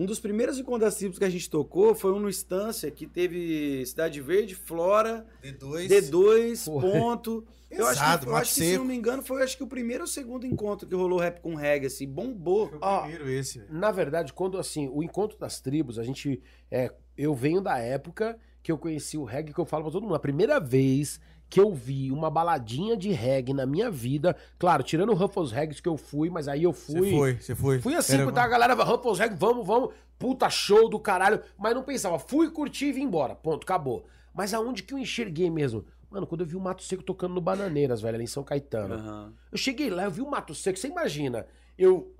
[0.00, 3.06] Um dos primeiros encontros das tribos que a gente tocou foi um no Estância, que
[3.06, 5.88] teve Cidade Verde, Flora, D2.
[5.88, 6.80] D2, Pô.
[6.80, 7.46] ponto.
[7.70, 9.66] Eu acho, Pesado, que, eu acho que, se não me engano, foi acho que o
[9.66, 12.68] primeiro ou segundo encontro que rolou rap com reggae, assim, bombou.
[12.68, 13.62] Foi o Ó, primeiro esse.
[13.68, 16.42] Na verdade, quando assim, o encontro das tribos, a gente.
[16.70, 20.04] É, eu venho da época que eu conheci o reggae, que eu falo pra todo
[20.04, 20.14] mundo.
[20.14, 21.20] A primeira vez
[21.50, 25.82] que eu vi uma baladinha de reggae na minha vida, claro, tirando o Ruffles Reggae
[25.82, 27.10] que eu fui, mas aí eu Você fui.
[27.10, 27.80] foi, você foi.
[27.80, 31.40] Fui assim, Era- porque a galera, Ruffles Reggae, vamos, vamos, puta show do caralho.
[31.58, 33.34] Mas não pensava, fui curtir e vim embora.
[33.34, 34.06] Ponto, acabou.
[34.32, 35.84] Mas aonde que eu enxerguei mesmo?
[36.08, 38.94] Mano, quando eu vi o Mato Seco tocando no Bananeiras, velho, ali em São Caetano.
[38.94, 39.32] Aham.
[39.50, 41.46] Eu cheguei lá, eu vi o Mato Seco, você imagina,
[41.76, 42.12] eu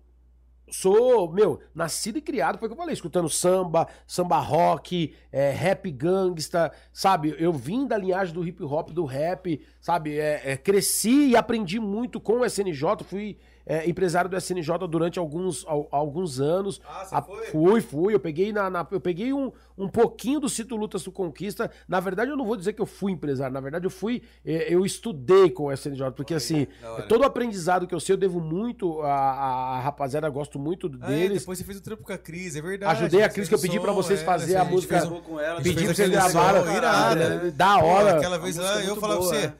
[0.70, 5.50] sou, meu, nascido e criado, foi o que eu falei, escutando samba, samba rock, é,
[5.50, 7.34] rap gangsta, sabe?
[7.38, 10.18] Eu vim da linhagem do hip hop, do rap, sabe?
[10.18, 13.38] É, é, cresci e aprendi muito com o SNJ, fui
[13.72, 16.80] é, empresário do SNJ durante alguns, al- alguns anos.
[16.88, 17.44] Ah, você A- foi?
[17.46, 18.14] Fui, fui.
[18.14, 21.70] Eu peguei, na, na- eu peguei um, um pouquinho do Cito Lutas do Conquista.
[21.86, 23.54] Na verdade, eu não vou dizer que eu fui empresário.
[23.54, 24.22] Na verdade, eu fui.
[24.44, 26.10] eh, Eu estudei com o SNJ.
[26.16, 27.02] Porque, assim, da hora.
[27.04, 30.28] todo o aprendizado que eu sei, eu devo muito à, rapaziada.
[30.28, 31.40] Gosto muito Ah, é, deles.
[31.42, 32.92] depois você fez o trampo com a Cris, é verdade.
[32.98, 34.96] Ajudei a Cris, que eu pedi o pra vocês é, fazer a música.
[35.06, 37.50] um- ela, Pedi pra vocês irado, né?
[37.54, 38.16] Da hora.
[38.16, 39.52] aquela vez lá, é eu falava pra você.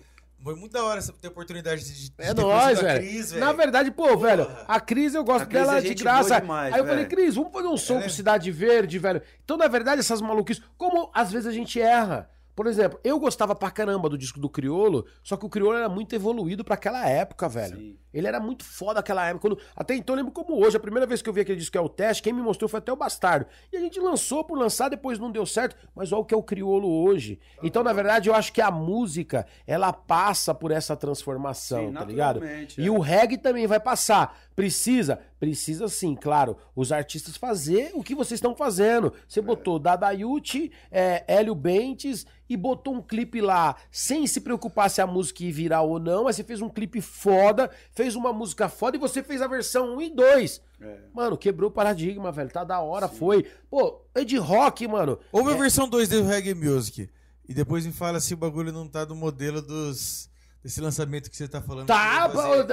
[0.42, 2.98] Foi muito da hora ter oportunidade de, de É ter nóis, velho.
[3.00, 6.40] Cris, Na verdade, pô, velho, a Cris eu gosto A dela é de graça.
[6.40, 7.08] demais, Aí eu falei, velho.
[7.10, 8.02] Cris, vamos fazer um som É.
[8.04, 9.20] com Cidade Verde, velho.
[9.44, 12.30] Então, na verdade, essas maluquices, como às vezes a gente erra.
[12.54, 15.88] Por exemplo, eu gostava pra caramba do disco do Criolo, só que o Criolo era
[15.88, 17.76] muito evoluído pra aquela época, velho.
[17.78, 17.96] Sim.
[18.12, 19.48] Ele era muito foda naquela época.
[19.48, 21.70] Quando- até então eu lembro como hoje, a primeira vez que eu vi aquele disco
[21.72, 23.46] que é o teste, quem me mostrou foi até o Bastardo.
[23.72, 26.36] E a gente lançou por lançar, depois não deu certo, mas olha o que é
[26.36, 27.38] o Criolo hoje.
[27.62, 32.04] Então, na verdade, eu acho que a música, ela passa por essa transformação, Sim, tá
[32.04, 32.40] ligado?
[32.40, 32.90] naturalmente, E é.
[32.90, 34.36] o reggae também vai passar.
[34.60, 35.18] Precisa?
[35.38, 36.54] Precisa sim, claro.
[36.76, 39.10] Os artistas fazer o que vocês estão fazendo.
[39.26, 45.00] Você botou Dadayuti, é, Hélio Bentes e botou um clipe lá sem se preocupar se
[45.00, 46.24] a música ia virar ou não.
[46.24, 49.96] Mas você fez um clipe foda, fez uma música foda e você fez a versão
[49.96, 50.62] 1 e 2.
[50.82, 50.98] É.
[51.14, 52.50] Mano, quebrou o paradigma, velho.
[52.50, 53.46] Tá da hora, foi.
[53.70, 55.18] Pô, é de rock, mano.
[55.32, 57.08] Ouve a versão 2 do Reggae Music.
[57.48, 60.29] E depois me fala se o bagulho não tá do modelo dos.
[60.62, 61.86] Desse lançamento que você tá falando.
[61.86, 62.28] Tá,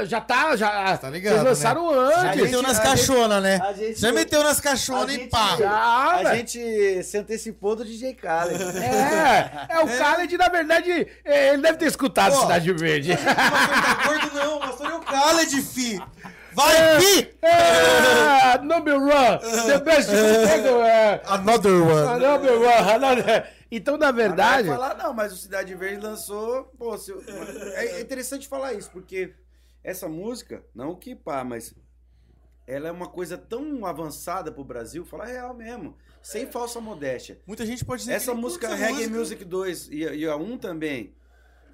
[0.06, 0.98] já tá, já.
[0.98, 2.22] Tá ligado, Vocês lançaram Já antes.
[2.34, 3.62] gente- meteu nas a caixonas, né?
[3.78, 5.56] gente- Já meteu nas a caixonas e gente- pá.
[5.58, 6.36] Já, A velho.
[6.36, 8.62] gente se antecipou do DJ Khaled.
[8.78, 12.42] É, é o Khaled, na verdade, é, ele deve ter escutado Pô.
[12.42, 13.14] Cidade Verde.
[13.14, 14.64] O pastor tá gordo, não.
[14.92, 16.02] É o Khaled, fi.
[16.54, 17.30] Vai, fi!
[17.42, 22.20] É, number one, the best é, Another one.
[22.20, 26.66] number one, another- Então, na verdade, Vai falar, não, mas o Cidade Verde lançou.
[26.78, 27.22] Pô, se eu-
[27.76, 29.34] é interessante falar isso, porque
[29.84, 31.74] essa música, não que pá, mas
[32.66, 37.40] ela é uma coisa tão avançada pro Brasil, falar real mesmo, sem falsa modéstia.
[37.46, 39.18] Muita gente pode dizer Essa música Reggae música.
[39.18, 41.14] Music 2 e, e a 1 também.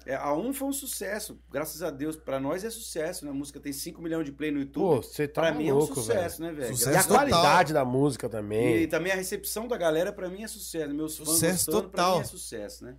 [0.06, 2.16] É, a 1 foi um sucesso, graças a Deus.
[2.16, 3.30] Pra nós é sucesso, né?
[3.30, 4.74] A música tem 5 milhões de play no YouTube.
[4.82, 6.76] pô, você tá pra mim é um maluco, sucesso, né, velho?
[6.76, 7.16] Sucesso E a total.
[7.16, 8.88] qualidade da música E também.
[8.88, 10.92] também a recepção da galera, pra mim, é sucesso.
[10.92, 12.14] Meus fãs Sucesso gostando, pra total.
[12.16, 12.96] mim é sucesso, né?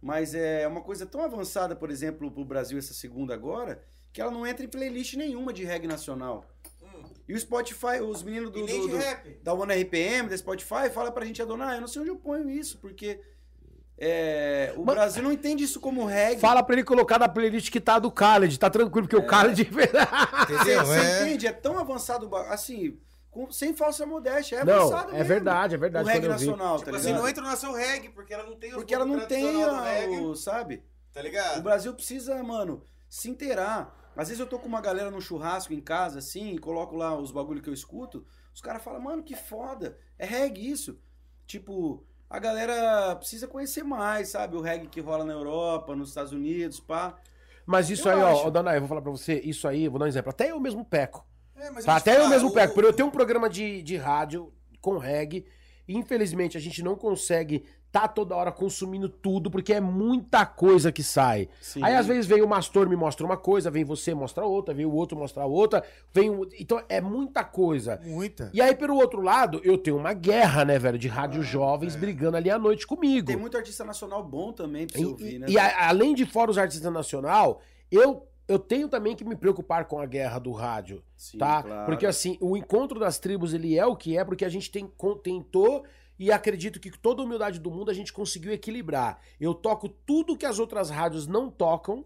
[0.00, 4.30] Mas é uma coisa tão avançada, por exemplo, pro Brasil, essa segunda agora, que ela
[4.30, 6.46] não entra em playlist nenhuma de reggae nacional.
[7.28, 8.64] E o Spotify, os meninos do, Hum.
[8.64, 9.38] E nem do- de do- rap.
[9.42, 12.48] da One RPM, da Spotify, fala pra gente, Adonai, eu não sei onde eu ponho
[12.50, 13.20] isso, porque
[14.02, 16.40] é, o Mas- Brasil não entende isso como reggae.
[16.40, 19.62] Fala pra ele colocar na playlist que tá do Khaled, tá tranquilo, porque o Khaled...
[19.70, 20.86] Você, Entendeu?
[20.86, 21.22] você É.
[21.22, 21.46] entende?
[21.46, 22.98] É tão avançado, o assim,
[23.30, 25.28] com- sem falsa modéstia, é Não, avançado é mesmo.
[25.28, 27.20] verdade, é verdade, O reggae nacional, Tipo tá assim, ligado?
[27.22, 29.44] não entra no seu reggae, porque ela não tem Porque ela não tem,
[29.84, 30.82] reggae, o, sabe?
[31.12, 31.62] Tá O ligado?
[31.62, 33.94] Brasil precisa, mano, se inteirar.
[34.16, 37.16] Às vezes eu tô com uma galera num churrasco em casa, assim, e coloco lá
[37.16, 38.24] os bagulho que eu escuto,
[38.54, 40.98] os caras falam, mano, que foda, é reggae isso.
[41.46, 44.56] Tipo, a galera precisa conhecer mais, sabe?
[44.56, 47.16] O reggae que rola na Europa, nos Estados Unidos, pá.
[47.66, 48.46] Mas isso Eu aí, acho.
[48.46, 50.30] ó, Danai, eu vou falar pra você, isso aí, vou dar um exemplo.
[50.30, 51.26] Até eu mesmo peco.
[51.56, 52.72] É, mas Tá, até eu mesmo o- pego.
[52.72, 55.44] Por eu tenho um programa de, de rádio com reggae.
[55.88, 61.02] infelizmente, a gente não consegue tá toda hora consumindo tudo, porque é muita coisa que
[61.02, 61.48] sai.
[61.60, 61.82] Sim.
[61.82, 64.86] Aí às vezes vem o Mastor me mostra uma coisa, vem você mostra outra, vem
[64.86, 66.48] o outro mostrar outra, vem o...
[66.58, 68.00] Então é muita coisa.
[68.04, 68.48] Muita.
[68.54, 72.36] E aí, pelo outro lado, eu tenho uma guerra, né, velho, de rádio jovens brigando
[72.36, 73.26] ali à noite comigo.
[73.26, 75.46] Tem muito artista nacional bom também pra você E, ouvir, né?
[75.48, 77.60] e a- além de fora os artistas nacional,
[77.90, 81.62] eu, eu tenho também que me preocupar com a guerra do rádio, Sim, tá?
[81.64, 81.86] claro.
[81.86, 84.88] Porque assim, o encontro das tribos ele é o que é, porque a gente tem,
[85.24, 85.84] tentou
[86.20, 89.18] e acredito que com toda a humildade do mundo a gente conseguiu equilibrar.
[89.40, 92.04] Eu toco tudo que as outras rádios não tocam,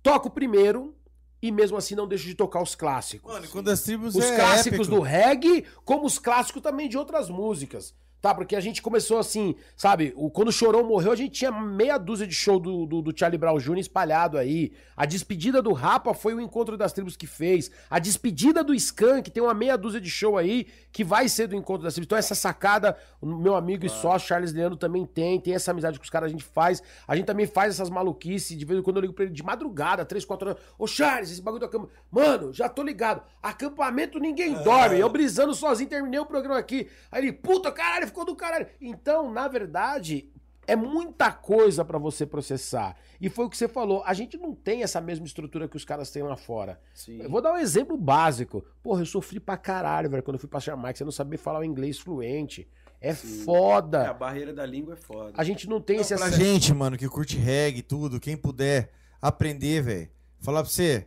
[0.00, 0.94] toco primeiro
[1.42, 3.32] e mesmo assim não deixo de tocar os clássicos.
[3.32, 4.94] Mano, quando as tribos Os é clássicos épico.
[4.94, 7.92] do reggae, como os clássicos também de outras músicas.
[8.22, 8.32] Tá?
[8.32, 10.12] Porque a gente começou assim, sabe?
[10.14, 13.18] O, quando o Chorão morreu, a gente tinha meia dúzia de show do, do, do
[13.18, 13.78] Charlie Brown Jr.
[13.78, 14.70] espalhado aí.
[14.96, 17.68] A despedida do Rapa foi o encontro das tribos que fez.
[17.90, 21.56] A despedida do Skank tem uma meia dúzia de show aí que vai ser do
[21.56, 22.06] encontro das tribos.
[22.06, 25.40] Então, essa sacada, o meu amigo e sócio Charles Leandro também tem.
[25.40, 26.80] Tem essa amizade com os caras, a gente faz.
[27.08, 28.56] A gente também faz essas maluquices.
[28.56, 30.62] De vez em quando eu ligo pra ele de madrugada, três, quatro horas.
[30.78, 31.98] Ô, Charles, esse bagulho do acampamento.
[32.08, 33.20] Mano, já tô ligado.
[33.42, 35.00] Acampamento ninguém dorme.
[35.00, 36.88] Eu brisando sozinho, terminei o programa aqui.
[37.10, 38.66] Aí ele, puta, caralho, ficou do caralho.
[38.80, 40.30] Então, na verdade,
[40.66, 42.96] é muita coisa pra você processar.
[43.20, 44.02] E foi o que você falou.
[44.06, 46.78] A gente não tem essa mesma estrutura que os caras têm lá fora.
[46.94, 47.20] Sim.
[47.20, 48.64] Eu vou dar um exemplo básico.
[48.82, 50.98] Porra, eu sofri pra caralho, velho, quando eu fui pra Jamaica.
[50.98, 52.68] Você não sabia falar o inglês fluente.
[53.00, 53.40] É Sim.
[53.40, 54.10] É, foda.
[54.10, 55.32] a barreira da língua é foda.
[55.36, 56.40] A gente não tem esse Pra acesso.
[56.40, 60.08] gente, mano, que curte reggae e tudo, quem puder aprender, velho.
[60.38, 61.06] Falar pra você,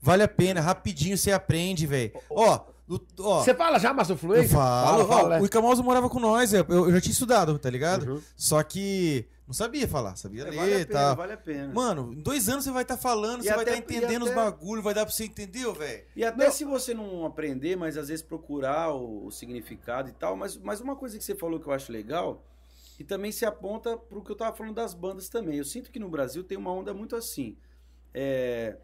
[0.00, 2.12] vale a pena, rapidinho você aprende, velho.
[2.28, 2.60] Ó,
[3.20, 4.48] ó, Você fala já, Master eu Fluente?
[4.48, 5.40] falo, Fala, fala, ó, né?
[5.40, 8.14] o Icamauso morava com nós, eu, eu já tinha estudado, tá ligado?
[8.14, 8.22] Uhum.
[8.36, 11.16] Só que não sabia falar, sabia É, ler vale a pena, tal.
[11.16, 11.72] vale a pena.
[11.74, 14.24] Mano, em dois anos você vai estar falando, E você vai até- estar entendendo e
[14.24, 16.04] os até- bagulhos, vai dar pra você entender, velho.
[16.16, 16.52] E até Não.
[16.52, 20.36] se você não aprender, mas às vezes procurar o, o significado e tal.
[20.36, 22.44] Mas, mas uma coisa que você falou que eu acho legal,
[22.98, 25.56] e também se aponta pro que eu tava falando das bandas também.
[25.56, 27.56] Eu sinto que no Brasil tem uma onda muito assim.
[28.12, 28.76] É,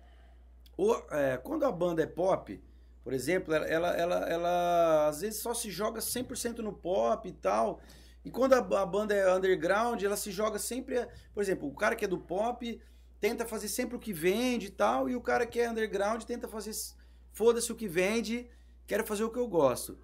[0.77, 2.61] o- é, quando a banda é pop,
[3.07, 7.31] por exemplo, ela, ela, ela, ela às vezes só se joga 100% no pop e
[7.31, 7.81] tal.
[8.24, 11.07] E quando a, a banda é underground, ela se joga sempre.
[11.33, 12.81] Por exemplo, o cara que é do pop
[13.20, 16.49] tenta fazer sempre o que vende e tal, e o cara que é underground tenta
[16.49, 16.73] fazer.
[17.31, 18.49] Foda-se o que vende,
[18.89, 19.97] quero fazer o que eu gosto.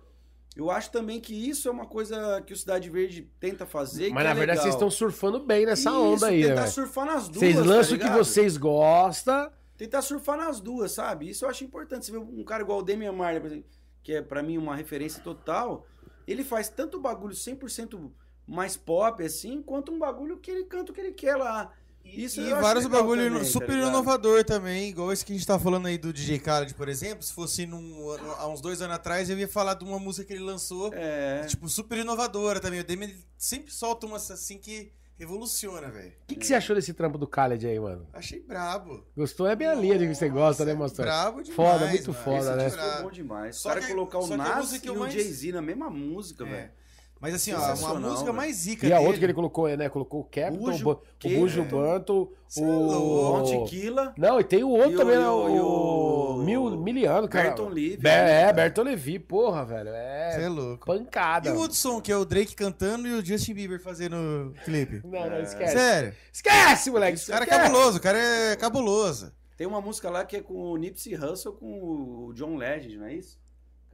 [0.55, 4.11] Eu acho também que isso é uma coisa que o Cidade Verde tenta fazer.
[4.11, 4.62] Mas que na é verdade legal.
[4.62, 6.73] vocês estão surfando bem nessa Isso, onda aí, né, Tentar velho?
[6.73, 7.39] surfar nas duas.
[7.41, 9.51] Vocês tá lançam o que vocês gostam.
[9.77, 11.28] Tentar surfar nas duas, sabe?
[11.28, 12.07] Isso eu acho importante.
[12.07, 13.70] Você vê um cara igual o Damian Marley, por exemplo,
[14.03, 15.86] que é pra mim uma referência total,
[16.27, 18.11] ele faz tanto bagulho 100%
[18.47, 21.73] mais pop assim, quanto um bagulho que ele canta o que ele quer lá.
[22.05, 25.57] Isso e vários bagulho também, super tá inovador também, igual esse que a gente tá
[25.57, 27.23] falando aí do DJ Khaled, por exemplo.
[27.23, 30.32] Se fosse num, há uns dois anos atrás, eu ia falar de uma música que
[30.32, 31.47] ele lançou, É.
[31.47, 32.81] tipo, super inovadora também.
[32.81, 36.12] O Demi sempre solta umas assim que revoluciona, velho.
[36.22, 38.06] O que, que você achou desse trampo do Khaled aí, mano?
[38.12, 39.06] Achei brabo.
[39.16, 39.47] Gostou?
[39.47, 41.06] É bem a linha de que você gosta, né, mostrando?
[41.09, 41.55] Brabo demais.
[41.56, 42.24] Foda, muito mano.
[42.24, 42.82] foda, Esse né?
[42.94, 43.56] foi bom demais.
[43.56, 45.90] Só o cara que- colocar o Nas música que e o mais- Jay-Z na mesma
[45.90, 46.48] música, É.
[46.51, 46.70] velho.
[47.23, 48.35] Mas assim, ó, uma música velho.
[48.35, 49.07] mais zica E a dele.
[49.07, 49.89] outra que ele colocou, é, né?
[49.89, 51.62] Colocou o Capitol, Bujo, o Bu- o Bujo.
[51.65, 52.65] Banto, é o...
[52.66, 54.12] Bom Tequila.
[54.19, 55.23] Não, e tem o outro E o- também, né?
[55.23, 55.32] e o-
[55.62, 57.51] O, o- Mil, Miliano, cara.
[57.51, 58.53] Berton Levy, Be- É, cara?
[58.53, 59.90] Berton Levi, porra, velho.
[59.90, 60.85] Você É é louco.
[60.85, 61.49] pancada.
[61.49, 64.65] E o outro som, que é o Drake cantando e o Justin Bieber fazendo o
[64.65, 65.01] clipe.
[65.05, 65.43] Não, não, É.
[65.43, 65.73] esquece.
[65.78, 66.15] Sério.
[66.32, 67.23] Esquece, moleque.
[67.23, 69.32] O cara é cabuloso, o cara é cabuloso.
[69.57, 73.07] Tem uma música lá que é com o Nipsey Hussle com o John Legend, não
[73.07, 73.39] é isso?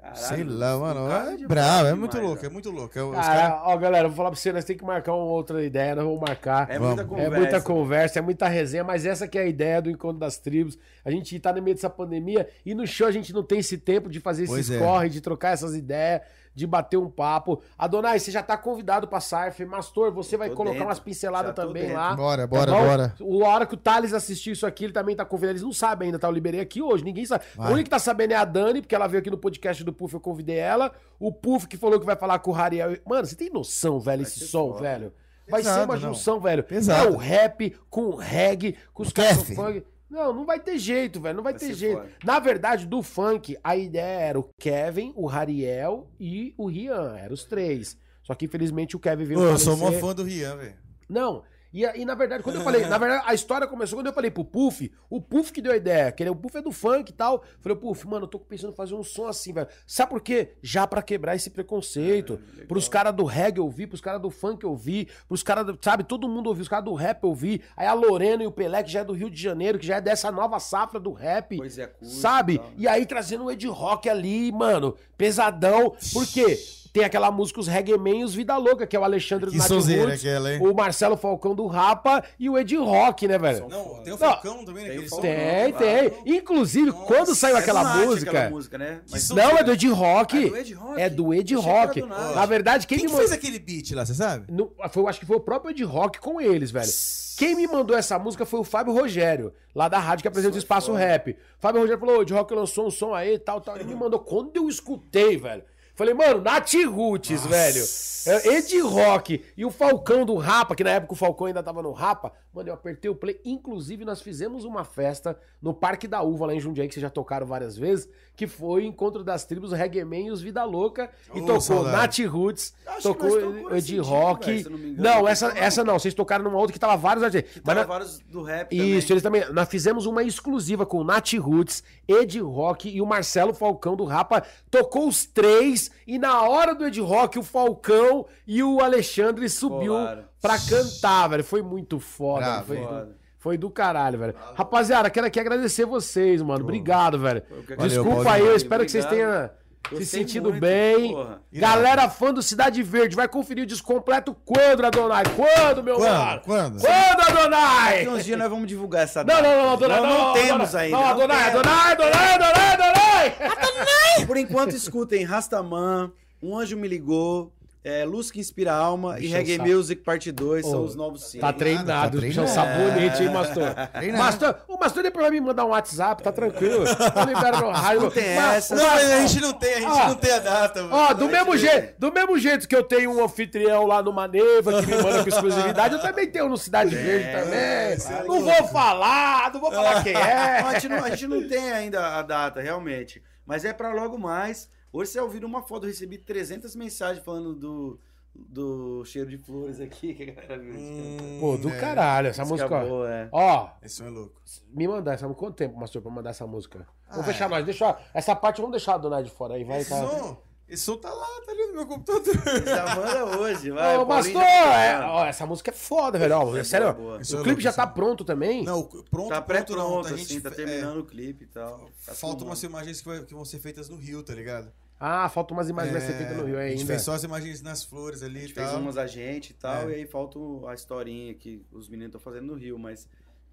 [0.00, 1.08] Caralho, Sei lá, o mano.
[1.08, 2.98] cara É é demais, muito louco, é muito louco.
[2.98, 5.62] É, Cara, cara- ó, galera, vou falar pra você, nós temos que marcar uma outra
[5.62, 6.70] ideia, nós vamos marcar.
[6.70, 6.94] É Vamos.
[6.96, 7.36] muita É conversa.
[7.38, 10.78] muita conversa, é muita resenha, mas essa que é a ideia do Encontro das Tribos.
[11.04, 13.76] A gente tá no meio dessa pandemia e no show a gente não tem esse
[13.76, 14.78] tempo de fazer Pois esses é.
[14.78, 16.22] corre, de trocar essas ideias,
[16.54, 17.60] de bater um papo.
[17.76, 19.64] Adonai, você já tá convidado pra Surf.
[19.64, 20.88] Mastor, você vai colocar dentro.
[20.88, 21.96] umas pinceladas Já também dentro.
[21.96, 22.14] lá.
[22.14, 22.84] Bora, Tá bora, bom?
[22.86, 23.14] bora.
[23.20, 25.52] O a hora que o Thales assistir isso aqui, ele também tá convidado.
[25.52, 26.28] Eles não sabem ainda, tá?
[26.28, 27.44] Eu liberei aqui hoje, ninguém sabe.
[27.56, 27.66] Vai.
[27.68, 29.92] A única que tá sabendo é a Dani, porque ela veio aqui no podcast do
[29.92, 30.92] Puff, eu convidei ela.
[31.18, 32.96] O Puff que falou que vai falar com o Rariel.
[33.06, 34.82] Mano, você tem noção, velho, Vai esse ser som, foda.
[34.82, 35.12] velho?
[35.50, 36.00] Vai ser Pesado, uma não.
[36.00, 36.62] junção, velho.
[36.62, 37.08] Pesado.
[37.08, 39.82] É o rap com o reggae, com os O caras funk.
[40.10, 41.36] Não, não vai ter jeito, velho.
[41.36, 41.96] Não vai, Vai ter jeito.
[41.98, 42.10] foda.
[42.24, 47.16] Na verdade, do funk, a ideia era o Kevin, o Rariel e o Rian.
[47.18, 47.98] Eram os três.
[48.22, 50.76] Só que infelizmente o Kevin veio Pô, eu sou mó fã do Rian, velho.
[51.08, 51.42] Não.
[51.72, 54.30] E, e na verdade, quando eu falei, na verdade, a história começou quando eu falei
[54.30, 57.10] pro Puff, o Puff que deu a ideia, que ele, o Puff é do funk
[57.10, 57.42] e tal.
[57.60, 59.68] Falei, Puff, mano, eu tô pensando em fazer um som assim, velho.
[59.86, 60.54] Sabe por quê?
[60.62, 62.34] Já pra quebrar esse preconceito.
[62.34, 62.66] É, legal.
[62.68, 66.26] pros caras do reggae ouvir, pros caras do funk ouvir, pros caras, do- sabe, todo
[66.28, 67.62] mundo ouvir, os caras do rap ouvir.
[67.76, 69.96] Aí a Lorena e o Pelé, que já é do Rio de Janeiro, que já
[69.96, 71.56] é dessa nova safra do rap.
[71.58, 72.54] Pois é, curto Sabe?
[72.54, 72.72] e tal, né?
[72.78, 75.94] E aí trazendo o Ed Rock ali, mano, pesadão.
[76.12, 76.58] Por quê?
[76.98, 79.56] Tem aquela música Os Reggae Man e os Vida Louca, que é o Alexandre Que
[79.58, 80.60] Nath sonzeira Roots, aquela, hein?
[80.62, 83.68] o Marcelo Falcão do Rapa e o Ed Rock, né, velho?
[83.68, 85.16] Não, tem o Não, Falcão também tem o som.
[85.16, 85.30] Falcão.
[85.30, 85.86] Tem, claro.
[85.86, 86.36] tem.
[86.36, 88.30] Inclusive, Nossa, quando saiu É aquela do música.
[88.30, 89.00] aquela música, né?
[89.10, 90.36] Mas som- Não, é do Ed Rock.
[90.36, 91.00] Ah, é do Ed Rock?
[91.00, 92.00] É do Ed Rock.
[92.00, 92.06] do.
[92.08, 94.52] Na verdade, quem, Quem, me que fez aquele beat lá, você sabe?
[94.52, 96.90] No, foi, eu acho que foi o próprio Ed Rock com eles, velho.
[97.36, 100.58] Quem me mandou essa música foi o Fábio Rogério, lá da rádio que apresenta o
[100.58, 101.36] Espaço Rap.
[101.60, 103.76] Fábio Rogério falou: "Ô, Ed Rock lançou um som aí, tal, tal.
[103.76, 104.18] Ele me mandou.
[104.18, 105.62] Quando eu escutei, velho.
[105.98, 107.84] Falei, mano, Nath Roots, velho.
[108.24, 111.82] É, Ed Rock e o Falcão do Rapa, que na época o Falcão ainda tava
[111.82, 112.32] no Rapa.
[112.52, 113.40] Mano, eu apertei o play.
[113.44, 117.10] Inclusive, nós fizemos uma festa no Parque da Uva, lá em Jundiaí, que vocês já
[117.10, 120.64] tocaram várias vezes, que foi o Encontro das Tribos, o Reggae Man e os Vida
[120.64, 121.10] Louca.
[121.34, 122.22] E Ô, tocou saudade.
[122.24, 124.64] Nath Roots, que tocou Ed dia, Rock.
[124.64, 125.98] eu não não, essa, essa não.
[125.98, 127.52] Vocês tocaram numa outra que tava vários artistas.
[127.56, 129.44] Mas Tava na- vários do rap isso, eles também.
[129.52, 134.04] Nós fizemos uma exclusiva com o Nath Roots, Ed Rock e o Marcelo Falcão do
[134.04, 134.42] Rapa.
[134.70, 139.94] Tocou os três e na hora do Ed Rock, o Falcão e o Alexandre subiu.
[140.40, 141.44] Pra cantar, velho.
[141.44, 142.40] Foi muito foda.
[142.46, 143.16] Bravo, foi, foda.
[143.38, 144.34] foi do caralho, velho.
[144.54, 146.62] Rapaziada, quero aqui agradecer vocês, mano.
[146.64, 147.42] Obrigado, velho.
[147.76, 149.30] Valeu, Desculpa aí, eu espero que vocês Obrigado.
[149.38, 149.58] tenham
[149.98, 151.12] se sentido muito, bem.
[151.12, 151.40] porra.
[151.50, 155.22] Galera fã do Cidade Verde, vai conferir o descompleto quando, Adonai?
[155.34, 156.12] Quando, meu Quando?
[156.12, 156.40] mano?
[156.44, 156.80] Quando?
[156.80, 157.98] Quando, Adonai?
[158.04, 159.42] Daqui uns dias nós vamos divulgar essa Não, data.
[159.42, 160.96] não, não, Adonai, não, não, não temos Adonai, ainda.
[160.96, 161.66] Não, não Adonai, temos.
[161.66, 164.26] Adonai, Adonai, Adonai, Adonai!
[164.26, 166.12] Por enquanto, escutem Rastaman,
[166.42, 167.50] Um Anjo Me Ligou,
[167.84, 169.74] é, Luz que Inspira a Alma e Reggae sabe.
[169.74, 171.40] Music Parte 2 são Ô, os novos singles.
[171.40, 171.86] Tá treinado,
[172.20, 172.48] tá é um treinado.
[172.48, 173.74] sabonete, hein, Mastor?
[173.94, 174.24] Treinado.
[174.24, 176.84] Mastor, o Mastor depois vai me mandar um WhatsApp, tá tranquilo.
[176.84, 177.98] Eu libero no rádio.
[178.08, 178.74] Escutem Mas- essa.
[178.74, 180.08] Não, mas a gente não tem, a gente Ó.
[180.08, 180.82] não tem a data.
[180.82, 180.94] mano.
[180.94, 184.80] Ó, do mesmo, jeito, do mesmo jeito que eu tenho um anfitrião lá no Maneva
[184.82, 188.26] que me manda com exclusividade, eu também tenho no Cidade Verde também.
[188.26, 190.60] Não vou falar, não vou falar quem Não, é.
[190.66, 193.22] a, gente não, a gente não tem ainda a data, realmente.
[193.46, 194.68] Mas é pra logo mais.
[194.92, 198.00] Hoje você ouviu uma foto, eu recebi 300 mensagens falando do,
[198.34, 200.14] do cheiro de flores aqui.
[200.14, 200.74] Que a galera viu.
[200.74, 201.78] Hum, Pô, do é.
[201.78, 203.28] caralho, essa Música música, boa, é.
[203.32, 204.40] Ó, Esse som é louco.
[204.72, 206.86] me mandar essa Quanto tempo, Mastor, pra mandar essa música?
[207.10, 207.48] Vamos Ah, fechar é.
[207.48, 207.64] nós.
[207.64, 209.80] Deixa, essa parte vamos deixar a Donai de fora aí, vai.
[209.80, 210.06] Esse Tá.
[210.06, 212.34] som, esse som tá lá, tá ali no meu computador.
[212.64, 213.96] Já manda hoje, vai.
[213.98, 216.36] Ô, já tá é, ó, essa música é foda, velho.
[216.36, 218.64] Ó, É sério, boa, o é clipe já isso tá é- pronto também?
[218.64, 219.98] Não, pronto, Tá pronto não.
[219.98, 221.78] A assim, gente tá é, terminando o clipe e tal.
[222.04, 222.44] Tá Faltam filmando.
[222.46, 224.70] umas imagens que, vai- que vão ser feitas no Rio, tá ligado?
[225.00, 226.86] Ah, faltam umas imagens que vai ser É, feita no Rio A gente ainda.
[226.86, 228.80] fez só as imagens nas flores ali A e gente fez tal.
[228.80, 229.92] umas a gente e tal, É.
[229.92, 230.38] e aí falta
[230.68, 233.06] a historinha que os meninos estão fazendo no Rio, mas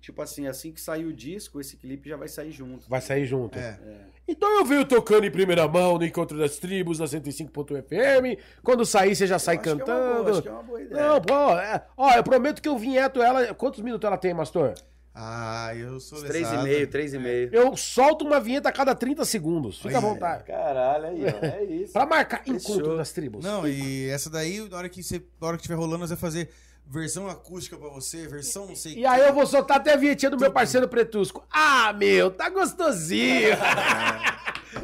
[0.06, 2.88] tipo assim, assim que sair o disco, esse clipe já vai sair junto.
[2.88, 3.58] Vai sair junto.
[3.58, 3.80] É.
[4.28, 8.40] Então eu venho tocando em primeira mão no Encontro das Tribos, na 105.fm.
[8.62, 10.24] Quando sair, você já sai acho que é uma cantando.
[10.24, 11.08] boa, acho que é uma boa ideia.
[11.08, 11.84] Não, pô, é.
[11.98, 13.54] Ó, eu prometo que eu vinheto ela.
[13.56, 14.76] Quantos minutos ela tem, Mastor?
[15.14, 16.22] Ah, eu sou.
[16.24, 17.50] Três e meio, três e meio.
[17.52, 19.82] Eu solto uma vinheta a cada 30 segundos.
[19.82, 20.44] Fica à vontade.
[20.44, 21.94] Caralho, aí, ó, é isso.
[21.94, 22.76] Pra marcar Fechou.
[22.76, 23.44] Encontro das Tribos.
[23.44, 26.18] Não, e essa daí, na hora que você, na hora que estiver rolando, nós vai
[26.20, 26.50] fazer
[26.88, 30.30] versão acústica pra você, versão não sei E aí eu vou soltar até a vinhetinha
[30.32, 31.44] do meu parceiro Pretusco.
[31.52, 33.50] Ah, meu, tá gostosinho.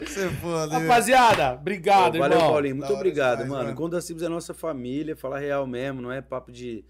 [0.06, 0.88] Você é foda, viu?
[0.88, 2.52] Rapaziada, obrigado, Valeu, irmão.
[2.54, 2.76] Paulinho.
[2.78, 3.64] Muito Da obrigado, demais, mano.
[3.66, 3.76] mano.
[3.76, 6.86] Quando a Cibos é nossa família, falar real mesmo, não é papo de,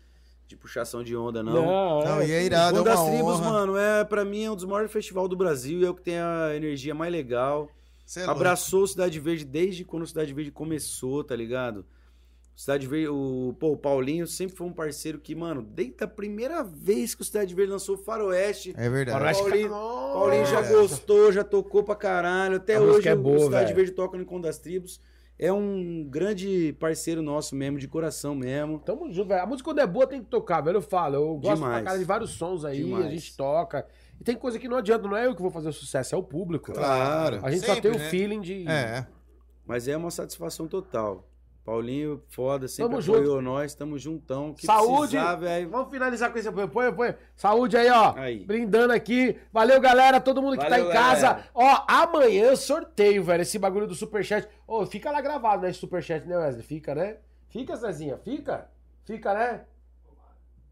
[0.47, 1.53] de puxação de onda, não.
[1.53, 2.27] Não, Não, é.
[2.27, 3.49] e é irado, é Quando uma das Tribos, honra.
[3.51, 6.01] mano, é, pra mim é um dos maiores festivais do Brasil e é o que
[6.03, 7.69] tem a energia mais legal.
[8.15, 8.31] É louco.
[8.31, 11.83] Abraçou o Cidade Verde desde quando o Cidade Verde começou, tá ligado?
[12.55, 16.07] O Cidade Verde, o, pô, o Paulinho sempre foi um parceiro que, mano, desde a
[16.07, 19.17] primeira vez que o Cidade Verde lançou o Faroeste, É verdade.
[19.17, 19.69] Faroeste- Paulinho.
[19.69, 22.57] Paulinho já gostou, já tocou pra caralho.
[22.57, 23.75] Até A hoje é o boa, Cidade velho.
[23.77, 24.99] Verde toca no Encontro das Tribos.
[25.39, 28.77] É um grande parceiro nosso mesmo, de coração mesmo.
[28.77, 29.41] Tamo junto, velho.
[29.41, 30.77] A música quando é boa tem que tocar, velho.
[30.77, 31.15] Eu falo.
[31.15, 31.73] Eu gosto Demais.
[31.81, 33.05] pra cara de vários sons aí, Demais.
[33.07, 33.87] a gente toca.
[34.19, 36.17] E tem coisa que não adianta, não é eu que vou fazer o sucesso, é
[36.17, 36.71] o público.
[36.73, 37.39] Claro.
[37.43, 38.09] A gente só Sempre, tem o né?
[38.09, 38.67] feeling de.
[38.67, 39.07] É.
[39.65, 41.27] Mas é uma satisfação total.
[41.63, 44.53] Paulinho, foda, sempre Tamo apoiou nós, tamo juntão.
[44.53, 45.11] Que Saúde!
[45.11, 45.69] precisar, velho.
[45.69, 46.67] Vamos finalizar com esse apoio.
[46.67, 47.15] Põe, põe.
[47.35, 48.15] Saúde aí, ó.
[48.17, 48.43] Aí.
[48.45, 49.37] Brindando aqui.
[49.53, 50.19] Valeu, galera.
[50.19, 51.21] Todo mundo que Valeu, tá em casa.
[51.27, 51.45] galera.
[51.53, 53.43] Ó, amanhã sorteio, velho.
[53.43, 54.47] Esse bagulho do Superchat.
[54.65, 55.69] Ô, fica lá gravado, né?
[55.69, 56.63] Esse Superchat, né, Wesley?
[56.63, 57.17] Fica, né?
[57.49, 58.17] Fica, Cezinha?
[58.17, 58.67] Fica?
[59.05, 59.61] Fica, né?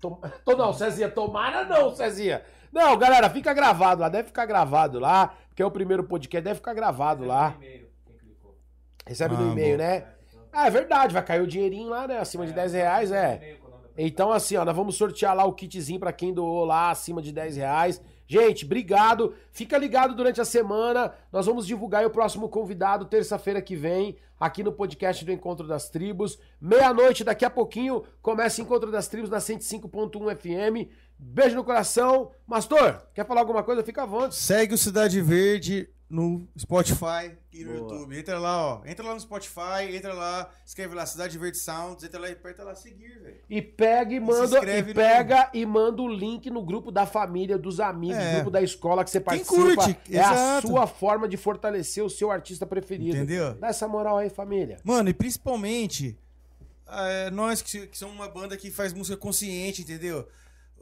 [0.01, 0.19] Tom...
[0.43, 1.09] Tô, não, Cezinha.
[1.09, 2.41] Tomara não, Cezinha.
[2.73, 4.09] Não, galera, fica gravado lá.
[4.09, 5.35] Deve ficar gravado lá.
[5.49, 6.43] Porque é o primeiro podcast.
[6.43, 7.53] Deve ficar gravado lá.
[7.57, 8.57] E-mail, quem clicou.
[9.05, 10.07] Recebe Ah, no e-mail, né?
[10.51, 11.13] Ah, é verdade.
[11.13, 12.17] Vai cair o dinheirinho lá, né?
[12.17, 13.35] Acima de 10 reais, é.
[13.37, 16.11] E-mail com o nome da Então, assim, ó, nós vamos sortear lá o kitzinho pra
[16.11, 18.01] quem doou lá acima de 10 reais.
[18.27, 19.33] Gente, obrigado.
[19.51, 21.11] Fica ligado durante a semana.
[21.31, 25.67] Nós vamos divulgar aí o próximo convidado terça-feira que vem, aqui no podcast do Encontro
[25.67, 26.37] das Tribos.
[26.61, 30.91] Meia-noite, daqui a pouquinho, começa o Encontro das Tribos na 105.1 FM.
[31.17, 32.29] Beijo no coração.
[32.45, 33.83] Mastor, quer falar alguma coisa?
[33.83, 34.35] Fica à vontade.
[34.35, 37.77] Segue o Cidade Verde no Spotify e no Boa.
[37.93, 38.17] YouTube.
[38.17, 38.81] Entra lá, ó.
[38.85, 42.63] Entra lá no Spotify, entra lá, escreve lá Cidade Verde Sounds, entra lá e aperta
[42.63, 43.37] lá seguir, velho.
[43.47, 47.05] E pega e manda, inscreve e no- pega e manda o link no grupo da
[47.05, 48.35] família, dos amigos, É.
[48.35, 49.55] grupo da escola que você Quem participa.
[49.75, 50.67] curte, é a exato.
[50.67, 53.15] sua forma de fortalecer o seu artista preferido.
[53.15, 53.53] Entendeu?
[53.53, 54.79] Dá essa moral aí, família.
[54.83, 56.17] Mano, e principalmente
[56.87, 60.27] é, nós que, que somos uma banda que faz música consciente, entendeu?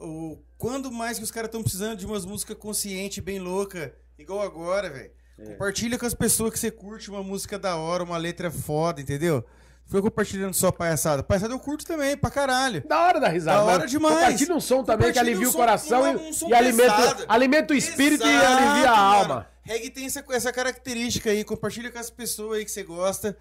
[0.00, 4.40] O, quando mais que os caras estão precisando de umas músicas consciente, bem louca, igual
[4.40, 5.10] agora, velho.
[5.44, 9.44] Compartilha com as pessoas que você curte uma música da hora, uma letra foda, entendeu?
[9.86, 11.22] Foi compartilhando só palhaçada.
[11.22, 12.82] Palhaçada eu curto também, pra caralho.
[12.86, 13.58] Da hora da risada.
[13.58, 14.14] Da hora demais.
[14.16, 17.24] Compartilha um som também que alivia um o coração um- e, um som e alimenta,
[17.28, 19.14] alimenta o espírito e Exato, alivia a mano.
[19.32, 19.46] alma.
[19.62, 21.42] Reggae tem essa, essa característica aí.
[21.44, 23.36] Compartilha com as pessoas aí que você gosta.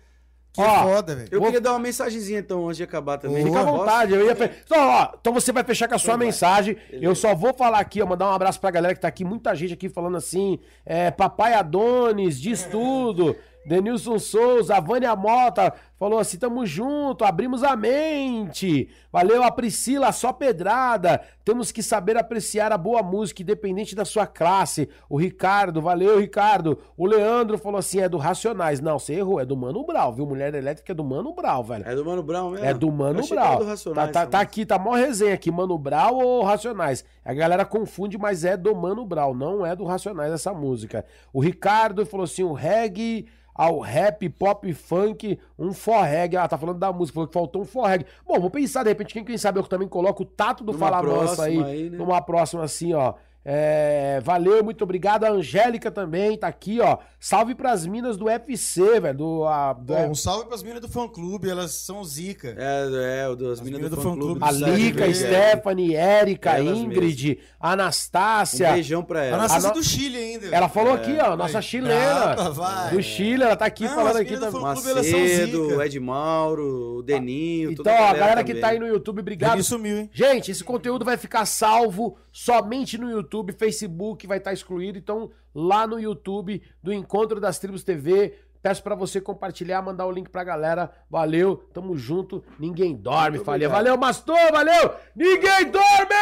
[0.57, 1.29] Que Ó, foda, velho.
[1.31, 3.45] Eu Vou- queria dar uma mensagenzinha então, antes de acabar também.
[3.45, 4.35] Fica à vontade, eu ia.
[4.35, 6.75] fe- Então, ó, então você vai fechar com a sua Então mensagem.
[6.91, 9.53] Eu só vou falar aqui, ó, mandar um abraço pra galera que tá aqui, muita
[9.55, 10.57] gente aqui falando assim.
[10.85, 13.35] É, Papai Adonis, diz tudo.
[13.67, 18.89] Denilson Souza, a Vânia Mota falou assim: tamo junto, abrimos a mente.
[19.11, 21.21] Valeu, a Priscila, só pedrada.
[21.43, 24.89] Temos que saber apreciar a boa música, independente da sua classe.
[25.09, 26.77] O Ricardo, valeu, Ricardo.
[26.95, 28.79] O Leandro falou assim: é do Racionais.
[28.79, 30.25] Não, você errou, é do Mano Brau, viu?
[30.25, 31.87] Mulher Elétrica é do Mano Brau, velho.
[31.87, 32.65] É do Mano Brown mesmo?
[32.65, 33.47] É do Mano Eu Brau.
[33.47, 34.41] era do Racionais tá, tá, tá também.
[34.45, 37.03] aqui, tá mó resenha aqui, Mano Brau ou Racionais.
[37.23, 41.05] A galera confunde, mas é do Mano Brau, não é do Racionais essa música.
[41.33, 46.35] O Ricardo falou assim: o reggae ao rap, pop, funk, um forreg.
[46.35, 48.05] Ah, tá falando da música, falou que faltou um forreg.
[48.27, 50.89] Bom, vou pensar, de repente, quem, quem sabe eu também coloco o tato do Numa
[50.89, 51.97] Fala Mansa aí, aí, né?
[51.97, 53.14] numa próxima assim, ó.
[53.49, 55.23] É, valeu, muito obrigado.
[55.23, 56.97] A Angélica também tá aqui, ó.
[57.17, 59.17] Salve pras minas do UFC, velho.
[59.17, 62.53] Do, a, do, um salve pras meninas do fã clube, elas são zica.
[62.57, 64.39] É, é, o das As meninas meninas do, do fã clube.
[64.43, 65.13] A Lica.
[65.13, 68.69] Stephanie, Érica, Ingrid, Anastácia.
[68.69, 69.37] Um beijão pra A ela.
[69.43, 70.47] nossa A no- do Chile ainda.
[70.47, 71.61] Ela falou É, aqui, ó, nossa vai.
[71.61, 72.19] chilena.
[72.35, 72.91] Braba, vai.
[72.91, 74.75] Do Chile, ela tá aqui Não, falando as aqui meninas do também.
[74.93, 75.77] Macedo, zica.
[75.77, 79.53] o Ed Mauro, o Deninho, Então, a galera que tá aí no YouTube, obrigado.
[79.53, 80.09] Ele sumiu, hein?
[80.13, 85.88] Gente, esse conteúdo vai ficar salvo somente no YouTube, Facebook vai estar excluído, então lá
[85.88, 90.43] no YouTube do Encontro das Tribos TV, peço pra você compartilhar, mandar o link pra
[90.43, 90.91] galera.
[91.09, 92.43] Valeu, tamo junto.
[92.59, 93.72] Ninguém dorme, obrigado.
[93.72, 94.93] Valeu, Mastor, valeu.
[95.15, 96.15] Ninguém dorme!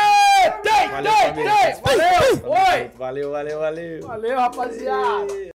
[0.61, 1.81] Tem, Valeu, tem, tem.
[1.81, 2.51] Valeu.
[2.51, 2.89] Oi.
[2.95, 4.01] Valeu, valeu, valeu.
[4.07, 5.53] Valeu, rapaziada.